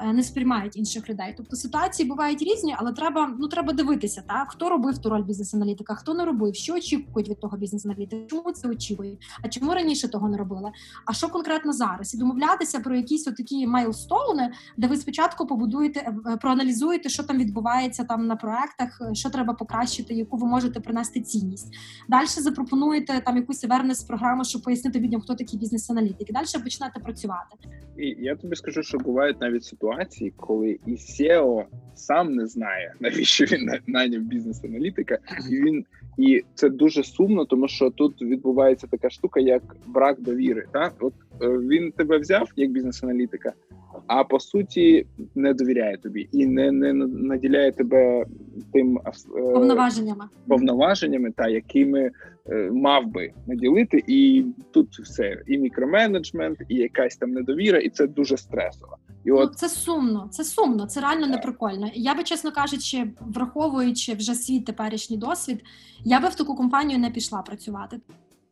Е, 0.00 0.12
не 0.12 0.22
сприймають 0.22 0.76
інших 0.76 1.10
людей. 1.10 1.34
Тобто 1.36 1.56
ситуації 1.56 2.08
бувають 2.08 2.42
різні, 2.42 2.74
але 2.78 2.92
треба 2.92 3.34
ну 3.38 3.48
треба 3.48 3.72
дивитися, 3.72 4.22
так 4.28 4.50
хто 4.50 4.68
робив 4.68 4.98
ту 4.98 5.08
роль 5.08 5.22
бізнес-аналітика, 5.22 5.94
хто 5.94 6.14
не 6.14 6.24
робив, 6.24 6.54
що 6.54 6.74
очікують 6.74 7.28
від 7.28 7.40
того 7.40 7.56
бізнес-аналітика, 7.56 8.26
чому 8.30 8.52
це 8.52 8.68
очікують, 8.68 9.18
а 9.42 9.48
чому 9.48 9.74
раніше 9.74 10.08
того 10.08 10.28
не 10.28 10.36
робили? 10.36 10.70
А 11.04 11.12
що 11.12 11.28
конкретно 11.28 11.72
зараз? 11.72 12.14
І 12.14 12.18
домовлятися 12.18 12.80
про 12.80 12.96
якісь 12.96 13.24
такі 13.24 13.66
мейлстоуни, 13.66 14.52
де 14.76 14.86
ви 14.86 14.96
спочатку 14.96 15.46
побудуєте, 15.46 16.00
е, 16.00 16.14
е, 16.32 16.36
проаналізуєте, 16.36 17.08
що 17.08 17.22
там 17.22 17.38
відбувається 17.38 18.04
там 18.04 18.26
на 18.26 18.36
проектах, 18.36 19.00
що 19.12 19.30
треба 19.30 19.54
покращити, 19.54 20.14
яку 20.14 20.36
ви 20.36 20.46
можете 20.46 20.80
принести 20.80 21.20
цінність. 21.20 21.74
Далі 22.08 22.26
запропонуєте 22.26 23.20
там 23.20 23.36
якусь 23.36 23.64
awareness 23.64 24.06
програму, 24.06 24.44
щоб 24.44 24.62
пояснити 24.62 25.00
людям, 25.00 25.20
хто 25.20 25.34
такі 25.34 25.56
бізнес-аналітики. 25.56 26.32
Далі 26.32 26.62
почнете 26.64 27.00
працювати. 27.00 27.56
І 27.96 28.16
я 28.18 28.36
тобі 28.36 28.56
скажу, 28.56 28.82
що 28.82 28.98
бувають 28.98 29.40
навіть 29.40 29.64
ситуації 29.64 29.87
ситуації, 29.88 30.32
коли 30.36 30.78
і 30.86 30.92
SEO 30.92 31.64
сам 31.94 32.34
не 32.34 32.46
знає, 32.46 32.94
навіщо 33.00 33.44
він 33.44 33.70
найняв 33.86 34.22
бізнес-аналітика, 34.22 35.18
і 35.50 35.54
він 35.54 35.84
і 36.18 36.44
це 36.54 36.68
дуже 36.68 37.04
сумно, 37.04 37.44
тому 37.44 37.68
що 37.68 37.90
тут 37.90 38.22
відбувається 38.22 38.86
така 38.86 39.10
штука, 39.10 39.40
як 39.40 39.62
брак 39.86 40.20
довіри. 40.20 40.64
Так, 40.72 40.94
от 41.00 41.14
е, 41.42 41.48
він 41.48 41.92
тебе 41.92 42.18
взяв 42.18 42.48
як 42.56 42.70
бізнес-аналітика, 42.70 43.52
а 44.06 44.24
по 44.24 44.40
суті 44.40 45.06
не 45.34 45.54
довіряє 45.54 45.96
тобі 45.96 46.28
і 46.32 46.46
не 46.46 46.72
не 46.72 46.92
наділяє 46.92 47.72
тебе 47.72 48.24
тим 48.72 48.98
е, 48.98 49.12
повноваженнями, 49.52 50.24
повноваженнями, 50.48 51.32
та 51.36 51.48
якими 51.48 52.10
е, 52.50 52.70
мав 52.72 53.06
би 53.06 53.30
наділити, 53.46 54.02
і 54.06 54.44
тут 54.70 54.98
все 54.98 55.42
і 55.46 55.58
мікроменеджмент, 55.58 56.58
і 56.68 56.74
якась 56.74 57.16
там 57.16 57.30
недовіра, 57.30 57.78
і 57.78 57.88
це 57.88 58.06
дуже 58.06 58.36
стресово. 58.36 58.96
І 59.28 59.30
от... 59.30 59.50
Ну, 59.50 59.54
це 59.54 59.68
сумно, 59.68 60.28
це 60.30 60.44
сумно, 60.44 60.86
це 60.86 61.00
реально 61.00 61.26
не 61.26 61.38
прикольно. 61.38 61.90
Я 61.94 62.14
би, 62.14 62.24
чесно 62.24 62.52
кажучи, 62.52 63.10
враховуючи 63.20 64.14
вже 64.14 64.34
свій 64.34 64.60
теперішній 64.60 65.16
досвід, 65.16 65.64
я 66.04 66.20
би 66.20 66.28
в 66.28 66.34
таку 66.34 66.54
компанію 66.54 66.98
не 66.98 67.10
пішла 67.10 67.42
працювати. 67.42 68.00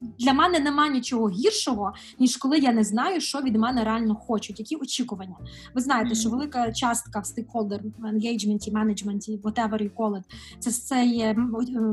Для 0.01 0.33
мене 0.33 0.59
немає 0.59 0.93
нічого 0.93 1.31
гіршого, 1.31 1.93
ніж 2.19 2.37
коли 2.37 2.59
я 2.59 2.73
не 2.73 2.85
знаю, 2.85 3.21
що 3.21 3.41
від 3.41 3.57
мене 3.57 3.85
реально 3.85 4.15
хочуть, 4.15 4.61
які 4.61 4.77
очікування. 4.77 5.37
Ви 5.75 5.81
знаєте, 5.81 6.15
що 6.15 6.31
велика 6.31 6.73
частка 6.73 7.21
в 7.21 7.27
стейкхолдер 7.27 7.81
енгейджменті, 8.05 8.71
менеджменті, 8.71 9.41
whatever 9.43 9.83
you 9.83 9.91
call 9.91 10.13
it, 10.13 10.23
це 10.59 10.71
це 10.71 11.07
є 11.07 11.35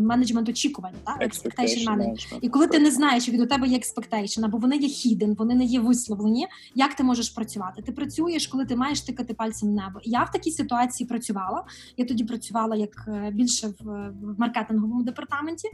менеджмент 0.01 0.49
очікувань, 0.49 0.93
так? 1.03 1.21
expectation 1.21 1.85
management. 1.85 2.39
І 2.41 2.49
коли 2.49 2.67
ти 2.67 2.79
не 2.79 2.91
знаєш, 2.91 3.23
що 3.23 3.31
від 3.31 3.41
у 3.41 3.45
тебе 3.45 3.67
є 3.67 3.77
expectation, 3.77 4.45
або 4.45 4.57
вони 4.57 4.77
є 4.77 4.87
hidden, 4.87 5.35
вони 5.35 5.55
не 5.55 5.63
є 5.63 5.79
висловлені, 5.79 6.47
як 6.75 6.93
ти 6.93 7.03
можеш 7.03 7.29
працювати? 7.29 7.81
Ти 7.81 7.91
працюєш, 7.91 8.47
коли 8.47 8.65
ти 8.65 8.75
маєш 8.75 9.01
тикати 9.01 9.33
пальцем 9.33 9.69
в 9.69 9.71
небо. 9.71 9.99
Я 10.03 10.23
в 10.23 10.31
такій 10.31 10.51
ситуації 10.51 11.07
працювала. 11.07 11.63
Я 11.97 12.05
тоді 12.05 12.23
працювала 12.23 12.75
як 12.75 13.05
е, 13.07 13.31
більше 13.33 13.67
в, 13.67 14.13
в 14.21 14.39
маркетинговому 14.39 15.03
департаменті, 15.03 15.69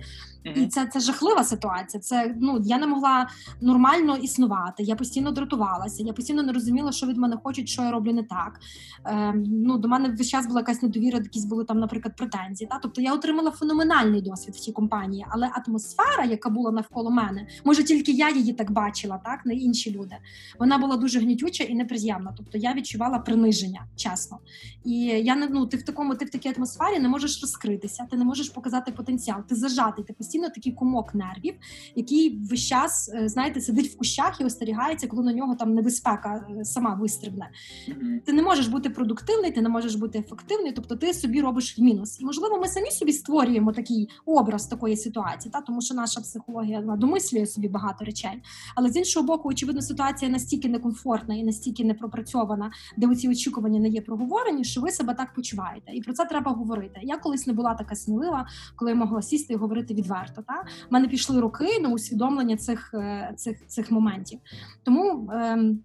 і 0.56 0.68
це 0.68 0.86
це 0.86 1.00
жахлива 1.00 1.44
ситуація. 1.44 2.02
Це 2.02 2.19
ну 2.42 2.62
я 2.64 2.78
не 2.78 2.88
могла 2.88 3.28
нормально 3.62 4.18
існувати. 4.18 4.84
Я 4.84 4.96
постійно 4.96 5.32
дратувалася. 5.32 6.04
Я 6.04 6.14
постійно 6.14 6.44
не 6.44 6.54
розуміла, 6.54 6.92
що 6.92 7.08
від 7.08 7.18
мене 7.18 7.38
хочуть, 7.44 7.70
що 7.70 7.82
я 7.82 7.92
роблю 7.92 8.14
не 8.14 8.24
так. 8.24 8.60
Е, 9.06 9.34
Ну 9.52 9.78
до 9.78 9.88
мене 9.88 10.10
весь 10.10 10.30
час 10.30 10.48
була 10.48 10.60
якась 10.60 10.82
недовіра, 10.82 11.20
якісь 11.20 11.46
були 11.46 11.66
там, 11.66 11.80
наприклад, 11.80 12.16
претензії. 12.16 12.68
Та 12.72 12.80
тобто 12.80 13.02
я 13.02 13.14
отримала 13.14 13.52
феноменальний 13.52 14.22
досвід 14.22 14.56
в 14.56 14.60
цій 14.60 14.72
компанії, 14.72 15.26
але 15.30 15.52
атмосфера, 15.68 16.26
яка 16.26 16.50
була 16.50 16.72
навколо 16.72 17.12
мене, 17.12 17.48
може 17.66 17.84
тільки 17.84 18.12
я 18.12 18.30
її 18.30 18.54
так 18.54 18.72
бачила, 18.72 19.18
так 19.26 19.46
не 19.46 19.54
інші 19.54 19.92
люди. 19.92 20.16
Вона 20.60 20.78
була 20.78 20.98
дуже 20.98 21.20
гнітюча 21.20 21.64
і 21.64 21.76
неприємна. 21.76 22.34
Тобто 22.38 22.58
я 22.58 22.74
відчувала 22.74 23.20
приниження, 23.20 23.86
чесно. 23.96 24.38
І 24.86 25.00
я 25.02 25.36
не 25.36 25.48
ну 25.48 25.66
ти 25.66 25.78
в 25.78 25.84
такому, 25.84 26.16
ти 26.16 26.26
в 26.26 26.30
такій 26.30 26.54
атмосфері 26.58 27.00
не 27.00 27.10
можеш 27.10 27.42
розкритися, 27.42 28.08
ти 28.12 28.18
не 28.18 28.26
можеш 28.26 28.50
показати 28.50 28.92
потенціал. 28.92 29.44
Ти 29.48 29.56
зажатий, 29.56 30.06
ти 30.06 30.14
постійно 30.14 30.50
такий 30.50 30.72
кумок 30.74 31.16
нервів, 31.16 31.56
який 31.96 32.09
весь 32.50 32.68
час 32.68 33.12
е, 33.14 33.30
знаєте 33.30 33.62
сидить 33.62 33.92
в 33.92 33.98
кущах 33.98 34.42
і 34.42 34.44
остерігається, 34.44 35.08
коли 35.08 35.24
на 35.24 35.34
нього 35.34 35.56
там 35.56 35.74
небезпека 35.74 36.48
е, 36.60 36.66
сама 36.66 36.94
вистрибне. 36.94 37.50
Mm-hmm. 37.90 38.20
Ти 38.26 38.34
не 38.34 38.44
можеш 38.44 38.68
бути 38.68 38.90
продуктивний, 38.90 39.52
ти 39.52 39.62
не 39.62 39.70
можеш 39.70 39.96
бути 39.96 40.20
ефективний, 40.20 40.72
тобто 40.72 40.96
ти 40.96 41.14
собі 41.14 41.42
робиш 41.42 41.80
в 41.80 41.82
мінус. 41.82 42.22
І 42.22 42.26
можливо, 42.26 42.58
ми 42.58 42.68
самі 42.68 42.92
собі 42.92 43.14
створюємо 43.14 43.72
такий 43.72 44.10
образ 44.26 44.68
такої 44.68 44.98
ситуації, 44.98 45.52
та 45.52 45.62
тому 45.62 45.82
що 45.82 45.94
наша 45.94 46.22
психологія 46.22 46.80
вона 46.80 46.96
домислює 46.96 47.46
собі 47.46 47.68
багато 47.68 48.06
речей. 48.06 48.42
Але 48.76 48.90
з 48.90 48.96
іншого 48.96 49.26
боку, 49.26 49.50
очевидно, 49.50 49.82
ситуація 49.82 50.32
настільки 50.32 50.70
некомфортна 50.70 51.36
і 51.36 51.44
настільки 51.44 51.84
непропрацьована, 51.84 52.72
де 52.98 53.16
ці 53.16 53.30
очікування 53.30 53.80
не 53.80 53.90
є 53.90 54.02
проговорені, 54.02 54.64
що 54.64 54.82
ви 54.82 54.92
себе 54.92 55.14
так 55.14 55.34
почуваєте, 55.34 55.92
і 55.94 56.02
про 56.02 56.14
це 56.14 56.26
треба 56.26 56.52
говорити. 56.52 57.00
Я 57.04 57.18
колись 57.18 57.48
не 57.48 57.54
була 57.54 57.74
така 57.74 57.96
смілива, 57.96 58.48
коли 58.76 58.92
я 58.92 58.98
могла 58.98 59.22
сісти 59.22 59.54
і 59.54 59.56
говорити 59.56 59.94
відверто. 59.94 60.42
Та 60.42 60.54
в 60.90 60.94
мене 60.94 61.08
пішли 61.08 61.42
роки 61.42 61.80
на 61.82 61.90
усвідомлення 62.00 62.58
цих 62.58 62.94
е, 62.94 63.34
цих, 63.38 63.68
цих 63.68 63.92
моментів. 63.92 64.40
Тому. 64.84 65.30
Ем, 65.34 65.80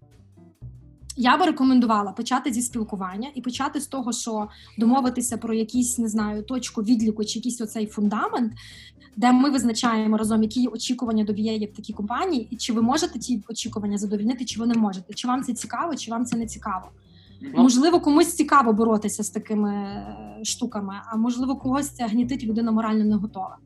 я 1.16 1.36
би 1.36 1.46
рекомендувала 1.46 2.12
почати 2.12 2.52
зі 2.52 2.62
спілкування 2.62 3.28
і 3.34 3.40
почати 3.40 3.80
з 3.80 3.86
того, 3.86 4.12
що 4.12 4.48
домовитися 4.78 5.38
про 5.38 5.54
якісь 5.54 5.98
не 5.98 6.08
знаю 6.08 6.42
точку 6.42 6.82
відліку 6.82 7.24
чи 7.24 7.38
якийсь 7.38 7.60
оцей 7.60 7.86
фундамент, 7.86 8.52
де 9.16 9.32
ми 9.32 9.50
визначаємо 9.50 10.16
разом, 10.16 10.42
які 10.42 10.66
очікування 10.66 11.24
до 11.24 11.32
VA 11.32 11.72
в 11.72 11.76
такій 11.76 11.92
компанії, 11.92 12.48
і 12.50 12.56
чи 12.56 12.72
ви 12.72 12.82
можете 12.82 13.18
ті 13.18 13.42
очікування 13.48 13.98
задовільнити, 13.98 14.44
чи 14.44 14.60
ви 14.60 14.66
не 14.66 14.74
можете, 14.74 15.14
чи 15.14 15.28
вам 15.28 15.42
це 15.42 15.52
цікаво, 15.52 15.96
чи 15.96 16.10
вам 16.10 16.24
це 16.24 16.36
не 16.36 16.46
цікаво. 16.46 16.88
Ну, 17.40 17.62
можливо, 17.62 18.00
комусь 18.00 18.34
цікаво 18.34 18.72
боротися 18.72 19.22
з 19.22 19.30
такими 19.30 19.72
е, 19.74 20.44
штуками, 20.44 20.94
а 21.06 21.16
можливо, 21.16 21.56
когось 21.56 21.88
це 21.88 22.06
гнітить 22.06 22.44
людина 22.44 22.72
морально 22.72 23.04
не 23.04 23.16
готова. 23.16 23.56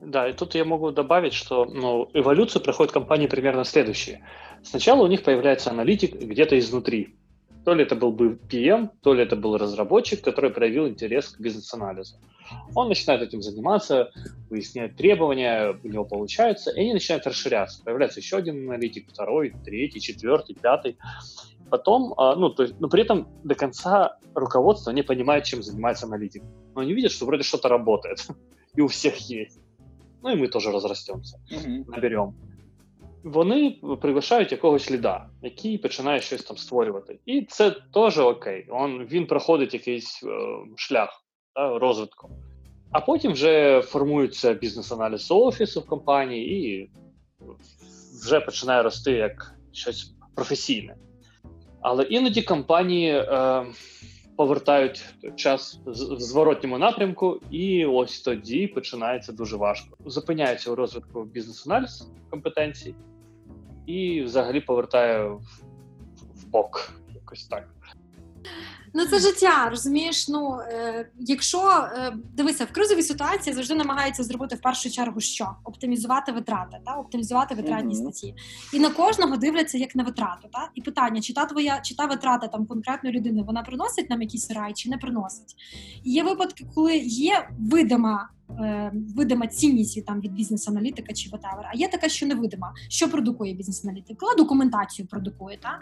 Да, 0.00 0.28
и 0.28 0.32
тут 0.32 0.54
я 0.54 0.64
могу 0.64 0.90
добавить, 0.92 1.34
что 1.34 1.66
ну, 1.66 2.08
эволюцию 2.14 2.62
проходит 2.62 2.92
компании 2.92 3.26
примерно 3.26 3.64
следующие. 3.64 4.24
Сначала 4.62 5.02
у 5.02 5.06
них 5.06 5.22
появляется 5.22 5.70
аналитик 5.70 6.14
где-то 6.14 6.58
изнутри. 6.58 7.16
То 7.66 7.74
ли 7.74 7.82
это 7.82 7.94
был 7.94 8.10
бы 8.10 8.38
PM, 8.50 8.88
то 9.02 9.12
ли 9.12 9.22
это 9.22 9.36
был 9.36 9.58
разработчик, 9.58 10.22
который 10.22 10.50
проявил 10.50 10.88
интерес 10.88 11.28
к 11.28 11.40
бизнес-анализу. 11.40 12.16
Он 12.74 12.88
начинает 12.88 13.20
этим 13.20 13.42
заниматься, 13.42 14.10
выясняет 14.48 14.96
требования, 14.96 15.78
у 15.84 15.86
него 15.86 16.06
получается, 16.06 16.70
и 16.70 16.80
они 16.80 16.94
начинают 16.94 17.26
расширяться. 17.26 17.82
Появляется 17.84 18.20
еще 18.20 18.38
один 18.38 18.66
аналитик, 18.66 19.10
второй, 19.10 19.52
третий, 19.64 20.00
четвертый, 20.00 20.54
пятый. 20.54 20.96
Потом, 21.68 22.14
а, 22.16 22.34
ну, 22.34 22.48
то 22.48 22.62
есть, 22.62 22.80
но 22.80 22.88
при 22.88 23.02
этом 23.02 23.28
до 23.44 23.54
конца 23.54 24.16
руководство 24.34 24.90
не 24.90 25.02
понимает, 25.02 25.44
чем 25.44 25.62
занимается 25.62 26.06
аналитик. 26.06 26.42
Но 26.74 26.80
они 26.80 26.94
видят, 26.94 27.12
что 27.12 27.26
вроде 27.26 27.42
что-то 27.42 27.68
работает, 27.68 28.26
и 28.74 28.80
у 28.80 28.88
всех 28.88 29.18
есть. 29.18 29.59
Ну 30.24 30.30
і 30.32 30.36
ми 30.36 30.48
теж 30.48 30.66
розростемося, 30.66 31.38
mm-hmm. 31.52 31.84
наберемо. 31.88 32.34
Вони 33.24 33.70
приглашають 34.00 34.52
якогось 34.52 34.90
ліда, 34.90 35.26
який 35.42 35.78
починає 35.78 36.20
щось 36.20 36.42
там 36.42 36.56
створювати. 36.56 37.18
І 37.26 37.46
це 37.48 37.70
теж 37.94 38.18
окей. 38.18 38.66
Он, 38.70 39.06
Він 39.10 39.26
проходить 39.26 39.74
якийсь 39.74 40.22
е, 40.24 40.28
шлях 40.76 41.24
да, 41.56 41.78
розвитку. 41.78 42.30
А 42.92 43.00
потім 43.00 43.32
вже 43.32 43.82
формується 43.82 44.54
бізнес-аналіз 44.54 45.30
офісу 45.30 45.80
в 45.80 45.86
компанії, 45.86 46.68
і 46.68 46.90
вже 48.24 48.40
починає 48.40 48.82
рости 48.82 49.12
як 49.12 49.54
щось 49.72 50.14
професійне. 50.34 50.96
Але 51.80 52.04
іноді 52.04 52.42
компанії. 52.42 53.10
Е, 53.12 53.64
повертають 54.40 55.04
час 55.36 55.80
в 55.86 56.20
зворотньому 56.20 56.78
напрямку, 56.78 57.40
і 57.50 57.84
ось 57.84 58.20
тоді 58.20 58.66
починається 58.66 59.32
дуже 59.32 59.56
важко. 59.56 59.96
Зупиняється 60.06 60.70
у 60.70 60.74
розвитку 60.74 61.24
бізнес-аналіз 61.24 62.08
компетенцій 62.30 62.94
і 63.86 64.22
взагалі 64.22 64.60
повертає 64.60 65.28
в, 65.28 65.40
в 66.34 66.46
бок, 66.46 66.92
якось 67.14 67.46
так. 67.46 67.68
Ну 68.94 69.06
це 69.06 69.18
життя, 69.18 69.68
розумієш? 69.70 70.28
Ну 70.28 70.58
е, 70.68 71.10
якщо 71.18 71.58
е, 71.58 72.12
дивися, 72.34 72.64
в 72.64 72.72
кризовій 72.72 73.02
ситуації 73.02 73.54
завжди 73.54 73.74
намагаються 73.74 74.24
зробити 74.24 74.56
в 74.56 74.60
першу 74.60 74.90
чергу, 74.90 75.20
що 75.20 75.50
оптимізувати 75.64 76.32
витрати, 76.32 76.76
та 76.86 76.94
оптимізувати 76.94 77.54
витратні 77.54 77.94
mm-hmm. 77.94 78.10
статті, 78.10 78.34
і 78.72 78.80
на 78.80 78.90
кожного 78.90 79.36
дивляться 79.36 79.78
як 79.78 79.96
на 79.96 80.02
витрату. 80.04 80.48
Та 80.52 80.70
і 80.74 80.82
питання, 80.82 81.20
чи 81.20 81.34
та 81.34 81.46
твоя 81.46 81.80
чи 81.80 81.96
та 81.96 82.06
витрата 82.06 82.48
там 82.48 82.66
конкретної 82.66 83.16
людини 83.16 83.42
вона 83.42 83.62
приносить 83.62 84.10
нам 84.10 84.22
якийсь 84.22 84.50
ROI, 84.50 84.72
чи 84.74 84.90
не 84.90 84.98
приносить? 84.98 85.56
І 86.04 86.12
Є 86.12 86.22
випадки, 86.22 86.66
коли 86.74 86.96
є 86.98 87.48
видима. 87.58 88.28
Е, 88.60 88.92
видима 89.16 89.46
цінність 89.46 90.06
там 90.06 90.20
від 90.20 90.32
бізнес-аналітика 90.32 91.12
чи 91.12 91.30
whatever, 91.30 91.62
а 91.72 91.76
є 91.76 91.88
така, 91.88 92.08
що 92.08 92.26
невидима. 92.26 92.74
Що 92.88 93.10
продукує 93.10 93.54
бізнес-аналітик? 93.54 94.18
Коли 94.18 94.34
документацію 94.34 95.08
продукує, 95.08 95.58
та 95.62 95.78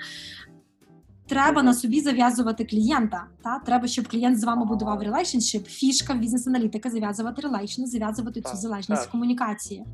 Треба 1.28 1.62
на 1.62 1.74
собі 1.74 2.00
зав'язувати 2.00 2.64
клієнта. 2.64 3.24
Та 3.44 3.58
треба, 3.58 3.88
щоб 3.88 4.08
клієнт 4.08 4.40
з 4.40 4.44
вами 4.44 4.64
будував 4.64 5.02
relationship. 5.02 5.66
Фішка 5.66 6.14
бізнес-аналітика 6.14 6.90
зав'язувати 6.90 7.42
relation, 7.42 7.84
зав'язувати 7.84 8.40
цю 8.40 8.56
залежність 8.56 9.02
так. 9.02 9.10
комунікації. 9.10 9.84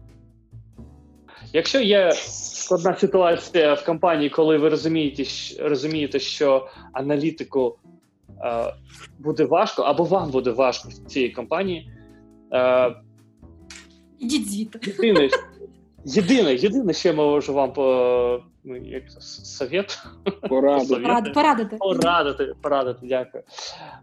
Якщо 1.52 1.80
є 1.80 2.12
складна 2.12 2.96
ситуація 2.96 3.74
в 3.74 3.84
компанії, 3.84 4.30
коли 4.30 4.58
ви 4.58 4.68
розумієте, 4.68 5.24
розумієте, 5.60 6.18
що 6.18 6.68
аналітику 6.92 7.78
е, 8.44 8.74
буде 9.18 9.44
важко, 9.44 9.82
або 9.82 10.04
вам 10.04 10.30
буде 10.30 10.50
важко 10.50 10.88
в 10.88 10.92
цій 10.92 11.28
компанії, 11.28 11.90
е, 12.52 12.94
ідіть 14.18 14.52
звідти. 14.52 14.80
Єдине, 14.86 15.28
єдине, 16.04 16.54
єдине, 16.54 16.92
що 16.92 17.08
я 17.08 17.14
можу 17.14 17.54
вам 17.54 17.72
по 17.72 18.40
ну, 18.64 18.76
як 18.76 19.02
совет? 19.20 19.98
Порадити. 20.48 20.94
Порадити. 21.32 21.76
Порадити, 21.76 22.54
порадити, 22.62 22.98
дякую. 23.02 23.44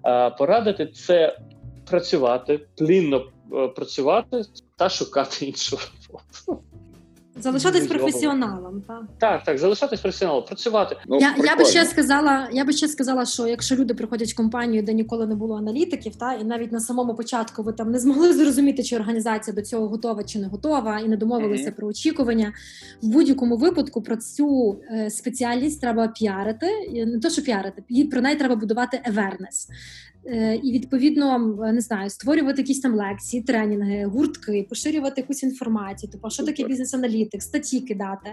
А, 0.02 0.30
Порадити 0.30 0.88
це 0.88 1.38
працювати, 1.86 2.68
плінно 2.78 3.26
е, 3.54 3.68
працювати 3.68 4.42
та 4.76 4.90
шукати 4.90 5.46
іншу 5.46 5.78
роботу. 5.78 6.64
Залишатись 7.36 7.88
професіоналом, 7.88 8.82
так 8.88 9.04
так, 9.20 9.44
так, 9.44 9.58
залишатись 9.58 10.00
професіоналом, 10.00 10.46
працювати. 10.46 10.98
Ну, 11.08 11.20
я 11.20 11.36
я 11.38 11.56
би 11.56 11.66
ще 11.66 11.86
сказала, 11.86 12.50
я 12.52 12.66
би 12.66 12.74
ще 12.74 12.88
сказала, 12.88 13.26
що 13.26 13.48
якщо 13.48 13.76
люди 13.76 13.94
приходять 13.94 14.32
в 14.32 14.36
компанію, 14.36 14.84
де 14.84 14.94
ніколи 14.94 15.28
не 15.28 15.36
було 15.36 15.58
аналітиків, 15.58 16.16
та 16.16 16.34
і 16.34 16.44
навіть 16.44 16.72
на 16.72 16.80
самому 16.80 17.16
початку 17.16 17.64
ви 17.64 17.74
там 17.74 17.92
не 17.92 18.00
змогли 18.00 18.34
зрозуміти, 18.34 18.84
чи 18.84 18.96
організація 18.96 19.56
до 19.56 19.62
цього 19.62 19.88
готова 19.88 20.24
чи 20.24 20.40
не 20.40 20.48
готова, 20.48 21.00
і 21.00 21.08
не 21.08 21.18
домовилися 21.18 21.70
mm-hmm. 21.70 21.76
про 21.76 21.88
очікування. 21.88 22.54
В 23.02 23.08
будь-якому 23.08 23.58
випадку 23.58 24.02
про 24.02 24.18
цю 24.18 24.80
е, 24.92 25.10
спеціальність 25.10 25.82
треба 25.82 26.08
піарити, 26.08 26.68
не 27.06 27.20
то, 27.20 27.30
що 27.30 27.42
піарити, 27.42 27.84
і 27.90 28.04
про 28.04 28.22
неї 28.22 28.36
треба 28.36 28.56
будувати 28.56 29.02
awareness. 29.12 29.68
Е, 30.26 30.56
і 30.56 30.72
відповідно 30.72 31.40
не 31.74 31.82
знаю, 31.82 32.10
створювати 32.10 32.62
якісь 32.62 32.80
там 32.80 32.96
лекції, 32.96 33.44
тренінги, 33.44 34.06
гуртки, 34.06 34.66
поширювати 34.70 35.22
якусь 35.22 35.44
інформацію. 35.44 36.12
Типу, 36.12 36.30
що 36.30 36.44
таке 36.44 36.64
бізнес-аналітик, 36.64 37.44
статті 37.44 37.80
кидати, 37.80 38.30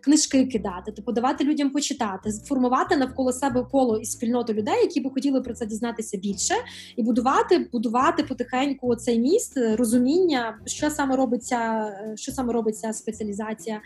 книжки 0.00 0.46
кидати, 0.46 0.92
типу 0.92 1.12
давати 1.12 1.44
людям 1.44 1.70
почитати, 1.70 2.30
формувати 2.30 2.96
навколо 2.96 3.32
себе 3.32 3.66
коло 3.70 3.98
і 3.98 4.04
спільноту 4.04 4.52
людей, 4.52 4.74
які 4.82 5.00
би 5.00 5.10
хотіли 5.10 5.40
про 5.40 5.54
це 5.54 5.66
дізнатися 5.66 6.16
більше, 6.16 6.54
і 6.96 7.02
будувати, 7.02 7.68
будувати 7.72 8.22
потихеньку 8.22 8.96
цей 8.96 9.18
міст, 9.18 9.58
розуміння, 9.78 10.58
що 10.66 10.90
саме 10.90 11.16
робиться, 11.16 11.88
що 12.16 12.32
саме 12.32 12.52
робиться 12.52 12.92
спеціалізація, 12.92 13.80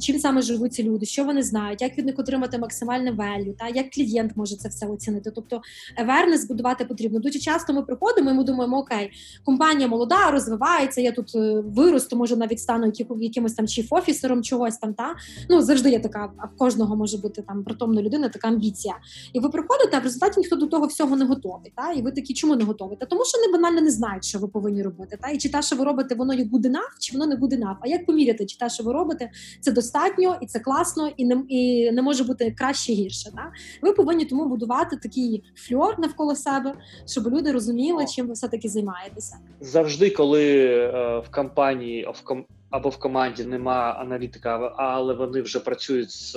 чим 0.00 0.18
саме 0.18 0.42
живуть 0.42 0.74
ці 0.74 0.82
люди, 0.82 1.06
що 1.06 1.24
вони 1.24 1.42
знають, 1.42 1.82
як 1.82 1.98
від 1.98 2.06
них 2.06 2.18
отримати 2.18 2.58
максимальне 2.58 3.10
велю, 3.10 3.54
та 3.58 3.68
як 3.68 3.90
клієнт 3.90 4.36
може 4.36 4.56
це 4.56 4.68
все 4.68 4.86
оцінити. 4.86 5.30
Тобто 5.30 5.60
awareness 6.04 6.48
будувати 6.48 6.84
потрібно. 6.98 7.18
Дуже 7.18 7.38
часто 7.38 7.72
ми 7.72 7.82
приходимо, 7.82 8.30
і 8.30 8.34
ми 8.34 8.44
думаємо, 8.44 8.78
окей, 8.78 9.10
компанія 9.44 9.88
молода, 9.88 10.30
розвивається. 10.30 11.00
Я 11.00 11.12
тут 11.12 11.34
е, 11.34 11.60
виросту, 11.60 12.16
може 12.16 12.36
навіть 12.36 12.60
стану 12.60 12.92
якимось 13.20 13.54
там 13.54 13.68
чіф 13.68 13.92
офісером 13.92 14.42
чогось 14.42 14.76
там. 14.76 14.94
Та 14.94 15.14
ну 15.50 15.62
завжди 15.62 15.90
є 15.90 16.00
така, 16.00 16.32
а 16.36 16.46
в 16.46 16.56
кожного 16.56 16.96
може 16.96 17.18
бути 17.18 17.42
там 17.42 17.64
притомна 17.64 18.02
людина, 18.02 18.28
така 18.28 18.48
амбіція. 18.48 18.94
І 19.32 19.40
ви 19.40 19.48
приходите, 19.48 19.96
а 19.96 20.00
в 20.00 20.02
результаті 20.02 20.40
ніхто 20.40 20.56
до 20.56 20.66
того 20.66 20.86
всього 20.86 21.16
не 21.16 21.24
готовий. 21.24 21.72
Та 21.76 21.92
і 21.92 22.02
ви 22.02 22.12
такі, 22.12 22.34
чому 22.34 22.56
не 22.56 22.64
готові? 22.64 22.96
Та 23.00 23.06
тому, 23.06 23.24
що 23.24 23.38
не 23.38 23.52
банально 23.52 23.80
не 23.80 23.90
знають, 23.90 24.24
що 24.24 24.38
ви 24.38 24.48
повинні 24.48 24.82
робити. 24.82 25.18
Та 25.22 25.28
і 25.28 25.38
чи 25.38 25.48
те, 25.48 25.62
що 25.62 25.76
ви 25.76 25.84
робите, 25.84 26.14
воно 26.14 26.32
good 26.32 26.66
enough, 26.66 26.94
чи 27.00 27.12
воно 27.12 27.26
не 27.26 27.36
good 27.36 27.52
enough. 27.52 27.76
А 27.80 27.88
як 27.88 28.06
поміряти, 28.06 28.46
чи 28.46 28.58
те, 28.58 28.70
що 28.70 28.84
ви 28.84 28.92
робите, 28.92 29.30
це 29.60 29.72
достатньо 29.72 30.36
і 30.40 30.46
це 30.46 30.58
класно, 30.58 31.08
і 31.16 31.24
не 31.24 31.42
і 31.48 31.90
не 31.92 32.02
може 32.02 32.24
бути 32.24 32.54
краще 32.58 32.92
гірше. 32.92 33.30
Та 33.36 33.52
ви 33.82 33.92
повинні 33.92 34.24
тому 34.24 34.46
будувати 34.48 34.96
такий 34.96 35.44
фльор 35.54 35.94
навколо 35.98 36.34
себе, 36.34 36.74
щоб 37.06 37.26
люди 37.26 37.52
розуміли, 37.52 38.06
чим 38.06 38.26
ви 38.26 38.32
все 38.32 38.48
таки 38.48 38.68
займаєтеся. 38.68 39.36
Завжди, 39.60 40.10
коли 40.10 40.66
е, 40.66 41.18
в 41.18 41.30
компанії 41.30 42.08
в 42.14 42.24
ком, 42.24 42.44
або 42.70 42.88
в 42.88 42.96
команді 42.96 43.44
нема 43.44 43.92
аналітика, 43.92 44.74
але 44.76 45.14
вони 45.14 45.42
вже 45.42 45.60
працюють 45.60 46.10
з, 46.10 46.32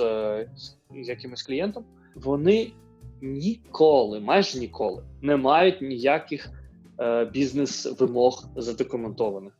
з 1.04 1.08
якимось 1.08 1.42
клієнтом, 1.42 1.84
вони 2.14 2.72
ніколи, 3.22 4.20
майже 4.20 4.58
ніколи, 4.58 5.02
не 5.22 5.36
мають 5.36 5.82
ніяких 5.82 6.50
е, 7.00 7.24
бізнес-вимог 7.24 8.44
задокументованих. 8.56 9.52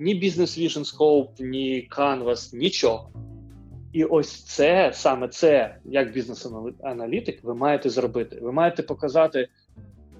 Ні 0.00 0.14
бізнес 0.14 0.58
Vision 0.58 0.96
Scope, 0.96 1.42
ні 1.42 1.88
Canvas, 1.90 2.56
нічого. 2.56 3.10
І 3.92 4.04
ось 4.04 4.44
це 4.44 4.90
саме 4.94 5.28
це, 5.28 5.76
як 5.84 6.12
бізнес-аналітик, 6.12 7.44
ви 7.44 7.54
маєте 7.54 7.90
зробити. 7.90 8.38
Ви 8.42 8.52
маєте 8.52 8.82
показати 8.82 9.48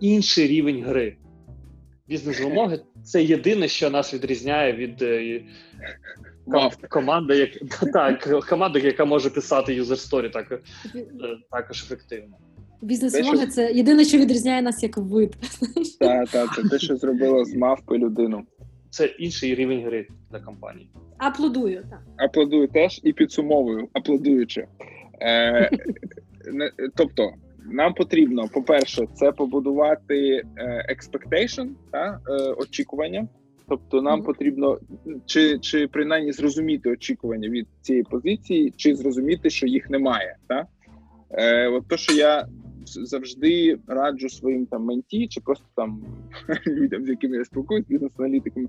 інший 0.00 0.46
рівень 0.46 0.82
гри. 0.82 1.16
Бізнес-вимоги 2.08 2.80
це 3.04 3.24
єдине, 3.24 3.68
що 3.68 3.90
нас 3.90 4.14
відрізняє 4.14 4.72
від 4.72 5.02
е, 5.02 5.42
команди, 6.88 7.36
як 7.36 7.50
так, 7.92 8.46
команди, 8.48 8.80
яка 8.80 9.04
може 9.04 9.30
писати 9.30 9.74
юзер 9.74 9.98
сторі 9.98 10.28
так, 10.28 10.52
е, 10.52 10.60
також 11.50 11.82
ефективно. 11.82 12.36
Бізнес-вимоги 12.82 13.46
це 13.46 13.72
єдине, 13.72 14.04
що 14.04 14.18
відрізняє 14.18 14.62
нас 14.62 14.82
як 14.82 14.96
вид. 14.96 15.36
Так, 16.00 16.28
так, 16.28 16.54
це 16.56 16.62
те, 16.62 16.78
що 16.78 16.96
зробило 16.96 17.44
з 17.44 17.54
мавпи 17.54 17.98
людину. 17.98 18.42
Це 18.90 19.04
інший 19.04 19.54
рівень 19.54 19.84
гри 19.84 20.08
для 20.30 20.40
компанії. 20.40 20.90
Аплодую, 21.18 21.84
так. 21.90 22.00
Аплодую 22.16 22.68
теж 22.68 23.00
і 23.02 23.12
підсумовую, 23.12 23.88
аплодуючи. 23.92 24.66
Е, 25.22 25.70
Тобто, 26.96 27.32
нам 27.70 27.94
потрібно, 27.94 28.48
по-перше, 28.48 29.06
це 29.14 29.32
побудувати 29.32 30.42
е, 30.56 30.96
expectation, 30.96 31.68
та, 31.90 32.20
е, 32.28 32.32
очікування. 32.52 33.28
Тобто, 33.68 34.02
нам 34.02 34.20
mm-hmm. 34.20 34.24
потрібно 34.24 34.78
чи 35.26 35.58
чи 35.58 35.86
принаймні 35.86 36.32
зрозуміти 36.32 36.90
очікування 36.90 37.48
від 37.48 37.66
цієї 37.80 38.02
позиції, 38.02 38.72
чи 38.76 38.94
зрозуміти, 38.94 39.50
що 39.50 39.66
їх 39.66 39.90
немає. 39.90 40.36
Та? 40.46 40.66
Е, 41.30 41.68
От 41.68 41.88
то, 41.88 41.96
що 41.96 42.12
я 42.12 42.46
завжди 42.84 43.78
раджу 43.86 44.28
своїм 44.28 44.66
там 44.66 44.84
менті, 44.84 45.28
чи 45.28 45.40
просто 45.40 45.66
там 45.76 46.02
людям, 46.66 47.04
з 47.04 47.08
якими 47.08 47.36
я 47.36 47.44
спілкуюсь, 47.44 47.86
бізнес-аналітиками. 47.88 48.68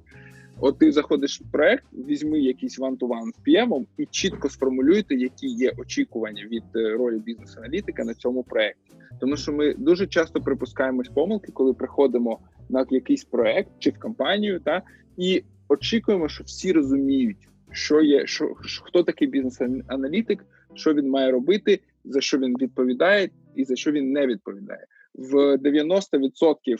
От 0.61 0.79
ти 0.79 0.91
заходиш 0.91 1.41
в 1.41 1.51
проект, 1.51 1.83
візьми 1.93 2.39
якийсь 2.39 2.79
ван-ту-ван 2.79 3.31
з 3.31 3.49
PM 3.49 3.85
і 3.97 4.05
чітко 4.05 4.49
сформулюйте, 4.49 5.15
які 5.15 5.47
є 5.47 5.71
очікування 5.77 6.43
від 6.51 6.63
е, 6.75 6.97
ролі 6.97 7.19
бізнес-аналітика 7.19 8.03
на 8.03 8.13
цьому 8.13 8.43
проекті. 8.43 8.91
Тому 9.19 9.37
що 9.37 9.53
ми 9.53 9.73
дуже 9.73 10.07
часто 10.07 10.41
припускаємось 10.41 11.07
помилки, 11.07 11.51
коли 11.51 11.73
приходимо 11.73 12.39
на 12.69 12.85
якийсь 12.89 13.23
проект 13.23 13.69
чи 13.79 13.89
в 13.89 13.99
компанію, 13.99 14.59
та 14.59 14.81
і 15.17 15.43
очікуємо, 15.69 16.29
що 16.29 16.43
всі 16.43 16.71
розуміють, 16.71 17.47
що 17.71 18.01
є, 18.01 18.25
що 18.25 18.53
хто 18.59 19.03
такий 19.03 19.27
бізнес-аналітик, 19.27 20.45
що 20.73 20.93
він 20.93 21.09
має 21.09 21.31
робити, 21.31 21.79
за 22.03 22.21
що 22.21 22.37
він 22.37 22.55
відповідає, 22.57 23.29
і 23.55 23.63
за 23.63 23.75
що 23.75 23.91
він 23.91 24.11
не 24.11 24.27
відповідає. 24.27 24.85
В 25.13 25.57
90% 25.57 26.57
е, 26.67 26.77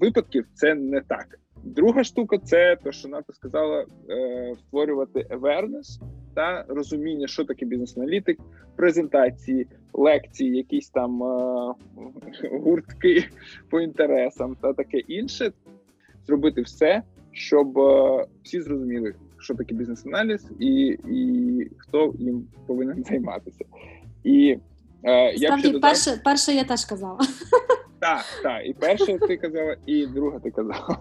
випадків 0.00 0.46
це 0.54 0.74
не 0.74 1.00
так. 1.00 1.38
Друга 1.66 2.04
штука 2.04 2.38
це 2.38 2.76
те, 2.76 2.92
що 2.92 3.08
Ната 3.08 3.32
сказала, 3.32 3.86
е, 4.10 4.54
створювати 4.58 5.26
awareness 5.30 6.00
та 6.34 6.64
розуміння, 6.68 7.26
що 7.26 7.44
таке 7.44 7.66
бізнес-аналітик, 7.66 8.38
презентації, 8.76 9.66
лекції, 9.92 10.56
якісь 10.56 10.88
там 10.88 11.22
е, 11.22 11.74
гуртки 12.52 13.24
по 13.70 13.80
інтересам 13.80 14.56
та 14.62 14.72
таке 14.72 14.98
інше. 14.98 15.52
Зробити 16.26 16.62
все, 16.62 17.02
щоб 17.32 17.78
е, 17.78 18.26
всі 18.42 18.60
зрозуміли, 18.60 19.14
що 19.38 19.54
таке 19.54 19.74
бізнес-аналіз, 19.74 20.50
і 20.60 20.98
і 21.10 21.70
хто 21.78 22.14
їм 22.18 22.48
повинен 22.66 23.04
займатися. 23.08 23.64
І 24.24 24.58
е, 25.02 25.32
я 25.34 25.56
додав... 25.56 25.80
перше, 25.80 26.20
перше 26.24 26.52
я 26.52 26.64
теж 26.64 26.84
казала. 26.84 27.18
Так, 28.00 28.24
так, 28.42 28.66
і 28.66 28.72
перше 28.72 29.18
ти 29.18 29.36
казала, 29.36 29.76
і 29.86 30.06
друге 30.06 30.40
ти 30.44 30.50
казала. 30.50 30.98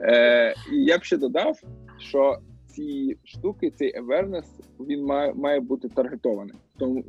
Е, 0.00 0.54
І 0.72 0.84
я 0.84 0.98
б 0.98 1.04
ще 1.04 1.16
додав, 1.16 1.60
що 1.98 2.38
ці 2.66 3.18
штуки, 3.24 3.70
цей 3.70 4.00
awareness, 4.00 4.44
він 4.80 5.04
має 5.04 5.34
має 5.34 5.60
бути 5.60 5.88
таргетований. 5.88 6.54
Тому 6.78 7.04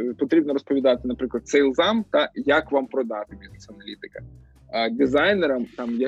е, 0.00 0.14
потрібно 0.18 0.52
розповідати, 0.52 1.08
наприклад, 1.08 1.48
сейлзам 1.48 2.04
та 2.10 2.30
як 2.34 2.72
вам 2.72 2.86
продати 2.86 3.36
бізнес-аналітика. 3.40 4.20
А 4.70 4.90
дизайнерам 4.90 5.66
там 5.76 6.00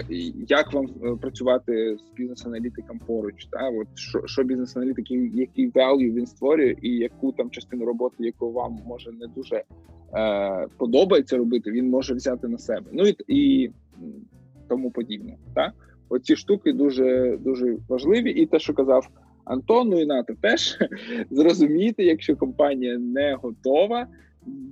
як 0.49 0.73
вам 0.73 0.87
е, 1.05 1.17
працювати 1.21 1.97
з 1.97 2.17
бізнес-аналітиком 2.17 2.99
поруч, 3.07 3.47
та 3.51 3.69
от 3.69 3.89
що 3.95 4.27
що 4.27 4.43
бізнес-аналітик, 4.43 5.11
який 5.35 5.71
value 5.71 6.13
він 6.13 6.27
створює, 6.27 6.77
і 6.83 6.89
яку 6.89 7.33
там 7.33 7.51
частину 7.51 7.85
роботи, 7.85 8.17
яку 8.19 8.53
вам 8.53 8.79
може 8.87 9.13
не 9.13 9.27
дуже 9.27 9.65
е, 10.15 10.67
подобається 10.77 11.37
робити, 11.37 11.71
він 11.71 11.91
може 11.91 12.15
взяти 12.15 12.49
на 12.49 12.59
себе. 12.59 12.87
Ну 12.93 13.05
і 13.07 13.17
і 13.29 13.71
тому 14.69 14.91
подібне. 14.91 15.37
Так? 15.55 15.73
Оці 16.09 16.37
штуки 16.37 16.73
дуже 16.73 17.39
дуже 17.41 17.77
важливі, 17.89 18.31
і 18.31 18.47
те, 18.47 18.59
що 18.59 18.75
казав 18.75 19.09
Антон, 19.45 19.89
ну 19.89 20.01
і 20.01 20.07
НАТО 20.07 20.35
теж 20.41 20.79
зрозуміти, 21.31 22.05
якщо 22.05 22.37
компанія 22.37 22.99
не 22.99 23.35
готова 23.35 24.07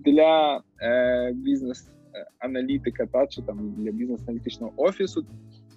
для 0.05 0.61
е, 0.83 1.33
бізнес 1.35 1.91
аналітика 2.39 3.07
та 3.07 3.27
чи 3.27 3.43
там 3.43 3.75
для 3.79 3.91
бізнес-аналітичного 3.91 4.73
офісу 4.77 5.27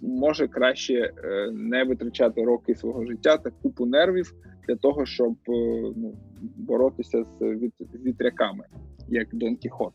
може 0.01 0.47
краще 0.47 0.93
е, 0.93 1.51
не 1.51 1.84
витрачати 1.84 2.43
роки 2.43 2.76
свого 2.76 3.05
життя 3.05 3.38
та 3.38 3.49
купу 3.49 3.85
нервів 3.85 4.34
для 4.68 4.76
того, 4.76 5.05
щоб 5.05 5.31
е, 5.31 5.51
ну, 5.95 6.18
боротися 6.41 7.23
з 7.23 7.41
вітряками, 8.05 8.65
як 9.07 9.27
Дон 9.35 9.55
Кіхот. 9.55 9.93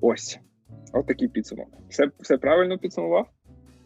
Ось 0.00 0.40
отакий 0.92 1.28
підсумок. 1.28 1.68
Все 1.88 2.10
все 2.20 2.38
правильно 2.38 2.78
підсумував? 2.78 3.33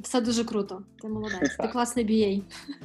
Все 0.01 0.21
дуже 0.21 0.45
круто. 0.45 0.83
Ти 1.03 1.09
молодець. 1.09 1.57
Ти 1.57 1.69
класний 1.69 2.07
BA. 2.07 2.43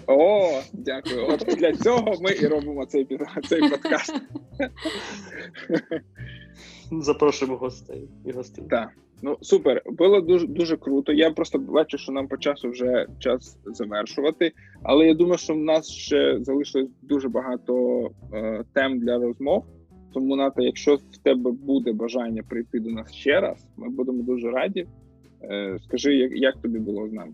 О, 0.07 0.61
дякую. 0.73 1.27
От 1.27 1.40
для 1.57 1.73
цього 1.73 2.14
ми 2.22 2.31
і 2.31 2.48
робимо 2.48 2.85
цей 2.85 3.07
цей 3.49 3.69
подкаст. 3.69 4.14
Запрошуємо 6.91 7.57
гостей 7.57 8.10
і 8.26 8.31
гостей. 8.31 8.65
Так. 8.69 8.90
Ну 9.22 9.38
супер, 9.41 9.81
було 9.85 10.22
дуже 10.22 10.48
дуже 10.48 10.77
круто. 10.77 11.14
Я 11.14 11.31
просто 11.31 11.60
бачу, 11.60 11.98
що 11.98 12.11
нам 12.11 12.27
по 12.27 12.38
часу 12.38 12.69
вже 12.69 13.07
час 13.19 13.57
завершувати. 13.65 14.52
Але 14.84 15.07
я 15.07 15.14
думаю, 15.14 15.38
що 15.38 15.53
в 15.53 15.57
нас 15.57 15.90
ще 15.90 16.38
залишилось 16.41 16.90
дуже 17.02 17.30
багато 17.30 18.03
е, 18.34 18.64
тем 18.73 18.99
для 18.99 19.18
розмов. 19.18 19.65
Тому 20.14 20.35
Ната, 20.35 20.61
якщо 20.61 20.95
в 20.95 21.18
тебе 21.23 21.52
буде 21.52 21.94
бажання 21.94 22.44
прийти 22.49 22.80
до 22.80 22.90
нас 22.90 23.14
ще 23.14 23.41
раз, 23.41 23.68
ми 23.77 23.90
будемо 23.90 24.23
дуже 24.23 24.52
раді. 24.52 24.88
Е, 25.43 25.79
скажи, 25.87 26.15
як, 26.15 26.31
як 26.31 26.61
тобі 26.61 26.79
було 26.79 27.09
з 27.09 27.13
нами? 27.13 27.33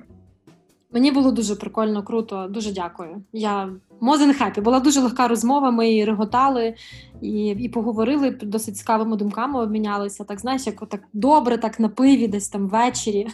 Мені 0.91 1.11
було 1.11 1.31
дуже 1.31 1.55
прикольно, 1.55 2.03
круто. 2.03 2.47
Дуже 2.47 2.73
дякую. 2.73 3.23
Я 3.33 3.69
Мозен 4.01 4.33
хепі. 4.33 4.61
Була 4.61 4.79
дуже 4.79 4.99
легка 5.01 5.27
розмова. 5.27 5.71
Ми 5.71 5.93
і 5.93 6.05
реготали 6.05 6.75
і 7.21 7.47
і 7.47 7.69
поговорили 7.69 8.31
досить 8.31 8.77
цікавими 8.77 9.17
думками. 9.17 9.61
Обмінялися. 9.61 10.23
Так 10.23 10.39
знаєш, 10.39 10.67
як 10.67 10.89
так 10.89 11.01
добре, 11.13 11.57
так 11.57 11.79
на 11.79 11.89
пиві, 11.89 12.27
десь 12.27 12.49
там 12.49 12.67
ввечері. 12.67 13.27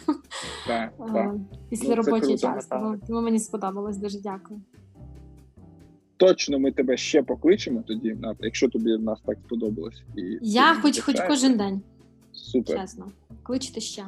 Так, 0.66 0.92
так. 1.12 1.34
Після 1.70 1.88
ну, 1.88 1.94
робочого 1.94 2.38
часу. 2.38 3.00
Тому 3.06 3.20
мені 3.20 3.38
сподобалось. 3.38 3.96
Дуже 3.96 4.20
дякую. 4.20 4.60
Точно 6.16 6.58
ми 6.58 6.72
тебе 6.72 6.96
ще 6.96 7.22
покличемо 7.22 7.82
тоді, 7.86 8.16
якщо 8.40 8.68
тобі 8.68 8.96
в 8.96 9.02
нас 9.02 9.18
так 9.26 9.38
сподобалось. 9.46 10.02
І 10.16 10.38
Я 10.42 10.74
хоч 10.74 11.00
хоч 11.00 11.16
кожен 11.28 11.56
день. 11.56 11.82
Супер. 12.32 12.80
Чесно. 12.80 13.06
Кличте 13.42 13.80
ще. 13.80 14.04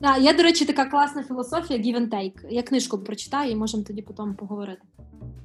Да, 0.00 0.16
Є, 0.16 0.34
до 0.34 0.42
речі, 0.42 0.64
така 0.64 0.84
класна 0.84 1.22
філософія 1.22 1.78
give 1.80 1.96
and 2.00 2.08
take. 2.08 2.46
Я 2.50 2.62
книжку 2.62 2.98
прочитаю 2.98 3.50
і 3.50 3.56
можемо 3.56 3.82
тоді 3.82 4.02
потім 4.02 4.34
поговорити. 4.34 4.82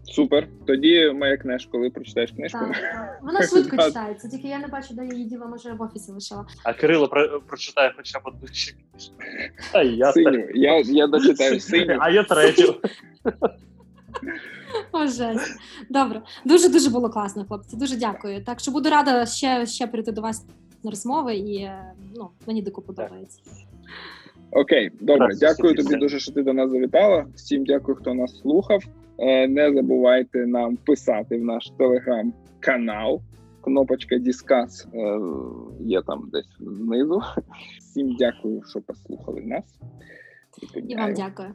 Супер. 0.04 0.48
Тоді 0.68 1.12
моя 1.16 1.38
книжка, 1.38 1.72
коли 1.72 1.90
прочитаєш 1.90 2.32
книжку. 2.32 2.60
Так, 2.60 2.72
так. 2.82 3.20
Вона 3.24 3.48
швидко 3.48 3.78
читається, 3.84 4.30
тільки 4.30 4.48
я 4.48 4.60
не 4.60 4.68
бачу, 4.68 4.94
де 4.94 5.06
її 5.06 5.26
діла, 5.26 5.46
може 5.46 5.74
в 5.74 5.82
офісі 5.82 6.12
лишила. 6.12 6.46
А 6.64 6.74
Кирило 6.74 7.08
про- 7.08 7.42
прочитає 7.42 7.94
хоча 7.98 8.20
б 8.20 8.22
одну 8.26 8.48
книжку. 8.48 8.78
А 9.74 9.84
я 9.84 10.12
синю. 10.14 10.48
Я, 10.54 10.80
я 10.80 11.08
дочитаю 11.08 11.60
синю. 11.60 11.98
А 12.00 12.10
я 12.10 12.24
третю. 12.24 12.76
О, 14.92 15.08
жесть. 15.08 15.60
Добре. 15.90 16.22
Дуже 16.46 16.70
дуже 16.70 16.90
було 16.90 17.10
класно, 17.10 17.46
хлопці. 17.46 17.76
Дуже 17.78 17.96
дякую. 17.96 18.44
Так 18.44 18.60
що 18.60 18.72
буду 18.72 18.90
рада 18.90 19.26
ще 19.26 19.66
ще 19.66 19.88
прийти 19.88 20.12
до 20.12 20.22
вас 20.22 20.46
на 20.84 20.90
розмови, 20.90 21.36
і 21.36 21.56
е, 21.56 21.94
ну, 22.16 22.30
мені 22.48 22.62
дико 22.62 22.82
подобається. 22.82 23.40
Окей, 24.52 24.92
добре, 25.02 25.28
дякую 25.40 25.76
тобі 25.76 25.96
дуже, 25.96 26.20
що 26.20 26.32
ти 26.32 26.44
до 26.44 26.54
нас 26.54 26.72
завітала. 26.72 27.26
Всім 27.36 27.66
дякую, 27.66 27.98
хто 27.98 28.14
нас 28.14 28.40
слухав. 28.40 28.84
Е, 29.18 29.48
не 29.48 29.74
забувайте 29.74 30.48
нам 30.48 30.78
писати 30.78 31.38
в 31.38 31.44
наш 31.44 31.70
телеграм-канал. 31.78 33.22
Кнопочка 33.62 34.16
Discuss 34.16 34.88
е, 34.94 35.22
є 35.80 36.02
там 36.02 36.30
десь 36.34 36.58
знизу. 36.60 37.22
Всім 37.80 38.16
дякую, 38.20 38.64
що 38.70 38.82
послухали 38.82 39.42
нас. 39.42 39.64
І 40.88 40.96
вам 40.96 41.14
дякую. 41.14 41.50